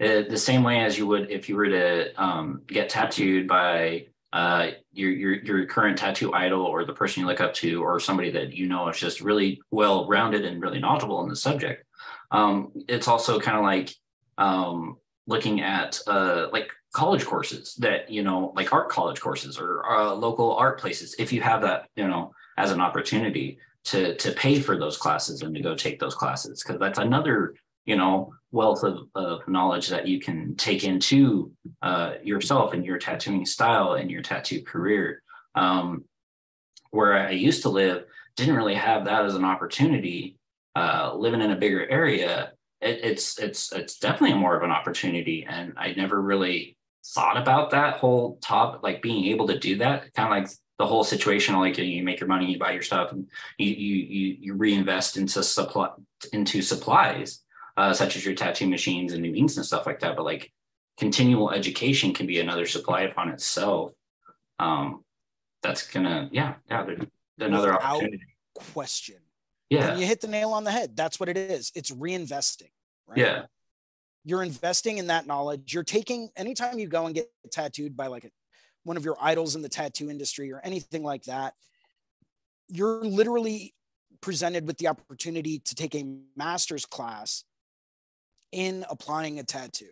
it, 0.00 0.28
the 0.28 0.36
same 0.36 0.64
way 0.64 0.80
as 0.80 0.98
you 0.98 1.06
would 1.06 1.30
if 1.30 1.48
you 1.48 1.54
were 1.54 1.68
to 1.68 2.20
um, 2.20 2.62
get 2.66 2.88
tattooed 2.88 3.46
by 3.46 4.06
uh, 4.32 4.70
your, 4.92 5.10
your 5.10 5.32
your 5.34 5.66
current 5.66 5.98
tattoo 5.98 6.32
idol 6.32 6.62
or 6.62 6.84
the 6.84 6.92
person 6.92 7.20
you 7.20 7.26
look 7.26 7.40
up 7.40 7.52
to 7.52 7.82
or 7.82 8.00
somebody 8.00 8.30
that 8.30 8.54
you 8.54 8.66
know 8.66 8.88
is 8.88 8.98
just 8.98 9.20
really 9.20 9.60
well 9.70 10.08
rounded 10.08 10.44
and 10.44 10.62
really 10.62 10.80
knowledgeable 10.80 11.22
in 11.22 11.28
the 11.28 11.36
subject. 11.36 11.84
Um, 12.30 12.72
it's 12.88 13.08
also 13.08 13.38
kind 13.38 13.58
of 13.58 13.64
like 13.64 13.94
um, 14.38 14.96
looking 15.26 15.60
at 15.60 16.00
uh, 16.06 16.48
like 16.52 16.70
college 16.92 17.24
courses 17.24 17.74
that 17.76 18.10
you 18.10 18.22
know 18.22 18.52
like 18.56 18.72
art 18.72 18.88
college 18.88 19.20
courses 19.20 19.58
or 19.58 19.84
uh, 19.86 20.12
local 20.14 20.54
art 20.56 20.80
places 20.80 21.14
if 21.18 21.32
you 21.32 21.40
have 21.40 21.62
that 21.62 21.88
you 21.96 22.06
know 22.06 22.32
as 22.58 22.70
an 22.70 22.80
opportunity 22.80 23.58
to 23.84 24.14
to 24.16 24.32
pay 24.32 24.60
for 24.60 24.78
those 24.78 24.96
classes 24.96 25.42
and 25.42 25.54
to 25.54 25.60
go 25.60 25.74
take 25.74 25.98
those 25.98 26.14
classes 26.14 26.62
because 26.62 26.78
that's 26.78 26.98
another 26.98 27.54
you 27.84 27.96
know 27.96 28.32
wealth 28.50 28.84
of, 28.84 29.08
of 29.14 29.46
knowledge 29.48 29.88
that 29.88 30.06
you 30.06 30.20
can 30.20 30.54
take 30.56 30.84
into 30.84 31.50
uh, 31.80 32.14
yourself 32.22 32.74
and 32.74 32.84
your 32.84 32.98
tattooing 32.98 33.46
style 33.46 33.94
and 33.94 34.10
your 34.10 34.22
tattoo 34.22 34.62
career. 34.62 35.22
Um, 35.54 36.04
where 36.90 37.14
i 37.14 37.30
used 37.30 37.62
to 37.62 37.70
live 37.70 38.04
didn't 38.36 38.56
really 38.56 38.74
have 38.74 39.06
that 39.06 39.24
as 39.24 39.34
an 39.34 39.44
opportunity 39.44 40.36
uh, 40.76 41.14
living 41.14 41.40
in 41.40 41.50
a 41.50 41.56
bigger 41.56 41.88
area 41.88 42.52
it, 42.82 43.00
it's 43.02 43.38
it's 43.38 43.72
it's 43.72 43.98
definitely 43.98 44.36
more 44.36 44.56
of 44.56 44.62
an 44.62 44.70
opportunity. 44.70 45.46
And 45.48 45.72
i 45.76 45.92
never 45.92 46.20
really 46.20 46.76
thought 47.04 47.36
about 47.36 47.70
that 47.70 47.96
whole 47.96 48.38
top 48.42 48.82
like 48.82 49.02
being 49.02 49.26
able 49.26 49.46
to 49.48 49.58
do 49.58 49.78
that. 49.78 50.12
Kind 50.14 50.32
of 50.32 50.42
like 50.42 50.56
the 50.78 50.86
whole 50.86 51.04
situation 51.04 51.54
like 51.56 51.78
you 51.78 52.02
make 52.02 52.20
your 52.20 52.28
money 52.28 52.50
you 52.50 52.58
buy 52.58 52.72
your 52.72 52.82
stuff 52.82 53.12
and 53.12 53.26
you 53.58 53.68
you 53.68 53.96
you, 53.96 54.36
you 54.40 54.54
reinvest 54.54 55.16
into 55.16 55.42
supply 55.42 55.90
into 56.32 56.60
supplies 56.60 57.41
uh, 57.76 57.92
such 57.92 58.16
as 58.16 58.24
your 58.24 58.34
tattoo 58.34 58.68
machines 58.68 59.12
and 59.12 59.22
new 59.22 59.34
inks 59.34 59.56
and 59.56 59.66
stuff 59.66 59.86
like 59.86 60.00
that. 60.00 60.16
But 60.16 60.24
like 60.24 60.52
continual 60.98 61.50
education 61.50 62.12
can 62.12 62.26
be 62.26 62.40
another 62.40 62.66
supply 62.66 63.02
upon 63.02 63.28
itself. 63.30 63.92
Um 64.58 65.04
that's 65.62 65.86
gonna 65.86 66.28
yeah 66.32 66.54
yeah 66.70 66.86
another 67.38 67.72
Without 67.72 67.82
opportunity. 67.82 68.24
question. 68.54 69.16
Yeah. 69.70 69.92
And 69.92 70.00
you 70.00 70.06
hit 70.06 70.20
the 70.20 70.28
nail 70.28 70.50
on 70.52 70.64
the 70.64 70.70
head 70.70 70.96
that's 70.96 71.18
what 71.18 71.28
it 71.28 71.36
is. 71.36 71.72
It's 71.74 71.90
reinvesting 71.90 72.70
right? 73.06 73.18
Yeah. 73.18 73.42
You're 74.24 74.42
investing 74.42 74.98
in 74.98 75.08
that 75.08 75.26
knowledge. 75.26 75.74
You're 75.74 75.82
taking 75.82 76.30
anytime 76.36 76.78
you 76.78 76.86
go 76.86 77.06
and 77.06 77.14
get 77.14 77.28
tattooed 77.50 77.96
by 77.96 78.06
like 78.06 78.24
a, 78.24 78.30
one 78.84 78.96
of 78.96 79.04
your 79.04 79.16
idols 79.20 79.56
in 79.56 79.62
the 79.62 79.68
tattoo 79.68 80.10
industry 80.10 80.52
or 80.52 80.60
anything 80.62 81.02
like 81.02 81.24
that 81.24 81.54
you're 82.72 83.04
literally 83.04 83.74
presented 84.20 84.66
with 84.66 84.78
the 84.78 84.88
opportunity 84.88 85.58
to 85.58 85.74
take 85.74 85.94
a 85.94 86.04
master's 86.36 86.86
class 86.86 87.44
in 88.52 88.84
applying 88.88 89.38
a 89.38 89.44
tattoo 89.44 89.90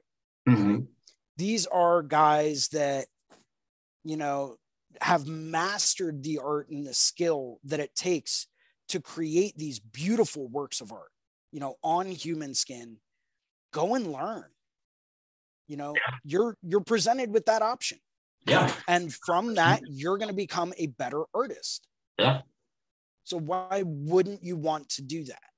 Mhm. 0.49 0.89
these 1.37 1.67
are 1.67 2.03
guys 2.03 2.69
that 2.69 3.09
you 4.05 4.17
know 4.17 4.57
have 5.01 5.27
mastered 5.27 6.23
the 6.23 6.39
art 6.39 6.69
and 6.71 6.87
the 6.87 6.95
skill 6.95 7.61
that 7.65 7.81
it 7.81 7.95
takes 7.95 8.47
to 8.89 9.01
create 9.01 9.57
these 9.57 9.79
beautiful 9.79 10.47
works 10.49 10.81
of 10.81 10.93
art 10.93 11.13
you 11.53 11.61
know 11.61 11.77
on 11.83 12.07
human 12.11 12.55
skin. 12.55 13.01
Go 13.73 13.95
and 13.95 14.11
learn. 14.13 14.51
You 15.69 15.77
know 15.77 15.95
Yeah. 15.95 16.17
you're 16.25 16.57
you're 16.63 16.81
presented 16.81 17.33
with 17.33 17.47
that 17.47 17.63
option. 17.63 18.01
Yeah. 18.47 18.75
And 18.89 19.13
from 19.15 19.55
that 19.55 19.83
you're 19.87 20.19
going 20.19 20.29
to 20.31 20.35
become 20.35 20.75
a 20.77 20.87
better 20.89 21.25
artist. 21.35 21.87
Yeah. 22.19 22.43
so 23.25 23.37
why 23.37 23.83
wouldn't 23.85 24.43
you 24.43 24.57
want 24.57 24.89
to 24.91 25.03
do 25.03 25.23
that 25.25 25.50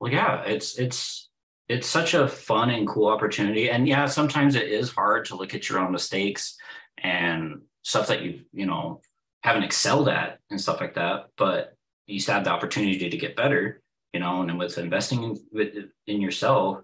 Well, 0.00 0.12
yeah, 0.12 0.42
it's 0.42 0.78
it's 0.78 1.28
it's 1.68 1.86
such 1.86 2.14
a 2.14 2.28
fun 2.28 2.70
and 2.70 2.86
cool 2.86 3.08
opportunity, 3.08 3.70
and 3.70 3.88
yeah, 3.88 4.06
sometimes 4.06 4.54
it 4.54 4.68
is 4.68 4.90
hard 4.90 5.26
to 5.26 5.36
look 5.36 5.54
at 5.54 5.68
your 5.68 5.80
own 5.80 5.92
mistakes 5.92 6.56
and 7.02 7.62
stuff 7.82 8.08
that 8.08 8.22
you 8.22 8.40
you 8.52 8.66
know 8.66 9.00
haven't 9.42 9.64
excelled 9.64 10.08
at 10.08 10.38
and 10.50 10.60
stuff 10.60 10.80
like 10.80 10.94
that. 10.94 11.26
But 11.36 11.74
you 12.06 12.20
still 12.20 12.34
have 12.34 12.44
the 12.44 12.50
opportunity 12.50 13.10
to 13.10 13.16
get 13.16 13.36
better, 13.36 13.82
you 14.12 14.20
know, 14.20 14.42
and 14.42 14.58
with 14.58 14.78
investing 14.78 15.36
in 15.54 15.90
in 16.06 16.20
yourself, 16.20 16.82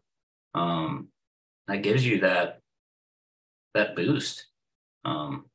um, 0.54 1.08
that 1.68 1.82
gives 1.82 2.04
you 2.04 2.20
that 2.20 2.60
that 3.74 3.96
boost. 3.96 4.46
Um, 5.04 5.46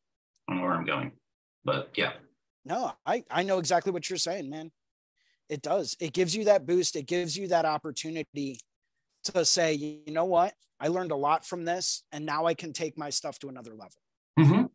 know 0.48 0.62
where 0.62 0.74
I'm 0.74 0.86
going, 0.86 1.12
but 1.64 1.90
yeah, 1.96 2.14
no 2.66 2.94
i 3.06 3.24
i 3.32 3.44
know 3.44 3.58
exactly 3.58 3.92
what 3.92 4.10
you're 4.10 4.18
saying 4.18 4.50
man 4.50 4.72
it 5.50 5.62
does. 5.62 5.98
It 6.00 6.14
gives 6.14 6.36
you 6.36 6.46
that 6.46 6.66
boost. 6.66 6.96
It 6.96 7.08
gives 7.08 7.38
you 7.38 7.48
that 7.48 7.66
opportunity 7.66 8.60
to 9.26 9.44
say 9.44 9.74
you 9.74 10.02
know 10.08 10.26
what? 10.26 10.54
I 10.80 10.88
learned 10.88 11.12
a 11.12 11.16
lot 11.16 11.46
from 11.46 11.66
this 11.66 12.04
and 12.12 12.26
now 12.26 12.46
i 12.46 12.54
can 12.54 12.72
take 12.72 12.98
my 12.98 13.10
stuff 13.10 13.38
to 13.40 13.50
another 13.50 13.72
level. 13.72 14.02
Hmm 14.40 14.66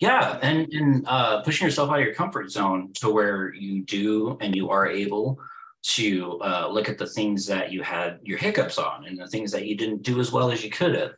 Yeah, 0.00 0.38
and 0.42 0.72
and 0.72 1.04
uh, 1.06 1.42
pushing 1.42 1.66
yourself 1.66 1.90
out 1.90 1.98
of 1.98 2.04
your 2.04 2.14
comfort 2.14 2.50
zone 2.50 2.92
to 2.94 3.10
where 3.10 3.52
you 3.54 3.82
do 3.82 4.38
and 4.40 4.54
you 4.54 4.70
are 4.70 4.86
able 4.86 5.38
to 5.82 6.40
uh, 6.42 6.68
look 6.68 6.88
at 6.88 6.98
the 6.98 7.06
things 7.06 7.46
that 7.46 7.72
you 7.72 7.82
had 7.82 8.18
your 8.22 8.38
hiccups 8.38 8.78
on 8.78 9.06
and 9.06 9.18
the 9.18 9.26
things 9.26 9.52
that 9.52 9.66
you 9.66 9.76
didn't 9.76 10.02
do 10.02 10.20
as 10.20 10.32
well 10.32 10.50
as 10.50 10.64
you 10.64 10.70
could 10.70 10.94
have, 10.94 11.12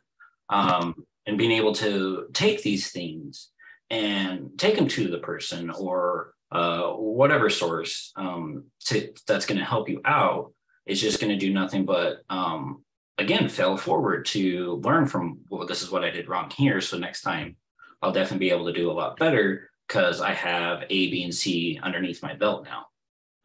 um, 0.49 0.95
and 1.25 1.37
being 1.37 1.51
able 1.51 1.73
to 1.73 2.27
take 2.33 2.61
these 2.61 2.91
things 2.91 3.49
and 3.89 4.51
take 4.57 4.75
them 4.75 4.87
to 4.87 5.07
the 5.07 5.17
person 5.19 5.71
or 5.71 6.33
uh, 6.51 6.91
whatever 6.93 7.49
source 7.49 8.11
um, 8.15 8.65
to, 8.85 9.13
that's 9.27 9.45
going 9.45 9.59
to 9.59 9.65
help 9.65 9.89
you 9.89 10.01
out 10.05 10.51
is 10.85 11.01
just 11.01 11.19
going 11.19 11.31
to 11.31 11.45
do 11.45 11.53
nothing 11.53 11.85
but 11.85 12.19
um, 12.29 12.83
again 13.17 13.47
fail 13.49 13.77
forward 13.77 14.25
to 14.25 14.81
learn 14.83 15.05
from 15.05 15.39
well 15.49 15.67
this 15.67 15.81
is 15.83 15.91
what 15.91 16.03
i 16.03 16.09
did 16.09 16.27
wrong 16.27 16.49
here 16.49 16.81
so 16.81 16.97
next 16.97 17.21
time 17.21 17.55
I'll 18.01 18.11
definitely 18.11 18.47
be 18.47 18.51
able 18.51 18.65
to 18.65 18.73
do 18.73 18.89
a 18.89 18.93
lot 18.93 19.17
better 19.17 19.69
because 19.87 20.21
I 20.21 20.33
have 20.33 20.83
A, 20.83 21.11
B, 21.11 21.23
and 21.23 21.33
C 21.33 21.79
underneath 21.81 22.23
my 22.23 22.33
belt 22.33 22.65
now. 22.65 22.85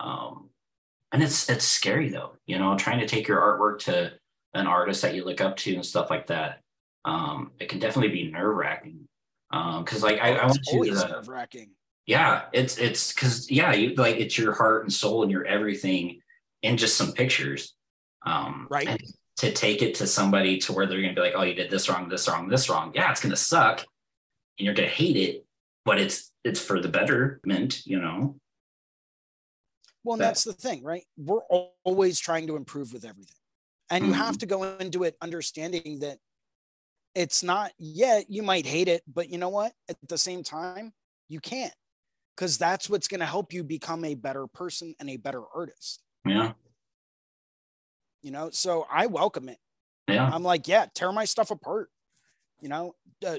Um, 0.00 0.50
and 1.12 1.22
it's 1.22 1.48
it's 1.48 1.64
scary 1.64 2.08
though, 2.08 2.36
you 2.46 2.58
know, 2.58 2.76
trying 2.76 3.00
to 3.00 3.06
take 3.06 3.28
your 3.28 3.40
artwork 3.40 3.80
to 3.80 4.12
an 4.52 4.66
artist 4.66 5.02
that 5.02 5.14
you 5.14 5.24
look 5.24 5.40
up 5.40 5.56
to 5.58 5.74
and 5.74 5.86
stuff 5.86 6.10
like 6.10 6.28
that. 6.28 6.60
Um, 7.04 7.52
it 7.58 7.68
can 7.68 7.78
definitely 7.78 8.12
be 8.12 8.30
nerve 8.30 8.56
wracking. 8.56 9.08
Um, 9.52 9.84
because 9.84 10.02
like 10.02 10.20
I, 10.20 10.34
I 10.34 10.46
went 10.46 10.64
to 10.64 10.84
the, 10.84 11.08
nerve 11.08 11.28
wracking 11.28 11.70
yeah, 12.06 12.42
it's 12.52 12.78
it's 12.78 13.12
because 13.12 13.50
yeah, 13.50 13.72
you 13.72 13.94
like 13.94 14.16
it's 14.16 14.36
your 14.36 14.52
heart 14.54 14.82
and 14.84 14.92
soul 14.92 15.22
and 15.22 15.30
your 15.32 15.44
everything 15.44 16.20
in 16.62 16.76
just 16.76 16.96
some 16.96 17.12
pictures. 17.12 17.74
Um, 18.26 18.66
Right. 18.70 19.02
to 19.38 19.52
take 19.52 19.82
it 19.82 19.96
to 19.96 20.06
somebody 20.06 20.58
to 20.58 20.72
where 20.72 20.86
they're 20.86 21.00
gonna 21.00 21.14
be 21.14 21.20
like, 21.20 21.34
oh, 21.36 21.42
you 21.42 21.54
did 21.54 21.70
this 21.70 21.88
wrong, 21.88 22.08
this 22.08 22.28
wrong, 22.28 22.48
this 22.48 22.68
wrong. 22.68 22.92
Yeah, 22.94 23.10
it's 23.10 23.20
gonna 23.20 23.36
suck, 23.36 23.80
and 24.58 24.64
you're 24.64 24.74
gonna 24.74 24.88
hate 24.88 25.16
it, 25.16 25.44
but 25.84 25.98
it's 25.98 26.32
it's 26.44 26.60
for 26.60 26.80
the 26.80 26.88
betterment, 26.88 27.84
you 27.86 28.00
know. 28.00 28.36
Well, 30.04 30.14
and 30.14 30.22
that- 30.22 30.26
that's 30.28 30.44
the 30.44 30.52
thing, 30.52 30.82
right? 30.82 31.04
We're 31.16 31.40
always 31.84 32.18
trying 32.18 32.46
to 32.48 32.56
improve 32.56 32.92
with 32.92 33.04
everything. 33.04 33.36
And 33.90 34.04
you 34.04 34.12
Mm-hmm. 34.12 34.22
have 34.22 34.38
to 34.38 34.46
go 34.46 34.62
into 34.78 35.04
it 35.04 35.16
understanding 35.20 36.00
that 36.00 36.18
it's 37.14 37.42
not, 37.42 37.72
yeah, 37.78 38.20
you 38.28 38.42
might 38.42 38.66
hate 38.66 38.88
it, 38.88 39.02
but 39.06 39.30
you 39.30 39.38
know 39.38 39.48
what? 39.48 39.72
At 39.88 39.96
the 40.08 40.18
same 40.18 40.42
time, 40.42 40.92
you 41.28 41.40
can't 41.40 41.74
because 42.36 42.58
that's 42.58 42.88
what's 42.90 43.08
going 43.08 43.20
to 43.20 43.26
help 43.26 43.52
you 43.52 43.64
become 43.64 44.04
a 44.04 44.14
better 44.14 44.46
person 44.46 44.94
and 45.00 45.10
a 45.10 45.16
better 45.16 45.42
artist, 45.54 46.02
Yeah, 46.26 46.52
you 48.22 48.30
know? 48.30 48.50
So 48.50 48.86
I 48.90 49.06
welcome 49.06 49.48
it. 49.48 49.58
yeah, 50.08 50.32
I'm 50.32 50.42
like, 50.42 50.68
yeah, 50.68 50.86
tear 50.94 51.12
my 51.12 51.24
stuff 51.24 51.50
apart, 51.50 51.90
you 52.60 52.68
know? 52.68 52.94
Uh, 53.26 53.38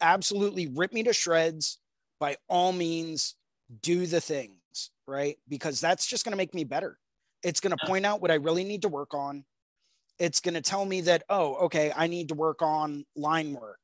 absolutely 0.00 0.66
rip 0.68 0.92
me 0.92 1.02
to 1.04 1.12
shreds 1.12 1.78
by 2.18 2.36
all 2.48 2.72
means, 2.72 3.34
do 3.82 4.06
the 4.06 4.20
things, 4.20 4.90
right? 5.06 5.38
Because 5.48 5.80
that's 5.80 6.06
just 6.06 6.24
going 6.24 6.32
to 6.32 6.36
make 6.36 6.54
me 6.54 6.64
better. 6.64 6.98
It's 7.42 7.60
going 7.60 7.72
to 7.72 7.78
Yeah. 7.82 7.86
point 7.86 8.06
out 8.06 8.20
what 8.20 8.30
I 8.30 8.34
really 8.34 8.64
need 8.64 8.82
to 8.82 8.88
work 8.88 9.14
on. 9.14 9.44
It's 10.18 10.40
going 10.40 10.54
to 10.54 10.62
tell 10.62 10.84
me 10.84 11.02
that, 11.02 11.24
oh, 11.28 11.56
okay, 11.66 11.92
I 11.94 12.06
need 12.06 12.28
to 12.28 12.34
work 12.34 12.62
on 12.62 13.04
line 13.16 13.52
work, 13.52 13.80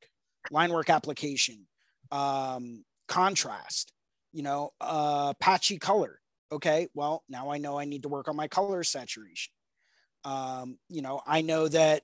line 0.51 0.73
work 0.73 0.91
application, 0.91 1.67
um, 2.13 2.85
contrast, 3.09 3.93
you 4.33 4.43
know, 4.43 4.73
uh, 4.81 5.35
patchy 5.41 5.79
color. 5.79 6.21
Okay, 6.53 6.89
well, 6.95 7.25
now 7.29 7.51
I 7.51 7.59
know 7.59 7.79
I 7.79 7.85
need 7.85 8.03
to 8.05 8.09
work 8.09 8.29
on 8.29 8.37
my 8.37 8.49
color 8.49 8.83
saturation. 8.83 9.53
Um, 10.25 10.79
you 10.89 11.03
know, 11.03 11.21
I 11.27 11.43
know 11.43 11.69
that, 11.69 12.03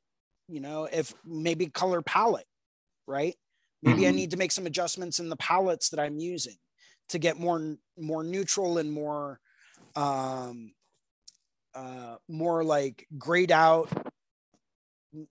you 0.49 0.61
know, 0.61 0.85
if 0.85 1.15
maybe 1.25 1.67
color 1.67 2.03
palette, 2.03 2.47
right? 3.07 3.37
Maybe 3.83 4.07
I 4.07 4.11
Mhm. 4.11 4.17
need 4.17 4.31
to 4.33 4.37
make 4.37 4.53
some 4.53 4.67
adjustments 4.67 5.19
in 5.21 5.29
the 5.29 5.37
palettes 5.37 5.91
that 5.91 6.01
I'm 6.01 6.19
using 6.19 6.57
to 7.11 7.19
get 7.19 7.39
more 7.39 7.77
more 7.99 8.25
neutral 8.25 8.79
and 8.79 8.93
more 8.93 9.41
um 9.97 10.73
uh 11.75 12.17
more 12.29 12.65
like 12.65 13.07
grayed 13.19 13.53
out 13.53 13.91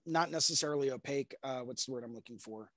not 0.04 0.30
necessarily 0.30 0.90
opaque 0.90 1.34
uh 1.42 1.60
what's 1.60 1.86
the 1.86 1.92
word 1.92 2.04
i'm 2.04 2.14
looking 2.14 2.38
for 2.38 2.70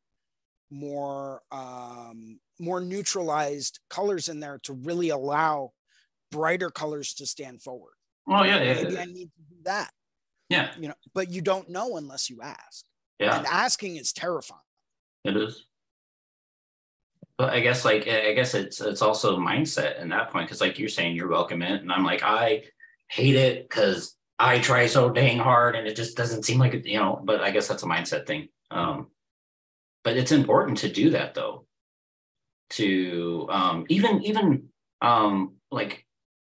more 0.72 1.41
um 1.52 2.40
more 2.60 2.82
neutralized 2.82 3.80
colors 3.90 4.30
in 4.30 4.40
there 4.40 4.60
to 4.64 4.74
really 4.74 5.10
allow 5.10 5.72
brighter 6.32 6.70
colors 6.70 7.14
to 7.16 7.26
stand 7.26 7.62
forward 7.62 7.94
Oh 8.28 8.44
yeah, 8.44 8.62
yeah, 8.62 8.74
maybe 8.74 8.98
i 8.98 9.06
need 9.06 9.32
to 9.36 9.41
do 9.50 9.56
that 9.64 9.91
yeah, 10.50 10.72
you 10.80 10.88
know 10.88 10.96
but 11.14 11.30
you 11.30 11.41
don't 11.41 11.70
know 11.70 11.98
unless 11.98 12.30
you 12.30 12.41
ask 12.41 12.86
yeah. 13.20 13.38
and 13.38 13.48
asking 13.48 13.98
is 13.98 14.14
terrifying 14.14 14.62
It 15.26 15.38
is. 15.38 15.66
But 17.38 17.54
I 17.54 17.62
guess 17.62 17.86
like 17.86 18.06
I 18.06 18.34
guess 18.34 18.54
it's 18.54 18.82
it's 18.82 19.02
also 19.02 19.38
mindset 19.38 20.02
in 20.02 20.10
that 20.10 20.30
point 20.30 20.48
because 20.48 20.60
like 20.60 20.78
you're 20.78 20.90
saying 20.90 21.16
you're 21.16 21.30
welcome 21.30 21.62
in, 21.62 21.72
and 21.72 21.90
I'm 21.91 22.04
like 22.04 22.22
I 22.22 22.64
hate 23.08 23.36
it 23.36 23.70
because 23.70 24.18
I 24.38 24.60
try 24.60 24.88
so 24.88 25.10
dang 25.10 25.38
hard 25.38 25.78
and 25.78 25.88
it 25.88 25.96
just 25.96 26.18
doesn't 26.18 26.44
seem 26.44 26.60
like 26.60 26.74
it, 26.74 26.86
you 26.86 27.00
know. 27.00 27.22
But 27.24 27.40
I 27.40 27.52
guess 27.52 27.66
that's 27.66 27.84
a 27.84 27.86
mindset 27.86 28.28
thing. 28.28 28.50
Um, 28.72 29.08
but 30.10 30.18
it's 30.18 30.31
important 30.31 30.80
to 30.80 30.90
do 30.90 31.11
that 31.11 31.36
though. 31.36 31.65
To 32.72 33.48
um, 33.52 33.86
even 33.90 34.23
even 34.23 34.69
um, 35.03 35.53
like 35.69 36.03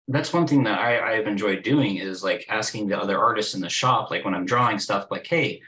that's 0.08 0.34
one 0.34 0.48
thing 0.48 0.64
that 0.64 0.80
I, 0.80 1.14
I've 1.14 1.28
enjoyed 1.28 1.62
doing 1.62 1.98
is 1.98 2.24
like 2.24 2.48
asking 2.50 2.88
the 2.88 3.00
other 3.00 3.20
artists 3.20 3.54
in 3.54 3.62
the 3.62 3.70
shop, 3.70 4.10
like 4.10 4.26
when 4.26 4.34
I'm 4.34 4.48
drawing 4.48 4.80
stuff, 4.80 5.12
like, 5.12 5.28
hey, 5.28 5.62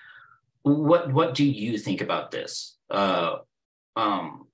what 0.64 1.14
what 1.14 1.36
do 1.36 1.46
you 1.46 1.78
think 1.78 2.02
about 2.02 2.32
this? 2.32 2.78
Uh, 2.90 3.38
um, 3.96 4.48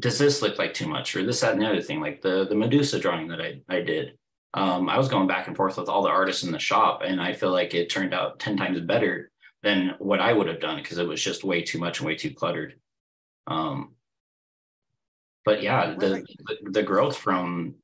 does 0.00 0.18
this 0.18 0.42
look 0.42 0.58
like 0.58 0.74
too 0.74 0.88
much, 0.88 1.14
or 1.14 1.24
this, 1.24 1.42
that, 1.42 1.52
and 1.52 1.62
the 1.62 1.68
other 1.68 1.82
thing? 1.82 2.00
Like 2.00 2.20
the 2.22 2.44
the 2.48 2.56
Medusa 2.56 2.98
drawing 2.98 3.28
that 3.28 3.40
I 3.40 3.60
I 3.68 3.82
did. 3.82 4.18
Um, 4.54 4.88
I 4.88 4.98
was 4.98 5.08
going 5.08 5.28
back 5.28 5.46
and 5.46 5.56
forth 5.56 5.76
with 5.76 5.88
all 5.88 6.02
the 6.02 6.08
artists 6.08 6.42
in 6.42 6.50
the 6.50 6.58
shop, 6.58 7.02
and 7.04 7.20
I 7.20 7.34
feel 7.34 7.52
like 7.52 7.72
it 7.72 7.88
turned 7.88 8.14
out 8.14 8.40
ten 8.40 8.56
times 8.56 8.80
better 8.80 9.29
than 9.62 9.94
what 9.98 10.20
I 10.20 10.32
would 10.32 10.48
have 10.48 10.60
done 10.60 10.76
because 10.76 10.98
it 10.98 11.06
was 11.06 11.22
just 11.22 11.44
way 11.44 11.62
too 11.62 11.78
much 11.78 11.98
and 11.98 12.06
way 12.06 12.16
too 12.16 12.32
cluttered. 12.32 12.78
Um, 13.46 13.94
but 15.44 15.62
yeah, 15.62 15.94
the, 15.98 16.24
the 16.46 16.70
the 16.70 16.82
growth 16.82 17.16
from 17.16 17.76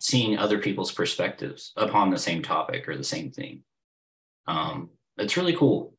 seeing 0.00 0.36
other 0.36 0.58
people's 0.58 0.92
perspectives 0.92 1.72
upon 1.76 2.10
the 2.10 2.18
same 2.18 2.42
topic 2.42 2.88
or 2.88 2.96
the 2.96 3.04
same 3.04 3.30
thing. 3.30 3.62
Um, 4.46 4.90
it's 5.16 5.36
really 5.36 5.56
cool. 5.56 5.94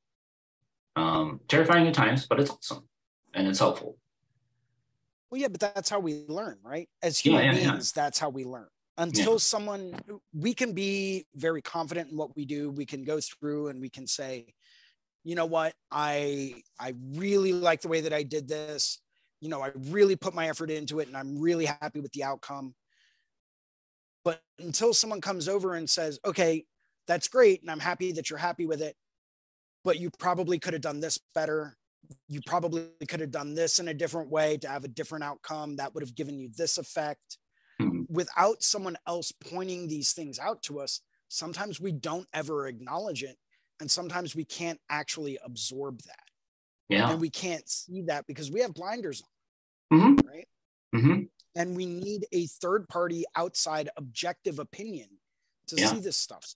Um, 0.95 1.41
terrifying 1.47 1.87
at 1.87 1.93
times, 1.93 2.25
but 2.25 2.39
it's 2.39 2.51
awesome 2.51 2.87
and 3.33 3.47
it's 3.47 3.59
helpful. 3.59 3.97
Well, 5.29 5.41
yeah, 5.41 5.47
but 5.47 5.59
that's 5.59 5.89
how 5.89 5.99
we 5.99 6.25
learn, 6.27 6.57
right? 6.63 6.87
As 7.01 7.19
human 7.19 7.43
yeah, 7.43 7.51
yeah, 7.51 7.71
beings, 7.71 7.93
yeah. 7.95 8.03
that's 8.03 8.19
how 8.19 8.29
we 8.29 8.45
learn. 8.45 8.67
Until 8.99 9.37
someone, 9.37 9.93
we 10.33 10.55
can 10.55 10.73
be 10.73 11.27
very 11.35 11.61
confident 11.61 12.09
in 12.09 12.17
what 12.17 12.35
we 12.35 12.45
do. 12.45 12.71
We 12.71 12.85
can 12.85 13.03
go 13.03 13.19
through 13.19 13.67
and 13.67 13.79
we 13.79 13.89
can 13.89 14.07
say, 14.07 14.47
you 15.27 15.35
know 15.35 15.45
what, 15.45 15.73
I 15.91 16.63
I 16.79 16.93
really 17.13 17.53
like 17.53 17.81
the 17.81 17.87
way 17.87 18.01
that 18.01 18.13
I 18.13 18.23
did 18.23 18.47
this. 18.47 18.99
You 19.41 19.49
know, 19.49 19.61
I 19.61 19.71
really 19.75 20.15
put 20.15 20.33
my 20.33 20.49
effort 20.49 20.71
into 20.71 20.99
it, 20.99 21.07
and 21.07 21.17
I'm 21.17 21.39
really 21.39 21.65
happy 21.65 21.99
with 21.99 22.11
the 22.13 22.23
outcome 22.23 22.73
but 24.27 24.41
until 24.59 24.93
someone 24.93 25.21
comes 25.21 25.47
over 25.47 25.75
and 25.75 25.89
says, 25.89 26.19
okay, 26.25 26.65
that's 27.07 27.29
great. 27.29 27.61
And 27.61 27.71
I'm 27.71 27.79
happy 27.79 28.11
that 28.11 28.29
you're 28.29 28.37
happy 28.37 28.65
with 28.65 28.81
it, 28.81 28.93
but 29.85 30.01
you 30.01 30.09
probably 30.19 30.59
could 30.59 30.73
have 30.73 30.81
done 30.81 30.99
this 30.99 31.17
better. 31.33 31.77
You 32.27 32.41
probably 32.45 32.89
could 33.07 33.21
have 33.21 33.31
done 33.31 33.55
this 33.55 33.79
in 33.79 33.87
a 33.87 33.93
different 33.93 34.29
way 34.29 34.57
to 34.57 34.67
have 34.67 34.83
a 34.83 34.89
different 34.89 35.23
outcome 35.23 35.77
that 35.77 35.93
would 35.93 36.03
have 36.03 36.13
given 36.13 36.37
you 36.37 36.49
this 36.57 36.77
effect. 36.77 37.37
Mm-hmm. 37.81 38.01
Without 38.09 38.63
someone 38.63 38.97
else 39.07 39.31
pointing 39.31 39.87
these 39.87 40.11
things 40.11 40.39
out 40.39 40.61
to 40.63 40.81
us, 40.81 40.99
sometimes 41.29 41.79
we 41.79 41.93
don't 41.93 42.27
ever 42.33 42.67
acknowledge 42.67 43.23
it. 43.23 43.37
And 43.79 43.89
sometimes 43.89 44.35
we 44.35 44.43
can't 44.43 44.79
actually 44.89 45.37
absorb 45.43 46.01
that. 46.03 46.23
Yeah. 46.89 47.11
And 47.11 47.21
we 47.21 47.29
can't 47.29 47.67
see 47.69 48.03
that 48.03 48.25
because 48.27 48.49
we 48.51 48.61
have 48.61 48.73
blinders 48.73 49.21
on. 49.91 49.99
Mm-hmm. 49.99 50.27
Right. 50.27 50.47
Mm-hmm 50.95 51.23
and 51.57 51.75
we 51.75 51.87
need 51.87 52.25
a 52.31 52.45
third 52.45 52.87
party 52.87 53.25
outside 53.35 53.89
objective 53.97 54.59
opinion 54.59 55.07
to 55.67 55.75
yeah. 55.75 55.87
see 55.87 55.99
this 55.99 56.15
stuff. 56.15 56.53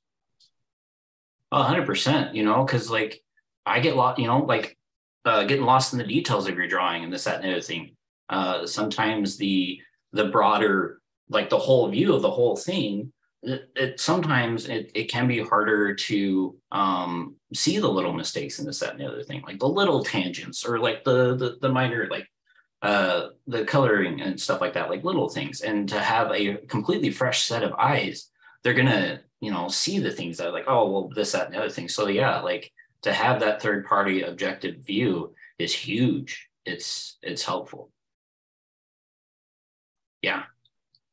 Oh, 1.51 1.63
100%, 1.63 2.35
you 2.35 2.43
know, 2.43 2.63
because 2.63 2.89
like 2.89 3.21
I 3.65 3.79
get 3.79 3.95
lost, 3.95 4.19
you 4.19 4.27
know, 4.27 4.39
like 4.43 4.77
uh, 5.25 5.43
getting 5.43 5.65
lost 5.65 5.91
in 5.91 5.99
the 5.99 6.05
details 6.05 6.47
of 6.47 6.55
your 6.55 6.67
drawing 6.67 7.03
and 7.03 7.11
this, 7.11 7.23
that, 7.23 7.37
and 7.37 7.45
the 7.45 7.51
other 7.51 7.61
thing. 7.61 7.95
Uh, 8.29 8.65
sometimes 8.65 9.35
the 9.37 9.81
the 10.13 10.25
broader, 10.25 11.01
like 11.29 11.49
the 11.49 11.57
whole 11.57 11.89
view 11.89 12.13
of 12.13 12.21
the 12.21 12.31
whole 12.31 12.55
thing, 12.55 13.11
it, 13.43 13.69
it 13.75 13.99
sometimes 13.99 14.67
it, 14.67 14.91
it 14.93 15.05
can 15.05 15.27
be 15.27 15.39
harder 15.41 15.95
to 15.95 16.55
um, 16.71 17.35
see 17.53 17.79
the 17.79 17.87
little 17.87 18.13
mistakes 18.13 18.59
in 18.59 18.65
this, 18.65 18.79
that, 18.79 18.91
and 18.91 18.99
the 18.99 19.07
other 19.07 19.23
thing, 19.23 19.41
like 19.45 19.59
the 19.59 19.67
little 19.67 20.03
tangents 20.03 20.65
or 20.65 20.79
like 20.79 21.03
the 21.03 21.35
the, 21.35 21.57
the 21.61 21.69
minor 21.69 22.07
like 22.09 22.27
uh, 22.81 23.29
the 23.47 23.63
coloring 23.65 24.21
and 24.21 24.39
stuff 24.39 24.61
like 24.61 24.73
that, 24.73 24.89
like 24.89 25.03
little 25.03 25.29
things, 25.29 25.61
and 25.61 25.89
to 25.89 25.99
have 25.99 26.31
a 26.31 26.57
completely 26.67 27.11
fresh 27.11 27.43
set 27.43 27.63
of 27.63 27.73
eyes, 27.73 28.29
they're 28.63 28.73
gonna, 28.73 29.21
you 29.39 29.51
know, 29.51 29.67
see 29.67 29.99
the 29.99 30.11
things 30.11 30.37
that 30.37 30.53
like, 30.53 30.65
oh, 30.67 30.89
well, 30.89 31.09
this, 31.15 31.31
that, 31.33 31.47
and 31.47 31.55
the 31.55 31.59
other 31.59 31.69
thing. 31.69 31.87
So 31.89 32.07
yeah, 32.07 32.41
like 32.41 32.71
to 33.03 33.13
have 33.13 33.39
that 33.39 33.61
third 33.61 33.85
party 33.85 34.21
objective 34.23 34.77
view 34.85 35.33
is 35.59 35.73
huge. 35.73 36.47
It's 36.65 37.17
it's 37.21 37.43
helpful. 37.43 37.91
Yeah. 40.21 40.43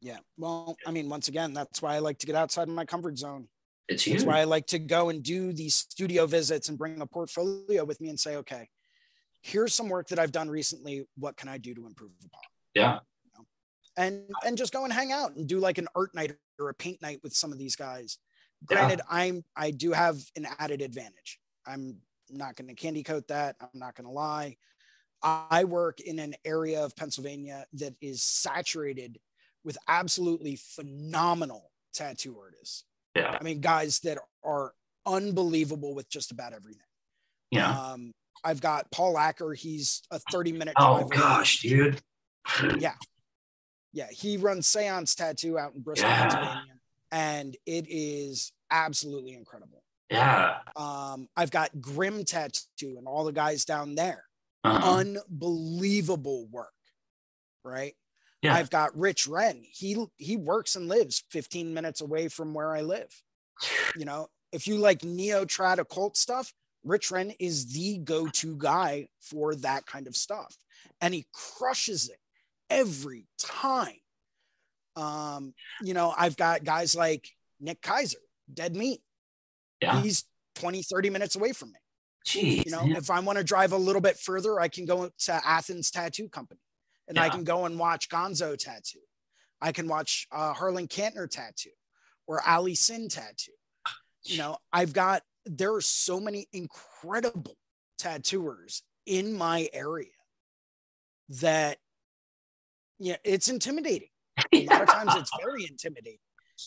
Yeah. 0.01 0.19
Well, 0.37 0.77
I 0.87 0.91
mean, 0.91 1.09
once 1.09 1.29
again, 1.29 1.53
that's 1.53 1.83
why 1.83 1.95
I 1.95 1.99
like 1.99 2.19
to 2.19 2.27
get 2.27 2.37
outside 2.37 2.69
of 2.69 2.75
my 2.75 2.85
comfort 2.85 3.19
zone. 3.19 3.49
It's 3.89 4.03
huge. 4.03 4.19
That's 4.19 4.27
why 4.27 4.41
I 4.41 4.45
like 4.45 4.67
to 4.69 4.79
go 4.79 5.09
and 5.09 5.23
do 5.23 5.53
these 5.53 5.75
studio 5.75 6.27
visits 6.27 6.69
and 6.69 6.79
bring 6.79 7.01
a 7.01 7.07
portfolio 7.07 7.85
with 7.85 8.01
me 8.01 8.11
and 8.11 8.21
say, 8.21 8.37
okay, 8.37 8.69
here's 9.43 9.75
some 9.75 9.89
work 9.89 10.09
that 10.09 10.19
I've 10.19 10.33
done 10.33 10.51
recently. 10.51 11.07
What 11.17 11.37
can 11.37 11.49
I 11.49 11.59
do 11.59 11.75
to 11.75 11.87
improve 11.87 12.11
upon? 12.25 12.41
Yeah. 12.75 12.99
You 13.25 13.31
know? 13.37 13.47
And 13.97 14.23
and 14.47 14.59
just 14.59 14.73
go 14.73 14.85
and 14.85 14.93
hang 14.93 15.11
out 15.11 15.35
and 15.37 15.49
do 15.49 15.59
like 15.59 15.79
an 15.79 15.89
art 15.97 16.15
night 16.15 16.37
or 16.59 16.69
a 16.69 16.75
paint 16.75 17.01
night 17.03 17.21
with 17.23 17.33
some 17.33 17.51
of 17.51 17.59
these 17.59 17.77
guys. 17.77 18.19
Granted, 18.67 19.01
yeah. 19.11 19.17
I'm 19.17 19.45
I 19.57 19.71
do 19.71 19.93
have 19.93 20.19
an 20.37 20.47
added 20.59 20.83
advantage. 20.83 21.39
I'm 21.67 21.97
not 22.31 22.57
going 22.57 22.69
to 22.69 22.75
candy 22.75 23.03
coat 23.03 23.29
that. 23.29 23.57
I'm 23.61 23.69
not 23.75 23.95
going 23.97 24.07
to 24.07 24.13
lie. 24.13 24.57
I 25.23 25.65
work 25.65 26.01
in 26.01 26.19
an 26.19 26.35
area 26.45 26.85
of 26.85 26.95
Pennsylvania 26.95 27.65
that 27.75 27.95
is 28.01 28.23
saturated 28.23 29.19
with 29.65 29.79
absolutely 29.89 30.57
phenomenal 30.57 31.71
tattoo 31.93 32.37
artists. 32.39 32.85
Yeah. 33.15 33.37
I 33.39 33.43
mean, 33.43 33.61
guys 33.61 34.01
that 34.01 34.19
are 34.45 34.73
unbelievable 35.07 35.95
with 35.95 36.09
just 36.09 36.31
about 36.31 36.53
everything. 36.53 36.83
Yeah. 37.51 37.71
Um, 37.71 38.13
I've 38.45 38.61
got 38.61 38.91
Paul 38.91 39.19
Acker. 39.19 39.53
He's 39.55 40.03
a 40.11 40.19
30 40.31 40.53
minute. 40.53 40.75
Oh 40.79 41.05
gosh, 41.05 41.61
dude. 41.61 42.01
yeah. 42.79 42.95
Yeah. 43.93 44.09
He 44.11 44.37
runs 44.37 44.67
Seance 44.67 45.15
Tattoo 45.15 45.59
out 45.59 45.75
in 45.75 45.81
Bristol, 45.81 46.09
yeah. 46.09 46.21
Pennsylvania. 46.21 46.75
And 47.11 47.57
it 47.67 47.87
is 47.89 48.53
absolutely 48.71 49.33
incredible. 49.35 49.83
Yeah. 50.11 50.59
Um, 50.77 51.29
I've 51.37 51.51
got 51.51 51.81
Grim 51.81 52.25
Tattoo 52.25 52.97
and 52.99 53.07
all 53.07 53.25
the 53.25 53.33
guys 53.33 53.65
down 53.65 53.95
there. 53.95 54.25
Uh-huh. 54.65 54.99
Unbelievable 54.99 56.47
work. 56.51 56.73
Right. 57.65 57.95
Yeah. 58.43 58.55
I've 58.55 58.71
got 58.71 58.97
Rich 58.97 59.27
Wren. 59.27 59.63
He 59.69 59.97
he 60.17 60.37
works 60.37 60.77
and 60.77 60.89
lives 60.89 61.25
15 61.31 61.75
minutes 61.75 62.01
away 62.01 62.29
from 62.29 62.55
where 62.55 62.75
I 62.75 62.83
live. 62.83 63.11
You 63.97 64.05
know, 64.05 64.29
if 64.53 64.69
you 64.69 64.79
like 64.79 65.03
neo 65.03 65.45
trad 65.45 65.79
occult 65.79 66.17
stuff, 66.17 66.53
Rich 66.85 67.11
Wren 67.11 67.33
is 67.41 67.73
the 67.73 67.99
go 67.99 68.29
to 68.29 68.57
guy 68.57 69.09
for 69.21 69.55
that 69.57 69.87
kind 69.87 70.07
of 70.07 70.17
stuff. 70.17 70.57
And 71.01 71.13
he 71.13 71.27
crushes 71.33 72.09
it 72.09 72.19
every 72.71 73.27
time. 73.39 73.99
Um, 74.95 75.55
you 75.83 75.95
know, 75.95 76.15
I've 76.17 76.37
got 76.37 76.65
guys 76.65 76.95
like 76.95 77.29
Nick 77.61 77.83
Kaiser, 77.83 78.19
Dead 78.53 78.77
Meat. 78.77 79.01
Yeah. 79.81 80.01
He's 80.01 80.25
20, 80.57 80.83
30 80.83 81.11
minutes 81.11 81.37
away 81.37 81.53
from 81.53 81.73
me. 81.73 81.79
Jeez, 82.27 82.65
you 82.67 82.73
know, 82.73 82.85
man. 82.85 82.97
if 82.97 83.11
I 83.11 83.21
want 83.21 83.39
to 83.39 83.45
drive 83.45 83.73
a 83.73 83.77
little 83.77 84.03
bit 84.03 84.17
further, 84.17 84.61
I 84.61 84.69
can 84.69 84.85
go 84.87 85.11
to 85.19 85.41
Athens 85.45 85.91
Tattoo 85.91 86.29
Company 86.29 86.61
and 87.09 87.17
yeah. 87.17 87.25
I 87.25 87.29
can 87.29 87.45
go 87.45 87.65
and 87.65 87.79
watch 87.79 88.09
Gonzo 88.09 88.57
Tattoo. 88.57 89.01
I 89.61 89.73
can 89.73 89.89
watch 89.89 90.27
uh, 90.31 90.53
Harlan 90.53 90.87
Cantner 90.87 91.29
Tattoo 91.29 91.71
or 92.27 92.41
Ali 92.47 92.75
Sin 92.75 93.09
Tattoo. 93.09 93.53
You 94.25 94.39
know, 94.39 94.59
I've 94.73 94.93
got 94.93 95.23
there 95.47 95.75
are 95.75 95.81
so 95.81 96.21
many 96.21 96.47
incredible 96.53 97.57
tattooers 97.99 98.83
in 99.07 99.37
my 99.37 99.69
area 99.73 100.11
that 101.41 101.79
yeah, 102.99 103.17
it's 103.25 103.49
intimidating. 103.49 104.09
A 104.53 104.67
lot 104.67 104.83
of 104.83 104.89
times 104.89 105.15
it's 105.17 105.31
very 105.43 105.67
intimidating. 105.69 106.19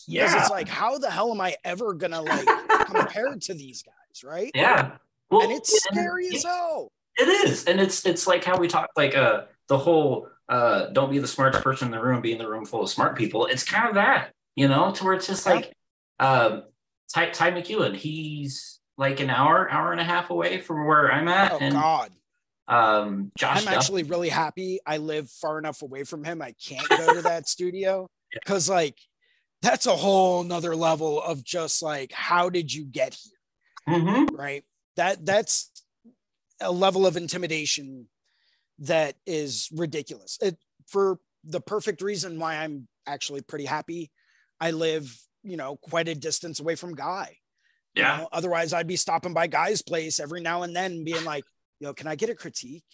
Yeah. 0.08 0.26
Because 0.26 0.42
it's 0.42 0.50
like, 0.50 0.68
how 0.68 0.98
the 0.98 1.10
hell 1.10 1.30
am 1.30 1.40
I 1.40 1.56
ever 1.64 1.94
gonna 1.94 2.22
like 2.22 2.46
compare 2.86 3.34
to 3.34 3.54
these 3.54 3.82
guys, 3.82 4.24
right? 4.24 4.50
Yeah. 4.54 4.96
Well, 5.30 5.42
and 5.42 5.52
it's 5.52 5.72
scary 5.84 6.26
it, 6.26 6.36
as 6.36 6.44
hell. 6.44 6.92
It 7.16 7.28
is. 7.28 7.64
And 7.64 7.80
it's 7.80 8.04
it's 8.06 8.26
like 8.26 8.44
how 8.44 8.58
we 8.58 8.68
talk 8.68 8.90
like 8.96 9.16
uh 9.16 9.42
the 9.72 9.78
whole 9.78 10.28
uh 10.50 10.86
don't 10.86 11.10
be 11.10 11.18
the 11.18 11.26
smartest 11.26 11.64
person 11.64 11.88
in 11.88 11.92
the 11.92 12.02
room, 12.02 12.20
be 12.20 12.32
in 12.32 12.38
the 12.38 12.48
room 12.48 12.66
full 12.66 12.82
of 12.82 12.90
smart 12.90 13.16
people. 13.16 13.46
It's 13.46 13.64
kind 13.64 13.88
of 13.88 13.94
that, 13.94 14.32
you 14.54 14.68
know, 14.68 14.92
to 14.92 15.04
where 15.04 15.14
it's 15.14 15.26
just 15.26 15.46
like 15.46 15.72
um 16.20 16.64
Ty, 17.12 17.30
Ty 17.30 17.52
McEwen, 17.52 17.96
he's 17.96 18.80
like 18.98 19.20
an 19.20 19.30
hour, 19.30 19.70
hour 19.70 19.92
and 19.92 20.00
a 20.00 20.04
half 20.04 20.30
away 20.30 20.60
from 20.60 20.86
where 20.86 21.10
I'm 21.10 21.28
at. 21.28 21.52
Oh 21.52 21.58
and, 21.58 21.74
God. 21.74 22.10
Um, 22.68 23.32
Josh. 23.36 23.66
I'm 23.66 23.72
actually 23.72 24.02
really 24.04 24.28
happy. 24.28 24.78
I 24.86 24.98
live 24.98 25.28
far 25.30 25.58
enough 25.58 25.82
away 25.82 26.04
from 26.04 26.24
him. 26.24 26.40
I 26.40 26.54
can't 26.64 26.88
go 26.88 27.14
to 27.14 27.22
that 27.22 27.48
studio 27.56 28.08
because, 28.32 28.68
yeah. 28.68 28.74
like, 28.74 28.98
that's 29.60 29.86
a 29.86 29.96
whole 29.96 30.42
nother 30.42 30.74
level 30.74 31.20
of 31.20 31.44
just 31.44 31.82
like, 31.82 32.12
how 32.12 32.48
did 32.48 32.72
you 32.72 32.84
get 32.84 33.14
here? 33.14 33.96
Mm-hmm. 33.98 34.34
Right. 34.34 34.64
That 34.96 35.26
that's 35.26 35.70
a 36.60 36.72
level 36.72 37.06
of 37.06 37.16
intimidation 37.16 38.06
that 38.80 39.14
is 39.26 39.68
ridiculous. 39.72 40.38
It, 40.40 40.56
for 40.88 41.18
the 41.44 41.60
perfect 41.60 42.02
reason 42.02 42.38
why 42.38 42.56
I'm 42.56 42.88
actually 43.06 43.40
pretty 43.42 43.64
happy. 43.64 44.10
I 44.60 44.70
live, 44.70 45.12
you 45.42 45.56
know, 45.56 45.76
quite 45.76 46.08
a 46.08 46.14
distance 46.14 46.60
away 46.60 46.74
from 46.76 46.94
Guy. 46.94 47.38
Yeah. 47.94 48.16
You 48.16 48.22
know, 48.22 48.28
otherwise, 48.32 48.72
I'd 48.72 48.86
be 48.86 48.96
stopping 48.96 49.34
by 49.34 49.46
Guy's 49.48 49.82
place 49.82 50.20
every 50.20 50.40
now 50.40 50.62
and 50.62 50.74
then, 50.74 51.04
being 51.04 51.24
like, 51.24 51.44
"Yo, 51.80 51.92
can 51.92 52.06
I 52.06 52.14
get 52.14 52.30
a 52.30 52.34
critique? 52.34 52.84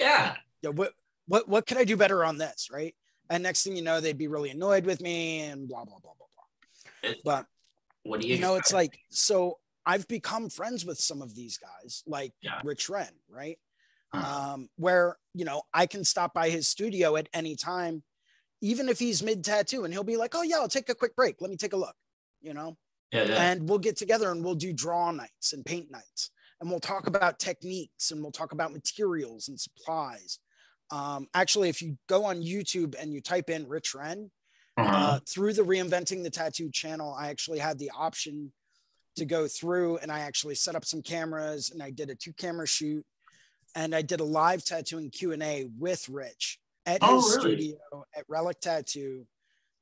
Yeah. 0.00 0.34
Yo, 0.60 0.72
what 0.72 0.92
what 1.26 1.48
what 1.48 1.66
can 1.66 1.78
I 1.78 1.84
do 1.84 1.96
better 1.96 2.24
on 2.24 2.36
this?" 2.36 2.68
Right? 2.70 2.94
And 3.30 3.42
next 3.42 3.62
thing 3.62 3.76
you 3.76 3.82
know, 3.82 4.00
they'd 4.00 4.18
be 4.18 4.28
really 4.28 4.50
annoyed 4.50 4.84
with 4.84 5.00
me 5.00 5.40
and 5.40 5.68
blah 5.68 5.84
blah 5.84 5.98
blah 6.02 6.12
blah 6.18 6.26
blah. 7.02 7.14
But 7.24 7.46
What 8.02 8.20
do 8.20 8.28
you, 8.28 8.34
you 8.36 8.40
know, 8.40 8.56
it's 8.56 8.72
like 8.72 8.98
so. 9.10 9.58
I've 9.86 10.06
become 10.08 10.50
friends 10.50 10.84
with 10.84 10.98
some 10.98 11.22
of 11.22 11.34
these 11.34 11.56
guys, 11.58 12.02
like 12.06 12.32
Yeah. 12.42 12.60
Rich 12.64 12.90
Wren, 12.90 13.08
right? 13.30 13.58
Uh, 14.12 14.52
um, 14.54 14.68
where 14.76 15.16
you 15.34 15.44
know 15.44 15.62
I 15.74 15.86
can 15.86 16.04
stop 16.04 16.32
by 16.32 16.50
his 16.50 16.66
studio 16.66 17.16
at 17.16 17.28
any 17.34 17.56
time, 17.56 18.02
even 18.60 18.88
if 18.88 18.98
he's 18.98 19.22
mid 19.22 19.44
tattoo, 19.44 19.84
and 19.84 19.92
he'll 19.92 20.04
be 20.04 20.16
like, 20.16 20.34
"Oh 20.34 20.42
yeah, 20.42 20.56
I'll 20.56 20.68
take 20.68 20.88
a 20.88 20.94
quick 20.94 21.14
break. 21.14 21.36
Let 21.40 21.50
me 21.50 21.56
take 21.56 21.74
a 21.74 21.76
look," 21.76 21.94
you 22.40 22.54
know, 22.54 22.76
yeah, 23.12 23.24
yeah. 23.24 23.50
and 23.50 23.68
we'll 23.68 23.78
get 23.78 23.96
together 23.96 24.30
and 24.30 24.42
we'll 24.44 24.54
do 24.54 24.72
draw 24.72 25.10
nights 25.10 25.52
and 25.52 25.64
paint 25.64 25.90
nights, 25.90 26.30
and 26.60 26.70
we'll 26.70 26.80
talk 26.80 27.06
about 27.06 27.38
techniques 27.38 28.10
and 28.10 28.22
we'll 28.22 28.32
talk 28.32 28.52
about 28.52 28.72
materials 28.72 29.48
and 29.48 29.60
supplies. 29.60 30.38
Um, 30.90 31.26
actually, 31.34 31.68
if 31.68 31.82
you 31.82 31.98
go 32.08 32.24
on 32.24 32.40
YouTube 32.42 32.94
and 32.98 33.12
you 33.12 33.20
type 33.20 33.50
in 33.50 33.68
Rich 33.68 33.94
Wren, 33.94 34.30
Uh-huh. 34.78 34.96
uh, 34.96 35.20
through 35.28 35.52
the 35.52 35.62
reinventing 35.62 36.22
the 36.22 36.30
tattoo 36.30 36.70
channel 36.70 37.12
i 37.18 37.28
actually 37.30 37.58
had 37.58 37.78
the 37.80 37.90
option 37.90 38.52
to 39.16 39.24
go 39.24 39.48
through 39.48 39.96
and 39.98 40.10
i 40.12 40.20
actually 40.20 40.54
set 40.54 40.76
up 40.76 40.84
some 40.84 41.02
cameras 41.02 41.70
and 41.72 41.82
i 41.82 41.90
did 41.90 42.10
a 42.10 42.14
two 42.14 42.32
camera 42.34 42.64
shoot 42.66 43.04
and 43.74 43.94
i 43.94 44.02
did 44.02 44.20
a 44.20 44.24
live 44.24 44.64
tattooing 44.64 45.10
q&a 45.10 45.68
with 45.78 46.08
rich 46.08 46.58
at 46.86 46.98
Oh, 47.02 47.16
his 47.16 47.36
really? 47.36 47.56
studio 47.56 47.78
at 48.16 48.24
relic 48.28 48.60
tattoo 48.60 49.26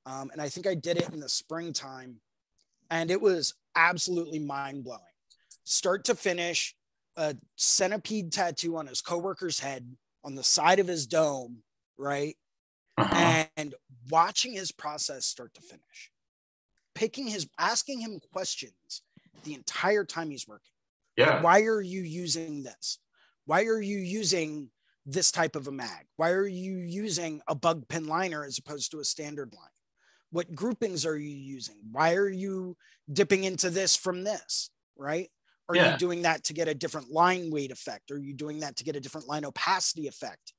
um, 0.06 0.30
and 0.32 0.40
i 0.40 0.48
think 0.48 0.66
i 0.66 0.74
did 0.74 0.96
it 0.98 1.08
in 1.10 1.20
the 1.20 1.28
springtime 1.28 2.16
and 2.90 3.10
it 3.10 3.20
was 3.20 3.54
absolutely 3.74 4.38
mind-blowing 4.38 5.00
start 5.64 6.04
to 6.06 6.14
finish 6.14 6.74
a 7.16 7.34
centipede 7.56 8.32
tattoo 8.32 8.76
on 8.76 8.86
his 8.86 9.00
coworker's 9.02 9.58
head 9.60 9.96
on 10.24 10.34
the 10.34 10.42
side 10.44 10.78
of 10.78 10.86
his 10.86 11.06
dome 11.06 11.58
right 11.98 12.36
Uh-huh. 12.98 13.44
and 13.56 13.74
watching 14.10 14.52
his 14.52 14.72
process 14.72 15.26
start 15.26 15.52
to 15.54 15.60
finish 15.60 16.10
picking 16.94 17.26
his 17.26 17.46
asking 17.58 18.00
him 18.00 18.18
questions 18.32 19.02
the 19.44 19.54
entire 19.54 20.04
time 20.04 20.30
he's 20.30 20.48
working 20.48 20.72
yeah. 21.16 21.40
why 21.42 21.60
are 21.62 21.80
you 21.82 22.00
using 22.02 22.62
this 22.62 22.98
why 23.46 23.64
are 23.64 23.80
you 23.80 23.98
using 23.98 24.70
this 25.06 25.30
type 25.32 25.56
of 25.56 25.68
a 25.68 25.72
mag? 25.72 26.06
Why 26.16 26.30
are 26.32 26.46
you 26.46 26.78
using 26.78 27.40
a 27.48 27.54
bug 27.54 27.88
pin 27.88 28.06
liner 28.06 28.44
as 28.44 28.58
opposed 28.58 28.90
to 28.90 29.00
a 29.00 29.04
standard 29.04 29.54
line 29.54 29.70
what 30.30 30.54
groupings 30.54 31.06
are 31.06 31.16
you 31.16 31.34
using? 31.34 31.76
Why 31.92 32.14
are 32.14 32.28
you 32.28 32.76
dipping 33.12 33.44
into 33.44 33.70
this 33.70 33.96
from 33.96 34.24
this 34.24 34.70
right? 34.96 35.30
Are 35.68 35.74
Yeah. 35.74 35.92
you 35.92 35.98
doing 35.98 36.22
that 36.22 36.44
to 36.44 36.52
get 36.54 36.68
a 36.68 36.74
different 36.74 37.10
line 37.10 37.50
weight 37.50 37.70
effect? 37.70 38.10
Are 38.10 38.18
you 38.18 38.34
doing 38.34 38.60
that 38.60 38.76
to 38.76 38.84
get 38.84 38.96
a 38.96 39.00
different 39.00 39.28
line 39.28 39.44
opacity 39.44 40.08
effect? 40.08 40.52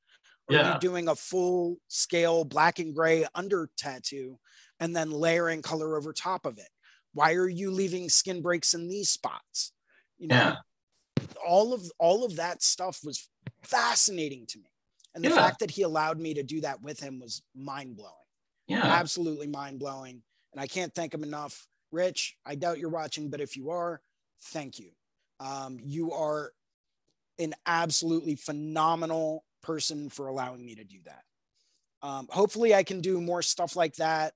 Are 0.49 0.55
Yeah. 0.55 0.73
you 0.73 0.79
doing 0.79 1.07
a 1.07 1.15
full 1.15 1.77
scale 1.87 2.43
black 2.43 2.79
and 2.79 2.95
gray 2.95 3.25
under 3.35 3.69
tattoo 3.77 4.39
and 4.79 4.95
then 4.95 5.11
layering 5.11 5.61
color 5.61 5.97
over 5.97 6.13
top 6.13 6.45
of 6.45 6.57
it? 6.57 6.69
Why 7.13 7.33
are 7.33 7.47
you 7.49 7.71
leaving 7.71 8.09
skin 8.09 8.41
breaks 8.41 8.73
in 8.73 8.87
these 8.87 9.09
spots? 9.09 9.73
You 10.17 10.27
know 10.27 10.35
Yeah. 10.35 10.55
All 11.47 11.73
of 11.73 11.89
all 11.97 12.25
of 12.25 12.35
that 12.35 12.61
stuff 12.61 12.99
was 13.03 13.29
fascinating 13.63 14.45
to 14.47 14.59
me. 14.59 14.69
And 15.15 15.23
the 15.23 15.29
Yeah. 15.29 15.35
fact 15.35 15.59
that 15.59 15.71
he 15.71 15.81
allowed 15.81 16.19
me 16.19 16.33
to 16.35 16.43
do 16.43 16.61
that 16.61 16.81
with 16.81 16.99
him 16.99 17.19
was 17.19 17.41
mind-blowing. 17.55 18.13
Yeah. 18.67 18.83
absolutely 18.83 19.47
mind-blowing. 19.47 20.21
And 20.51 20.61
i 20.61 20.67
can't 20.67 20.93
thank 20.93 21.13
him 21.13 21.23
enough. 21.23 21.67
Rich 21.91 22.35
i 22.45 22.53
doubt 22.55 22.79
you're 22.79 22.89
watching 22.89 23.29
but 23.29 23.39
if 23.41 23.55
you 23.55 23.69
are 23.71 24.01
thank 24.51 24.77
you. 24.77 24.91
Um, 25.39 25.79
you 25.81 26.11
are 26.11 26.51
an 27.39 27.53
absolutely 27.65 28.35
phenomenal 28.35 29.45
person 29.61 30.09
for 30.09 30.27
allowing 30.27 30.65
me 30.65 30.75
to 30.75 30.83
do 30.83 30.99
that. 31.05 31.23
Um, 32.01 32.27
hopefully 32.29 32.75
i 32.75 32.83
can 32.83 32.99
do 33.01 33.21
more 33.21 33.41
stuff 33.41 33.75
like 33.75 33.95
that 33.95 34.33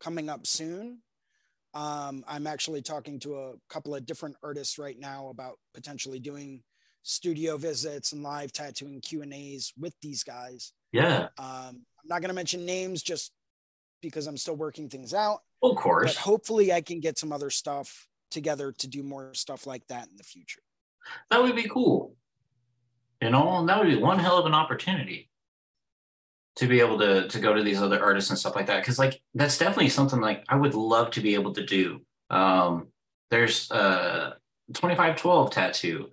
coming 0.00 0.28
up 0.28 0.46
soon 0.46 1.02
um, 1.76 2.24
i'm 2.26 2.46
actually 2.46 2.80
talking 2.82 3.18
to 3.20 3.36
a 3.36 3.52
couple 3.68 3.94
of 3.94 4.04
different 4.06 4.34
artists 4.42 4.78
right 4.78 4.98
now 4.98 5.28
about 5.28 5.56
potentially 5.74 6.18
doing 6.18 6.62
studio 7.02 7.56
visits 7.56 8.12
and 8.12 8.22
live 8.22 8.50
tattooing 8.52 9.00
q 9.00 9.22
and 9.22 9.32
a's 9.32 9.72
with 9.78 9.94
these 10.02 10.22
guys 10.24 10.72
Yeah. 10.92 11.28
um, 11.38 11.84
i'm 11.98 12.08
not 12.08 12.20
going 12.20 12.28
to 12.30 12.34
mention 12.34 12.64
names 12.64 13.02
just 13.02 13.30
because 14.02 14.26
i'm 14.26 14.36
still 14.36 14.56
working 14.56 14.88
things 14.88 15.12
out 15.14 15.40
Of 15.62 15.74
but 15.74 15.80
course. 15.82 16.16
hopefully 16.16 16.72
i 16.72 16.80
can 16.80 17.00
get 17.00 17.18
some 17.18 17.32
other 17.32 17.50
stuff 17.50 18.08
together 18.30 18.72
to 18.72 18.88
do 18.88 19.02
more 19.02 19.32
stuff 19.34 19.66
like 19.66 19.86
that 19.88 20.08
in 20.10 20.16
the 20.16 20.24
future 20.24 20.62
That 21.30 21.42
would 21.42 21.54
be 21.54 21.68
cool. 21.68 22.16
You 23.22 23.30
know, 23.30 23.64
that 23.66 23.78
would 23.78 23.88
be 23.88 23.96
one 23.96 24.18
hell 24.18 24.38
of 24.38 24.44
an 24.46 24.52
opportunity 24.54 25.30
to 26.56 26.66
be 26.66 26.80
able 26.80 26.98
to 26.98 27.28
to 27.28 27.38
go 27.38 27.54
to 27.54 27.62
these 27.62 27.80
other 27.80 28.02
artists 28.02 28.30
and 28.30 28.38
stuff 28.38 28.56
like 28.56 28.66
that. 28.66 28.84
Cause 28.84 28.98
like 28.98 29.20
that's 29.34 29.58
definitely 29.58 29.90
something 29.90 30.20
like 30.20 30.44
I 30.48 30.56
would 30.56 30.74
love 30.74 31.10
to 31.12 31.20
be 31.20 31.34
able 31.34 31.52
to 31.54 31.64
do. 31.64 32.00
Um 32.30 32.88
there's 33.30 33.70
uh 33.70 34.32
2512 34.72 35.50
tattoo. 35.50 36.10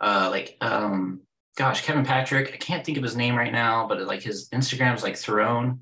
Uh 0.00 0.28
like 0.30 0.56
um 0.60 1.20
gosh, 1.56 1.84
Kevin 1.84 2.04
Patrick, 2.04 2.52
I 2.52 2.56
can't 2.56 2.84
think 2.84 2.98
of 2.98 3.04
his 3.04 3.16
name 3.16 3.36
right 3.36 3.52
now, 3.52 3.86
but 3.86 4.00
like 4.02 4.22
his 4.22 4.48
Instagram's 4.50 5.02
like 5.02 5.16
Throne. 5.16 5.80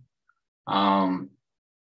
Um 0.67 1.31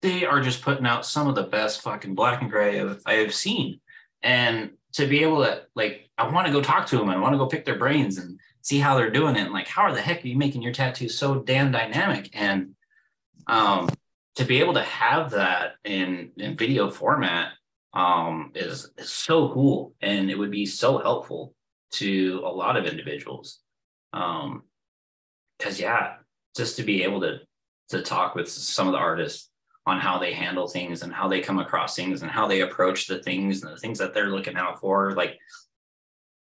they 0.04 0.26
are 0.26 0.40
just 0.40 0.62
putting 0.62 0.86
out 0.86 1.06
some 1.06 1.28
of 1.28 1.34
the 1.34 1.44
best 1.44 1.80
fucking 1.80 2.14
black 2.14 2.42
and 2.42 2.50
gray 2.50 2.78
I've, 2.78 3.00
I've 3.06 3.34
seen. 3.34 3.80
And 4.22 4.72
to 4.92 5.06
be 5.06 5.22
able 5.22 5.42
to 5.42 5.62
like, 5.74 6.10
I 6.18 6.28
want 6.30 6.46
to 6.46 6.52
go 6.52 6.60
talk 6.60 6.86
to 6.88 6.98
them. 6.98 7.08
I 7.08 7.18
want 7.18 7.32
to 7.32 7.38
go 7.38 7.46
pick 7.46 7.64
their 7.64 7.78
brains 7.78 8.18
and 8.18 8.38
see 8.64 8.78
how 8.78 8.96
they're 8.96 9.10
doing 9.10 9.36
it. 9.36 9.42
And 9.42 9.52
like, 9.52 9.68
how 9.68 9.82
are 9.82 9.94
the 9.94 10.00
heck 10.00 10.24
are 10.24 10.28
you 10.28 10.36
making 10.36 10.62
your 10.62 10.72
tattoos 10.72 11.16
so 11.16 11.36
damn 11.36 11.70
dynamic? 11.70 12.30
And 12.32 12.74
um, 13.46 13.90
to 14.36 14.44
be 14.44 14.58
able 14.60 14.74
to 14.74 14.82
have 14.82 15.30
that 15.32 15.74
in 15.84 16.32
in 16.36 16.56
video 16.56 16.90
format 16.90 17.52
um, 17.92 18.50
is 18.54 18.90
is 18.98 19.10
so 19.10 19.50
cool, 19.50 19.94
and 20.00 20.30
it 20.30 20.38
would 20.38 20.50
be 20.50 20.66
so 20.66 20.98
helpful 20.98 21.54
to 21.92 22.42
a 22.44 22.48
lot 22.48 22.76
of 22.76 22.86
individuals. 22.86 23.60
Um, 24.12 24.62
because 25.58 25.78
yeah, 25.78 26.14
just 26.56 26.76
to 26.76 26.82
be 26.82 27.04
able 27.04 27.20
to 27.20 27.40
to 27.90 28.02
talk 28.02 28.34
with 28.34 28.48
some 28.48 28.88
of 28.88 28.92
the 28.92 28.98
artists 28.98 29.50
on 29.86 30.00
how 30.00 30.18
they 30.18 30.32
handle 30.32 30.66
things 30.66 31.02
and 31.02 31.12
how 31.12 31.28
they 31.28 31.40
come 31.40 31.58
across 31.58 31.94
things 31.94 32.22
and 32.22 32.30
how 32.30 32.48
they 32.48 32.62
approach 32.62 33.06
the 33.06 33.22
things 33.22 33.62
and 33.62 33.70
the 33.70 33.76
things 33.78 33.98
that 33.98 34.14
they're 34.14 34.30
looking 34.30 34.56
out 34.56 34.80
for. 34.80 35.12
Like, 35.12 35.38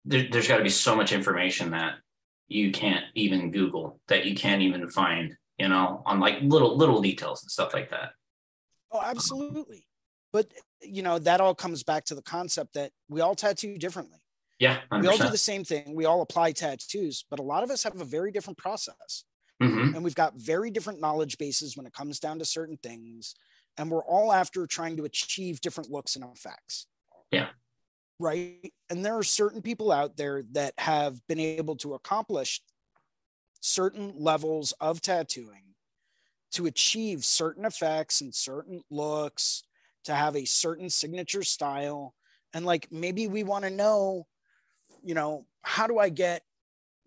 there, 0.04 0.26
there's 0.28 0.48
got 0.48 0.56
to 0.56 0.64
be 0.64 0.68
so 0.68 0.96
much 0.96 1.12
information 1.12 1.70
that 1.70 1.98
you 2.48 2.72
can't 2.72 3.04
even 3.14 3.50
Google, 3.50 4.00
that 4.08 4.24
you 4.24 4.34
can't 4.34 4.62
even 4.62 4.88
find, 4.88 5.36
you 5.58 5.68
know, 5.68 6.02
on 6.06 6.18
like 6.20 6.38
little 6.42 6.76
little 6.76 7.00
details 7.00 7.42
and 7.42 7.50
stuff 7.50 7.74
like 7.74 7.90
that. 7.90 8.12
Oh, 8.90 9.02
absolutely. 9.02 9.86
But 10.32 10.52
you 10.82 11.02
know, 11.02 11.18
that 11.18 11.40
all 11.40 11.54
comes 11.54 11.82
back 11.82 12.04
to 12.06 12.14
the 12.14 12.22
concept 12.22 12.74
that 12.74 12.92
we 13.08 13.20
all 13.20 13.34
tattoo 13.34 13.78
differently. 13.78 14.18
Yeah, 14.58 14.80
We 14.90 15.06
all 15.06 15.16
do 15.16 15.30
the 15.30 15.38
same 15.38 15.62
thing. 15.62 15.94
We 15.94 16.04
all 16.04 16.20
apply 16.20 16.50
tattoos, 16.52 17.24
but 17.30 17.38
a 17.38 17.42
lot 17.42 17.62
of 17.62 17.70
us 17.70 17.84
have 17.84 18.00
a 18.00 18.04
very 18.04 18.32
different 18.32 18.58
process. 18.58 19.24
Mhm. 19.62 19.94
And 19.94 20.02
we've 20.02 20.16
got 20.16 20.34
very 20.34 20.70
different 20.70 21.00
knowledge 21.00 21.38
bases 21.38 21.76
when 21.76 21.86
it 21.86 21.92
comes 21.92 22.18
down 22.18 22.40
to 22.40 22.44
certain 22.44 22.76
things. 22.76 23.36
And 23.76 23.88
we're 23.88 24.04
all 24.04 24.32
after 24.32 24.66
trying 24.66 24.96
to 24.96 25.04
achieve 25.04 25.60
different 25.60 25.90
looks 25.90 26.16
and 26.16 26.24
effects. 26.24 26.86
Yeah. 27.30 27.50
Right. 28.20 28.72
And 28.90 29.04
there 29.04 29.16
are 29.16 29.22
certain 29.22 29.62
people 29.62 29.92
out 29.92 30.16
there 30.16 30.42
that 30.52 30.74
have 30.78 31.24
been 31.28 31.38
able 31.38 31.76
to 31.76 31.94
accomplish 31.94 32.60
certain 33.60 34.14
levels 34.16 34.72
of 34.80 35.00
tattooing 35.00 35.74
to 36.52 36.66
achieve 36.66 37.24
certain 37.24 37.64
effects 37.64 38.20
and 38.20 38.34
certain 38.34 38.82
looks, 38.90 39.64
to 40.04 40.14
have 40.14 40.36
a 40.36 40.46
certain 40.46 40.90
signature 40.90 41.44
style. 41.44 42.14
And 42.54 42.66
like 42.66 42.92
maybe 42.92 43.28
we 43.28 43.44
want 43.44 43.64
to 43.64 43.70
know, 43.70 44.28
you 45.02 45.14
know, 45.14 45.46
how 45.62 45.86
do 45.86 45.98
I 45.98 46.10
get 46.10 46.44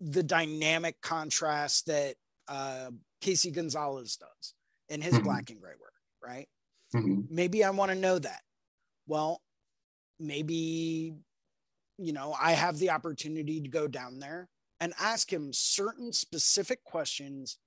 the 0.00 0.22
dynamic 0.22 1.00
contrast 1.02 1.86
that 1.86 2.16
uh, 2.48 2.90
Casey 3.20 3.50
Gonzalez 3.52 4.16
does 4.16 4.54
in 4.88 5.02
his 5.02 5.18
Mhm. 5.18 5.20
black 5.20 5.50
and 5.50 5.60
gray 5.60 5.74
work, 5.80 5.94
right? 6.22 6.48
Mhm. 6.94 7.28
Maybe 7.28 7.64
I 7.64 7.70
want 7.70 7.90
to 7.92 7.96
know 7.98 8.18
that. 8.18 8.42
Well, 9.06 9.42
maybe, 10.18 11.14
you 11.98 12.12
know, 12.12 12.34
I 12.40 12.52
have 12.52 12.78
the 12.78 12.90
opportunity 12.90 13.60
to 13.60 13.68
go 13.68 13.86
down 13.88 14.18
there 14.18 14.48
and 14.80 14.92
ask 14.98 15.32
him 15.32 15.52
certain 15.52 16.12
specific 16.12 16.82
questions 16.84 17.58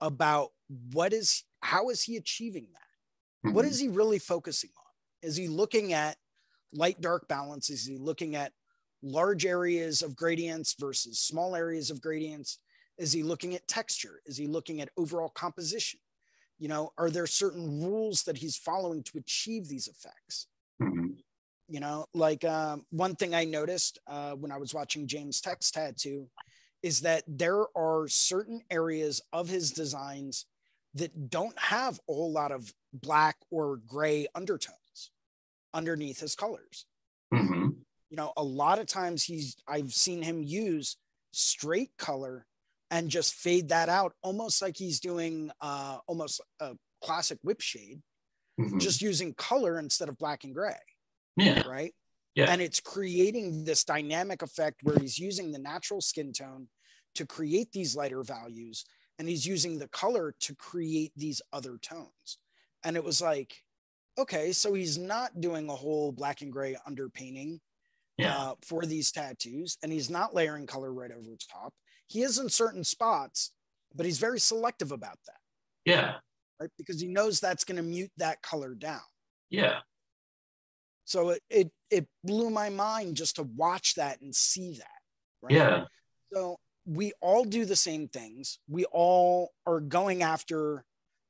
about 0.00 0.50
what 0.92 1.12
is, 1.12 1.44
how 1.60 1.90
is 1.90 2.02
he 2.02 2.16
achieving 2.16 2.68
that? 2.72 3.52
What 3.52 3.64
Mhm. 3.64 3.68
is 3.68 3.80
he 3.80 3.88
really 3.88 4.18
focusing 4.18 4.70
on? 4.76 4.92
Is 5.28 5.36
he 5.36 5.48
looking 5.48 5.92
at 5.92 6.18
light 6.72 7.00
dark 7.00 7.28
balance? 7.28 7.70
Is 7.70 7.84
he 7.84 7.98
looking 7.98 8.34
at 8.36 8.54
large 9.02 9.44
areas 9.44 10.02
of 10.02 10.16
gradients 10.16 10.74
versus 10.74 11.20
small 11.20 11.54
areas 11.54 11.90
of 11.90 12.00
gradients? 12.00 12.58
Is 12.98 13.12
he 13.12 13.22
looking 13.22 13.54
at 13.54 13.66
texture? 13.68 14.22
Is 14.26 14.36
he 14.36 14.46
looking 14.46 14.80
at 14.80 14.90
overall 14.96 15.28
composition? 15.28 16.00
You 16.58 16.68
know, 16.68 16.92
are 16.96 17.10
there 17.10 17.26
certain 17.26 17.82
rules 17.82 18.22
that 18.24 18.38
he's 18.38 18.56
following 18.56 19.02
to 19.04 19.18
achieve 19.18 19.68
these 19.68 19.88
effects? 19.88 20.46
You 21.72 21.80
know, 21.80 22.04
like 22.12 22.44
um, 22.44 22.84
one 22.90 23.16
thing 23.16 23.34
I 23.34 23.44
noticed 23.46 23.98
uh, 24.06 24.32
when 24.32 24.52
I 24.52 24.58
was 24.58 24.74
watching 24.74 25.06
James 25.06 25.40
Tech's 25.40 25.70
tattoo 25.70 26.28
is 26.82 27.00
that 27.00 27.24
there 27.26 27.64
are 27.74 28.08
certain 28.08 28.60
areas 28.70 29.22
of 29.32 29.48
his 29.48 29.70
designs 29.70 30.44
that 30.96 31.30
don't 31.30 31.58
have 31.58 31.98
a 32.10 32.12
whole 32.12 32.30
lot 32.30 32.52
of 32.52 32.70
black 32.92 33.36
or 33.50 33.78
gray 33.86 34.26
undertones 34.34 35.12
underneath 35.72 36.20
his 36.20 36.34
colors. 36.34 36.84
Mhm. 37.32 37.76
You 38.10 38.16
know, 38.18 38.34
a 38.36 38.44
lot 38.44 38.78
of 38.78 38.84
times 38.86 39.24
he's 39.24 39.56
I've 39.66 39.94
seen 39.94 40.20
him 40.20 40.42
use 40.42 40.98
straight 41.32 41.96
color 41.96 42.44
and 42.90 43.08
just 43.08 43.32
fade 43.32 43.70
that 43.70 43.88
out 43.88 44.12
almost 44.20 44.60
like 44.60 44.76
he's 44.76 45.00
doing 45.00 45.50
uh 45.62 46.00
almost 46.06 46.42
a 46.60 46.76
classic 47.02 47.38
whip 47.42 47.62
shade, 47.62 48.02
Mhm. 48.60 48.78
just 48.78 49.00
using 49.00 49.32
color 49.32 49.78
instead 49.78 50.10
of 50.10 50.18
black 50.18 50.44
and 50.44 50.52
gray, 50.52 50.76
yeah. 51.36 51.66
right? 51.66 51.94
Yeah. 52.34 52.50
And 52.50 52.62
it's 52.62 52.80
creating 52.80 53.64
this 53.64 53.84
dynamic 53.84 54.42
effect 54.42 54.80
where 54.82 54.98
he's 54.98 55.18
using 55.18 55.52
the 55.52 55.58
natural 55.58 56.00
skin 56.00 56.32
tone 56.32 56.68
to 57.14 57.26
create 57.26 57.70
these 57.72 57.94
lighter 57.94 58.22
values 58.22 58.84
and 59.18 59.28
he's 59.28 59.46
using 59.46 59.78
the 59.78 59.88
color 59.88 60.34
to 60.40 60.54
create 60.54 61.12
these 61.16 61.42
other 61.52 61.78
tones. 61.82 62.38
And 62.84 62.96
it 62.96 63.04
was 63.04 63.20
like, 63.20 63.54
okay, 64.18 64.52
so 64.52 64.74
he's 64.74 64.98
not 64.98 65.40
doing 65.40 65.68
a 65.68 65.74
whole 65.74 66.10
black 66.12 66.40
and 66.42 66.50
gray 66.50 66.76
underpainting 66.88 67.60
Yeah. 68.18 68.36
uh, 68.36 68.54
for 68.62 68.84
these 68.84 69.12
tattoos, 69.12 69.78
and 69.82 69.92
he's 69.92 70.10
not 70.10 70.34
layering 70.34 70.66
color 70.66 70.92
right 70.92 71.10
over 71.12 71.36
top. 71.50 71.72
He 72.08 72.22
is 72.22 72.38
in 72.38 72.48
certain 72.48 72.84
spots, 72.84 73.52
but 73.94 74.06
he's 74.06 74.18
very 74.18 74.40
selective 74.40 74.92
about 74.92 75.18
that, 75.26 75.40
yeah. 75.84 76.14
right? 76.60 76.70
Because 76.76 77.00
he 77.00 77.08
knows 77.08 77.40
that's 77.40 77.64
going 77.64 77.76
to 77.76 77.82
mute 77.82 78.12
that 78.16 78.42
color 78.42 78.74
down. 78.74 79.00
Yeah. 79.50 79.80
So 81.04 81.30
it, 81.30 81.42
it 81.50 81.70
it 81.90 82.06
blew 82.24 82.50
my 82.50 82.70
mind 82.70 83.16
just 83.16 83.36
to 83.36 83.42
watch 83.42 83.94
that 83.96 84.20
and 84.20 84.34
see 84.34 84.74
that. 84.74 85.00
Right? 85.42 85.52
Yeah. 85.52 85.84
So 86.32 86.56
we 86.86 87.12
all 87.20 87.44
do 87.44 87.64
the 87.64 87.76
same 87.76 88.08
things. 88.08 88.58
We 88.68 88.84
all 88.86 89.50
are 89.66 89.80
going 89.80 90.22
after 90.22 90.84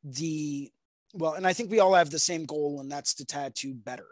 the 0.04 0.70
well, 1.14 1.34
and 1.34 1.46
I 1.46 1.52
think 1.52 1.70
we 1.70 1.80
all 1.80 1.94
have 1.94 2.10
the 2.10 2.18
same 2.18 2.44
goal, 2.44 2.80
and 2.80 2.90
that's 2.90 3.14
to 3.14 3.24
tattoo 3.24 3.74
better 3.74 4.06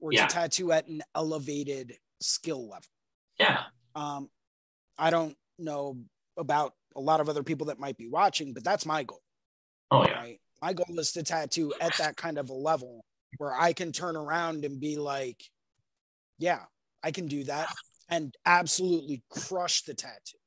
or 0.00 0.12
Yeah. 0.12 0.26
to 0.26 0.34
tattoo 0.34 0.72
at 0.72 0.86
an 0.86 1.02
elevated 1.14 1.94
skill 2.20 2.68
level. 2.68 2.86
Yeah. 3.38 3.62
Um, 3.96 4.28
I 4.98 5.10
don't 5.10 5.36
know 5.58 5.98
about 6.36 6.74
a 6.94 7.00
lot 7.00 7.20
of 7.20 7.28
other 7.28 7.42
people 7.42 7.66
that 7.66 7.78
might 7.80 7.96
be 7.96 8.08
watching, 8.08 8.52
but 8.54 8.62
that's 8.62 8.86
my 8.86 9.02
goal, 9.02 9.22
Oh 9.90 10.04
yeah. 10.04 10.12
right? 10.14 10.40
My 10.62 10.72
goal 10.72 10.98
is 10.98 11.10
to 11.12 11.22
tattoo 11.24 11.72
at 11.80 11.96
that 11.98 12.16
kind 12.16 12.38
of 12.38 12.50
a 12.50 12.54
level 12.54 13.04
where 13.38 13.54
I 13.54 13.72
can 13.72 13.92
turn 13.92 14.16
around 14.16 14.64
and 14.64 14.80
be 14.80 14.96
like, 14.96 15.42
yeah, 16.38 16.60
I 17.02 17.10
can 17.10 17.26
do 17.26 17.44
that 17.44 17.68
and 18.08 18.34
absolutely 18.46 19.22
crush 19.30 19.82
the 19.82 19.94
tattoo. 19.94 20.38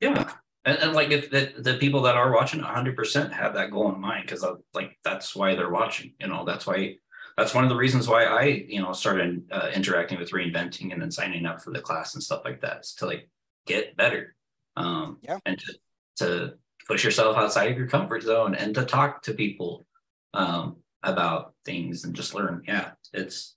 Yeah. 0.00 0.30
And, 0.64 0.78
and 0.78 0.92
like 0.92 1.10
if 1.10 1.30
the, 1.30 1.52
the 1.58 1.74
people 1.74 2.02
that 2.02 2.16
are 2.16 2.32
watching 2.32 2.60
100% 2.60 3.32
have 3.32 3.54
that 3.54 3.70
goal 3.70 3.92
in 3.94 4.00
mind 4.00 4.26
because 4.26 4.44
like 4.74 4.98
that's 5.04 5.34
why 5.34 5.54
they're 5.54 5.70
watching 5.70 6.12
you 6.20 6.28
know 6.28 6.44
that's 6.44 6.66
why 6.66 6.96
that's 7.36 7.54
one 7.54 7.64
of 7.64 7.70
the 7.70 7.76
reasons 7.76 8.06
why 8.06 8.24
i 8.24 8.42
you 8.42 8.82
know 8.82 8.92
started 8.92 9.42
uh, 9.50 9.70
interacting 9.74 10.18
with 10.18 10.32
reinventing 10.32 10.92
and 10.92 11.00
then 11.00 11.10
signing 11.10 11.46
up 11.46 11.62
for 11.62 11.70
the 11.70 11.80
class 11.80 12.12
and 12.14 12.22
stuff 12.22 12.42
like 12.44 12.60
that 12.60 12.80
is 12.80 12.92
to 12.94 13.06
like 13.06 13.28
get 13.66 13.96
better 13.96 14.34
um 14.76 15.16
Yeah. 15.22 15.38
and 15.46 15.58
to, 15.58 15.74
to 16.16 16.54
push 16.86 17.04
yourself 17.04 17.38
outside 17.38 17.70
of 17.72 17.78
your 17.78 17.86
comfort 17.88 18.22
zone 18.22 18.54
and 18.54 18.74
to 18.74 18.84
talk 18.84 19.22
to 19.22 19.32
people 19.32 19.86
um 20.34 20.76
about 21.02 21.54
things 21.64 22.04
and 22.04 22.14
just 22.14 22.34
learn 22.34 22.62
yeah 22.66 22.90
it's 23.12 23.56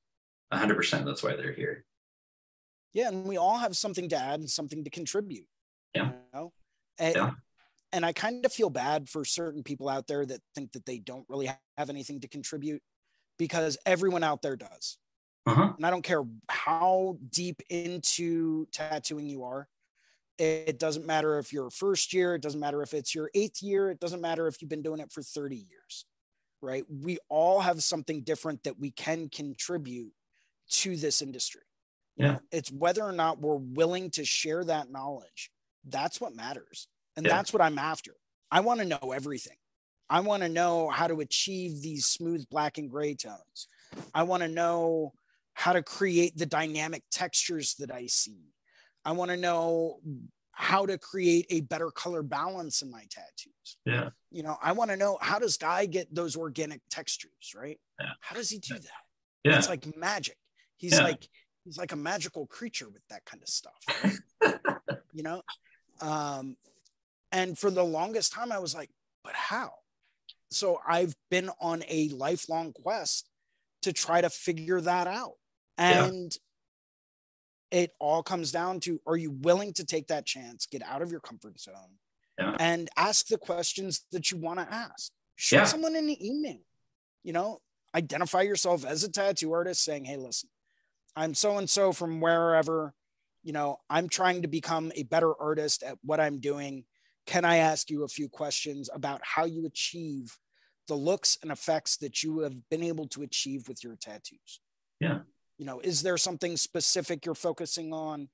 100% 0.54 1.06
that's 1.06 1.24
why 1.24 1.36
they're 1.36 1.54
here 1.54 1.84
Yeah, 2.94 3.08
and 3.08 3.26
we 3.26 3.38
all 3.38 3.58
have 3.58 3.76
something 3.76 4.08
to 4.10 4.16
add 4.16 4.40
and 4.40 4.50
something 4.50 4.84
to 4.84 4.90
contribute. 4.92 5.48
Yeah. 5.96 6.12
You 6.12 6.14
know? 6.34 6.54
And, 7.00 7.16
Yeah. 7.16 7.32
and 7.92 8.06
I 8.06 8.14
kind 8.14 8.46
of 8.46 8.54
feel 8.54 8.70
bad 8.70 9.10
for 9.10 9.26
certain 9.26 9.64
people 9.64 9.90
out 9.90 10.06
there 10.06 10.24
that 10.26 10.42
think 10.54 10.74
that 10.74 10.86
they 10.86 11.00
don't 11.00 11.26
really 11.28 11.50
have 11.78 11.90
anything 11.90 12.20
to 12.22 12.28
contribute 12.28 12.84
because 13.40 13.78
everyone 13.88 14.24
out 14.24 14.44
there 14.44 14.56
does. 14.56 15.00
uh-huh 15.48 15.74
And 15.76 15.86
I 15.86 15.90
don't 15.90 16.04
care 16.04 16.24
how 16.50 17.18
deep 17.32 17.62
into 17.70 18.68
tattooing 18.72 19.26
you 19.28 19.44
are. 19.44 19.68
It 20.38 20.78
doesn't 20.78 21.06
matter 21.08 21.40
if 21.40 21.52
you're 21.52 21.72
first 21.72 22.14
year, 22.14 22.36
it 22.36 22.42
doesn't 22.44 22.60
matter 22.60 22.82
if 22.84 22.94
it's 22.94 23.16
your 23.16 23.32
eighth 23.34 23.62
year, 23.64 23.90
it 23.90 24.00
doesn't 24.00 24.22
matter 24.22 24.48
if 24.48 24.62
you've 24.62 24.70
been 24.70 24.84
doing 24.84 25.00
it 25.00 25.12
for 25.12 25.24
30 25.24 25.56
years, 25.56 26.06
right? 26.64 26.86
We 26.90 27.20
all 27.30 27.60
have 27.60 27.84
something 27.84 28.22
different 28.22 28.64
that 28.64 28.80
we 28.80 28.90
can 28.92 29.30
contribute 29.30 30.14
to 30.70 30.96
this 30.96 31.22
industry. 31.22 31.62
Yeah. 32.16 32.40
It's 32.52 32.72
whether 32.72 33.04
or 33.04 33.12
not 33.12 33.42
we're 33.42 33.58
willing 33.58 34.10
to 34.12 34.24
share 34.24 34.64
that 34.64 34.90
knowledge. 34.90 35.52
That's 35.86 36.22
what 36.22 36.36
matters. 36.36 36.88
And 37.18 37.26
Yeah. 37.26 37.36
that's 37.36 37.52
what 37.52 37.62
I'm 37.62 37.78
after. 37.78 38.16
I 38.50 38.62
want 38.62 38.80
to 38.80 38.86
know 38.86 39.12
everything. 39.14 39.58
I 40.10 40.22
want 40.22 40.44
to 40.44 40.50
know 40.50 40.90
how 40.90 41.08
to 41.08 41.20
achieve 41.20 41.82
these 41.82 42.06
smooth 42.06 42.48
black 42.50 42.78
and 42.78 42.90
gray 42.90 43.16
tones. 43.16 43.68
I 44.14 44.24
want 44.24 44.44
to 44.44 44.50
know 44.50 45.14
how 45.54 45.74
to 45.74 45.84
create 45.84 46.38
the 46.38 46.46
dynamic 46.46 47.04
textures 47.12 47.76
that 47.76 47.92
I 47.92 48.08
see. 48.08 48.54
I 49.04 49.12
want 49.12 49.32
to 49.32 49.38
know 49.38 50.00
how 50.56 50.86
to 50.86 50.98
create 50.98 51.48
a 51.50 51.62
better 51.62 51.90
color 51.92 52.22
balance 52.24 52.82
in 52.84 52.90
my 52.92 53.04
tattoos. 53.10 53.78
yeah 53.86 54.10
You 54.32 54.44
know, 54.44 54.58
I 54.62 54.72
want 54.72 54.92
to 54.92 54.98
know 54.98 55.18
how 55.20 55.40
does 55.40 55.58
Guy 55.58 55.86
get 55.88 56.14
those 56.14 56.36
organic 56.36 56.82
textures, 56.90 57.54
right? 57.56 57.80
Yeah. 58.00 58.12
How 58.22 58.36
does 58.36 58.50
he 58.50 58.60
do 58.60 58.76
that? 58.76 59.04
yeah 59.44 59.58
It's 59.58 59.68
like 59.70 59.86
magic. 59.98 60.38
He's 60.78 60.94
Yeah. 60.94 61.04
like 61.04 61.28
he's 61.66 61.78
like 61.78 61.92
a 61.92 61.96
magical 61.96 62.46
creature 62.46 62.88
with 62.90 63.02
that 63.10 63.26
kind 63.26 63.42
of 63.42 63.50
stuff. 63.50 63.82
right? 64.04 64.60
you 65.14 65.24
know? 65.24 65.42
Um 66.02 66.56
and 67.32 67.58
for 67.58 67.72
the 67.72 67.84
longest 67.84 68.32
time 68.32 68.52
I 68.52 68.60
was 68.60 68.76
like, 68.76 68.92
but 69.24 69.34
how? 69.34 69.72
So 70.52 70.80
I've 70.88 71.16
been 71.32 71.50
on 71.60 71.84
a 71.90 72.10
lifelong 72.10 72.74
quest 72.74 73.28
to 73.82 73.92
try 73.92 74.22
to 74.22 74.30
figure 74.30 74.80
that 74.82 75.08
out. 75.08 75.34
Yeah. 75.80 76.12
It 77.74 77.92
all 78.00 78.22
comes 78.22 78.52
down 78.52 78.80
to 78.82 79.02
are 79.08 79.18
you 79.18 79.32
willing 79.32 79.74
to 79.74 79.84
take 79.84 80.08
that 80.10 80.28
chance, 80.28 80.68
get 80.68 80.84
out 80.84 81.02
of 81.02 81.10
your 81.10 81.20
comfort 81.20 81.60
zone, 81.60 81.98
Yeah. 82.38 82.56
and 82.60 82.88
ask 82.96 83.26
the 83.28 83.40
questions 83.40 84.06
that 84.12 84.30
you 84.30 84.38
want 84.38 84.60
to 84.60 84.72
ask? 84.72 85.12
Shoot 85.36 85.56
Yeah. 85.56 85.66
someone 85.66 85.96
an 85.96 86.24
email, 86.24 86.62
you 87.24 87.34
know, 87.34 87.64
identify 87.96 88.44
yourself 88.44 88.86
as 88.86 89.04
a 89.04 89.12
tattoo 89.12 89.52
artist 89.54 89.84
saying, 89.84 90.06
hey, 90.06 90.18
listen, 90.18 90.50
I'm 91.16 91.34
so 91.34 91.58
and 91.58 91.68
so 91.68 91.94
from 91.94 92.22
wherever, 92.22 92.94
you 93.42 93.54
know, 93.54 93.80
I'm 93.90 94.08
trying 94.08 94.44
to 94.44 94.48
become 94.48 94.92
a 94.96 95.02
better 95.04 95.34
artist 95.42 95.82
at 95.82 95.98
what 96.04 96.20
I'm 96.20 96.40
doing. 96.40 96.86
Can 97.26 97.44
I 97.44 97.58
ask 97.58 97.90
you 97.90 98.04
a 98.04 98.08
few 98.08 98.30
questions 98.30 98.88
about 98.94 99.22
how 99.24 99.46
you 99.46 99.66
achieve 99.66 100.38
the 100.88 100.96
looks 100.96 101.40
and 101.42 101.52
effects 101.52 101.98
that 101.98 102.22
you 102.22 102.40
have 102.40 102.70
been 102.70 102.84
able 102.84 103.08
to 103.10 103.24
achieve 103.24 103.68
with 103.68 103.84
your 103.84 103.96
tattoos? 103.96 104.60
Yeah. 105.00 105.22
You 105.58 105.66
know, 105.66 105.80
is 105.80 106.02
there 106.02 106.18
something 106.18 106.58
specific 106.58 107.26
you're 107.26 107.36
focusing 107.36 107.94
on? 107.94 108.30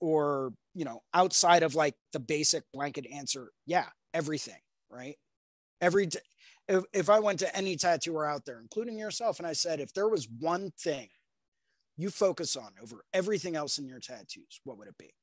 Or, 0.00 0.52
you 0.74 0.84
know, 0.84 1.02
outside 1.14 1.62
of 1.62 1.74
like 1.74 1.94
the 2.12 2.20
basic 2.20 2.64
blanket 2.72 3.06
answer, 3.12 3.50
yeah, 3.64 3.86
everything, 4.12 4.58
right? 4.90 5.16
Every, 5.80 6.08
t- 6.08 6.18
if, 6.68 6.84
if 6.92 7.08
I 7.08 7.20
went 7.20 7.38
to 7.40 7.56
any 7.56 7.76
tattooer 7.76 8.26
out 8.26 8.44
there, 8.44 8.60
including 8.60 8.98
yourself, 8.98 9.38
and 9.38 9.46
I 9.46 9.52
said, 9.52 9.80
if 9.80 9.92
there 9.94 10.08
was 10.08 10.28
one 10.40 10.72
thing 10.78 11.08
you 11.96 12.10
focus 12.10 12.56
on 12.56 12.70
over 12.82 13.04
everything 13.12 13.54
else 13.56 13.78
in 13.78 13.86
your 13.86 14.00
tattoos, 14.00 14.60
what 14.64 14.76
would 14.78 14.88
it 14.88 14.98
be? 14.98 15.14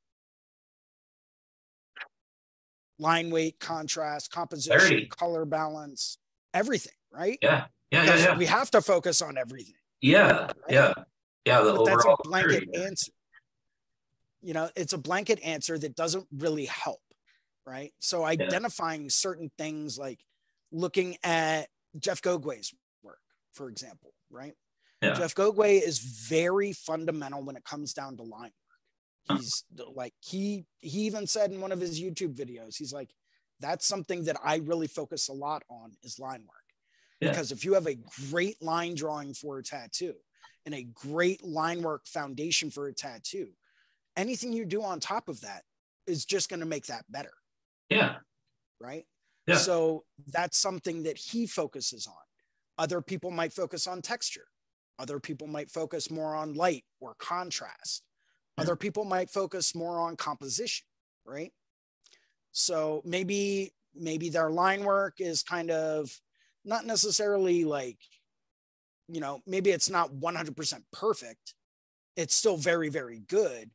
Line 2.98 3.30
weight, 3.30 3.60
contrast, 3.60 4.32
composition, 4.32 4.80
Clarity. 4.80 5.08
color 5.08 5.46
balance, 5.46 6.18
everything, 6.54 6.94
right? 7.12 7.38
yeah 7.42 7.66
yeah 7.92 8.04
yeah 8.06 8.16
yeah 8.16 8.38
we 8.38 8.46
have 8.46 8.72
to 8.72 8.82
focus 8.82 9.22
on 9.22 9.38
everything. 9.38 9.76
yeah 10.02 10.50
yeah 10.70 10.94
yeah 11.46 11.62
the 11.62 11.74
But 11.74 11.86
that's 11.86 12.06
a 12.06 12.16
blanket 12.24 12.70
answer. 12.76 13.12
You 14.42 14.54
know, 14.54 14.70
it's 14.76 14.94
a 14.94 14.98
blanket 14.98 15.40
answer 15.44 15.78
that 15.78 15.96
doesn't 15.96 16.26
really 16.36 16.66
help, 16.66 17.02
right? 17.66 17.94
So 18.00 18.24
identifying 18.24 19.10
certain 19.10 19.52
things 19.58 19.98
like 19.98 20.20
looking 20.72 21.18
at 21.24 21.68
Jeff 22.00 22.22
Gogue's 22.22 22.74
work, 23.04 23.20
for 23.54 23.70
example, 23.70 24.14
right? 24.32 24.54
Yeah. 25.02 25.14
Jeff 25.14 25.34
Gogwe 25.34 25.82
is 25.82 26.00
very 26.00 26.74
fundamental 26.74 27.44
when 27.44 27.56
it 27.56 27.64
comes 27.64 27.94
down 27.94 28.18
to 28.18 28.24
line 28.24 28.52
work. 29.30 29.40
He's 29.40 29.64
like 29.96 30.14
he 30.20 30.66
he 30.80 31.02
even 31.02 31.28
said 31.28 31.52
in 31.52 31.62
one 31.62 31.72
of 31.72 31.80
his 31.80 32.02
YouTube 32.02 32.36
videos, 32.36 32.76
he's 32.78 32.94
like, 32.94 33.10
that's 33.60 33.88
something 33.88 34.26
that 34.26 34.38
I 34.44 34.58
really 34.58 34.88
focus 34.88 35.28
a 35.28 35.34
lot 35.34 35.64
on 35.70 35.92
is 36.04 36.20
line 36.20 36.42
work. 36.42 36.66
Yeah. 37.20 37.30
Because 37.30 37.52
if 37.52 37.66
you 37.66 37.74
have 37.74 37.88
a 37.88 37.98
great 38.30 38.62
line 38.62 38.96
drawing 38.96 39.34
for 39.34 39.60
a 39.60 39.64
tattoo 39.64 40.16
and 40.66 40.76
a 40.76 40.84
great 40.84 41.44
line 41.44 41.82
work 41.82 42.08
foundation 42.08 42.70
for 42.70 42.88
a 42.88 42.94
tattoo, 42.94 43.50
anything 44.16 44.54
you 44.54 44.66
do 44.66 44.84
on 44.84 45.00
top 45.00 45.28
of 45.28 45.42
that 45.42 45.64
is 46.08 46.26
just 46.26 46.50
going 46.50 46.60
to 46.60 46.66
make 46.66 46.86
that 46.88 47.06
better. 47.10 47.34
Yeah. 47.90 48.16
Right. 48.80 49.06
Yeah. 49.48 49.58
So 49.58 50.04
that's 50.28 50.58
something 50.58 51.04
that 51.04 51.18
he 51.18 51.48
focuses 51.48 52.08
on. 52.08 52.14
Other 52.78 53.02
people 53.02 53.32
might 53.32 53.54
focus 53.54 53.88
on 53.88 54.02
texture. 54.02 54.48
Other 55.00 55.20
people 55.20 55.48
might 55.48 55.72
focus 55.72 56.12
more 56.12 56.36
on 56.36 56.54
light 56.54 56.84
or 57.00 57.16
contrast. 57.20 58.04
Yeah. 58.58 58.64
Other 58.64 58.76
people 58.76 59.04
might 59.04 59.30
focus 59.30 59.76
more 59.76 60.00
on 60.00 60.16
composition, 60.16 60.86
right? 61.26 61.52
So 62.52 63.02
maybe 63.06 63.74
maybe 63.96 64.30
their 64.30 64.50
line 64.50 64.84
work 64.84 65.16
is 65.20 65.44
kind 65.44 65.72
of 65.72 66.10
not 66.64 66.86
necessarily 66.86 67.66
like 67.66 67.98
you 69.14 69.22
know, 69.22 69.42
maybe 69.46 69.72
it's 69.72 69.90
not 69.90 70.12
100% 70.12 70.84
perfect. 70.92 71.54
It's 72.16 72.36
still 72.36 72.58
very 72.58 72.90
very 72.90 73.20
good. 73.28 73.70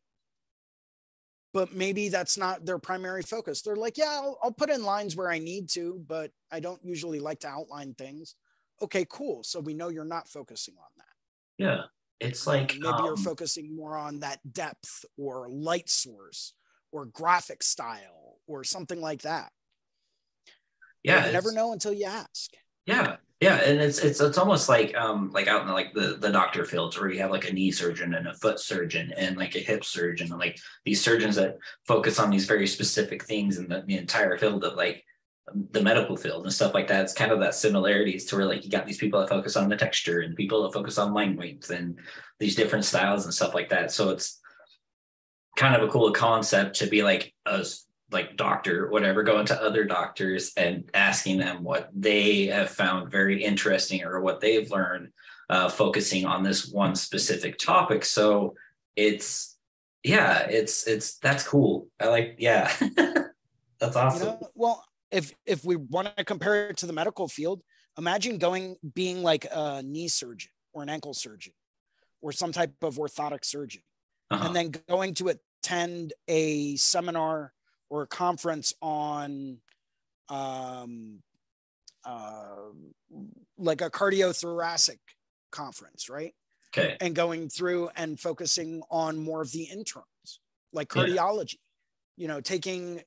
But 1.55 1.75
maybe 1.75 2.11
that's 2.11 2.37
not 2.37 2.67
their 2.67 2.79
primary 2.79 3.23
focus. 3.23 3.63
They're 3.63 3.77
like, 3.77 3.97
yeah, 3.97 4.11
I'll, 4.11 4.39
I'll 4.43 4.53
put 4.53 4.69
in 4.69 4.85
lines 4.85 5.17
where 5.17 5.31
I 5.31 5.39
need 5.39 5.71
to, 5.71 6.05
but 6.07 6.31
I 6.53 6.61
don't 6.61 6.85
usually 6.85 7.19
like 7.19 7.41
to 7.41 7.49
outline 7.49 7.95
things. 7.95 8.35
Okay, 8.83 9.07
cool. 9.09 9.43
So 9.43 9.61
we 9.61 9.73
know 9.73 9.89
you're 9.89 10.05
not 10.05 10.29
focusing 10.29 10.75
on 10.77 10.91
that. 10.99 11.65
Yeah. 11.65 11.85
It's 12.21 12.47
like 12.47 12.73
maybe 12.73 12.81
you're 12.83 13.13
um, 13.13 13.17
focusing 13.17 13.75
more 13.75 13.97
on 13.97 14.21
that 14.21 14.41
depth 14.53 15.05
or 15.19 15.49
light 15.51 15.89
source 15.89 16.55
or 16.93 17.07
graphic 17.07 17.63
style 17.63 18.39
or 18.47 18.65
something 18.65 19.01
like 19.01 19.23
that. 19.23 19.51
yeah. 21.03 21.27
you 21.27 21.33
never 21.33 21.53
know 21.53 21.73
until 21.73 21.93
you 21.93 22.07
ask. 22.07 22.51
Yeah, 22.87 23.17
yeah, 23.41 23.57
and 23.57 23.81
it's 23.81 23.99
it's 23.99 24.21
it's 24.21 24.39
almost 24.39 24.69
like 24.69 24.97
um 24.97 25.31
like 25.33 25.47
out 25.47 25.63
in 25.63 25.69
like 25.69 25.93
the 25.93 26.17
the 26.19 26.33
doctor 26.33 26.65
fields 26.65 26.99
where 26.99 27.11
you 27.11 27.21
have 27.21 27.31
like 27.31 27.49
a 27.49 27.53
knee 27.53 27.71
surgeon 27.71 28.15
and 28.15 28.27
a 28.27 28.35
foot 28.35 28.59
surgeon 28.59 29.13
and 29.17 29.37
like 29.37 29.55
a 29.55 29.61
hip 29.61 29.85
surgeon 29.85 30.29
and 30.31 30.39
like 30.39 30.59
these 30.87 31.03
surgeons 31.03 31.37
that 31.37 31.59
focus 31.87 32.19
on 32.19 32.31
these 32.31 32.47
very 32.47 32.67
specific 32.67 33.25
things 33.25 33.59
in 33.59 33.69
the, 33.69 33.83
the 33.87 33.99
entire 33.99 34.39
field 34.39 34.65
of 34.65 34.75
like 34.75 35.05
the 35.73 35.83
medical 35.83 36.17
field 36.17 36.45
and 36.45 36.53
stuff 36.53 36.73
like 36.73 36.89
that. 36.89 37.05
It's 37.05 37.13
kind 37.13 37.31
of 37.31 37.41
that 37.41 37.55
similarities 37.55 38.25
to 38.27 38.37
where 38.37 38.47
like 38.47 38.65
you 38.65 38.71
got 38.71 38.87
these 38.87 38.99
people 38.99 39.21
that 39.21 39.29
focus 39.29 39.55
on 39.57 39.69
the 39.69 39.77
texture 39.77 40.21
and 40.21 40.35
people 40.35 40.63
that 40.63 40.73
focus 40.73 40.97
on 40.97 41.13
line 41.13 41.37
weights 41.37 41.69
and 41.69 41.99
these 42.41 42.57
different 42.57 42.87
styles 42.87 43.27
and 43.27 43.35
stuff 43.35 43.55
like 43.55 43.69
that. 43.69 43.93
So 43.93 44.11
it's 44.11 44.41
kind 45.57 45.75
of 45.75 45.87
a 45.87 45.93
cool 45.93 46.11
concept 46.13 46.77
to 46.77 46.87
be 46.87 47.03
like 47.03 47.35
a 47.45 47.65
like 48.13 48.37
doctor 48.37 48.89
whatever 48.89 49.23
going 49.25 49.47
to 49.47 49.61
other 49.63 49.85
doctors 49.85 50.53
and 50.57 50.89
asking 50.95 51.39
them 51.39 51.65
what 51.65 51.91
they 51.95 52.47
have 52.47 52.71
found 52.71 53.11
very 53.11 53.43
interesting 53.43 54.05
or 54.05 54.21
what 54.21 54.41
they've 54.41 54.71
learned 54.71 55.11
uh, 55.51 55.69
focusing 55.69 56.25
on 56.25 56.43
this 56.43 56.69
one 56.69 56.95
specific 56.95 57.59
topic. 57.59 58.05
So 58.05 58.55
it's 58.95 59.57
yeah 60.05 60.41
it's 60.49 60.87
it's 60.87 61.19
that's 61.19 61.43
cool. 61.47 61.89
I 62.01 62.07
like 62.09 62.37
yeah. 62.39 62.71
That's 63.79 63.95
You 63.95 64.01
awesome. 64.01 64.27
know, 64.29 64.49
well, 64.55 64.85
if 65.11 65.35
if 65.45 65.65
we 65.65 65.77
want 65.77 66.17
to 66.17 66.25
compare 66.25 66.71
it 66.71 66.79
to 66.79 66.87
the 66.87 66.93
medical 66.95 67.29
field, 67.29 67.63
imagine 67.99 68.39
going 68.39 68.77
being 68.95 69.23
like 69.23 69.47
a 69.53 69.83
knee 69.83 70.09
surgeon 70.09 70.51
or 70.73 70.83
an 70.83 70.89
ankle 70.89 71.13
surgeon 71.13 71.53
or 72.23 72.33
some 72.33 72.53
type 72.53 72.73
of 72.83 72.97
orthotic 72.97 73.45
surgeon, 73.45 73.83
Uh-huh. 74.31 74.47
and 74.47 74.57
then 74.57 74.73
going 74.89 75.13
to 75.15 75.29
attend 75.29 76.15
a 76.29 76.77
seminar 76.77 77.53
or 77.89 78.03
a 78.03 78.07
conference 78.07 78.73
on 78.83 79.59
um, 80.29 81.23
uh, 82.05 82.57
like 83.59 83.81
a 83.81 83.91
cardiothoracic 83.91 84.99
conference, 85.51 86.09
right? 86.09 86.35
okay. 86.77 86.97
And 87.01 87.15
going 87.15 87.49
through 87.49 87.91
and 87.97 88.19
focusing 88.19 88.83
on 88.91 89.17
more 89.17 89.41
of 89.43 89.51
the 89.53 89.65
interns 89.65 90.41
like 90.73 90.95
Yeah. 90.95 91.05
cardiology 91.05 91.57
you 92.17 92.27
know 92.29 92.41
taking 92.41 93.03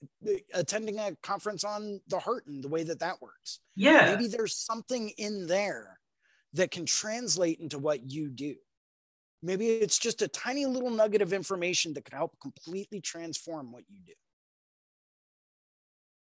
attending 0.53 0.99
a 0.99 1.15
conference 1.23 1.63
on 1.63 1.99
the 2.07 2.19
heart 2.19 2.45
and 2.47 2.63
the 2.63 2.67
way 2.67 2.83
that 2.83 2.99
that 2.99 3.21
works. 3.21 3.59
Yeah. 3.75 4.11
Maybe 4.15 4.27
there's 4.27 4.55
something 4.55 5.09
in 5.17 5.47
there 5.47 5.99
that 6.53 6.71
can 6.71 6.85
translate 6.85 7.59
into 7.59 7.77
what 7.79 8.09
you 8.09 8.29
do. 8.29 8.55
Maybe 9.41 9.67
it's 9.67 9.97
just 9.99 10.21
a 10.21 10.27
tiny 10.27 10.65
little 10.65 10.89
nugget 10.89 11.21
of 11.21 11.31
information 11.33 11.93
that 11.93 12.05
could 12.05 12.13
help 12.13 12.37
completely 12.41 13.01
transform 13.01 13.71
what 13.71 13.83
you 13.89 13.99
do 14.05 14.13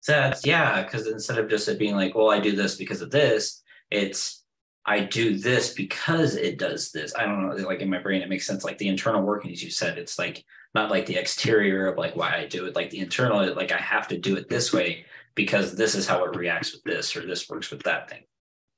So 0.01 0.13
that's 0.13 0.47
yeah, 0.47 0.83
because 0.83 1.07
instead 1.07 1.39
of 1.39 1.49
just 1.49 1.69
it 1.69 1.79
being 1.79 1.97
like, 1.97 2.15
well, 2.15 2.31
I 2.31 2.41
do 2.41 2.55
this 2.55 2.77
because 2.77 3.03
of 3.03 3.11
this, 3.11 3.63
it's 3.91 4.45
I 4.87 5.01
do 5.01 5.37
this 5.37 5.75
because 5.75 6.35
it 6.37 6.59
does 6.59 6.93
this. 6.93 7.15
I 7.15 7.25
don't 7.25 7.47
know, 7.47 7.55
like 7.67 7.81
in 7.81 7.91
my 7.91 7.99
brain, 7.99 8.23
it 8.23 8.29
makes 8.29 8.47
sense. 8.47 8.65
Like 8.65 8.79
the 8.79 8.89
internal 8.89 9.23
workings 9.23 9.63
you 9.63 9.71
said, 9.71 9.99
it's 9.99 10.19
like 10.19 10.45
not 10.75 10.91
like 10.91 11.07
the 11.07 11.17
exterior 11.17 11.87
of 11.87 11.99
like 11.99 12.17
why 12.17 12.37
I 12.37 12.47
do 12.47 12.65
it, 12.67 12.75
like 12.75 12.91
the 12.91 13.01
internal, 13.01 13.55
like 13.55 13.73
I 13.73 13.79
have 13.79 14.09
to 14.09 14.19
do 14.19 14.37
it 14.37 14.49
this 14.49 14.73
way 14.73 15.05
because 15.35 15.75
this 15.77 15.95
is 15.95 16.07
how 16.07 16.25
it 16.25 16.37
reacts 16.37 16.73
with 16.73 16.83
this 16.85 17.15
or 17.17 17.27
this 17.27 17.49
works 17.49 17.71
with 17.71 17.83
that 17.83 18.09
thing. 18.09 18.23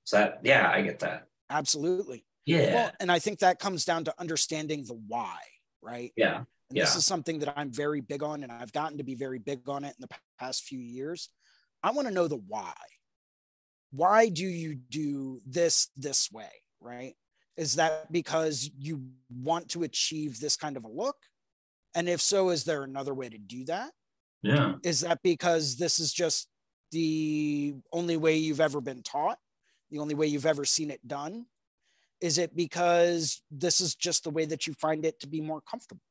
So 0.05 0.17
that 0.19 0.41
yeah, 0.43 0.69
I 0.69 0.83
get 0.83 0.99
that. 1.01 1.27
absolutely 1.51 2.25
Yeah. 2.47 2.75
well 2.75 2.93
and 3.01 3.13
i 3.13 3.19
think 3.19 3.41
that 3.41 3.59
comes 3.59 3.85
down 3.85 4.05
to 4.05 4.15
understanding 4.19 4.85
the 4.85 4.95
why 4.95 5.39
right 5.83 6.13
yeah. 6.17 6.45
And 6.71 6.79
this 6.79 6.95
is 6.95 7.05
something 7.05 7.41
that 7.41 7.53
I'm 7.57 7.73
very 7.73 8.01
big 8.01 8.23
on, 8.23 8.43
and 8.45 8.53
I've 8.53 8.73
gotten 8.73 8.99
to 8.99 9.05
be 9.05 9.17
very 9.17 9.39
big 9.39 9.69
on 9.69 9.85
it 9.85 9.95
in 9.99 10.07
the 10.09 10.17
past 10.39 10.63
few 10.63 10.79
years. 10.79 11.29
I 11.83 11.91
want 11.91 12.07
to 12.07 12.15
know 12.15 12.29
the 12.29 12.37
why. 12.37 12.75
Why 13.91 14.29
do 14.29 14.47
you 14.47 14.77
do 14.77 15.41
this 15.45 15.89
this 15.97 16.31
way? 16.31 16.51
Right? 16.81 17.15
Is 17.57 17.75
that 17.75 18.13
because 18.13 18.71
you 18.79 19.03
want 19.29 19.71
to 19.71 19.83
achieve 19.83 20.39
this 20.39 20.57
kind 20.57 20.77
of 20.77 20.85
a 20.85 20.89
look? 20.89 21.17
And 21.95 22.09
if 22.09 22.21
so, 22.21 22.51
is 22.51 22.65
there 22.65 22.85
another 22.85 23.15
way 23.15 23.29
to 23.29 23.39
do 23.39 23.65
that? 23.65 23.91
Yeah. 24.43 24.75
Is 24.85 25.01
that 25.01 25.21
because 25.23 25.77
this 25.77 25.99
is 25.99 26.13
just 26.13 26.49
the 26.93 27.75
only 27.93 28.17
way 28.17 28.37
you've 28.37 28.61
ever 28.61 28.81
been 28.81 29.03
taught, 29.03 29.39
the 29.91 29.99
only 29.99 30.15
way 30.15 30.29
you've 30.29 30.47
ever 30.47 30.65
seen 30.65 30.91
it 30.91 31.07
done? 31.07 31.47
Is 32.21 32.39
it 32.39 32.55
because 32.55 33.43
this 33.51 33.81
is 33.81 33.95
just 33.95 34.25
the 34.25 34.31
way 34.31 34.45
that 34.45 34.67
you 34.67 34.75
find 34.75 35.05
it 35.05 35.19
to 35.21 35.27
be 35.27 35.41
more 35.41 35.61
comfortable? 35.61 36.03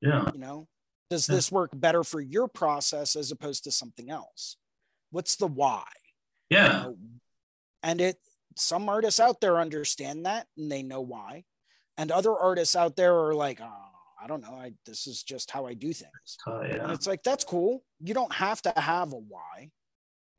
Yeah. 0.00 0.30
you 0.32 0.38
know 0.38 0.66
does 1.10 1.28
Yeah. 1.28 1.36
this 1.36 1.50
work 1.52 1.70
better 1.74 2.04
for 2.04 2.20
your 2.20 2.48
process 2.48 3.16
as 3.16 3.30
opposed 3.32 3.64
to 3.64 3.70
something 3.72 4.10
else 4.10 4.56
what's 5.10 5.36
the 5.36 5.46
why 5.46 5.84
You 6.50 6.56
Yeah. 6.58 6.82
know, 6.82 6.98
and 7.82 8.00
it 8.00 8.16
some 8.56 8.88
artists 8.88 9.20
out 9.20 9.40
there 9.40 9.58
understand 9.58 10.26
that 10.26 10.46
and 10.56 10.70
they 10.70 10.82
know 10.82 11.00
why 11.00 11.44
and 11.96 12.10
other 12.10 12.34
artists 12.36 12.74
out 12.76 12.96
there 12.96 13.14
are 13.16 13.34
like 13.34 13.60
oh 13.60 13.90
i 14.22 14.26
don't 14.26 14.42
know 14.42 14.54
i 14.54 14.72
this 14.86 15.06
is 15.06 15.22
just 15.22 15.50
how 15.50 15.66
i 15.66 15.74
do 15.74 15.92
things 15.92 16.36
Oh, 16.46 16.62
yeah. 16.62 16.82
and 16.82 16.92
it's 16.92 17.06
like 17.06 17.22
that's 17.22 17.44
cool 17.44 17.84
you 18.00 18.12
don't 18.14 18.32
have 18.32 18.60
to 18.62 18.72
have 18.76 19.12
a 19.12 19.16
why 19.18 19.70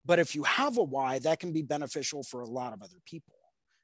but 0.06 0.20
if 0.20 0.36
you 0.36 0.44
have 0.44 0.78
a 0.78 0.84
why 0.84 1.20
that 1.20 1.40
can 1.40 1.52
be 1.54 1.62
beneficial 1.62 2.24
for 2.24 2.42
a 2.42 2.48
lot 2.48 2.74
of 2.74 2.82
other 2.82 3.00
people 3.06 3.36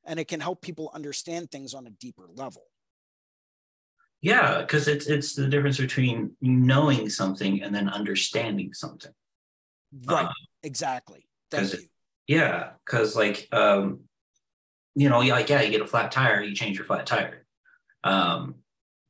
and 0.05 0.19
it 0.19 0.27
can 0.27 0.39
help 0.39 0.61
people 0.61 0.89
understand 0.93 1.49
things 1.51 1.73
on 1.73 1.85
a 1.87 1.91
deeper 1.91 2.27
level 2.33 2.63
Yeah, 4.21 4.61
because 4.61 4.87
it's 4.87 5.07
it's 5.07 5.35
the 5.35 5.47
difference 5.47 5.77
between 5.77 6.35
knowing 6.41 7.09
something 7.09 7.61
and 7.61 7.73
then 7.73 7.87
understanding 7.89 8.73
something. 8.73 9.11
right 10.05 10.25
Uh, 10.25 10.31
exactly 10.63 11.27
thank 11.51 11.71
you 11.73 11.79
it- 11.79 11.89
Yeah, 12.27 12.71
because 12.85 13.15
like 13.15 13.47
um, 13.53 14.01
you 14.95 15.09
know, 15.09 15.21
yeah, 15.21 15.33
like 15.33 15.49
yeah, 15.49 15.61
you 15.61 15.71
get 15.71 15.81
a 15.81 15.87
flat 15.87 16.11
tire, 16.11 16.41
you 16.41 16.55
change 16.55 16.75
your 16.77 16.85
flat 16.85 17.05
tire, 17.05 17.45
um, 18.03 18.55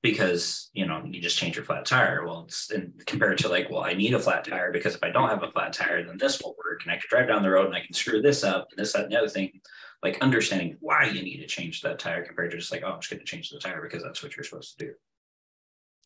because 0.03 0.69
you 0.73 0.85
know 0.85 1.01
you 1.05 1.21
just 1.21 1.37
change 1.37 1.55
your 1.55 1.65
flat 1.65 1.85
tire. 1.85 2.25
Well, 2.25 2.43
it's 2.45 2.69
compared 3.05 3.37
to 3.39 3.47
like, 3.47 3.69
well, 3.71 3.83
I 3.83 3.93
need 3.93 4.13
a 4.13 4.19
flat 4.19 4.43
tire 4.43 4.71
because 4.71 4.95
if 4.95 5.03
I 5.03 5.09
don't 5.09 5.29
have 5.29 5.41
a 5.43 5.51
flat 5.51 5.71
tire, 5.73 6.03
then 6.03 6.17
this 6.17 6.41
will 6.41 6.55
work, 6.63 6.81
and 6.83 6.91
I 6.91 6.95
can 6.97 7.07
drive 7.09 7.27
down 7.29 7.41
the 7.41 7.49
road 7.49 7.67
and 7.67 7.75
I 7.75 7.79
can 7.85 7.93
screw 7.93 8.21
this 8.21 8.43
up 8.43 8.67
and 8.71 8.77
this 8.77 8.93
that 8.93 9.05
and 9.05 9.11
the 9.11 9.17
other 9.17 9.29
thing. 9.29 9.61
Like 10.03 10.19
understanding 10.21 10.77
why 10.79 11.05
you 11.05 11.21
need 11.23 11.37
to 11.39 11.47
change 11.47 11.81
that 11.81 11.97
tire 11.99 12.23
compared 12.23 12.51
to 12.51 12.57
just 12.57 12.71
like, 12.71 12.83
oh, 12.85 12.91
I'm 12.93 12.99
just 13.01 13.09
going 13.09 13.19
to 13.19 13.25
change 13.25 13.49
the 13.49 13.59
tire 13.59 13.81
because 13.81 14.03
that's 14.03 14.21
what 14.21 14.35
you're 14.35 14.43
supposed 14.43 14.77
to 14.77 14.85
do. 14.85 14.93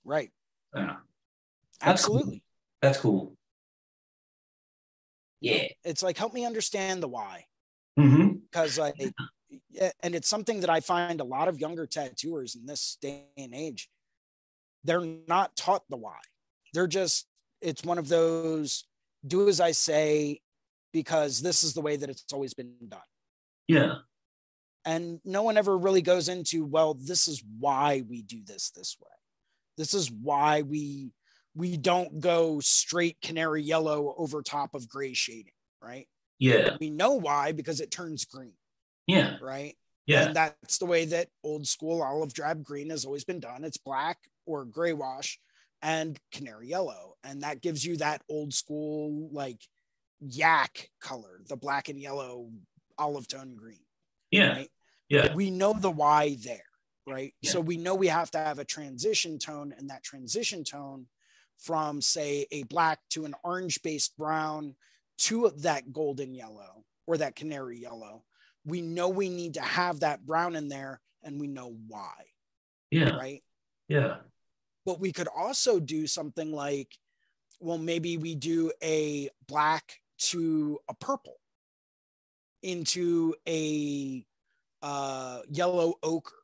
right 0.05 0.31
Yeah, 0.75 0.95
That's 1.81 2.05
cool. 2.05 2.17
absolutely 2.17 2.43
that's 2.81 2.97
cool. 2.99 3.35
Yeah. 5.39 5.67
it's 5.83 6.03
like 6.03 6.17
help 6.17 6.33
me 6.33 6.45
understand 6.45 7.01
the 7.03 7.07
why 7.07 7.45
Mm-hmm. 7.99 8.35
because 8.49 8.79
like 8.79 8.95
yeah, 9.69 9.91
and 10.01 10.15
it's 10.15 10.29
something 10.29 10.61
that 10.61 10.69
i 10.69 10.79
find 10.79 11.19
a 11.19 11.25
lot 11.25 11.49
of 11.49 11.59
younger 11.59 11.85
tattooers 11.85 12.55
in 12.55 12.65
this 12.65 12.97
day 13.01 13.25
and 13.37 13.53
age 13.53 13.89
they're 14.85 15.03
not 15.27 15.53
taught 15.57 15.83
the 15.89 15.97
why 15.97 16.15
they're 16.73 16.87
just 16.87 17.27
it's 17.59 17.83
one 17.83 17.97
of 17.97 18.07
those 18.07 18.85
do 19.27 19.49
as 19.49 19.59
i 19.59 19.71
say 19.71 20.39
because 20.93 21.41
this 21.41 21.65
is 21.65 21.73
the 21.73 21.81
way 21.81 21.97
that 21.97 22.09
it's 22.09 22.31
always 22.31 22.53
been 22.53 22.71
done 22.87 23.01
Yeah. 23.71 23.95
and 24.85 25.19
no 25.23 25.43
one 25.43 25.57
ever 25.57 25.77
really 25.77 26.01
goes 26.01 26.27
into 26.29 26.65
well 26.65 26.93
this 26.93 27.27
is 27.27 27.43
why 27.59 28.03
we 28.09 28.21
do 28.21 28.41
this 28.43 28.71
this 28.71 28.97
way 28.99 29.09
this 29.77 29.93
is 29.93 30.11
why 30.11 30.61
we 30.63 31.11
we 31.55 31.77
don't 31.77 32.19
go 32.19 32.59
straight 32.59 33.17
canary 33.21 33.61
yellow 33.61 34.13
over 34.17 34.41
top 34.41 34.73
of 34.73 34.87
gray 34.89 35.13
shading 35.13 35.53
right 35.81 36.07
Yeah. 36.39 36.77
we 36.79 36.89
know 36.89 37.13
why 37.13 37.51
because 37.51 37.79
it 37.81 37.91
turns 37.91 38.25
green 38.25 38.53
Yeah. 39.07 39.37
right 39.41 39.75
Yeah. 40.07 40.25
and 40.27 40.35
that's 40.35 40.77
the 40.79 40.85
way 40.85 41.05
that 41.05 41.27
old 41.43 41.67
school 41.67 42.01
olive 42.01 42.33
drab 42.33 42.63
green 42.63 42.89
has 42.89 43.05
always 43.05 43.23
been 43.23 43.39
done 43.39 43.63
it's 43.63 43.77
black 43.77 44.17
or 44.45 44.65
gray 44.65 44.93
wash 44.93 45.39
and 45.83 46.19
canary 46.31 46.67
yellow 46.69 47.15
and 47.23 47.41
that 47.43 47.61
gives 47.61 47.85
you 47.85 47.97
that 47.97 48.21
old 48.29 48.53
school 48.53 49.29
like 49.31 49.61
yak 50.23 50.89
color, 50.99 51.41
the 51.49 51.55
black 51.55 51.89
and 51.89 51.99
yellow 51.99 52.47
olive 53.01 53.27
tone 53.27 53.55
green. 53.55 53.79
Yeah. 54.29 54.53
Right? 54.53 54.71
Yeah. 55.09 55.33
We 55.33 55.51
know 55.51 55.73
the 55.73 55.91
why 55.91 56.37
there, 56.43 56.63
right? 57.07 57.33
Yeah. 57.41 57.51
So 57.51 57.59
we 57.59 57.77
know 57.77 57.95
we 57.95 58.07
have 58.07 58.31
to 58.31 58.37
have 58.37 58.59
a 58.59 58.65
transition 58.65 59.39
tone, 59.39 59.73
and 59.77 59.89
that 59.89 60.03
transition 60.03 60.63
tone 60.63 61.07
from, 61.57 62.01
say, 62.01 62.47
a 62.51 62.63
black 62.63 62.99
to 63.09 63.25
an 63.25 63.35
orange 63.43 63.81
based 63.83 64.15
brown 64.17 64.75
to 65.19 65.51
that 65.57 65.91
golden 65.91 66.33
yellow 66.33 66.85
or 67.07 67.17
that 67.17 67.35
canary 67.35 67.79
yellow. 67.79 68.23
We 68.65 68.81
know 68.81 69.09
we 69.09 69.29
need 69.29 69.55
to 69.55 69.61
have 69.61 69.99
that 69.99 70.25
brown 70.25 70.55
in 70.55 70.69
there, 70.69 71.01
and 71.23 71.39
we 71.41 71.47
know 71.47 71.75
why, 71.87 72.13
Yeah. 72.89 73.15
right? 73.17 73.43
Yeah. 73.87 74.17
but 74.85 74.99
we 75.01 75.11
could 75.11 75.27
also 75.27 75.79
do 75.79 76.07
something 76.07 76.53
like 76.53 76.87
well 77.59 77.77
maybe 77.77 78.15
we 78.17 78.33
do 78.35 78.71
a 78.81 79.29
black 79.45 79.99
to 80.17 80.79
a 80.87 80.93
purple 80.93 81.35
into 82.63 83.33
a 83.47 84.25
uh, 84.81 85.41
yellow 85.49 85.95
ochre 86.03 86.35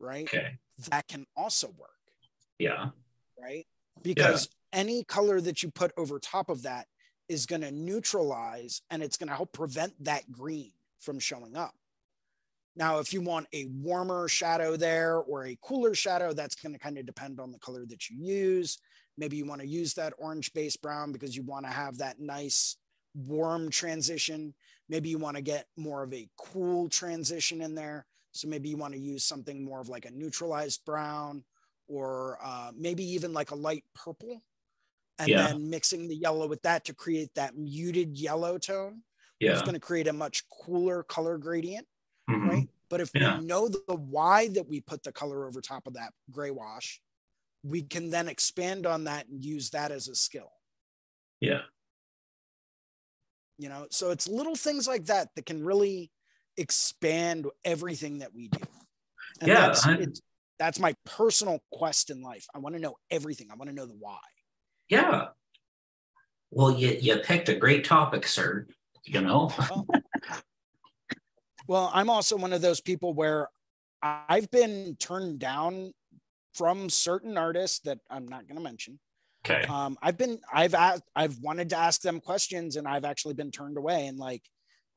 right? 0.00 0.24
Okay. 0.24 0.58
that 0.90 1.08
can 1.08 1.26
also 1.36 1.68
work. 1.78 1.90
Yeah. 2.58 2.90
right? 3.40 3.66
Because 4.02 4.48
any 4.72 5.04
color 5.04 5.40
that 5.40 5.62
you 5.62 5.70
put 5.70 5.92
over 5.96 6.18
top 6.18 6.50
of 6.50 6.62
that 6.62 6.86
is 7.28 7.46
going 7.46 7.62
to 7.62 7.70
neutralize 7.70 8.82
and 8.90 9.02
it's 9.02 9.16
going 9.16 9.28
to 9.28 9.34
help 9.34 9.52
prevent 9.52 9.92
that 10.04 10.30
green 10.30 10.72
from 11.00 11.18
showing 11.18 11.56
up. 11.56 11.74
Now 12.74 12.98
if 12.98 13.12
you 13.12 13.20
want 13.20 13.46
a 13.52 13.66
warmer 13.66 14.28
shadow 14.28 14.76
there 14.76 15.16
or 15.16 15.46
a 15.46 15.58
cooler 15.62 15.94
shadow 15.94 16.32
that's 16.32 16.54
going 16.54 16.72
to 16.72 16.78
kind 16.78 16.96
of 16.98 17.06
depend 17.06 17.40
on 17.40 17.50
the 17.50 17.58
color 17.58 17.84
that 17.86 18.08
you 18.08 18.16
use. 18.24 18.78
Maybe 19.16 19.36
you 19.36 19.46
want 19.46 19.60
to 19.60 19.66
use 19.66 19.94
that 19.94 20.14
orange 20.16 20.52
base 20.52 20.76
brown 20.76 21.10
because 21.10 21.36
you 21.36 21.42
want 21.42 21.66
to 21.66 21.72
have 21.72 21.98
that 21.98 22.20
nice 22.20 22.76
warm 23.14 23.68
transition 23.70 24.54
maybe 24.88 25.08
you 25.08 25.18
want 25.18 25.36
to 25.36 25.42
get 25.42 25.66
more 25.76 26.02
of 26.02 26.12
a 26.14 26.28
cool 26.36 26.88
transition 26.88 27.60
in 27.62 27.74
there 27.74 28.06
so 28.32 28.46
maybe 28.48 28.68
you 28.68 28.76
want 28.76 28.92
to 28.94 29.00
use 29.00 29.24
something 29.24 29.64
more 29.64 29.80
of 29.80 29.88
like 29.88 30.04
a 30.04 30.10
neutralized 30.10 30.84
brown 30.84 31.44
or 31.88 32.38
uh, 32.42 32.70
maybe 32.76 33.02
even 33.04 33.32
like 33.32 33.50
a 33.50 33.54
light 33.54 33.84
purple 33.94 34.42
and 35.18 35.28
Yeah. 35.30 35.48
then 35.48 35.68
mixing 35.70 36.06
the 36.08 36.14
yellow 36.16 36.46
with 36.46 36.62
that 36.62 36.84
to 36.86 36.94
create 36.94 37.34
that 37.34 37.56
muted 37.56 38.16
yellow 38.16 38.58
tone 38.58 39.02
Yeah. 39.40 39.52
it's 39.52 39.62
going 39.62 39.74
to 39.74 39.80
create 39.80 40.08
a 40.08 40.12
much 40.12 40.48
cooler 40.48 41.02
color 41.02 41.38
gradient 41.38 41.86
Mhm. 42.30 42.48
right 42.48 42.68
but 42.90 43.00
if 43.00 43.10
Yeah. 43.14 43.38
we 43.38 43.44
know 43.44 43.68
the 43.68 43.94
why 43.94 44.48
that 44.48 44.68
we 44.68 44.80
put 44.80 45.02
the 45.02 45.12
color 45.12 45.46
over 45.46 45.60
top 45.60 45.86
of 45.86 45.94
that 45.94 46.12
gray 46.30 46.50
wash 46.50 47.00
we 47.64 47.82
can 47.82 48.10
then 48.10 48.28
expand 48.28 48.86
on 48.86 49.04
that 49.04 49.26
and 49.26 49.44
use 49.44 49.70
that 49.70 49.90
as 49.90 50.06
a 50.08 50.14
skill 50.14 50.52
Yeah. 51.40 51.62
You 53.58 53.68
know 53.68 53.86
so 53.90 54.10
it's 54.10 54.28
little 54.28 54.54
things 54.54 54.86
like 54.86 55.04
that 55.06 55.28
that 55.34 55.46
can 55.46 55.64
really 55.64 56.10
expand 56.56 57.46
everything 57.64 58.18
that 58.18 58.34
we 58.34 58.48
do 58.48 58.60
and 59.40 59.48
Yeah, 59.48 59.72
that's 59.72 59.86
that's 60.58 60.78
my 60.80 60.94
personal 61.04 61.60
quest 61.72 62.10
in 62.10 62.22
life 62.22 62.46
i 62.54 62.58
want 62.58 62.74
to 62.74 62.80
know 62.80 62.96
everything 63.10 63.48
i 63.52 63.54
want 63.54 63.68
to 63.68 63.74
know 63.74 63.86
the 63.86 63.96
why 63.98 64.18
Yeah. 64.88 65.28
Well, 66.50 66.72
you 66.78 66.96
you 66.98 67.18
picked 67.18 67.50
a 67.50 67.54
great 67.54 67.84
topic, 67.84 68.26
sir. 68.26 68.66
You 69.04 69.20
know. 69.20 69.52
well, 69.70 69.86
well 71.68 71.90
i'm 71.94 72.10
also 72.10 72.36
one 72.36 72.52
of 72.52 72.62
those 72.62 72.80
people 72.80 73.12
where 73.14 73.48
i've 74.02 74.50
been 74.50 74.96
turned 74.98 75.38
down 75.38 75.92
from 76.54 76.90
certain 76.90 77.38
artists 77.38 77.80
that 77.80 77.98
i'm 78.10 78.26
not 78.26 78.48
going 78.48 78.56
to 78.56 78.62
mention 78.62 78.98
Okay. 79.50 79.66
um, 79.68 79.98
I've 80.02 80.16
been, 80.16 80.40
I've, 80.52 80.74
asked, 80.74 81.04
I've 81.14 81.38
wanted 81.38 81.70
to 81.70 81.76
ask 81.76 82.00
them 82.00 82.20
questions 82.20 82.76
and 82.76 82.86
I've 82.86 83.04
actually 83.04 83.34
been 83.34 83.50
turned 83.50 83.76
away 83.76 84.06
and 84.06 84.18
like, 84.18 84.42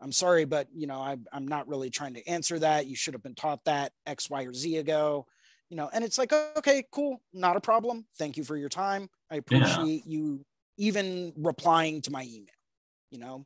I'm 0.02 0.12
sorry, 0.12 0.46
but 0.46 0.68
you 0.74 0.88
know, 0.88 1.00
I, 1.00 1.18
I'm 1.32 1.48
not 1.48 1.68
really 1.68 1.90
trying 1.90 2.16
to 2.16 2.28
answer 2.28 2.58
that. 2.60 2.88
You 2.88 2.96
should 2.96 3.14
have 3.14 3.22
been 3.24 3.36
taught 3.36 3.64
that 3.66 3.94
X, 4.08 4.30
Y, 4.30 4.44
or 4.46 4.54
Z 4.54 4.78
ago, 4.78 5.28
you 5.70 5.78
know, 5.78 5.90
and 5.94 6.04
it's 6.04 6.18
like, 6.18 6.34
okay, 6.34 6.84
cool. 6.92 7.22
Not 7.34 7.56
a 7.56 7.62
problem. 7.62 8.08
Thank 8.18 8.36
you 8.36 8.44
for 8.44 8.58
your 8.58 8.70
time. 8.70 9.10
I 9.30 9.36
appreciate 9.36 10.06
you 10.08 10.44
even 10.78 11.34
replying 11.38 12.02
to 12.02 12.12
my 12.12 12.24
email, 12.24 12.48
you 13.12 13.20
know, 13.20 13.46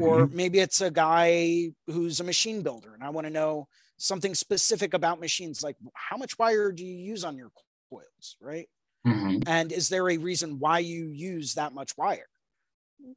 or 0.00 0.26
Mhm. 0.26 0.32
maybe 0.32 0.58
it's 0.58 0.80
a 0.80 0.90
guy 0.90 1.70
who's 1.86 2.20
a 2.20 2.24
machine 2.24 2.62
builder 2.62 2.94
and 2.94 3.04
I 3.04 3.10
want 3.10 3.26
to 3.26 3.32
know 3.32 3.68
something 3.96 4.34
specific 4.34 4.94
about 4.94 5.20
machines. 5.20 5.62
Like 5.62 5.76
how 5.94 6.16
much 6.16 6.38
wire 6.38 6.72
do 6.72 6.84
you 6.84 6.96
use 6.96 7.24
on 7.24 7.36
your 7.36 7.52
coils? 7.90 8.36
Right. 8.40 8.68
Mhm. 9.06 9.42
and 9.46 9.72
is 9.72 9.88
there 9.88 10.08
a 10.08 10.16
reason 10.16 10.58
why 10.58 10.78
you 10.78 11.08
use 11.08 11.54
that 11.54 11.72
much 11.72 11.96
wire 11.96 12.28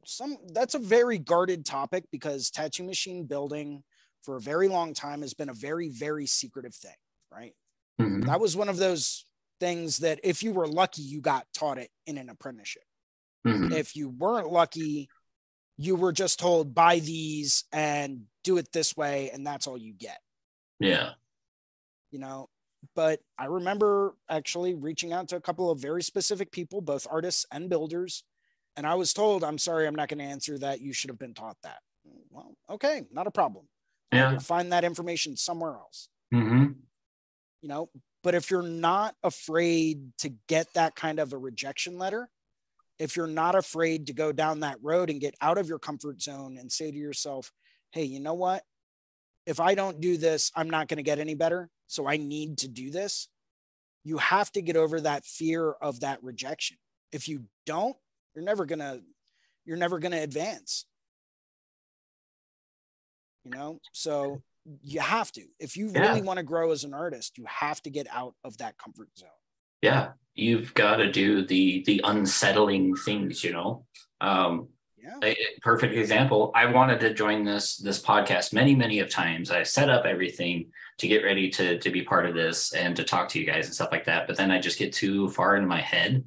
some 0.03 0.37
that's 0.47 0.73
a 0.73 0.79
very 0.79 1.19
guarded 1.19 1.63
topic 1.65 2.05
because 2.11 2.49
tattoo 2.49 2.83
machine 2.83 3.25
building 3.25 3.83
for 4.23 4.37
a 4.37 4.41
very 4.41 4.67
long 4.67 4.93
time 4.95 5.21
has 5.21 5.33
been 5.35 5.49
a 5.49 5.53
very 5.53 5.89
very 5.89 6.25
secretive 6.25 6.73
thing 6.73 6.95
right 7.31 7.55
Mhm. 7.99 8.25
that 8.25 8.39
was 8.39 8.55
one 8.57 8.69
of 8.69 8.77
those 8.77 9.25
things 9.59 9.97
that 9.97 10.19
if 10.23 10.41
you 10.41 10.51
were 10.53 10.67
lucky 10.67 11.03
you 11.03 11.21
got 11.21 11.45
taught 11.53 11.77
it 11.77 11.91
in 12.07 12.17
an 12.17 12.29
apprenticeship 12.29 12.83
Mhm. 13.45 13.71
if 13.71 13.95
you 13.95 14.09
weren't 14.09 14.51
lucky 14.51 15.07
you 15.77 15.95
were 15.95 16.13
just 16.13 16.39
told 16.39 16.73
buy 16.73 16.99
these 16.99 17.65
and 17.71 18.27
do 18.43 18.57
it 18.57 18.71
this 18.71 18.97
way 18.97 19.29
and 19.31 19.45
that's 19.45 19.67
all 19.67 19.77
you 19.77 19.93
get 19.93 20.19
Yeah. 20.79 21.13
you 22.11 22.17
know 22.17 22.49
but 22.95 23.19
i 23.37 23.45
remember 23.45 24.15
actually 24.29 24.73
reaching 24.73 25.13
out 25.13 25.27
to 25.27 25.35
a 25.35 25.41
couple 25.41 25.69
of 25.69 25.79
very 25.79 26.03
specific 26.03 26.51
people 26.51 26.81
both 26.81 27.07
artists 27.09 27.45
and 27.51 27.69
builders 27.69 28.23
and 28.75 28.85
i 28.85 28.93
was 28.93 29.13
told 29.13 29.43
i'm 29.43 29.57
sorry 29.57 29.87
i'm 29.87 29.95
not 29.95 30.09
going 30.09 30.19
to 30.19 30.25
answer 30.25 30.57
that. 30.57 30.81
You 30.81 30.93
should 30.93 31.09
have 31.09 31.19
been 31.19 31.33
taught 31.33 31.57
that. 31.63 31.79
Well 32.29 32.55
okay 32.69 33.03
not 33.11 33.27
a 33.27 33.31
problem. 33.31 33.65
Yeah. 34.11 34.37
find 34.37 34.71
that 34.71 34.83
information 34.83 35.35
somewhere 35.35 35.73
else. 35.73 36.09
Hmm 36.33 36.67
you 37.65 37.69
know 37.69 37.89
but 38.23 38.35
if 38.35 38.51
you're 38.51 38.61
not 38.61 39.15
afraid 39.23 40.15
to 40.19 40.29
get 40.47 40.67
that 40.75 40.95
kind 40.95 41.19
of 41.19 41.33
a 41.33 41.37
rejection 41.37 41.97
letter 41.97 42.29
if 42.99 43.15
you're 43.15 43.25
not 43.25 43.55
afraid 43.55 44.07
to 44.07 44.13
go 44.13 44.31
down 44.31 44.59
that 44.59 44.77
road 44.83 45.09
and 45.09 45.19
get 45.19 45.33
out 45.41 45.57
of 45.57 45.67
your 45.67 45.79
comfort 45.79 46.21
zone 46.21 46.57
and 46.59 46.71
say 46.71 46.91
to 46.91 46.97
yourself 46.97 47.51
hey 47.91 48.03
you 48.03 48.19
know 48.19 48.35
what? 48.35 48.63
If 49.47 49.59
i 49.59 49.73
don't 49.73 49.99
do 49.99 50.15
this 50.17 50.51
i'm 50.55 50.69
not 50.69 50.87
going 50.87 50.97
to 50.97 51.03
get 51.03 51.17
any 51.17 51.33
better 51.33 51.69
so 51.87 52.07
i 52.07 52.17
need 52.17 52.57
to 52.57 52.67
do 52.67 52.89
this 52.89 53.27
you 54.03 54.17
have 54.17 54.51
to 54.51 54.61
get 54.61 54.75
over 54.75 55.01
that 55.01 55.25
fear 55.25 55.71
of 55.81 55.99
that 56.01 56.21
rejection 56.23 56.77
if 57.11 57.27
you 57.27 57.43
don't 57.65 57.95
you're 58.35 58.43
never 58.45 58.65
going 58.65 58.79
to 58.79 59.01
you're 59.65 59.77
never 59.77 59.99
going 59.99 60.11
to 60.11 60.21
advance 60.21 60.85
you 63.43 63.51
know 63.51 63.79
so 63.91 64.41
you 64.83 64.99
have 64.99 65.31
to 65.31 65.41
if 65.59 65.77
you 65.77 65.91
Yeah. 65.93 66.01
really 66.01 66.21
want 66.21 66.37
to 66.37 66.43
grow 66.43 66.71
as 66.71 66.83
an 66.83 66.93
artist 66.93 67.37
you 67.37 67.45
have 67.47 67.81
to 67.83 67.89
get 67.89 68.07
out 68.11 68.33
of 68.43 68.57
that 68.57 68.77
comfort 68.77 69.09
zone 69.17 69.29
Yeah. 69.81 70.11
You've 70.37 70.73
got 70.73 70.97
to 70.97 71.09
do 71.11 71.45
the 71.45 71.83
the 71.85 72.01
unsettling 72.03 72.93
things. 72.97 73.41
You 73.43 73.53
know. 73.53 73.85
Um, 74.19 74.67
yeah 74.97 75.17
a 75.23 75.31
a 75.31 75.59
perfect 75.61 75.95
example 75.95 76.51
i 76.55 76.65
wanted 76.65 76.99
to 77.01 77.13
join 77.13 77.43
this 77.45 77.77
this 77.77 78.01
podcast 78.01 78.51
many 78.53 78.73
many 78.75 78.99
of 78.99 79.09
times 79.09 79.51
i 79.51 79.61
set 79.63 79.89
up 79.89 80.05
everything 80.05 80.71
to 80.97 81.07
get 81.07 81.23
ready 81.23 81.49
to 81.49 81.77
to 81.79 81.89
be 81.89 82.01
part 82.01 82.25
of 82.25 82.33
this 82.33 82.73
and 82.73 82.95
to 82.95 83.03
talk 83.03 83.29
to 83.29 83.39
you 83.39 83.45
guys 83.45 83.65
and 83.65 83.75
stuff 83.75 83.91
like 83.91 84.05
that. 84.05 84.27
But 84.27 84.37
then 84.37 84.51
i 84.51 84.59
just 84.59 84.79
get 84.79 84.93
too 84.93 85.29
far 85.29 85.55
in 85.55 85.67
my 85.67 85.81
head 85.81 86.23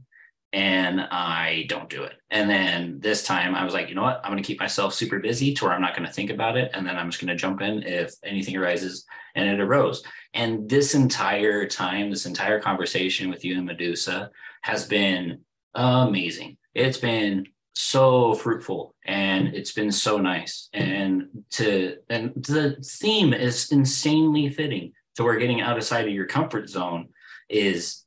and 0.52 1.00
i 1.00 1.66
don't 1.68 1.90
do 1.90 2.02
it. 2.04 2.14
And 2.30 2.48
then 2.48 3.00
this 3.00 3.24
time 3.24 3.54
i 3.54 3.64
was 3.64 3.74
like 3.74 3.88
you 3.88 3.94
know 3.94 4.02
what? 4.02 4.20
I'm 4.24 4.30
going 4.30 4.42
to 4.42 4.46
keep 4.46 4.60
myself 4.60 4.94
super 4.94 5.18
busy 5.18 5.54
to 5.54 5.64
where 5.64 5.74
i'm 5.74 5.80
not 5.80 5.96
going 5.96 6.06
to 6.06 6.12
think 6.12 6.30
about 6.30 6.56
it. 6.56 6.70
And 6.74 6.86
then 6.86 6.96
i'm 6.96 7.10
just 7.10 7.20
going 7.20 7.28
to 7.28 7.36
jump 7.36 7.60
in 7.60 7.82
if 7.82 8.14
anything 8.24 8.56
arises 8.56 9.04
and 9.34 9.48
it 9.48 9.60
arose. 9.60 10.02
And 10.34 10.68
this 10.68 10.94
entire 10.94 11.66
time 11.66 12.10
this 12.10 12.26
entire 12.26 12.60
conversation 12.60 13.30
with 13.30 13.44
you 13.44 13.56
and 13.56 13.66
medusa 13.66 14.30
has 14.62 14.86
been 14.86 15.40
amazing. 15.74 16.56
It's 16.74 16.98
been 16.98 17.46
so 17.78 18.34
fruitful 18.34 18.94
and 19.06 19.48
it's 19.54 19.72
been 19.72 19.92
so 19.92 20.18
nice 20.18 20.68
and 20.72 21.28
to 21.50 21.96
and 22.10 22.32
the 22.36 22.76
theme 22.84 23.32
is 23.32 23.70
insanely 23.70 24.48
fitting 24.48 24.92
so 25.16 25.24
we're 25.24 25.38
getting 25.38 25.60
outside 25.60 25.78
of 25.78 25.84
sight 25.84 26.08
of 26.08 26.12
your 26.14 26.26
comfort 26.26 26.68
zone 26.68 27.08
is 27.48 28.04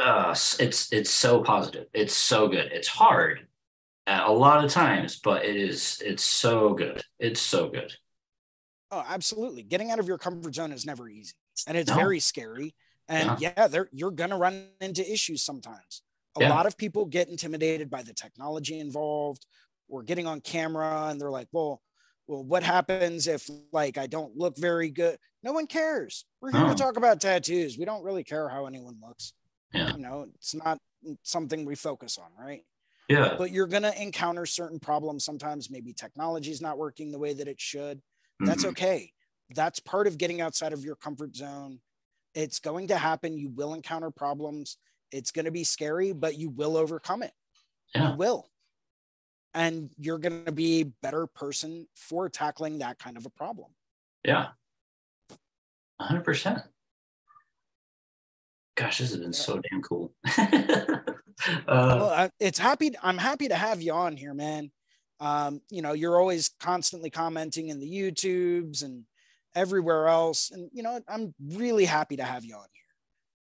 uh 0.00 0.34
it's 0.60 0.92
it's 0.92 1.10
so 1.10 1.42
positive 1.42 1.86
it's 1.94 2.14
so 2.14 2.48
good 2.48 2.70
it's 2.72 2.88
hard 2.88 3.46
uh, 4.06 4.22
a 4.26 4.32
lot 4.32 4.64
of 4.64 4.70
times 4.70 5.16
but 5.16 5.44
it 5.44 5.56
is 5.56 6.00
it's 6.04 6.22
so 6.22 6.74
good 6.74 7.02
it's 7.18 7.40
so 7.40 7.68
good 7.68 7.92
Oh, 8.92 9.04
absolutely. 9.06 9.62
Getting 9.64 9.90
out 9.90 9.98
of 9.98 10.06
your 10.06 10.18
comfort 10.18 10.54
zone 10.54 10.72
is 10.72 10.86
never 10.86 11.08
easy 11.08 11.34
and 11.66 11.76
it's 11.76 11.90
No. 11.90 11.96
very 11.96 12.20
scary. 12.20 12.74
And 13.08 13.40
yeah, 13.40 13.68
there 13.68 13.88
you're 13.92 14.10
gonna 14.10 14.36
run 14.38 14.68
into 14.80 15.02
issues 15.10 15.42
sometimes. 15.42 16.02
A 16.36 16.40
Yeah. 16.40 16.50
lot 16.50 16.66
of 16.66 16.76
people 16.76 17.04
get 17.06 17.28
intimidated 17.28 17.90
by 17.90 18.02
the 18.02 18.12
technology 18.14 18.78
involved 18.78 19.46
or 19.88 20.02
getting 20.02 20.26
on 20.26 20.40
camera 20.40 21.06
and 21.08 21.20
they're 21.20 21.30
like, 21.30 21.48
well, 21.52 21.82
well, 22.26 22.42
what 22.44 22.62
happens 22.64 23.26
if 23.28 23.48
like 23.72 23.98
I 23.98 24.06
don't 24.06 24.36
look 24.36 24.56
very 24.58 24.90
good? 24.90 25.18
No 25.42 25.52
one 25.52 25.66
cares. 25.66 26.24
We're 26.40 26.50
here 26.52 26.60
No. 26.62 26.68
to 26.70 26.74
talk 26.74 26.96
about 26.96 27.20
tattoos. 27.20 27.78
We 27.78 27.84
don't 27.84 28.02
really 28.02 28.24
care 28.24 28.48
how 28.48 28.66
anyone 28.66 28.98
looks. 29.00 29.32
Yeah. 29.72 29.92
You 29.92 29.98
know, 29.98 30.22
it's 30.34 30.54
not 30.54 30.78
something 31.22 31.64
we 31.64 31.74
focus 31.76 32.18
on, 32.18 32.30
right? 32.38 32.64
Yeah. 33.08 33.36
but 33.38 33.52
you're 33.52 33.68
going 33.68 33.84
to 33.84 34.02
encounter 34.02 34.46
certain 34.46 34.80
problems 34.80 35.24
sometimes 35.24 35.70
maybe 35.70 35.92
technology 35.92 36.50
is 36.50 36.60
not 36.60 36.76
working 36.76 37.12
the 37.12 37.20
way 37.20 37.34
that 37.34 37.46
it 37.46 37.60
should 37.60 38.02
that's 38.40 38.64
Mhm. 38.64 38.70
okay 38.70 39.12
that's 39.50 39.78
part 39.78 40.08
of 40.08 40.18
getting 40.18 40.40
outside 40.40 40.72
of 40.72 40.82
your 40.84 40.96
comfort 40.96 41.36
zone 41.36 41.80
it's 42.34 42.58
going 42.58 42.88
to 42.88 42.98
happen 42.98 43.38
you 43.38 43.48
will 43.50 43.74
encounter 43.74 44.10
problems 44.10 44.76
it's 45.12 45.30
going 45.30 45.44
to 45.44 45.50
be 45.50 45.64
scary 45.64 46.12
but 46.12 46.36
you 46.36 46.50
will 46.50 46.76
overcome 46.76 47.22
it 47.22 47.32
Yeah. 47.94 48.10
you 48.10 48.16
will 48.16 48.48
and 49.54 49.90
you're 49.98 50.18
going 50.18 50.44
to 50.44 50.52
be 50.52 50.80
a 50.82 50.84
better 51.02 51.26
person 51.26 51.86
for 51.94 52.28
tackling 52.28 52.78
that 52.78 52.98
kind 52.98 53.16
of 53.16 53.24
a 53.26 53.30
problem 53.30 53.70
Yeah. 54.24 54.48
100%. 56.00 56.62
Gosh, 58.76 58.98
this 58.98 59.10
has 59.10 59.16
been 59.18 59.32
Yeah. 59.32 59.38
so 59.38 59.60
damn 59.70 59.80
cool. 59.82 60.12
uh, 60.26 61.04
well 61.68 62.30
it's 62.40 62.58
happy 62.58 62.90
i'm 63.02 63.18
happy 63.18 63.46
to 63.48 63.54
have 63.54 63.82
you 63.82 63.92
on 63.92 64.16
here 64.16 64.32
man 64.34 64.70
um, 65.20 65.60
you 65.70 65.82
know 65.82 65.92
you're 65.92 66.18
always 66.18 66.50
constantly 66.60 67.10
commenting 67.10 67.68
in 67.68 67.78
the 67.78 67.86
youtubes 67.90 68.82
and 68.82 69.04
everywhere 69.54 70.08
else 70.08 70.50
and 70.50 70.70
you 70.72 70.82
know 70.82 70.98
i'm 71.08 71.34
really 71.52 71.84
happy 71.84 72.16
to 72.16 72.24
have 72.24 72.44
you 72.44 72.54
on 72.54 72.66
here 72.72 72.85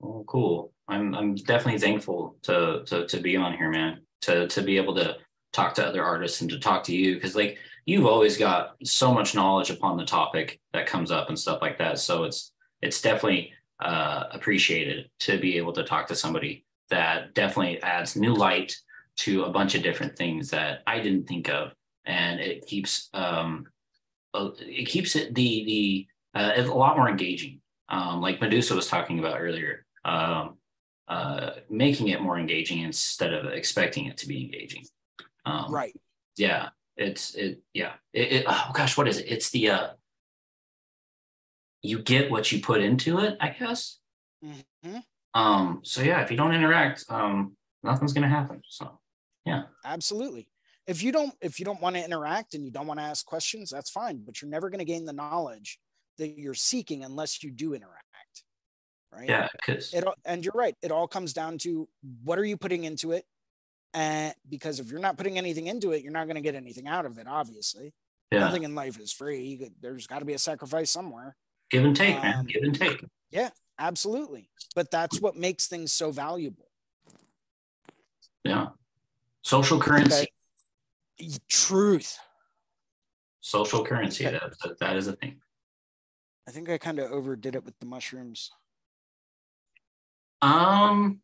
well, 0.01 0.25
cool. 0.27 0.73
I'm 0.89 1.15
I'm 1.15 1.35
definitely 1.35 1.81
thankful 1.81 2.37
to 2.43 2.83
to 2.87 3.07
to 3.07 3.21
be 3.21 3.37
on 3.37 3.57
here, 3.57 3.71
man. 3.71 4.01
To 4.23 4.47
to 4.49 4.63
be 4.63 4.77
able 4.77 4.95
to 4.97 5.17
talk 5.53 5.75
to 5.75 5.87
other 5.87 6.05
artists 6.05 6.41
and 6.41 6.51
to 6.51 6.59
talk 6.59 6.85
to 6.85 6.95
you 6.95 7.15
because 7.15 7.35
like 7.35 7.59
you've 7.87 8.07
always 8.07 8.37
got 8.37 8.75
so 8.85 9.13
much 9.13 9.35
knowledge 9.35 9.71
upon 9.71 9.97
the 9.97 10.05
topic 10.05 10.61
that 10.73 10.87
comes 10.87 11.11
up 11.11 11.29
and 11.29 11.39
stuff 11.39 11.63
like 11.63 11.79
that. 11.79 11.99
So 11.99 12.25
it's 12.25 12.53
it's 12.83 13.01
definitely 13.01 13.53
uh, 13.81 14.25
appreciated 14.33 15.09
to 15.21 15.39
be 15.39 15.57
able 15.57 15.73
to 15.73 15.85
talk 15.85 16.07
to 16.09 16.15
somebody 16.15 16.65
that 16.91 17.35
definitely 17.35 17.83
adds 17.83 18.17
new 18.17 18.35
light 18.35 18.77
to 19.17 19.45
a 19.45 19.51
bunch 19.51 19.75
of 19.75 19.83
different 19.83 20.17
things 20.17 20.51
that 20.51 20.83
I 20.87 21.01
didn't 21.01 21.27
think 21.27 21.49
of, 21.49 21.73
and 22.05 22.39
it 22.39 22.67
keeps 22.67 23.09
um, 23.15 23.67
it 24.35 24.89
keeps 24.89 25.17
it 25.17 25.35
the 25.35 25.65
the 25.65 26.07
uh, 26.39 26.53
a 26.57 26.63
lot 26.65 26.97
more 26.97 27.09
engaging. 27.09 27.61
Um, 27.89 28.21
like 28.21 28.41
Medusa 28.41 28.75
was 28.75 28.89
talking 28.89 29.21
about 29.21 29.41
earlier, 29.41 29.86
um, 30.07 30.57
uh, 31.09 31.51
making 31.69 32.09
it 32.09 32.23
more 32.23 32.39
engaging 32.39 32.81
instead 32.81 33.35
of 33.35 33.53
expecting 33.53 34.07
it 34.07 34.17
to 34.19 34.29
be 34.29 34.45
engaging. 34.45 34.85
Um, 35.45 35.71
right 35.71 35.95
Yeah. 36.37 36.71
It's 36.97 37.35
it. 37.35 37.61
Yeah. 37.75 37.93
It, 38.15 38.33
it. 38.33 38.45
Oh 38.49 38.71
gosh, 38.73 38.97
what 38.97 39.07
is 39.07 39.19
it? 39.19 39.27
It's 39.29 39.51
the. 39.51 39.71
uh 39.71 39.89
You 41.83 41.99
get 41.99 42.31
what 42.31 42.51
you 42.51 42.61
put 42.61 42.81
into 42.81 43.19
it, 43.19 43.37
I 43.39 43.51
guess. 43.51 43.99
Mhm. 44.43 45.03
Um. 45.35 45.81
So 45.83 46.01
yeah, 46.01 46.23
if 46.23 46.31
you 46.31 46.39
don't 46.39 46.55
interact, 46.55 47.05
um, 47.11 47.55
nothing's 47.83 48.15
gonna 48.15 48.29
happen. 48.29 48.63
So 48.67 48.99
yeah. 49.45 49.65
absolutely 49.85 50.49
if 50.87 51.03
you 51.03 51.13
don't 51.13 51.35
if 51.41 51.59
you 51.59 51.65
don't 51.65 51.81
want 51.81 51.97
to 51.97 52.05
interact 52.05 52.55
and 52.55 52.65
you 52.65 52.71
don't 52.71 52.87
want 52.87 53.01
to 53.01 53.05
ask 53.05 53.25
questions 53.25 53.71
that's 53.71 53.91
fine 53.91 54.23
but 54.25 54.41
you're 54.41 54.51
never 54.51 54.69
going 54.71 54.79
to 54.79 54.85
gain 54.85 55.05
the 55.05 55.13
knowledge 55.13 55.79
that 56.19 56.39
you're 56.39 56.55
seeking 56.55 57.05
unless 57.05 57.43
you 57.43 57.51
do 57.51 57.75
interact 57.75 58.06
right 59.13 59.29
yeah, 59.29 59.49
because 59.67 59.93
it 59.95 60.05
all, 60.07 60.15
and 60.25 60.45
you're 60.45 60.55
right 60.55 60.75
it 60.83 60.91
all 60.91 61.07
comes 61.09 61.33
down 61.33 61.59
to 61.59 61.89
what 62.25 62.39
are 62.39 62.45
you 62.45 62.57
putting 62.57 62.85
into 62.85 63.13
it 63.13 63.25
and 63.95 64.35
because 64.49 64.81
if 64.81 64.91
you're 64.91 65.01
not 65.01 65.17
putting 65.17 65.39
anything 65.39 65.67
into 65.69 65.93
it 65.93 66.03
you're 66.03 66.13
not 66.13 66.27
going 66.27 66.35
to 66.37 66.41
get 66.43 66.55
anything 66.55 66.87
out 66.89 67.07
of 67.07 67.19
it 67.19 67.27
obviously 67.29 67.93
yeah, 68.33 68.41
nothing 68.41 68.65
in 68.65 68.75
life 68.75 68.99
is 68.99 69.13
free 69.13 69.43
you 69.43 69.59
could, 69.59 69.73
there's 69.81 70.07
got 70.07 70.19
to 70.19 70.25
be 70.25 70.33
a 70.35 70.39
sacrifice 70.39 70.91
somewhere 70.91 71.37
give 71.71 71.85
and 71.85 71.97
take, 71.97 72.21
man. 72.23 72.41
um, 72.41 72.47
Give 72.47 72.63
and 72.63 72.75
take. 72.79 73.05
Yeah, 73.31 73.51
absolutely 73.79 74.51
but 74.75 74.91
that's 74.91 75.21
what 75.21 75.37
makes 75.37 75.67
things 75.69 75.93
so 75.93 76.11
valuable 76.11 76.69
Yeah. 78.45 78.69
Social 79.43 79.79
currency. 79.79 80.27
Okay. 81.21 81.31
truth 81.49 82.19
Social 83.41 83.85
currency. 83.85 84.27
Okay. 84.27 84.33
That, 84.39 84.53
that 84.65 84.79
that 84.81 84.97
is 84.97 85.07
a 85.07 85.13
thing. 85.13 85.41
i 86.49 86.51
think 86.51 86.69
i 86.69 86.77
kind 86.79 86.99
of 86.99 87.11
overdid 87.13 87.55
it 87.55 87.65
with 87.65 87.79
the 87.79 87.87
mushrooms 87.87 88.51
Um. 90.43 91.21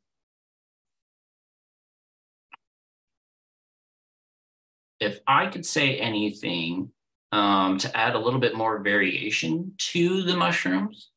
If 5.01 5.19
I 5.27 5.49
could 5.49 5.67
say 5.67 5.99
anything 5.99 6.93
um, 7.33 7.79
to 7.79 7.97
add 7.97 8.15
a 8.15 8.19
little 8.21 8.39
bit 8.39 8.55
more 8.55 8.79
variation 8.79 9.75
to 9.79 10.23
the 10.23 10.37
mushrooms, 10.37 11.11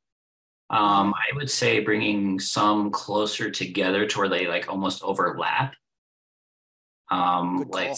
um, 0.70 1.14
I 1.14 1.36
would 1.36 1.52
say 1.52 1.80
bringing 1.82 2.40
some 2.40 2.90
closer 2.90 3.52
together 3.52 4.08
to 4.08 4.18
where 4.18 4.30
they 4.30 4.48
like 4.48 4.68
almost 4.68 5.04
overlap. 5.04 5.76
Um, 7.12 7.68
like 7.70 7.96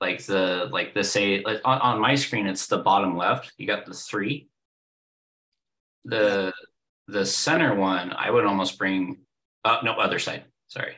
like 0.00 0.24
the 0.24 0.68
like 0.70 0.94
the 0.94 1.02
say 1.02 1.42
like 1.42 1.60
on, 1.64 1.80
on 1.80 2.00
my 2.00 2.14
screen 2.14 2.46
it's 2.46 2.68
the 2.68 2.78
bottom 2.78 3.16
left. 3.16 3.52
You 3.58 3.66
got 3.66 3.86
the 3.86 3.94
three. 3.94 4.48
The 6.04 6.52
the 7.08 7.26
center 7.26 7.74
one 7.74 8.12
I 8.12 8.30
would 8.30 8.44
almost 8.44 8.78
bring 8.78 9.18
uh, 9.66 9.80
no 9.82 9.92
other 9.94 10.18
side. 10.18 10.44
Sorry. 10.68 10.96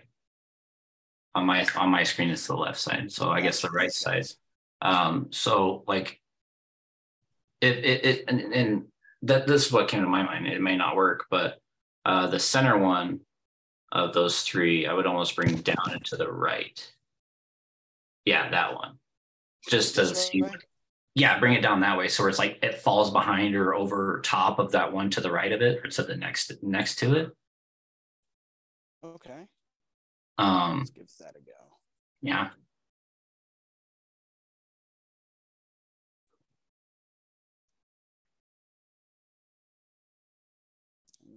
On 1.35 1.47
my 1.47 1.67
on 1.77 1.91
my 1.91 2.03
screen 2.03 2.31
it's 2.31 2.47
the 2.47 2.57
left 2.57 2.79
side. 2.79 3.11
So 3.13 3.31
I 3.31 3.41
guess 3.41 3.61
the 3.61 3.71
right 3.71 3.93
side. 3.93 4.27
Um, 4.83 5.29
so 5.31 5.85
like 5.87 6.21
it 7.61 7.85
it, 7.85 8.05
it 8.05 8.25
and, 8.29 8.41
and 8.41 8.85
that 9.23 9.47
this 9.47 9.67
is 9.67 9.73
what 9.73 9.89
came 9.89 10.03
to 10.03 10.09
my 10.09 10.23
mind. 10.23 10.47
It 10.47 10.61
may 10.61 10.77
not 10.77 10.97
work, 10.97 11.27
but 11.31 11.61
uh 12.05 12.27
the 12.27 12.39
center 12.39 12.79
one 12.79 13.21
of 13.91 14.13
those 14.13 14.43
three, 14.43 14.87
I 14.87 14.93
would 14.93 15.07
almost 15.07 15.35
bring 15.35 15.57
down 15.57 15.91
and 15.91 16.05
to 16.07 16.17
the 16.17 16.31
right. 16.31 16.93
Yeah, 18.25 18.51
that 18.51 18.75
one. 18.75 18.99
Just 19.69 19.97
doesn't 19.97 20.17
seem 20.17 20.51
yeah, 21.15 21.39
bring 21.41 21.55
it 21.55 21.63
down 21.63 21.81
that 21.81 21.99
way. 21.99 22.09
So 22.09 22.27
it's 22.27 22.39
like 22.39 22.59
it 22.63 22.77
falls 22.77 23.11
behind 23.11 23.57
or 23.57 23.75
over 23.75 24.21
top 24.25 24.59
of 24.59 24.73
that 24.73 24.93
one 24.93 25.11
to 25.11 25.21
the 25.21 25.33
right 25.33 25.51
of 25.51 25.63
it 25.63 25.85
or 25.85 25.91
to 25.91 26.03
the 26.03 26.17
next 26.17 26.53
next 26.63 26.97
to 27.01 27.15
it. 27.17 27.31
Okay 29.05 29.47
Um 30.39 30.79
let's 30.79 30.91
give 30.91 31.07
that 31.21 31.37
a 31.37 31.41
go 31.41 31.77
yeah. 32.21 32.49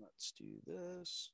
let's 0.02 0.32
do 0.32 0.46
this 0.66 1.32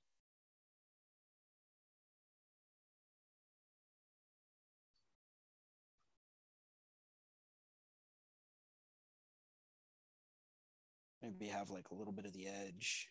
maybe 11.21 11.47
have 11.47 11.69
like 11.69 11.89
a 11.91 11.95
little 11.95 12.13
bit 12.13 12.25
of 12.25 12.33
the 12.33 12.47
edge 12.47 13.09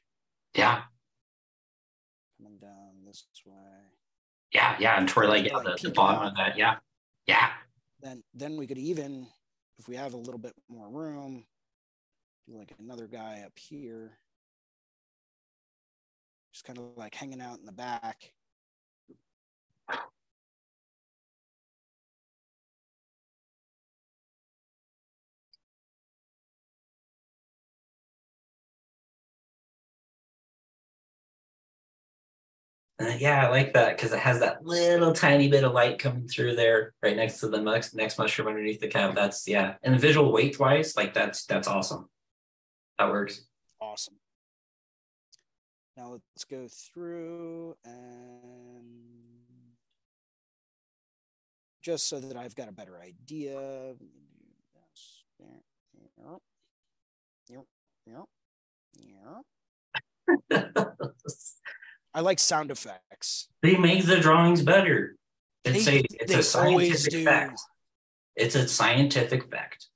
Yeah. 0.54 0.82
Coming 2.36 2.58
down 2.58 3.04
this 3.06 3.24
way 3.44 3.54
Yeah. 4.52 4.76
Yeah. 4.78 4.98
And 4.98 5.08
toward 5.08 5.28
like, 5.28 5.44
Like 5.52 5.64
yeah, 5.66 5.72
the, 5.76 5.88
the 5.88 5.94
bottom 5.94 6.22
out. 6.22 6.28
of 6.28 6.36
that. 6.36 6.56
Yeah. 6.56 6.76
Yeah. 7.26 7.50
then 8.00 8.22
then 8.34 8.56
we 8.56 8.66
could 8.66 8.78
even 8.78 9.26
if 9.78 9.88
we 9.88 9.96
have 9.96 10.14
a 10.14 10.18
little 10.18 10.38
bit 10.38 10.54
more 10.68 10.88
room 10.88 11.44
do 12.46 12.56
like 12.56 12.72
another 12.78 13.06
guy 13.06 13.42
up 13.44 13.52
here 13.58 14.18
just 16.52 16.64
kind 16.64 16.78
of 16.78 16.96
like 16.96 17.14
hanging 17.14 17.40
out 17.42 17.58
in 17.58 17.66
the 17.66 17.72
back 17.72 18.32
Uh, 32.98 33.14
yeah, 33.18 33.46
I 33.46 33.50
like 33.50 33.74
that 33.74 33.96
because 33.96 34.12
it 34.12 34.18
has 34.20 34.40
that 34.40 34.64
little 34.64 35.12
tiny 35.12 35.48
bit 35.48 35.64
of 35.64 35.72
light 35.72 35.98
coming 35.98 36.26
through 36.26 36.56
there, 36.56 36.94
right 37.02 37.16
next 37.16 37.40
to 37.40 37.48
the 37.48 37.60
next 37.60 37.94
next 37.94 38.18
mushroom 38.18 38.48
underneath 38.48 38.80
the 38.80 38.88
cap. 38.88 39.14
That's 39.14 39.46
yeah, 39.46 39.74
and 39.82 39.94
the 39.94 39.98
visual 39.98 40.32
weight 40.32 40.58
wise, 40.58 40.96
like 40.96 41.12
that's 41.12 41.44
that's 41.44 41.68
awesome. 41.68 42.08
That 42.98 43.10
works. 43.10 43.44
awesome 43.80 44.14
now 45.96 46.10
let's 46.10 46.44
go 46.44 46.66
through 46.68 47.74
and 47.84 48.84
just 51.82 52.08
so 52.08 52.20
that 52.20 52.36
i've 52.36 52.54
got 52.54 52.68
a 52.68 52.72
better 52.72 53.00
idea 53.00 53.94
I 62.16 62.20
like 62.20 62.38
sound 62.40 62.70
effects. 62.70 63.46
they 63.62 63.76
make 63.76 64.06
the 64.06 64.18
drawings 64.18 64.62
better. 64.62 65.16
It's 65.66 65.84
They- 65.84 65.98
a 65.98 66.04
it's 66.22 66.32
a 66.34 66.42
scientific 66.42 67.24
fact. 67.24 67.60
It's 68.34 68.54
a 68.54 68.66
scientific 68.66 69.50
fact. 69.50 69.88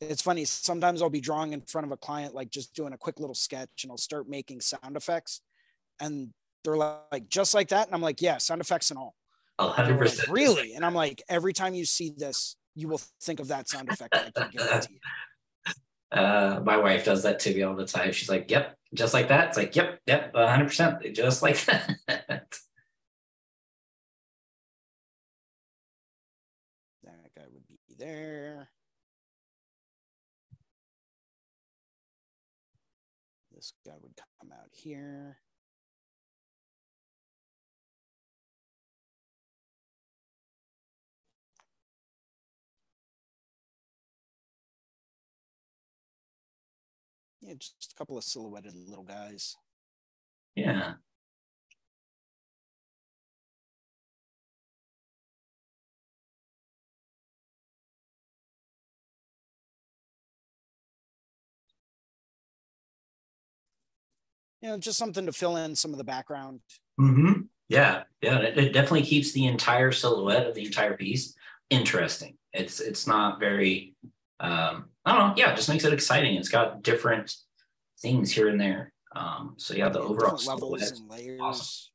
It's 0.00 0.22
funny. 0.22 0.46
Sometimes 0.46 1.02
I'll 1.02 1.10
be 1.10 1.20
drawing 1.20 1.52
in 1.52 1.60
front 1.60 1.86
of 1.86 1.92
a 1.92 1.96
client, 1.98 2.34
like 2.34 2.48
just 2.50 2.74
doing 2.74 2.94
a 2.94 2.98
quick 2.98 3.20
little 3.20 3.34
sketch, 3.34 3.68
and 3.82 3.90
I'll 3.90 3.98
start 3.98 4.26
making 4.28 4.60
sound 4.62 4.96
effects. 4.96 5.42
And 6.00 6.30
they're 6.64 6.76
like, 6.76 7.28
just 7.28 7.52
like 7.54 7.68
that. 7.68 7.86
And 7.86 7.94
I'm 7.94 8.00
like, 8.02 8.22
yeah, 8.22 8.38
sound 8.38 8.60
effects 8.62 8.90
and 8.90 8.98
all. 8.98 9.14
A 9.58 9.68
hundred 9.68 9.92
They're 9.98 10.04
like, 10.06 10.10
percent. 10.10 10.28
Really? 10.30 10.74
And 10.74 10.84
I'm 10.86 10.94
like, 10.94 11.22
every 11.28 11.52
time 11.52 11.74
you 11.74 11.84
see 11.84 12.10
this, 12.16 12.56
you 12.74 12.88
will 12.88 13.00
think 13.22 13.40
of 13.40 13.48
that 13.48 13.68
sound 13.68 13.90
effect. 13.90 14.14
I 14.16 14.30
can 14.30 14.50
guarantee 14.50 14.94
you. 14.94 15.00
Uh, 16.14 16.60
my 16.64 16.76
wife 16.76 17.04
does 17.04 17.24
that 17.24 17.40
to 17.40 17.54
me 17.54 17.62
all 17.62 17.74
the 17.74 17.86
time. 17.86 18.12
She's 18.12 18.28
like, 18.28 18.50
"Yep, 18.50 18.76
just 18.94 19.14
like 19.14 19.28
that." 19.28 19.48
It's 19.48 19.56
like, 19.58 19.74
"Yep, 19.74 20.00
yep, 20.06 20.32
a 20.34 20.48
hundred 20.48 20.66
percent, 20.68 21.02
just 21.14 21.42
like 21.42 21.58
that." 21.66 21.96
That 27.02 27.30
guy 27.36 27.44
would 27.52 27.66
be 27.68 27.94
there. 27.98 28.68
This 33.52 33.72
guy 33.86 33.94
would 34.00 34.16
come 34.40 34.52
out 34.52 34.70
here. 34.72 35.38
Yeah, 47.46 47.54
just 47.58 47.92
a 47.92 47.98
couple 47.98 48.16
of 48.16 48.24
silhouetted 48.24 48.74
little 48.74 49.04
guys. 49.04 49.56
yeah. 50.56 50.94
You 64.62 64.70
know, 64.70 64.78
just 64.78 64.96
something 64.96 65.26
to 65.26 65.32
fill 65.32 65.58
in 65.58 65.76
some 65.76 65.92
of 65.92 65.98
the 65.98 66.04
background. 66.04 66.60
Mm-hmm. 66.98 67.42
Yeah, 67.68 68.04
yeah. 68.22 68.38
It, 68.38 68.56
it 68.56 68.72
definitely 68.72 69.02
keeps 69.02 69.32
the 69.32 69.44
entire 69.44 69.92
silhouette 69.92 70.46
of 70.46 70.54
the 70.54 70.64
entire 70.64 70.96
piece 70.96 71.34
interesting. 71.68 72.38
It's 72.54 72.80
it's 72.80 73.06
not 73.06 73.40
very 73.40 73.94
um 74.40 74.86
I 75.04 75.12
don't 75.16 75.28
know, 75.28 75.34
yeah, 75.36 75.52
it 75.52 75.56
just 75.56 75.68
makes 75.68 75.84
it 75.84 75.92
exciting. 75.92 76.34
It's 76.36 76.48
got 76.48 76.82
different 76.82 77.34
things 78.00 78.32
here 78.32 78.48
and 78.48 78.60
there. 78.60 78.92
Um, 79.14 79.54
so 79.56 79.74
yeah, 79.74 79.88
the 79.90 80.00
overall 80.00 80.38
levels 80.46 80.90
and 80.90 81.10
layers. 81.10 81.40
awesome. 81.40 81.90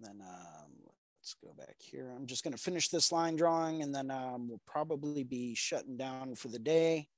Then 0.00 0.20
um, 0.20 0.72
let's 1.20 1.34
go 1.42 1.52
back 1.56 1.76
here. 1.78 2.12
I'm 2.14 2.26
just 2.26 2.44
going 2.44 2.52
to 2.52 2.62
finish 2.62 2.88
this 2.88 3.12
line 3.12 3.36
drawing, 3.36 3.82
and 3.82 3.94
then 3.94 4.10
um, 4.10 4.48
we'll 4.48 4.60
probably 4.66 5.24
be 5.24 5.54
shutting 5.54 5.96
down 5.96 6.34
for 6.34 6.48
the 6.48 6.58
day. 6.58 7.08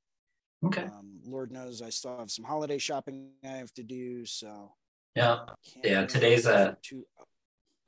Okay. 0.64 0.84
Um, 0.84 1.20
Lord 1.26 1.50
knows 1.50 1.82
I 1.82 1.90
still 1.90 2.18
have 2.18 2.30
some 2.30 2.44
holiday 2.44 2.78
shopping 2.78 3.30
I 3.44 3.48
have 3.48 3.72
to 3.74 3.82
do, 3.82 4.24
so 4.24 4.72
Yeah. 5.14 5.40
Yeah, 5.82 6.06
today's, 6.06 6.46
a. 6.46 6.76
too- 6.82 7.06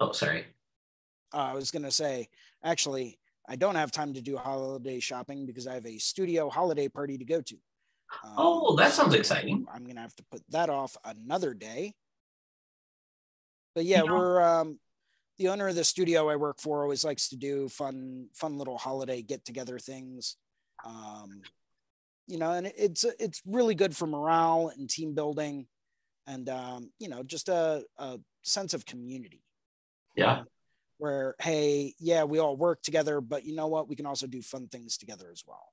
Oh, 0.00 0.12
sorry. 0.12 0.46
uh, 1.34 1.38
I 1.38 1.54
was 1.54 1.70
going 1.70 1.82
to 1.82 1.90
say, 1.90 2.28
actually, 2.62 3.18
I 3.48 3.56
don't 3.56 3.74
have 3.76 3.90
time 3.90 4.14
to 4.14 4.20
do 4.20 4.36
holiday 4.36 5.00
shopping 5.00 5.46
because 5.46 5.66
I 5.66 5.74
have 5.74 5.86
a 5.86 5.98
studio 5.98 6.48
holiday 6.50 6.88
party 6.88 7.18
to 7.18 7.24
go 7.24 7.40
to. 7.40 7.54
Um, 8.24 8.34
Oh, 8.36 8.76
that 8.76 8.92
sounds 8.92 9.14
exciting. 9.14 9.66
I'm 9.72 9.84
gonna 9.84 10.00
have 10.00 10.16
to 10.16 10.24
put 10.30 10.42
that 10.50 10.70
off 10.70 10.96
another 11.04 11.54
day. 11.54 11.94
But 13.74 13.84
yeah, 13.84 14.02
Yeah. 14.02 14.10
we're 14.10 14.42
um 14.42 14.80
the 15.38 15.48
owner 15.48 15.68
of 15.68 15.76
the 15.76 15.84
studio 15.84 16.28
I 16.28 16.36
work 16.36 16.60
for 16.60 16.82
always 16.82 17.04
likes 17.04 17.28
to 17.28 17.36
do 17.36 17.68
fun, 17.68 18.28
fun 18.34 18.58
little 18.58 18.76
holiday 18.76 19.22
get 19.22 19.44
together 19.44 19.78
things. 19.78 20.36
Um, 20.84 21.42
you 22.26 22.38
know, 22.38 22.52
and 22.52 22.66
it's 22.76 23.04
it's 23.18 23.40
really 23.46 23.74
good 23.74 23.96
for 23.96 24.06
morale 24.06 24.72
and 24.76 24.90
team 24.90 25.14
building, 25.14 25.66
and 26.26 26.48
um, 26.48 26.90
you 26.98 27.08
know, 27.08 27.22
just 27.22 27.48
a, 27.48 27.84
a 27.98 28.18
sense 28.42 28.74
of 28.74 28.84
community. 28.84 29.42
Yeah. 30.16 30.42
Where 30.98 31.36
hey, 31.40 31.94
yeah, 31.98 32.24
we 32.24 32.38
all 32.38 32.56
work 32.56 32.82
together, 32.82 33.20
but 33.20 33.44
you 33.44 33.54
know 33.54 33.68
what? 33.68 33.88
We 33.88 33.96
can 33.96 34.06
also 34.06 34.26
do 34.26 34.42
fun 34.42 34.68
things 34.68 34.98
together 34.98 35.30
as 35.32 35.44
well. 35.46 35.72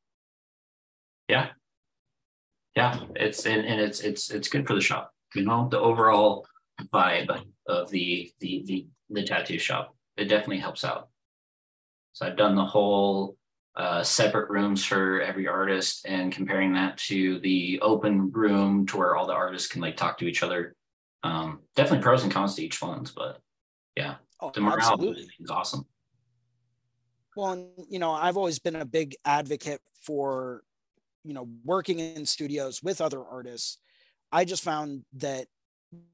Yeah. 1.27 1.49
Yeah. 2.75 2.99
It's 3.15 3.45
and, 3.45 3.65
and 3.65 3.81
it's 3.81 4.01
it's 4.01 4.29
it's 4.31 4.47
good 4.47 4.67
for 4.67 4.75
the 4.75 4.81
shop. 4.81 5.11
You 5.33 5.43
know, 5.43 5.67
the 5.69 5.79
overall 5.79 6.45
vibe 6.93 7.41
of 7.67 7.89
the 7.89 8.31
the 8.39 8.63
the 8.65 8.87
the 9.09 9.23
tattoo 9.23 9.59
shop. 9.59 9.95
It 10.17 10.25
definitely 10.25 10.59
helps 10.59 10.83
out. 10.83 11.09
So 12.13 12.25
I've 12.25 12.37
done 12.37 12.55
the 12.55 12.65
whole 12.65 13.35
uh, 13.75 14.03
separate 14.03 14.49
rooms 14.49 14.85
for 14.85 15.21
every 15.21 15.47
artist 15.47 16.05
and 16.07 16.31
comparing 16.31 16.73
that 16.73 16.97
to 16.97 17.39
the 17.39 17.79
open 17.81 18.31
room 18.31 18.85
to 18.87 18.97
where 18.97 19.15
all 19.15 19.27
the 19.27 19.33
artists 19.33 19.67
can 19.67 19.81
like 19.81 19.97
talk 19.97 20.17
to 20.19 20.27
each 20.27 20.43
other. 20.43 20.75
Um, 21.23 21.59
definitely 21.75 22.03
pros 22.03 22.23
and 22.23 22.31
cons 22.31 22.55
to 22.55 22.63
each 22.63 22.81
ones, 22.81 23.11
but 23.11 23.39
yeah, 23.97 24.15
Oh, 24.41 24.51
the 24.53 24.61
morale 24.61 24.93
absolutely. 24.93 25.29
is 25.39 25.49
awesome. 25.49 25.85
Well, 27.35 27.51
and, 27.51 27.69
you 27.89 27.99
know, 27.99 28.11
I've 28.11 28.37
always 28.37 28.59
been 28.59 28.75
a 28.75 28.85
big 28.85 29.15
advocate 29.25 29.81
for, 30.01 30.63
you 31.23 31.33
know, 31.33 31.49
working 31.63 31.99
in 31.99 32.25
studios 32.25 32.81
with 32.81 33.01
other 33.01 33.23
artists. 33.23 33.79
I 34.31 34.45
just 34.45 34.63
found 34.63 35.03
that 35.13 35.47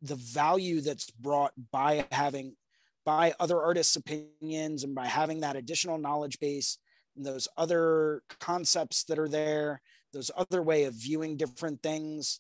the 0.02 0.16
value 0.16 0.82
that's 0.82 1.10
brought 1.12 1.54
by 1.72 2.08
having 2.12 2.56
by 3.04 3.34
other 3.40 3.60
artists' 3.60 3.96
opinions 3.96 4.84
and 4.84 4.94
by 4.94 5.08
having 5.08 5.40
that 5.40 5.56
additional 5.56 5.98
knowledge 5.98 6.40
base 6.40 6.78
and 7.16 7.26
those 7.26 7.48
other 7.58 8.22
concepts 8.40 9.04
that 9.06 9.18
are 9.18 9.28
there, 9.28 9.82
those 10.14 10.30
other 10.38 10.62
way 10.62 10.84
of 10.84 10.94
viewing 10.94 11.36
different 11.36 11.82
things, 11.82 12.40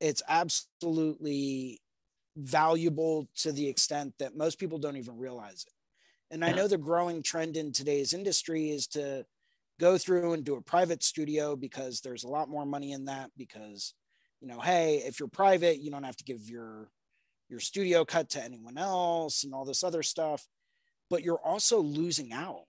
it's 0.00 0.22
absolutely 0.28 1.80
valuable 2.36 3.28
to 3.38 3.52
the 3.52 3.68
extent 3.68 4.14
that 4.18 4.36
most 4.36 4.58
people 4.58 4.78
don't 4.78 4.96
even 4.96 5.16
realize 5.18 5.64
it. 5.66 5.72
And 6.30 6.44
I 6.44 6.52
know 6.52 6.68
the 6.68 6.78
growing 6.78 7.22
trend 7.22 7.56
in 7.56 7.72
today's 7.72 8.12
industry 8.12 8.70
is 8.70 8.86
to 8.88 9.24
go 9.78 9.96
through 9.98 10.32
and 10.32 10.44
do 10.44 10.56
a 10.56 10.60
private 10.62 11.02
studio 11.02 11.56
because 11.56 12.00
there's 12.00 12.24
a 12.24 12.28
lot 12.28 12.48
more 12.48 12.66
money 12.66 12.92
in 12.92 13.06
that 13.06 13.30
because 13.36 13.94
you 14.40 14.48
know, 14.48 14.60
hey, 14.60 15.02
if 15.06 15.18
you're 15.18 15.30
private, 15.30 15.80
you 15.80 15.90
don't 15.90 16.02
have 16.04 16.16
to 16.18 16.24
give 16.24 16.48
your 16.50 16.90
your 17.48 17.60
studio 17.60 18.04
cut 18.04 18.28
to 18.30 18.42
anyone 18.44 18.76
else 18.76 19.44
and 19.44 19.54
all 19.54 19.64
this 19.64 19.82
other 19.84 20.02
stuff. 20.02 20.46
But 21.08 21.22
you're 21.22 21.40
also 21.40 21.80
losing 21.80 22.32
out 22.32 22.64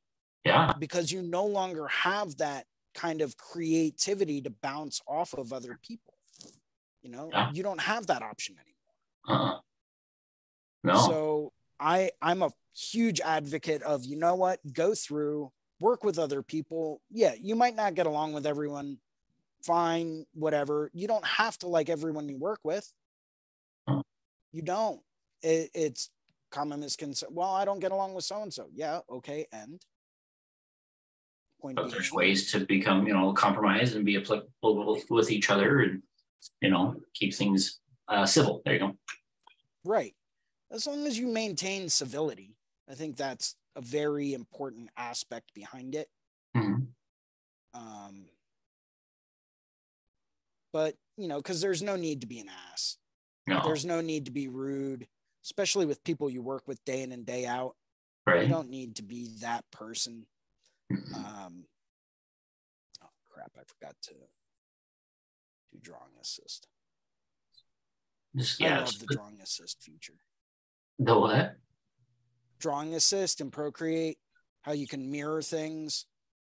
Yeah. 0.45 0.73
because 0.80 1.11
you 1.11 1.22
no 1.23 1.45
longer 1.45 1.88
have 1.88 2.38
that 2.38 2.68
kind 2.94 3.22
of 3.22 3.35
creativity 3.38 4.41
to 4.41 4.49
bounce 4.49 5.02
off 5.07 5.34
of 5.34 5.52
other 5.52 5.77
people. 5.81 6.14
You 7.02 7.10
know, 7.10 7.30
Yeah. 7.34 7.52
you 7.52 7.64
don't 7.64 7.81
have 7.81 8.07
that 8.07 8.22
option 8.22 8.56
anymore. 8.57 8.77
Uh-uh. 9.27 9.60
No. 10.84 10.95
So 10.95 11.53
I 11.80 12.11
I'm 12.22 12.41
a 12.41 12.52
huge 12.76 13.22
advocate 13.22 13.81
of 13.84 14.06
you 14.06 14.18
know 14.18 14.35
what 14.35 14.60
go 14.73 14.94
through 14.94 15.52
work 15.80 16.03
with 16.03 16.19
other 16.19 16.41
people. 16.41 17.02
Yeah, 17.10 17.34
you 17.39 17.56
might 17.56 17.76
not 17.76 17.95
get 17.95 18.06
along 18.06 18.34
with 18.34 18.45
everyone. 18.45 18.98
Fine, 19.64 20.26
whatever. 20.34 20.89
You 20.94 21.07
don't 21.07 21.26
have 21.26 21.57
to 21.60 21.68
like 21.68 21.89
everyone 21.89 22.30
you 22.30 22.38
work 22.38 22.60
with. 22.64 22.91
You 24.53 24.61
don't. 24.61 25.02
It, 25.41 25.72
it's 25.73 26.10
common 26.52 26.80
misconception. 26.80 27.35
Well, 27.35 27.52
I 27.52 27.65
don't 27.65 27.80
get 27.80 27.91
along 27.91 28.14
with 28.14 28.23
so 28.23 28.41
and 28.41 28.53
so. 28.53 28.68
Yeah, 28.73 28.99
okay, 29.10 29.45
and 29.52 29.81
point 31.60 31.76
but 31.76 31.91
there's 31.91 32.11
ways 32.11 32.52
to 32.52 32.61
become, 32.65 33.07
you 33.07 33.14
know, 33.14 33.34
compromise 33.34 33.95
and 33.95 34.06
be 34.06 34.18
applicable 34.18 35.02
with 35.10 35.31
each 35.31 35.49
other 35.49 35.80
and, 35.80 36.02
you 36.61 36.69
know, 36.69 36.95
keep 37.14 37.34
things 37.34 37.80
uh, 38.08 38.26
civil. 38.26 38.62
There 38.66 38.74
you 38.74 38.80
go. 38.80 38.98
Right. 39.84 40.16
As 40.72 40.86
long 40.88 41.06
as 41.08 41.18
you 41.18 41.28
maintain 41.28 41.90
civility, 41.90 42.56
I 42.90 42.94
think 42.94 43.16
that's 43.16 43.56
a 43.76 43.82
very 43.82 44.34
important 44.34 44.90
aspect 44.98 45.54
behind 45.54 45.96
it. 45.96 46.10
Mhm. 46.56 46.88
Um, 47.74 48.30
but 50.74 50.96
you 51.18 51.28
know, 51.28 51.38
because 51.38 51.62
there's 51.62 51.82
no 51.82 51.96
need 51.96 52.22
to 52.22 52.28
be 52.28 52.40
an 52.40 52.50
ass. 52.72 52.98
No, 53.48 53.62
There's 53.64 53.86
no 53.86 54.02
need 54.02 54.26
to 54.26 54.32
be 54.32 54.48
rude, 54.50 55.08
especially 55.46 55.86
with 55.86 56.04
people 56.04 56.30
you 56.30 56.42
work 56.42 56.68
with 56.68 56.84
day 56.84 57.02
in 57.02 57.12
and 57.14 57.26
day 57.26 57.46
out. 57.46 57.76
Right. 58.26 58.44
You 58.44 58.50
don't 58.50 58.70
need 58.70 58.98
to 58.98 59.04
be 59.04 59.30
that 59.40 59.64
person. 59.72 60.28
Mhm. 60.92 61.14
Um, 61.16 61.68
oh 63.02 63.10
crap! 63.30 63.52
I 63.58 63.64
forgot 63.64 63.96
to 64.04 64.14
do 65.72 65.80
drawing 65.80 66.12
assist. 66.22 66.68
Just, 68.38 68.61
I 68.61 68.80
love 68.80 68.99
the 68.99 69.07
drawing 69.07 69.41
assist 69.41 69.81
feature. 69.81 70.14
the 70.99 71.18
what? 71.18 71.55
Drawing 72.59 72.93
assist 72.93 73.41
and 73.41 73.51
Procreate, 73.51 74.18
how 74.61 74.73
you 74.73 74.88
can 74.88 75.09
mirror 75.09 75.41
things. 75.41 76.05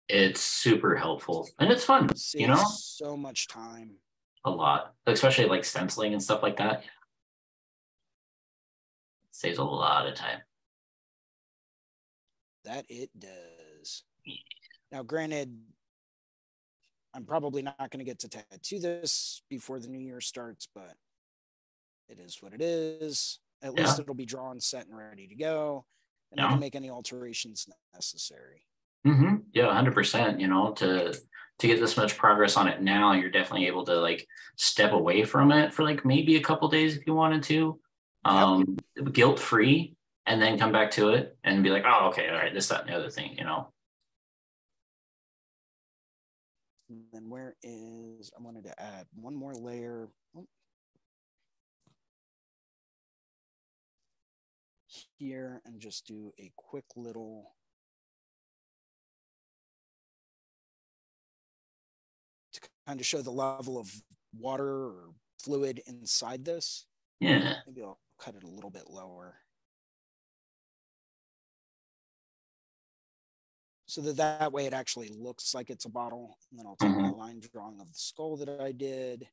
It's 0.08 0.40
super 0.40 0.96
helpful 0.96 1.48
and 1.58 1.70
it's 1.72 1.84
fun, 1.84 2.08
you 2.10 2.16
saves 2.16 2.48
know, 2.48 2.62
so 2.76 3.16
much 3.16 3.48
time. 3.48 3.96
a 4.44 4.50
lot, 4.50 4.94
especially 5.06 5.46
like 5.46 5.64
stenciling 5.64 6.12
and 6.12 6.22
stuff 6.22 6.42
like 6.42 6.58
that. 6.58 6.84
Saves 9.30 9.58
a 9.58 9.64
lot 9.64 10.06
of 10.06 10.14
time. 10.14 10.40
That 12.64 12.84
it 12.88 13.10
does. 13.18 14.04
Now, 14.92 15.02
granted, 15.02 15.58
I'm 17.14 17.24
probably 17.24 17.62
not 17.62 17.78
going 17.78 17.98
to 17.98 18.04
get 18.04 18.20
to 18.20 18.28
tattoo 18.28 18.80
this 18.80 19.42
before 19.48 19.78
the 19.80 19.88
new 19.88 19.98
year 19.98 20.20
starts, 20.20 20.68
but 20.74 20.94
it 22.08 22.18
is 22.18 22.38
what 22.40 22.52
it 22.52 22.60
is. 22.60 23.38
At 23.62 23.74
least 23.74 23.98
it'll 23.98 24.14
be 24.14 24.26
drawn, 24.26 24.60
set, 24.60 24.86
and 24.86 24.96
ready 24.96 25.26
to 25.26 25.34
go. 25.34 25.86
And 26.32 26.40
I 26.40 26.50
can 26.50 26.60
make 26.60 26.74
any 26.74 26.90
alterations 26.90 27.68
necessary. 27.94 28.66
hmm 29.04 29.36
Yeah, 29.52 29.72
hundred 29.72 29.94
percent. 29.94 30.40
You 30.40 30.48
know, 30.48 30.72
to 30.72 31.16
to 31.60 31.66
get 31.66 31.80
this 31.80 31.96
much 31.96 32.16
progress 32.16 32.56
on 32.56 32.68
it 32.68 32.82
now, 32.82 33.12
you're 33.12 33.30
definitely 33.30 33.68
able 33.68 33.84
to 33.84 33.94
like 34.00 34.26
step 34.56 34.92
away 34.92 35.24
from 35.24 35.52
it 35.52 35.72
for 35.72 35.84
like 35.84 36.04
maybe 36.04 36.36
a 36.36 36.42
couple 36.42 36.68
days 36.68 36.96
if 36.96 37.06
you 37.06 37.14
wanted 37.14 37.42
to, 37.44 37.78
um, 38.24 38.76
guilt 39.12 39.38
free, 39.38 39.94
and 40.26 40.42
then 40.42 40.58
come 40.58 40.72
back 40.72 40.90
to 40.92 41.10
it 41.10 41.36
and 41.44 41.62
be 41.62 41.70
like, 41.70 41.84
oh, 41.86 42.08
okay, 42.08 42.28
all 42.28 42.34
right, 42.34 42.52
this, 42.52 42.68
that, 42.68 42.80
and 42.80 42.90
the 42.90 42.94
other 42.96 43.10
thing. 43.10 43.36
You 43.38 43.44
know. 43.44 43.68
And 46.90 47.04
then 47.12 47.30
where 47.30 47.54
is, 47.62 48.30
I 48.38 48.42
wanted 48.42 48.64
to 48.64 48.82
add 48.82 49.06
one 49.14 49.34
more 49.34 49.54
layer. 49.54 50.08
Oh. 50.36 50.46
Here 55.18 55.62
and 55.64 55.80
just 55.80 56.06
do 56.06 56.32
a 56.38 56.50
quick 56.56 56.84
little. 56.96 57.54
To 62.52 62.60
kind 62.86 63.00
of 63.00 63.06
show 63.06 63.22
the 63.22 63.30
level 63.30 63.78
of 63.78 63.90
water 64.36 64.68
or 64.68 65.10
fluid 65.42 65.82
inside 65.86 66.44
this. 66.44 66.86
Yeah. 67.20 67.54
Maybe 67.66 67.82
I'll 67.82 67.98
cut 68.18 68.34
it 68.34 68.42
a 68.42 68.48
little 68.48 68.70
bit 68.70 68.90
lower. 68.90 69.36
So 73.86 74.00
that 74.00 74.16
that 74.16 74.52
way 74.52 74.66
it 74.66 74.72
actually 74.72 75.08
looks 75.08 75.54
like 75.54 75.70
it's 75.70 75.84
a 75.84 75.90
bottle. 75.90 76.36
And 76.50 76.58
then 76.58 76.66
I'll 76.66 76.76
take 76.76 76.90
my 76.90 77.08
mm-hmm. 77.08 77.18
line 77.18 77.40
drawing 77.52 77.80
of 77.80 77.86
the 77.86 77.98
skull 77.98 78.36
that 78.38 78.48
I 78.60 78.72
did. 78.72 79.28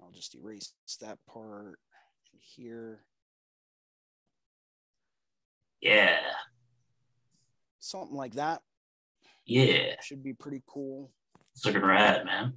I'll 0.00 0.12
just 0.12 0.34
erase 0.34 0.72
that 1.02 1.18
part 1.26 1.78
and 2.32 2.40
here. 2.40 3.04
Yeah. 5.80 6.18
Something 7.78 8.16
like 8.16 8.34
that 8.34 8.62
Yeah. 9.44 10.00
should 10.02 10.22
be 10.22 10.34
pretty 10.34 10.62
cool. 10.66 11.12
It's 11.54 11.64
looking 11.64 11.82
rad, 11.82 12.24
man. 12.26 12.54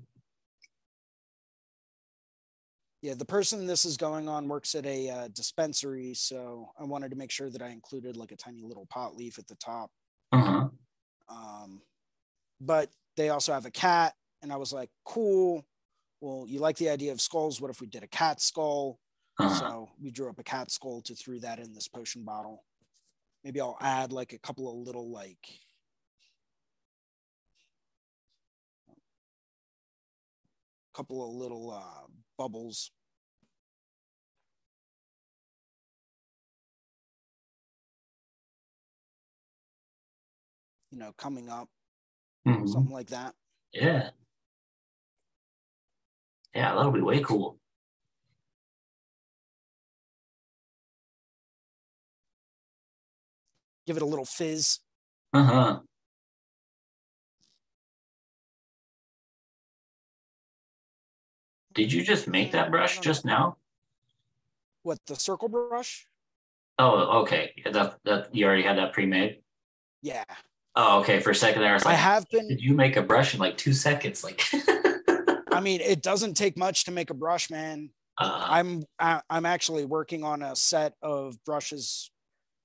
Yeah, 3.02 3.16
the 3.16 3.26
person 3.26 3.66
this 3.66 3.84
is 3.84 3.98
going 3.98 4.30
on 4.30 4.48
works 4.48 4.76
at 4.76 4.86
a 4.86 5.10
uh, 5.10 5.28
dispensary, 5.30 6.14
so 6.14 6.70
I 6.80 6.84
wanted 6.84 7.10
to 7.12 7.18
make 7.18 7.32
sure 7.32 7.50
that 7.50 7.62
I 7.62 7.70
included 7.70 8.16
like 8.16 8.32
a 8.32 8.36
tiny 8.36 8.62
little 8.62 8.86
pot 8.86 9.16
leaf 9.16 9.40
at 9.40 9.48
the 9.48 9.56
top. 9.56 9.90
Uh-huh. 10.32 10.68
Um, 11.28 11.82
but 12.60 12.90
they 13.18 13.30
also 13.30 13.54
have 13.54 13.66
a 13.66 13.72
cat, 13.72 14.14
and 14.44 14.54
I 14.54 14.58
was 14.58 14.72
like, 14.72 14.90
cool. 15.04 15.66
Well, 16.20 16.46
you 16.48 16.60
like 16.60 16.78
the 16.78 16.90
idea 16.90 17.12
of 17.12 17.20
skulls? 17.22 17.60
What 17.60 17.72
if 17.72 17.82
we 17.82 17.88
did 17.88 18.04
a 18.04 18.08
cat 18.08 18.40
skull? 18.40 19.00
Uh-huh. 19.40 19.56
So 19.56 19.90
we 20.00 20.12
drew 20.12 20.30
up 20.30 20.38
a 20.38 20.44
cat 20.44 20.70
skull 20.70 21.02
to 21.04 21.16
throw 21.16 21.40
that 21.40 21.58
in 21.58 21.74
this 21.74 21.88
potion 21.88 22.24
bottle. 22.24 22.64
Maybe 23.44 23.60
I'll 23.60 23.78
add 23.82 24.12
like 24.12 24.34
a 24.34 24.40
couple 24.40 24.70
of 24.70 24.86
little 24.86 25.10
like 25.12 25.48
couple 30.94 31.28
of 31.28 31.34
little 31.34 31.72
uh, 31.72 32.08
bubbles. 32.38 32.92
You 40.92 41.00
know, 41.00 41.14
coming 41.14 41.48
up, 41.50 41.70
Mhm. 42.46 42.68
something 42.68 42.92
like 42.92 43.08
that. 43.12 43.34
Yeah. 43.72 44.12
Yeah, 46.54 46.76
that'll 46.76 46.92
be 46.92 47.00
way 47.00 47.22
cool. 47.22 47.61
Give 53.92 53.98
it 53.98 54.04
a 54.04 54.06
little 54.06 54.24
fizz. 54.24 54.80
Uh-huh. 55.34 55.80
Did 61.74 61.92
you 61.92 62.04
just 62.04 62.26
make 62.26 62.54
that 62.54 62.72
brush 62.72 63.00
just 63.00 63.26
now? 63.26 63.58
What 64.84 65.00
the 65.08 65.18
circle 65.18 65.50
brush? 65.50 66.08
Oh, 66.80 67.24
okay. 67.24 67.52
That 67.70 67.98
that 68.06 68.34
you 68.34 68.46
already 68.46 68.64
had 68.64 68.78
that 68.78 68.94
pre-made. 68.94 69.42
Yeah, 70.02 70.24
Oh, 70.78 71.02
okay. 71.02 71.20
For 71.20 71.32
a 71.32 71.36
second 71.36 71.62
there, 71.62 71.72
I 71.72 71.74
was 71.74 71.86
I 71.86 71.92
have 71.92 72.30
been. 72.30 72.48
did 72.48 72.62
you 72.62 72.74
make 72.74 72.96
a 72.96 73.02
brush 73.02 73.34
in 73.34 73.42
like 73.42 73.58
two 73.58 73.74
seconds? 73.74 74.24
Like, 74.24 74.42
I 75.52 75.60
mean, 75.62 75.82
it 75.82 76.02
doesn't 76.02 76.36
take 76.36 76.58
much 76.58 76.86
to 76.86 76.92
make 76.92 77.10
a 77.10 77.14
brush, 77.14 77.50
man. 77.50 77.90
uh, 78.18 78.46
I'm 78.50 78.84
I, 78.98 79.20
I'm 79.30 79.46
actually 79.46 79.84
working 79.84 80.24
on 80.24 80.42
a 80.42 80.56
set 80.56 80.94
of 81.02 81.36
brushes, 81.44 82.10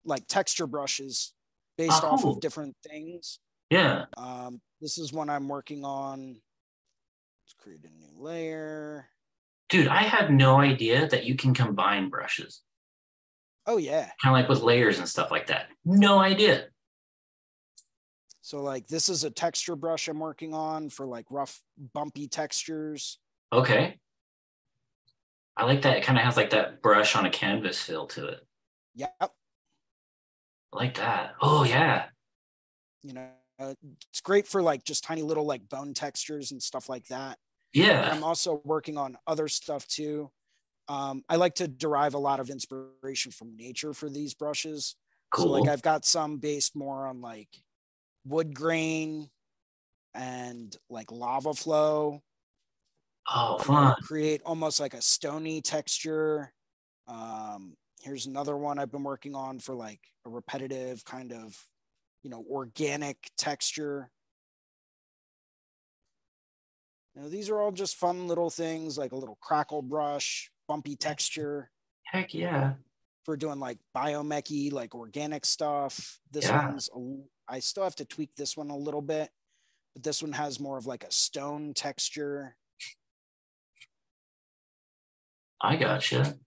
like 0.06 0.26
texture 0.28 0.66
brushes, 0.66 1.32
based 1.76 2.02
Oh, 2.02 2.08
off 2.08 2.22
cool. 2.22 2.32
of 2.34 2.40
different 2.40 2.76
things. 2.82 3.38
yeah. 3.70 4.06
Um, 4.16 4.60
this 4.80 4.96
is 4.98 5.12
one 5.12 5.28
I'm 5.28 5.48
working 5.48 5.84
on. 5.84 6.40
Let's 7.44 7.54
create 7.58 7.80
a 7.84 7.90
new 7.90 8.10
layer. 8.16 9.08
Dude, 9.68 9.88
I 9.88 10.02
had 10.02 10.30
no 10.32 10.60
idea 10.60 11.08
that 11.08 11.24
you 11.24 11.34
can 11.34 11.52
combine 11.52 12.08
brushes, 12.08 12.62
Oh 13.66 13.78
yeah. 13.78 14.10
kind 14.22 14.34
of 14.36 14.40
like 14.40 14.48
with 14.48 14.60
layers 14.62 14.98
and 14.98 15.08
stuff 15.08 15.30
like 15.32 15.48
that. 15.48 15.66
No 15.84 16.18
idea. 16.20 16.66
So 18.42 18.62
like 18.62 18.86
this 18.86 19.08
is 19.08 19.24
a 19.24 19.30
texture 19.30 19.74
brush 19.74 20.06
I'm 20.06 20.20
working 20.20 20.54
on 20.54 20.88
for 20.88 21.04
like 21.04 21.26
rough, 21.30 21.60
bumpy 21.92 22.28
textures. 22.28 23.18
Okay. 23.52 23.98
I 25.56 25.64
like 25.64 25.82
that. 25.82 25.96
It 25.96 26.04
kind 26.04 26.18
of 26.18 26.24
has 26.24 26.36
like 26.36 26.50
that 26.50 26.80
brush 26.82 27.16
on 27.16 27.26
a 27.26 27.30
canvas 27.30 27.80
feel 27.82 28.06
to 28.08 28.26
it. 28.28 28.46
Yep. 28.94 29.32
I 30.76 30.82
like 30.82 30.94
that. 30.96 31.34
Oh 31.40 31.64
yeah. 31.64 32.06
You 33.02 33.14
know, 33.14 33.28
uh, 33.58 33.74
it's 34.10 34.20
great 34.20 34.46
for 34.46 34.62
like 34.62 34.84
just 34.84 35.04
tiny 35.04 35.22
little 35.22 35.46
like 35.46 35.68
bone 35.68 35.94
textures 35.94 36.52
and 36.52 36.62
stuff 36.62 36.88
like 36.88 37.06
that. 37.06 37.38
Yeah. 37.72 38.10
I'm 38.12 38.24
also 38.24 38.60
working 38.64 38.98
on 38.98 39.16
other 39.26 39.48
stuff 39.48 39.86
too. 39.86 40.30
Um, 40.88 41.24
I 41.28 41.36
like 41.36 41.54
to 41.56 41.68
derive 41.68 42.14
a 42.14 42.18
lot 42.18 42.40
of 42.40 42.50
inspiration 42.50 43.32
from 43.32 43.56
nature 43.56 43.92
for 43.92 44.08
these 44.08 44.34
brushes. 44.34 44.96
So 45.34 45.42
Cool. 45.42 45.52
like 45.60 45.68
I've 45.68 45.82
got 45.82 46.04
some 46.04 46.36
based 46.38 46.76
more 46.76 47.06
on 47.06 47.20
like 47.20 47.48
wood 48.24 48.54
grain 48.54 49.28
and 50.14 50.76
like 50.88 51.10
lava 51.10 51.54
flow. 51.54 52.22
oh, 53.34 53.58
fun. 53.58 53.94
Create 54.02 54.42
almost 54.44 54.78
like 54.80 54.94
a 54.94 55.02
stony 55.02 55.60
texture. 55.60 56.52
Um, 57.08 57.74
here's 58.06 58.26
another 58.26 58.56
one 58.56 58.78
I've 58.78 58.92
been 58.92 59.02
working 59.02 59.34
on 59.34 59.58
for 59.58 59.74
like 59.74 59.98
a 60.24 60.30
repetitive 60.30 61.04
kind 61.04 61.32
of, 61.32 61.60
you 62.22 62.30
know, 62.30 62.44
organic 62.48 63.16
texture. 63.36 64.12
Know, 67.16 67.28
these 67.28 67.50
are 67.50 67.60
all 67.60 67.72
just 67.72 67.96
fun 67.96 68.28
little 68.28 68.48
things 68.48 68.96
like 68.96 69.10
a 69.10 69.16
little 69.16 69.38
crackle 69.40 69.82
brush, 69.82 70.52
bumpy 70.68 70.94
texture 70.94 71.70
Heck 72.04 72.32
yeah. 72.32 72.74
for 73.24 73.36
doing 73.36 73.58
like 73.58 73.78
biomechy, 73.96 74.72
like 74.72 74.94
organic 74.94 75.44
stuff. 75.44 76.20
This 76.30 76.44
Yeah. 76.44 76.68
one's, 76.68 76.88
a 76.94 77.16
I 77.48 77.58
still 77.58 77.82
have 77.84 77.96
to 77.96 78.04
tweak 78.04 78.30
this 78.36 78.56
one 78.56 78.70
a 78.70 78.76
little 78.76 79.02
bit, 79.02 79.30
but 79.94 80.04
this 80.04 80.22
one 80.22 80.32
has 80.32 80.60
more 80.60 80.78
of 80.78 80.86
like 80.86 81.02
a 81.02 81.10
stone 81.10 81.74
texture. 81.74 82.56
I 85.60 85.74
gotcha. 85.74 86.38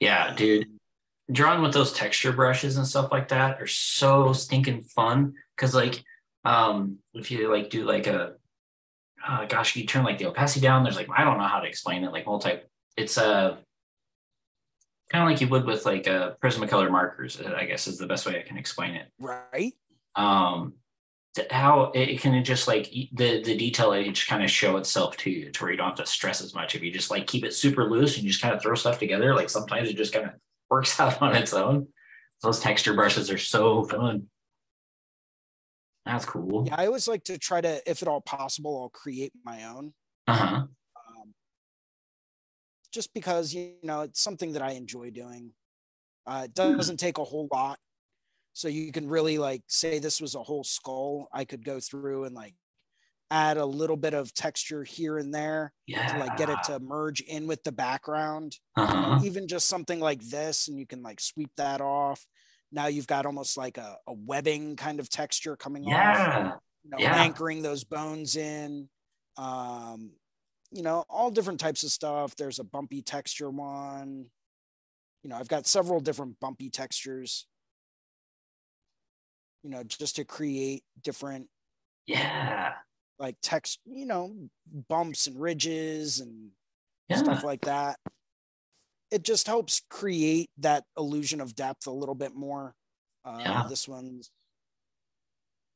Yeah, 0.00 0.34
dude. 0.34 0.68
Drawing 1.30 1.62
with 1.62 1.74
those 1.74 1.92
texture 1.92 2.32
brushes 2.32 2.76
and 2.76 2.86
stuff 2.86 3.12
like 3.12 3.28
that 3.28 3.60
are 3.60 3.66
so 3.66 4.32
stinking 4.32 4.82
fun 4.82 5.34
because 5.56 5.74
like 5.74 6.02
um 6.44 6.98
if 7.14 7.30
you 7.30 7.50
like 7.52 7.68
do 7.68 7.84
like 7.84 8.06
a 8.06 8.34
uh, 9.26 9.44
gosh 9.46 9.74
you 9.76 9.84
turn 9.84 10.04
like 10.04 10.16
the 10.18 10.26
opacity 10.26 10.60
down 10.60 10.84
there's 10.84 10.96
like 10.96 11.08
i 11.14 11.24
don't 11.24 11.36
know 11.36 11.44
how 11.44 11.58
to 11.58 11.66
explain 11.66 12.04
it 12.04 12.12
like 12.12 12.24
multi 12.24 12.60
it's 12.96 13.18
uh 13.18 13.56
kind 15.10 15.24
of 15.24 15.28
like 15.28 15.40
you 15.40 15.48
would 15.48 15.64
with 15.66 15.84
like 15.84 16.06
uh 16.06 16.32
prismacolor 16.40 16.90
markers 16.90 17.40
i 17.40 17.64
guess 17.64 17.88
is 17.88 17.98
the 17.98 18.06
best 18.06 18.24
way 18.24 18.38
i 18.38 18.42
can 18.42 18.56
explain 18.56 18.94
it 18.94 19.08
Right. 19.18 19.74
um 20.14 20.74
how 21.50 21.92
it, 21.94 22.08
it 22.08 22.20
can 22.20 22.42
just 22.44 22.68
like 22.68 22.90
the 23.12 23.42
the 23.42 23.56
detail 23.56 23.92
age 23.94 24.26
kind 24.26 24.42
of 24.42 24.50
show 24.50 24.76
itself 24.76 25.16
to 25.18 25.30
you 25.30 25.50
to 25.50 25.62
where 25.62 25.70
you 25.70 25.76
don't 25.76 25.88
have 25.88 25.96
to 25.96 26.06
stress 26.06 26.40
as 26.40 26.54
much. 26.54 26.74
If 26.74 26.82
you 26.82 26.90
just 26.90 27.10
like 27.10 27.26
keep 27.26 27.44
it 27.44 27.54
super 27.54 27.88
loose 27.88 28.16
and 28.16 28.24
you 28.24 28.30
just 28.30 28.42
kind 28.42 28.54
of 28.54 28.62
throw 28.62 28.74
stuff 28.74 28.98
together 28.98 29.34
like 29.34 29.50
sometimes 29.50 29.88
it 29.88 29.96
just 29.96 30.12
kind 30.12 30.26
of 30.26 30.32
works 30.70 30.98
out 31.00 31.20
on 31.22 31.34
its 31.34 31.52
own. 31.52 31.88
Those 32.42 32.60
texture 32.60 32.94
brushes 32.94 33.30
are 33.30 33.38
so 33.38 33.84
fun. 33.84 34.28
That's 36.06 36.24
cool. 36.24 36.64
Yeah, 36.66 36.76
I 36.78 36.86
always 36.86 37.06
like 37.06 37.24
to 37.24 37.36
try 37.36 37.60
to, 37.60 37.82
if 37.90 38.00
at 38.00 38.08
all 38.08 38.22
possible, 38.22 38.80
I'll 38.80 38.88
create 38.88 39.32
my 39.44 39.64
own. 39.64 39.92
uh-huh. 40.26 40.56
Um, 40.56 41.34
just 42.92 43.12
because 43.12 43.52
you 43.52 43.74
know 43.82 44.02
it's 44.02 44.22
something 44.22 44.52
that 44.52 44.62
I 44.62 44.70
enjoy 44.72 45.10
doing. 45.10 45.50
Uh, 46.26 46.42
it 46.44 46.54
doesn't 46.54 46.98
take 46.98 47.18
a 47.18 47.24
whole 47.24 47.48
lot, 47.52 47.78
so 48.58 48.66
you 48.66 48.90
can 48.90 49.08
really 49.08 49.38
like 49.38 49.62
say 49.68 50.00
this 50.00 50.20
was 50.20 50.34
a 50.34 50.42
whole 50.42 50.64
skull. 50.64 51.28
I 51.32 51.44
could 51.44 51.64
go 51.64 51.78
through 51.78 52.24
and 52.24 52.34
like 52.34 52.54
add 53.30 53.56
a 53.56 53.64
little 53.64 53.96
bit 53.96 54.14
of 54.14 54.34
texture 54.34 54.82
here 54.82 55.16
and 55.16 55.32
there 55.32 55.72
Yeah. 55.86 56.08
to 56.08 56.18
like 56.18 56.36
get 56.36 56.48
it 56.48 56.58
to 56.64 56.80
merge 56.80 57.20
in 57.20 57.46
with 57.46 57.62
the 57.62 57.70
background. 57.70 58.56
Uh-huh. 58.76 59.20
Even 59.22 59.46
just 59.46 59.68
something 59.68 60.00
like 60.00 60.20
this, 60.22 60.66
and 60.66 60.76
you 60.76 60.88
can 60.88 61.04
like 61.04 61.20
sweep 61.20 61.50
that 61.56 61.80
off. 61.80 62.26
Now 62.72 62.88
you've 62.88 63.06
got 63.06 63.26
almost 63.26 63.56
like 63.56 63.78
a, 63.78 63.96
a 64.08 64.12
webbing 64.12 64.74
kind 64.74 64.98
of 64.98 65.08
texture 65.08 65.54
coming 65.54 65.84
off, 65.92 66.56
you 66.82 66.90
know, 66.90 66.98
yeah. 66.98 67.14
anchoring 67.14 67.62
those 67.62 67.84
bones 67.84 68.34
in. 68.34 68.88
Um, 69.36 70.10
you 70.72 70.82
know, 70.82 71.04
all 71.08 71.30
different 71.30 71.60
types 71.60 71.84
of 71.84 71.90
stuff. 71.90 72.34
There's 72.34 72.58
a 72.58 72.64
bumpy 72.64 73.02
texture 73.02 73.50
one. 73.50 74.26
You 75.22 75.30
know, 75.30 75.36
I've 75.36 75.46
got 75.46 75.68
several 75.68 76.00
different 76.00 76.40
bumpy 76.40 76.70
textures. 76.70 77.46
You 79.62 79.70
know, 79.70 79.82
just 79.84 80.16
to 80.16 80.24
create 80.24 80.84
different 81.02 81.50
Yeah. 82.06 82.74
like 83.18 83.36
text, 83.42 83.80
you 83.84 84.06
know, 84.06 84.48
bumps 84.66 85.26
and 85.26 85.40
ridges 85.40 86.20
and 86.20 86.52
Yeah. 87.08 87.16
stuff 87.18 87.42
like 87.42 87.62
that. 87.62 87.98
It 89.10 89.22
just 89.22 89.46
helps 89.46 89.80
create 89.88 90.50
that 90.58 90.84
illusion 90.96 91.40
of 91.40 91.54
depth 91.54 91.86
a 91.86 91.90
little 91.90 92.14
bit 92.14 92.34
more. 92.34 92.74
Uh, 93.24 93.38
Yeah. 93.44 93.68
This 93.68 93.88
one's, 93.88 94.30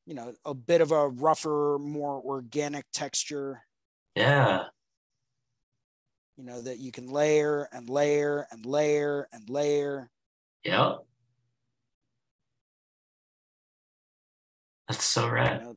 you 0.07 0.15
know, 0.15 0.35
a 0.45 0.55
bit 0.55 0.81
of 0.81 0.91
a 0.91 1.09
rougher, 1.09 1.79
more 1.81 2.21
organic 2.23 2.87
texture, 2.93 3.63
Yeah. 4.15 4.71
you 6.37 6.45
know, 6.45 6.61
that 6.63 6.79
you 6.79 6.91
can 6.93 7.09
layer 7.09 7.69
and 7.73 7.89
layer 7.89 8.47
and 8.51 8.65
layer 8.65 9.29
and 9.33 9.49
layer. 9.51 10.11
Yep. 10.65 11.07
That's 14.93 15.05
so 15.07 15.27
You 15.27 15.35
know. 15.35 15.75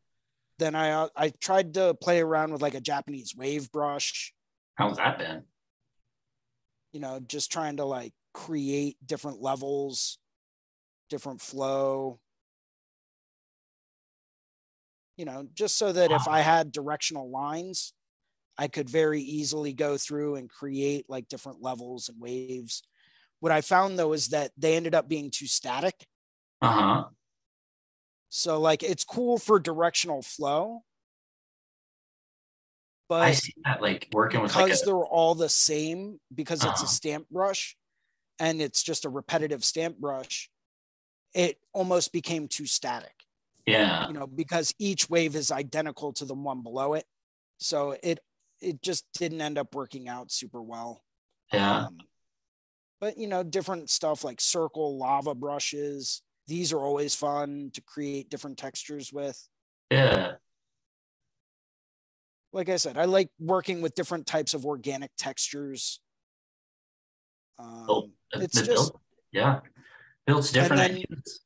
Then 0.59 0.75
I 0.75 0.91
uh, 0.91 1.07
I 1.15 1.29
tried 1.29 1.73
to 1.75 1.93
play 1.93 2.21
around 2.21 2.51
with 2.51 2.61
like 2.61 2.75
a 2.75 2.81
Japanese 2.81 3.33
wave 3.35 3.71
brush, 3.71 4.33
How's 4.75 4.97
that 4.97 5.17
been? 5.17 5.43
you 6.91 6.99
know, 6.99 7.19
just 7.25 7.51
trying 7.51 7.77
to 7.77 7.85
like 7.85 8.13
create 8.33 8.97
different 9.05 9.41
levels, 9.41 10.17
different 11.09 11.41
flow. 11.41 12.19
You 15.17 15.25
know, 15.25 15.47
just 15.53 15.77
so 15.77 15.93
that 15.93 16.11
if 16.11 16.27
I 16.27 16.41
had 16.41 16.73
directional 16.73 17.29
lines, 17.29 17.93
I 18.57 18.67
could 18.67 18.89
very 18.89 19.21
easily 19.21 19.73
go 19.73 19.97
through 19.97 20.35
and 20.35 20.49
create 20.49 21.05
like 21.07 21.29
different 21.29 21.61
levels 21.61 22.09
and 22.09 22.19
waves. 22.19 22.83
What 23.39 23.53
I 23.53 23.61
found 23.61 23.97
though 23.97 24.11
is 24.11 24.29
that 24.29 24.51
they 24.57 24.75
ended 24.75 24.93
up 24.93 25.07
being 25.07 25.31
too 25.31 25.47
static. 25.47 26.05
Uh-huh. 26.61 27.05
So 28.37 28.59
like 28.59 28.83
it's 28.83 29.05
cool 29.05 29.37
for 29.37 29.59
directional 29.59 30.21
flow, 30.21 30.83
But 33.07 33.21
I 33.21 33.31
see 33.31 33.53
that 33.63 33.81
like 33.81 34.09
working 34.11 34.41
with 34.41 34.53
like 34.53 34.65
because 34.65 34.81
a, 34.81 34.85
they're 34.87 34.95
all 34.95 35.35
the 35.35 35.47
same, 35.47 36.19
because 36.33 36.59
it's 36.65 36.65
Uh-huh. 36.65 36.83
a 36.83 36.87
stamp 36.87 37.29
brush 37.29 37.77
and 38.37 38.61
it's 38.61 38.83
just 38.83 39.05
a 39.05 39.09
repetitive 39.09 39.63
stamp 39.63 39.97
brush, 39.97 40.49
it 41.33 41.57
almost 41.71 42.11
became 42.11 42.49
too 42.49 42.65
static, 42.65 43.13
yeah. 43.65 44.07
you 44.09 44.13
know, 44.13 44.27
because 44.27 44.73
each 44.79 45.09
wave 45.09 45.37
is 45.37 45.49
identical 45.49 46.11
to 46.13 46.25
the 46.25 46.33
one 46.35 46.61
below 46.61 46.93
it. 46.93 47.05
So 47.59 47.95
it 48.03 48.19
it 48.59 48.81
just 48.81 49.05
didn't 49.13 49.39
end 49.39 49.57
up 49.57 49.73
working 49.73 50.09
out 50.09 50.29
super 50.29 50.61
well. 50.61 51.01
Yeah. 51.53 51.85
Um, 51.85 51.99
but 52.99 53.17
you 53.17 53.27
know, 53.27 53.43
different 53.43 53.89
stuff 53.89 54.25
like 54.25 54.41
circle 54.41 54.97
lava 54.97 55.33
brushes. 55.35 56.21
These 56.47 56.73
are 56.73 56.79
always 56.79 57.15
fun 57.15 57.71
to 57.73 57.81
create 57.81 58.29
different 58.29 58.57
textures 58.57 59.11
with. 59.11 59.41
Yeah. 59.89 60.33
Like 62.53 62.69
I 62.69 62.77
said, 62.77 62.97
I 62.97 63.05
like 63.05 63.29
working 63.39 63.81
with 63.81 63.95
different 63.95 64.25
types 64.27 64.53
of 64.53 64.65
organic 64.65 65.11
textures. 65.17 65.99
Um, 67.57 67.85
Oh, 67.89 68.11
it's 68.33 68.55
just 68.55 68.67
build- 68.69 69.01
yeah. 69.31 69.61
Builds 70.25 70.51
different 70.51 70.81
then- 70.81 70.91
ideas. 70.97 71.41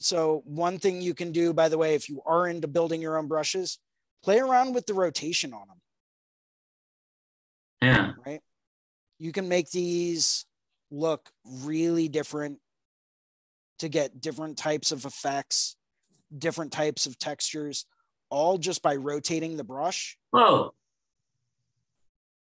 so 0.00 0.42
one 0.44 0.78
thing 0.78 1.00
you 1.00 1.14
can 1.14 1.32
do, 1.32 1.52
by 1.52 1.68
the 1.68 1.78
way, 1.78 1.94
if 1.94 2.08
you 2.08 2.22
are 2.26 2.46
into 2.48 2.68
building 2.68 3.00
your 3.00 3.16
own 3.16 3.26
brushes, 3.28 3.78
play 4.22 4.38
around 4.38 4.74
with 4.74 4.86
the 4.86 4.94
rotation 4.94 5.52
on 5.54 5.68
them, 5.68 5.80
Yeah. 7.82 8.12
right? 8.26 8.42
You 9.18 9.32
can 9.32 9.48
make 9.48 9.70
these 9.70 10.44
look 10.90 11.32
really 11.44 12.08
different 12.08 12.60
to 13.78 13.88
get 13.88 14.20
different 14.20 14.56
types 14.58 14.92
of 14.92 15.04
effects, 15.04 15.76
different 16.36 16.72
types 16.72 17.06
of 17.06 17.18
textures, 17.18 17.86
all 18.30 18.58
just 18.58 18.82
by 18.82 18.96
rotating 18.96 19.56
the 19.56 19.64
brush. 19.64 20.18
Whoa. 20.30 20.74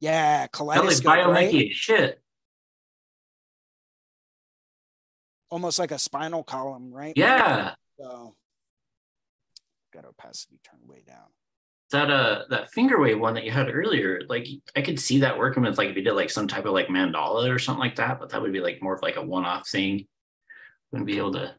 Yeah, 0.00 0.12
That 0.12 0.40
like 0.40 0.52
kaleidoscope, 0.52 1.26
right? 1.28 1.72
shit. 1.72 2.20
Almost 5.50 5.78
like 5.78 5.92
a 5.92 5.98
spinal 5.98 6.42
column, 6.42 6.92
right? 6.92 7.12
Yeah. 7.16 7.74
So 7.98 8.34
got 9.92 10.04
opacity 10.04 10.58
turned 10.68 10.82
way 10.88 11.02
down. 11.06 11.26
That 11.92 12.10
uh 12.10 12.42
that 12.50 12.72
finger 12.72 13.00
wave 13.00 13.20
one 13.20 13.34
that 13.34 13.44
you 13.44 13.52
had 13.52 13.72
earlier, 13.72 14.22
like 14.28 14.48
I 14.74 14.82
could 14.82 14.98
see 14.98 15.20
that 15.20 15.38
working 15.38 15.62
with 15.62 15.78
like 15.78 15.90
if 15.90 15.96
you 15.96 16.02
did 16.02 16.14
like 16.14 16.30
some 16.30 16.48
type 16.48 16.64
of 16.64 16.72
like 16.72 16.88
mandala 16.88 17.54
or 17.54 17.58
something 17.60 17.80
like 17.80 17.96
that, 17.96 18.18
but 18.18 18.30
that 18.30 18.42
would 18.42 18.52
be 18.52 18.60
like 18.60 18.82
more 18.82 18.94
of 18.94 19.02
like 19.02 19.16
a 19.16 19.22
one-off 19.22 19.68
thing. 19.68 20.06
Wouldn't 20.94 21.08
be 21.08 21.18
able 21.18 21.32
to 21.32 21.56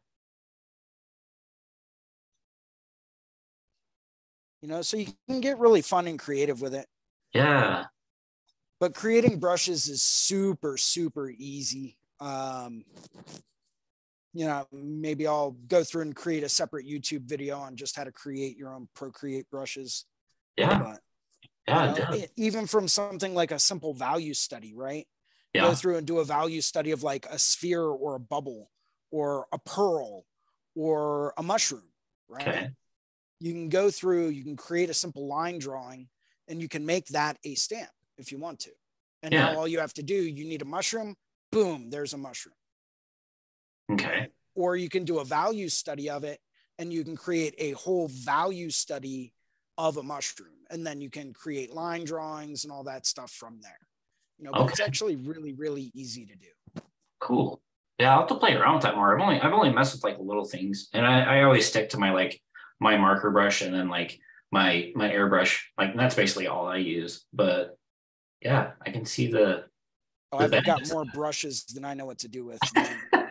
You 4.61 4.69
know, 4.69 4.81
so 4.81 4.95
you 4.95 5.07
can 5.27 5.41
get 5.41 5.59
really 5.59 5.81
fun 5.81 6.07
and 6.07 6.17
creative 6.17 6.61
with 6.61 6.73
it. 6.73 6.87
yeah. 7.33 7.87
But 8.79 8.95
creating 8.95 9.39
brushes 9.41 9.89
is 9.89 10.01
super, 10.01 10.77
super 10.77 11.29
easy. 11.29 11.97
Um, 12.21 12.85
you 14.33 14.45
know, 14.45 14.65
maybe 14.71 15.27
I'll 15.27 15.51
go 15.51 15.83
through 15.83 16.03
and 16.03 16.15
create 16.15 16.43
a 16.43 16.49
separate 16.49 16.87
YouTube 16.87 17.23
video 17.25 17.59
on 17.59 17.75
just 17.75 17.97
how 17.97 18.05
to 18.05 18.11
create 18.13 18.55
your 18.55 18.73
own 18.73 18.87
Procreate 18.95 19.49
brushes. 19.49 20.05
Yeah. 20.55 20.79
But 20.79 21.01
Yeah. 21.67 21.93
you 21.93 21.99
know, 21.99 22.15
e- 22.15 22.27
even 22.37 22.67
from 22.67 22.87
something 22.87 23.35
like 23.35 23.51
a 23.51 23.59
simple 23.59 23.93
value 23.93 24.33
study, 24.33 24.73
right? 24.73 25.05
Yeah. 25.53 25.63
Go 25.63 25.75
through 25.75 25.97
and 25.97 26.07
do 26.07 26.19
a 26.19 26.25
value 26.25 26.61
study 26.61 26.91
of 26.91 27.03
like 27.03 27.25
a 27.25 27.37
sphere 27.37 27.83
or 27.83 28.15
a 28.15 28.19
bubble 28.19 28.71
or 29.15 29.47
a 29.53 29.59
pearl 29.59 30.25
or 30.75 31.33
a 31.37 31.43
mushroom, 31.43 31.89
right? 32.27 32.49
Okay. 32.49 32.69
You 33.39 33.53
can 33.53 33.69
go 33.69 33.89
through, 33.89 34.27
you 34.27 34.43
can 34.43 34.57
create 34.57 34.89
a 34.89 34.93
simple 34.93 35.25
line 35.25 35.57
drawing 35.57 36.09
and 36.49 36.61
you 36.61 36.67
can 36.67 36.85
make 36.85 37.05
that 37.07 37.37
a 37.45 37.55
stamp 37.55 37.91
if 38.17 38.29
you 38.29 38.37
want 38.37 38.59
to. 38.59 38.71
And 39.23 39.33
Yeah. 39.33 39.43
now 39.43 39.55
all 39.55 39.69
you 39.69 39.79
have 39.79 39.93
to 39.93 40.03
do, 40.03 40.15
you 40.15 40.43
need 40.43 40.61
a 40.61 40.65
mushroom, 40.65 41.15
boom, 41.49 41.89
there's 41.89 42.13
a 42.13 42.17
mushroom. 42.17 42.57
Okay. 43.93 44.31
Or 44.53 44.75
you 44.75 44.89
can 44.89 45.05
do 45.05 45.19
a 45.19 45.23
value 45.23 45.69
study 45.69 46.09
of 46.09 46.25
it 46.25 46.41
and 46.77 46.91
you 46.91 47.05
can 47.05 47.15
create 47.15 47.55
a 47.57 47.71
whole 47.71 48.09
value 48.09 48.69
study 48.69 49.33
of 49.77 49.95
a 49.95 50.03
mushroom. 50.03 50.57
And 50.69 50.85
then 50.85 50.99
you 50.99 51.09
can 51.09 51.31
create 51.31 51.71
line 51.71 52.03
drawings 52.03 52.65
and 52.65 52.73
all 52.73 52.83
that 52.83 53.05
stuff 53.05 53.31
from 53.31 53.61
there. 53.61 53.79
You 54.37 54.43
know, 54.43 54.51
but 54.51 54.71
it's 54.71 54.81
actually 54.81 55.15
really, 55.15 55.53
really 55.53 55.89
easy 55.93 56.25
to 56.25 56.35
do. 56.35 56.81
Cool. 57.21 57.61
Yeah, 57.99 58.11
I'll 58.11 58.19
have 58.19 58.29
to 58.29 58.35
play 58.35 58.53
around 58.53 58.75
with 58.75 58.83
that 58.83 58.95
more. 58.95 59.15
I've 59.15 59.21
only 59.21 59.39
I've 59.39 59.53
only 59.53 59.71
messed 59.71 59.93
with 59.93 60.03
like 60.03 60.17
little 60.19 60.45
things, 60.45 60.89
and 60.93 61.05
I, 61.05 61.39
I 61.39 61.43
always 61.43 61.67
stick 61.67 61.89
to 61.89 61.97
my 61.97 62.11
like 62.11 62.41
my 62.79 62.97
marker 62.97 63.31
brush 63.31 63.61
and 63.61 63.73
then 63.73 63.87
like 63.87 64.19
my 64.51 64.91
my 64.95 65.09
airbrush. 65.09 65.59
Like 65.77 65.95
that's 65.95 66.15
basically 66.15 66.47
all 66.47 66.67
I 66.67 66.77
use. 66.77 67.25
But 67.33 67.77
yeah, 68.41 68.71
I 68.85 68.91
can 68.91 69.05
see 69.05 69.27
the. 69.27 69.65
Oh, 70.31 70.45
The 70.47 70.57
I've 70.57 70.65
got 70.65 70.89
more 70.91 71.05
brushes 71.05 71.63
than 71.65 71.85
I 71.85 71.93
know 71.93 72.05
what 72.05 72.19
to 72.19 72.27
do 72.27 72.45
with. 72.45 72.59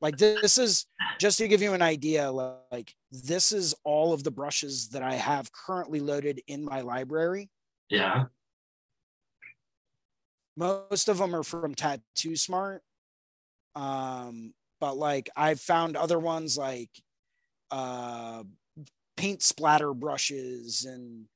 like 0.00 0.18
this 0.18 0.58
is 0.58 0.86
just 1.18 1.38
to 1.38 1.48
give 1.48 1.62
you 1.62 1.72
an 1.72 1.82
idea 1.82 2.30
like 2.30 2.94
this 3.10 3.52
is 3.52 3.74
all 3.84 4.12
of 4.12 4.22
the 4.22 4.30
brushes 4.30 4.88
that 4.88 5.02
i 5.02 5.14
have 5.14 5.50
currently 5.52 6.00
loaded 6.00 6.40
in 6.46 6.64
my 6.64 6.80
library 6.80 7.50
yeah. 7.88 8.24
most 10.56 11.08
of 11.08 11.18
them 11.18 11.34
are 11.34 11.42
from 11.42 11.74
tattoo 11.74 12.36
smart 12.36 12.82
um 13.76 14.52
but 14.80 14.96
like 14.96 15.30
i've 15.36 15.60
found 15.60 15.96
other 15.96 16.18
ones 16.18 16.58
like 16.58 16.90
uh 17.70 18.42
paint 19.16 19.42
splatter 19.42 19.94
brushes 19.94 20.84
and 20.84 21.26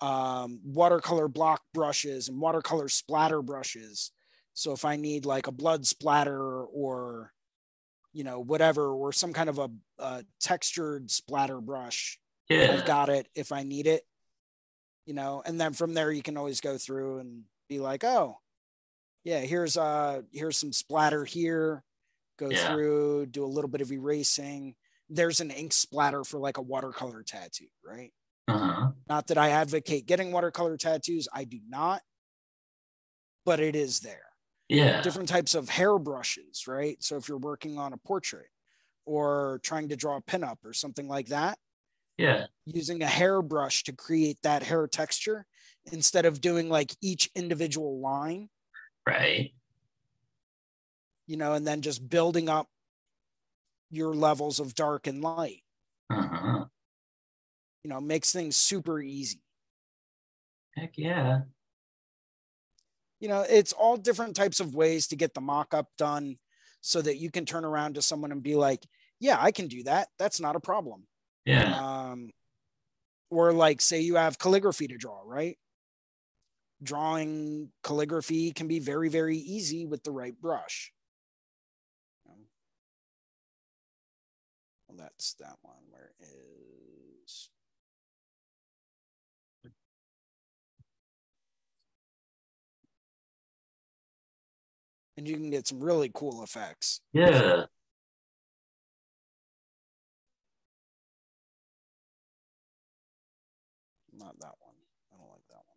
um 0.00 0.60
watercolor 0.64 1.26
block 1.26 1.62
brushes 1.74 2.28
and 2.28 2.38
watercolor 2.38 2.88
splatter 2.88 3.42
brushes 3.42 4.12
so 4.52 4.72
if 4.72 4.84
i 4.84 4.94
need 4.96 5.26
like 5.26 5.48
a 5.48 5.52
blood 5.52 5.84
splatter 5.86 6.62
or 6.64 7.32
you 8.12 8.22
know 8.24 8.40
whatever 8.40 8.92
or 8.92 9.12
some 9.12 9.32
kind 9.32 9.48
of 9.48 9.58
a, 9.58 9.68
a 9.98 10.24
textured 10.40 11.10
splatter 11.10 11.60
brush 11.60 12.18
Yeah. 12.48 12.72
I've 12.72 12.84
got 12.86 13.08
it 13.08 13.26
if 13.34 13.50
I 13.52 13.62
need 13.64 13.86
it, 13.86 14.02
you 15.04 15.14
know, 15.14 15.42
and 15.44 15.60
then 15.60 15.72
from 15.72 15.94
there 15.94 16.12
you 16.12 16.22
can 16.22 16.36
always 16.36 16.60
go 16.60 16.78
through 16.78 17.18
and 17.18 17.42
be 17.68 17.80
like, 17.80 18.04
oh, 18.04 18.38
yeah, 19.26 19.40
here's 19.40 19.76
uh 19.76 20.22
here's 20.32 20.56
some 20.56 20.72
splatter 20.72 21.24
here. 21.24 21.82
Go 22.38 22.50
Yeah. 22.50 22.68
through, 22.68 23.26
do 23.26 23.44
a 23.44 23.46
little 23.46 23.68
bit 23.68 23.80
of 23.80 23.90
erasing. 23.90 24.76
There's 25.08 25.40
an 25.40 25.50
ink 25.50 25.72
splatter 25.72 26.22
for 26.22 26.38
like 26.38 26.58
a 26.58 26.62
watercolor 26.62 27.24
tattoo, 27.24 27.66
right? 27.84 28.12
Uh-huh. 28.46 28.92
Not 29.08 29.26
that 29.26 29.36
I 29.38 29.50
advocate 29.50 30.06
getting 30.06 30.30
watercolor 30.30 30.76
tattoos, 30.76 31.26
I 31.32 31.42
do 31.42 31.58
not, 31.66 32.02
but 33.44 33.58
it 33.58 33.74
is 33.74 33.98
there. 34.00 34.26
Yeah. 34.68 35.02
Different 35.02 35.28
types 35.28 35.56
of 35.56 35.68
hair 35.70 35.98
brushes, 35.98 36.68
right? 36.68 37.02
So 37.02 37.16
if 37.16 37.28
you're 37.28 37.38
working 37.38 37.78
on 37.78 37.92
a 37.92 37.96
portrait 37.96 38.50
or 39.06 39.60
trying 39.64 39.88
to 39.88 39.96
draw 39.96 40.18
a 40.18 40.22
pinup 40.22 40.58
or 40.64 40.72
something 40.72 41.08
like 41.08 41.28
that, 41.28 41.58
Yeah. 42.16 42.46
using 42.64 43.02
a 43.02 43.06
hairbrush 43.08 43.82
to 43.84 43.92
create 43.92 44.38
that 44.42 44.62
hair 44.62 44.86
texture 44.86 45.46
instead 45.92 46.26
of 46.26 46.40
doing 46.40 46.68
like 46.68 46.94
each 47.00 47.28
individual 47.34 48.00
line, 48.00 48.50
Right. 49.06 49.52
you 51.28 51.36
know, 51.36 51.52
and 51.54 51.66
then 51.66 51.80
just 51.82 52.08
building 52.08 52.48
up 52.48 52.68
your 53.90 54.14
levels 54.14 54.60
of 54.60 54.74
dark 54.74 55.06
and 55.06 55.22
light, 55.22 55.62
Uh-huh. 56.10 56.64
you 57.84 57.88
know, 57.90 58.00
makes 58.00 58.32
things 58.32 58.56
super 58.56 59.00
easy. 59.00 59.40
Heck 60.76 60.96
yeah. 60.98 61.42
You 63.20 63.28
know, 63.28 63.44
it's 63.48 63.72
all 63.72 63.96
different 63.96 64.36
types 64.36 64.60
of 64.60 64.74
ways 64.74 65.06
to 65.08 65.16
get 65.16 65.34
the 65.34 65.40
mock 65.40 65.72
up 65.74 65.88
done 65.98 66.36
so 66.80 67.00
that 67.02 67.16
you 67.16 67.30
can 67.30 67.46
turn 67.46 67.64
around 67.64 67.94
to 67.94 68.02
someone 68.02 68.30
and 68.32 68.42
be 68.42 68.54
like, 68.54 68.84
yeah, 69.18 69.36
I 69.40 69.50
can 69.50 69.66
do 69.68 69.82
that. 69.84 70.08
That's 70.18 70.40
not 70.40 70.54
a 70.56 70.60
problem. 70.60 71.06
Yeah. 71.44 71.74
um, 72.10 72.30
or 73.30 73.52
like 73.52 73.80
say 73.80 74.00
you 74.00 74.16
have 74.16 74.38
calligraphy 74.38 74.88
to 74.88 74.96
draw 74.96 75.22
right 75.24 75.56
drawing 76.82 77.70
calligraphy 77.82 78.52
can 78.52 78.68
be 78.68 78.78
very 78.78 79.08
very 79.08 79.36
easy 79.36 79.86
with 79.86 80.02
the 80.04 80.10
right 80.10 80.38
brush. 80.40 80.92
Well 84.88 84.98
that's 84.98 85.34
that 85.34 85.56
one. 85.62 85.76
Where 85.90 86.12
is? 86.20 87.50
And 95.16 95.26
you 95.26 95.34
can 95.34 95.50
get 95.50 95.66
some 95.66 95.80
really 95.80 96.10
cool 96.14 96.42
effects. 96.42 97.00
Yeah. 97.12 97.64
not 104.18 104.38
that 104.40 104.54
one 104.60 104.74
i 105.12 105.16
don't 105.16 105.28
like 105.28 105.46
that 105.48 105.62
one 105.66 105.76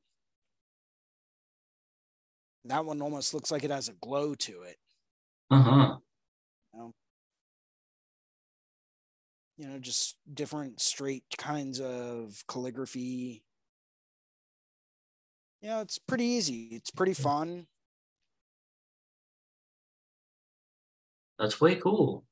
that 2.69 2.85
one 2.85 3.01
almost 3.01 3.33
looks 3.33 3.51
like 3.51 3.63
it 3.63 3.71
has 3.71 3.89
a 3.89 3.93
glow 3.93 4.35
to 4.35 4.61
it 4.63 4.77
Uh-huh. 5.51 5.97
you 9.59 9.67
know, 9.67 9.77
just 9.77 10.15
different 10.33 10.79
straight 10.79 11.25
kinds 11.37 11.81
of 11.81 12.41
calligraphy. 12.47 13.43
You 15.61 15.69
know, 15.69 15.81
it's 15.81 15.97
pretty 15.97 16.23
easy. 16.23 16.67
It's 16.71 16.91
pretty 16.91 17.13
fun. 17.13 17.67
That's 21.37 21.59
way 21.59 21.75
cool. 21.75 22.23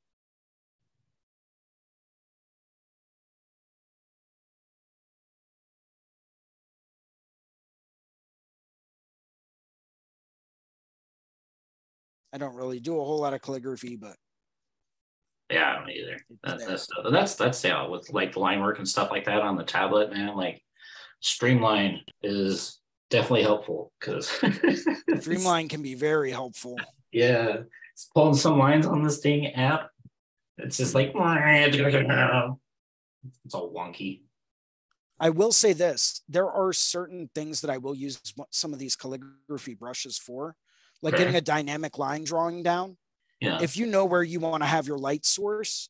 I 12.32 12.38
don't 12.38 12.54
really 12.54 12.80
do 12.80 13.00
a 13.00 13.04
whole 13.04 13.20
lot 13.20 13.34
of 13.34 13.42
calligraphy, 13.42 13.96
but 13.96 14.16
Yeah, 15.50 15.72
I 15.72 15.78
don't 15.78 15.90
either. 15.90 16.18
That, 16.44 16.66
that's 16.66 16.88
that's 17.10 17.34
that's 17.34 17.64
yeah, 17.64 17.86
with 17.86 18.10
like 18.12 18.32
the 18.32 18.40
line 18.40 18.60
work 18.60 18.78
and 18.78 18.88
stuff 18.88 19.10
like 19.10 19.24
that 19.24 19.40
on 19.40 19.56
the 19.56 19.64
tablet, 19.64 20.12
man. 20.12 20.36
Like 20.36 20.62
Streamline 21.20 22.02
is 22.22 22.78
definitely 23.10 23.42
helpful 23.42 23.92
because 23.98 24.30
Streamline 25.20 25.68
can 25.68 25.82
be 25.82 25.94
very 25.94 26.30
helpful. 26.30 26.76
Yeah, 27.12 27.58
it's 27.92 28.10
pulling 28.14 28.34
some 28.34 28.58
lines 28.58 28.86
on 28.86 29.02
this 29.02 29.20
dang 29.20 29.54
app. 29.54 29.90
It's 30.58 30.76
just 30.76 30.94
like 30.94 31.08
it's 31.14 31.16
all 33.54 33.72
wonky. 33.72 34.22
I 35.20 35.30
will 35.30 35.52
say 35.52 35.72
this 35.72 36.22
there 36.28 36.50
are 36.50 36.72
certain 36.72 37.30
things 37.34 37.60
that 37.62 37.70
I 37.70 37.78
will 37.78 37.94
use 37.94 38.20
some 38.50 38.72
of 38.72 38.78
these 38.78 38.96
calligraphy 38.96 39.74
brushes 39.74 40.18
for, 40.18 40.54
like 41.02 41.16
getting 41.16 41.36
a 41.36 41.40
dynamic 41.40 41.98
line 41.98 42.24
drawing 42.24 42.62
down. 42.62 42.96
Yeah. 43.40 43.58
If 43.62 43.76
you 43.76 43.86
know 43.86 44.04
where 44.04 44.22
you 44.22 44.40
want 44.40 44.62
to 44.62 44.66
have 44.66 44.86
your 44.86 44.98
light 44.98 45.24
source, 45.24 45.88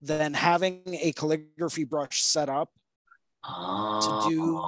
then 0.00 0.34
having 0.34 0.82
a 0.86 1.12
calligraphy 1.12 1.84
brush 1.84 2.22
set 2.22 2.48
up, 2.48 2.70
oh, 3.44 4.26
do- 4.28 4.58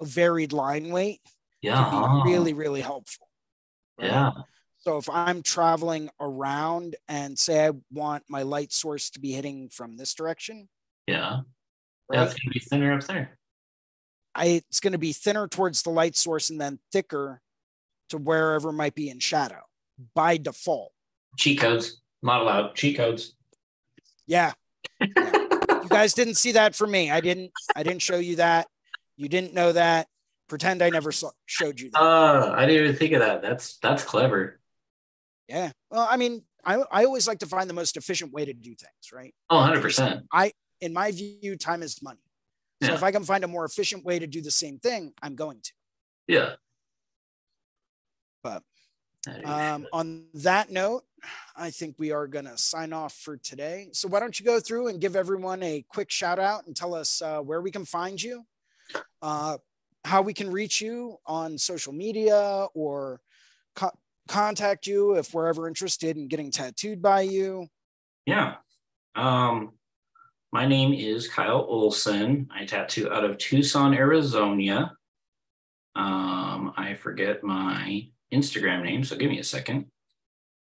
a 0.00 0.04
varied 0.04 0.52
line 0.52 0.90
weight, 0.90 1.20
yeah. 1.62 1.88
can 1.90 2.24
be 2.24 2.32
really, 2.32 2.52
really 2.52 2.80
helpful. 2.80 3.28
right? 3.98 4.08
yeah. 4.08 4.30
So 4.80 4.98
if 4.98 5.08
I'm 5.08 5.42
traveling 5.42 6.10
around 6.20 6.96
and 7.08 7.38
say 7.38 7.66
I 7.66 7.70
want 7.92 8.24
my 8.28 8.42
light 8.42 8.72
source 8.72 9.10
to 9.10 9.20
be 9.20 9.32
hitting 9.32 9.68
from 9.68 9.96
this 9.96 10.12
direction, 10.12 10.68
Yeah. 11.06 11.42
right? 12.08 12.18
That's 12.18 12.34
gonna 12.34 12.52
be 12.52 12.58
thinner 12.60 12.92
up 12.94 13.04
there. 13.04 13.38
I, 14.34 14.62
it's 14.68 14.80
going 14.80 14.94
to 14.94 14.98
be 14.98 15.12
thinner 15.12 15.46
towards 15.46 15.82
the 15.82 15.90
light 15.90 16.16
source 16.16 16.48
and 16.48 16.58
then 16.58 16.78
thicker 16.90 17.42
to 18.12 18.18
wherever 18.18 18.72
might 18.72 18.94
be 18.94 19.10
in 19.10 19.18
shadow 19.18 19.60
by 20.14 20.36
default. 20.36 20.92
Cheat 21.38 21.60
codes. 21.60 22.00
Not 22.22 22.42
allowed. 22.42 22.74
Cheat 22.74 22.96
codes. 22.96 23.34
Yeah. 24.26 24.52
Yeah. 25.00 25.08
you 25.82 25.88
guys 25.88 26.14
didn't 26.14 26.34
see 26.36 26.52
that 26.52 26.74
for 26.76 26.86
me. 26.86 27.10
I 27.10 27.20
didn't. 27.20 27.50
I 27.74 27.82
didn't 27.82 28.02
show 28.02 28.18
you 28.18 28.36
that. 28.36 28.68
You 29.16 29.28
didn't 29.28 29.52
know 29.54 29.72
that. 29.72 30.06
Pretend 30.48 30.82
I 30.82 30.90
never 30.90 31.10
saw, 31.12 31.30
showed 31.46 31.80
you 31.80 31.90
that. 31.90 32.00
Uh, 32.00 32.52
I 32.56 32.66
didn't 32.66 32.84
even 32.84 32.96
think 32.96 33.12
of 33.14 33.20
that. 33.20 33.42
That's 33.42 33.78
that's 33.78 34.04
clever. 34.04 34.60
yeah. 35.48 35.72
Well, 35.90 36.06
I 36.08 36.16
mean, 36.18 36.42
I 36.64 36.74
I 36.92 37.04
always 37.04 37.26
like 37.26 37.38
to 37.40 37.46
find 37.46 37.68
the 37.68 37.74
most 37.74 37.96
efficient 37.96 38.32
way 38.32 38.44
to 38.44 38.52
do 38.52 38.74
things, 38.74 39.12
right? 39.12 39.34
Oh, 39.50 39.56
100%. 39.56 40.22
I, 40.32 40.52
in 40.80 40.92
my 40.92 41.10
view, 41.10 41.56
time 41.56 41.82
is 41.82 42.00
money. 42.02 42.20
So 42.82 42.88
Yeah. 42.90 42.94
if 42.94 43.02
I 43.02 43.10
can 43.12 43.24
find 43.24 43.42
a 43.44 43.48
more 43.48 43.64
efficient 43.64 44.04
way 44.04 44.18
to 44.18 44.26
do 44.26 44.42
the 44.42 44.50
same 44.50 44.78
thing, 44.78 45.12
I'm 45.22 45.34
going 45.34 45.60
to. 45.62 45.72
Yeah. 46.28 46.50
But, 49.24 49.34
That 49.34 49.44
is 49.44 49.50
Um, 49.50 49.86
on 49.92 50.26
that 50.34 50.70
note, 50.70 51.04
I 51.56 51.70
think 51.70 51.96
we 51.98 52.10
are 52.10 52.26
going 52.26 52.46
to 52.46 52.58
sign 52.58 52.92
off 52.92 53.14
for 53.14 53.36
today. 53.36 53.88
So 53.92 54.08
why 54.08 54.20
don't 54.20 54.38
you 54.38 54.44
go 54.44 54.58
through 54.58 54.88
and 54.88 55.00
give 55.00 55.14
everyone 55.16 55.62
a 55.62 55.84
quick 55.88 56.10
shout 56.10 56.38
out 56.38 56.66
and 56.66 56.74
tell 56.74 56.94
us 56.94 57.22
uh, 57.22 57.40
where 57.40 57.60
we 57.60 57.70
can 57.70 57.84
find 57.84 58.20
you, 58.20 58.44
uh, 59.20 59.58
how 60.04 60.22
we 60.22 60.34
can 60.34 60.50
reach 60.50 60.80
you 60.80 61.18
on 61.26 61.58
social 61.58 61.92
media 61.92 62.66
or 62.74 63.20
co- 63.76 63.96
contact 64.28 64.86
you 64.86 65.14
if 65.14 65.32
we're 65.32 65.46
ever 65.46 65.68
interested 65.68 66.16
in 66.16 66.26
getting 66.26 66.50
tattooed 66.50 67.00
by 67.00 67.20
you. 67.20 67.68
Yeah. 68.26 68.56
Um, 69.14 69.72
my 70.52 70.66
name 70.66 70.92
is 70.92 71.28
Kyle 71.28 71.64
Olson. 71.68 72.48
I 72.52 72.64
tattoo 72.64 73.10
out 73.12 73.24
of 73.24 73.38
Tucson, 73.38 73.94
Arizona. 73.94 74.96
Um, 75.94 76.72
I 76.76 76.94
forget 77.00 77.44
my 77.44 78.08
Instagram 78.32 78.82
name, 78.84 79.04
so 79.04 79.16
give 79.16 79.30
me 79.30 79.38
a 79.38 79.44
second. 79.44 79.86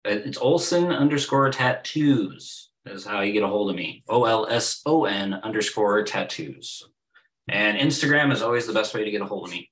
Uh, 0.07 0.11
It's 0.25 0.39
Olson 0.39 0.87
underscore 0.93 1.51
tattoos 1.51 2.71
is 2.87 3.05
how 3.07 3.21
you 3.23 3.33
get 3.33 3.43
a 3.43 3.49
hold 3.49 3.71
of 3.71 3.77
me. 3.77 4.05
O 4.09 4.25
L 4.25 4.47
S 4.49 4.83
O 4.87 5.05
N 5.07 5.35
underscore 5.35 6.03
tattoos. 6.05 6.83
And 7.49 7.79
Instagram 7.79 8.33
is 8.33 8.43
always 8.43 8.67
the 8.67 8.73
best 8.73 8.95
way 8.95 9.05
to 9.05 9.11
get 9.11 9.21
a 9.23 9.27
hold 9.27 9.47
of 9.47 9.51
me. 9.51 9.71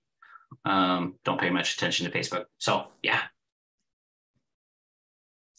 Um, 0.65 1.15
don't 1.25 1.41
pay 1.41 1.51
much 1.51 1.75
attention 1.75 2.11
to 2.11 2.17
Facebook. 2.19 2.45
So 2.59 2.87
yeah, 3.03 3.23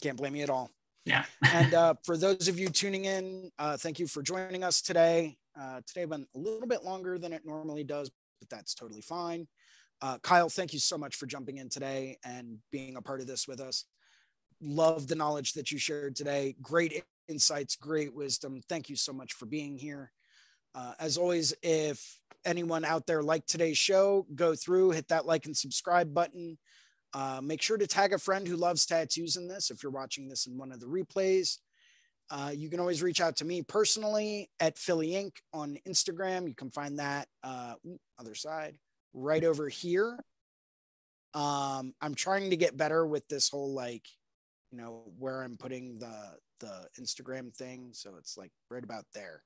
Can't 0.01 0.17
blame 0.17 0.35
you 0.35 0.43
at 0.43 0.49
all. 0.49 0.69
yeah. 1.05 1.25
and 1.53 1.73
uh, 1.73 1.93
for 2.03 2.17
those 2.17 2.47
of 2.47 2.59
you 2.59 2.69
tuning 2.69 3.05
in, 3.05 3.51
uh, 3.57 3.77
thank 3.77 3.99
you 3.99 4.07
for 4.07 4.21
joining 4.21 4.63
us 4.63 4.81
today. 4.81 5.37
Uh, 5.59 5.81
today 5.87 6.05
went 6.05 6.27
a 6.35 6.39
little 6.39 6.67
bit 6.67 6.83
longer 6.83 7.17
than 7.17 7.31
it 7.33 7.43
normally 7.45 7.83
does, 7.83 8.11
but 8.39 8.49
that's 8.49 8.73
totally 8.73 9.01
fine. 9.01 9.47
Uh, 10.03 10.17
Kyle, 10.17 10.49
thank 10.49 10.73
you 10.73 10.79
so 10.79 10.97
much 10.97 11.15
for 11.15 11.27
jumping 11.27 11.59
in 11.59 11.69
today 11.69 12.17
and 12.25 12.57
being 12.73 12.97
a 12.97 13.01
part 13.01 13.21
of 13.21 13.27
this 13.27 13.47
with 13.47 13.61
us. 13.61 13.85
Love 14.61 15.07
the 15.07 15.15
knowledge 15.15 15.53
that 15.53 15.71
you 15.71 15.77
shared 15.77 16.13
today. 16.13 16.57
Great 16.61 17.05
insights, 17.29 17.77
great 17.77 18.13
wisdom. 18.13 18.59
Thank 18.67 18.89
you 18.89 18.97
so 18.97 19.13
much 19.13 19.31
for 19.31 19.45
being 19.45 19.77
here. 19.77 20.11
Uh, 20.75 20.91
as 20.99 21.17
always, 21.17 21.53
if 21.63 22.19
anyone 22.43 22.83
out 22.83 23.07
there 23.07 23.23
liked 23.23 23.47
today's 23.47 23.77
show, 23.77 24.27
go 24.35 24.55
through, 24.55 24.91
hit 24.91 25.07
that 25.07 25.25
like 25.25 25.45
and 25.45 25.55
subscribe 25.55 26.13
button. 26.13 26.57
Uh, 27.13 27.39
make 27.41 27.61
sure 27.61 27.77
to 27.77 27.87
tag 27.87 28.11
a 28.11 28.17
friend 28.17 28.45
who 28.45 28.57
loves 28.57 28.85
tattoos 28.85 29.37
in 29.37 29.47
this 29.47 29.71
if 29.71 29.83
you're 29.83 29.91
watching 29.93 30.27
this 30.27 30.47
in 30.47 30.57
one 30.57 30.73
of 30.73 30.81
the 30.81 30.85
replays. 30.85 31.59
Uh, 32.29 32.51
you 32.53 32.69
can 32.69 32.81
always 32.81 33.01
reach 33.01 33.21
out 33.21 33.37
to 33.37 33.45
me 33.45 33.61
personally 33.61 34.49
at 34.59 34.77
Philly 34.77 35.11
Inc. 35.11 35.37
on 35.53 35.77
Instagram. 35.87 36.45
You 36.45 36.55
can 36.55 36.71
find 36.71 36.99
that 36.99 37.29
uh, 37.41 37.75
other 38.19 38.35
side 38.35 38.75
right 39.13 39.43
over 39.43 39.69
here. 39.69 40.17
Um, 41.33 41.93
I'm 42.01 42.15
trying 42.15 42.49
to 42.51 42.57
get 42.57 42.77
better 42.77 43.05
with 43.05 43.27
this 43.27 43.49
whole 43.49 43.73
like, 43.73 44.05
you 44.71 44.77
know, 44.77 45.03
where 45.17 45.41
I'm 45.41 45.57
putting 45.57 45.99
the 45.99 46.37
the 46.59 46.87
Instagram 46.99 47.55
thing. 47.55 47.89
So 47.93 48.15
it's 48.17 48.37
like 48.37 48.51
right 48.69 48.83
about 48.83 49.05
there. 49.13 49.43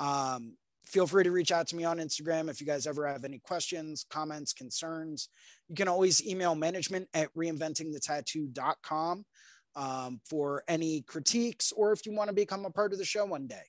Um, 0.00 0.56
feel 0.86 1.06
free 1.06 1.24
to 1.24 1.30
reach 1.30 1.52
out 1.52 1.66
to 1.68 1.76
me 1.76 1.84
on 1.84 1.98
Instagram 1.98 2.50
if 2.50 2.60
you 2.60 2.66
guys 2.66 2.86
ever 2.86 3.06
have 3.06 3.24
any 3.24 3.38
questions, 3.38 4.04
comments, 4.10 4.52
concerns. 4.52 5.28
You 5.68 5.74
can 5.74 5.88
always 5.88 6.26
email 6.26 6.54
management 6.54 7.08
at 7.14 7.32
reinventingthetattoo.com 7.34 9.24
um, 9.76 10.20
for 10.28 10.62
any 10.68 11.02
critiques 11.02 11.72
or 11.72 11.92
if 11.92 12.06
you 12.06 12.12
want 12.12 12.28
to 12.28 12.34
become 12.34 12.64
a 12.64 12.70
part 12.70 12.92
of 12.92 12.98
the 12.98 13.04
show 13.04 13.24
one 13.24 13.46
day. 13.46 13.62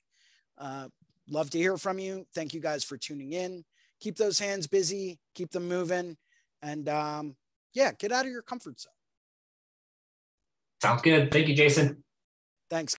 Uh, 0.58 0.88
love 1.28 1.50
to 1.50 1.58
hear 1.58 1.76
from 1.76 1.98
you. 1.98 2.26
Thank 2.34 2.54
you 2.54 2.60
guys 2.60 2.84
for 2.84 2.96
tuning 2.96 3.32
in. 3.32 3.64
Keep 4.00 4.16
those 4.16 4.38
hands 4.38 4.66
busy, 4.66 5.18
keep 5.34 5.50
them 5.50 5.68
moving, 5.68 6.16
and 6.62 6.88
um, 6.88 7.36
yeah, 7.72 7.92
get 7.98 8.12
out 8.12 8.26
of 8.26 8.30
your 8.30 8.42
comfort 8.42 8.80
zone. 8.80 8.92
Sounds 10.82 11.02
good. 11.02 11.32
Thank 11.32 11.48
you, 11.48 11.54
Jason. 11.54 12.04
Thanks. 12.68 12.94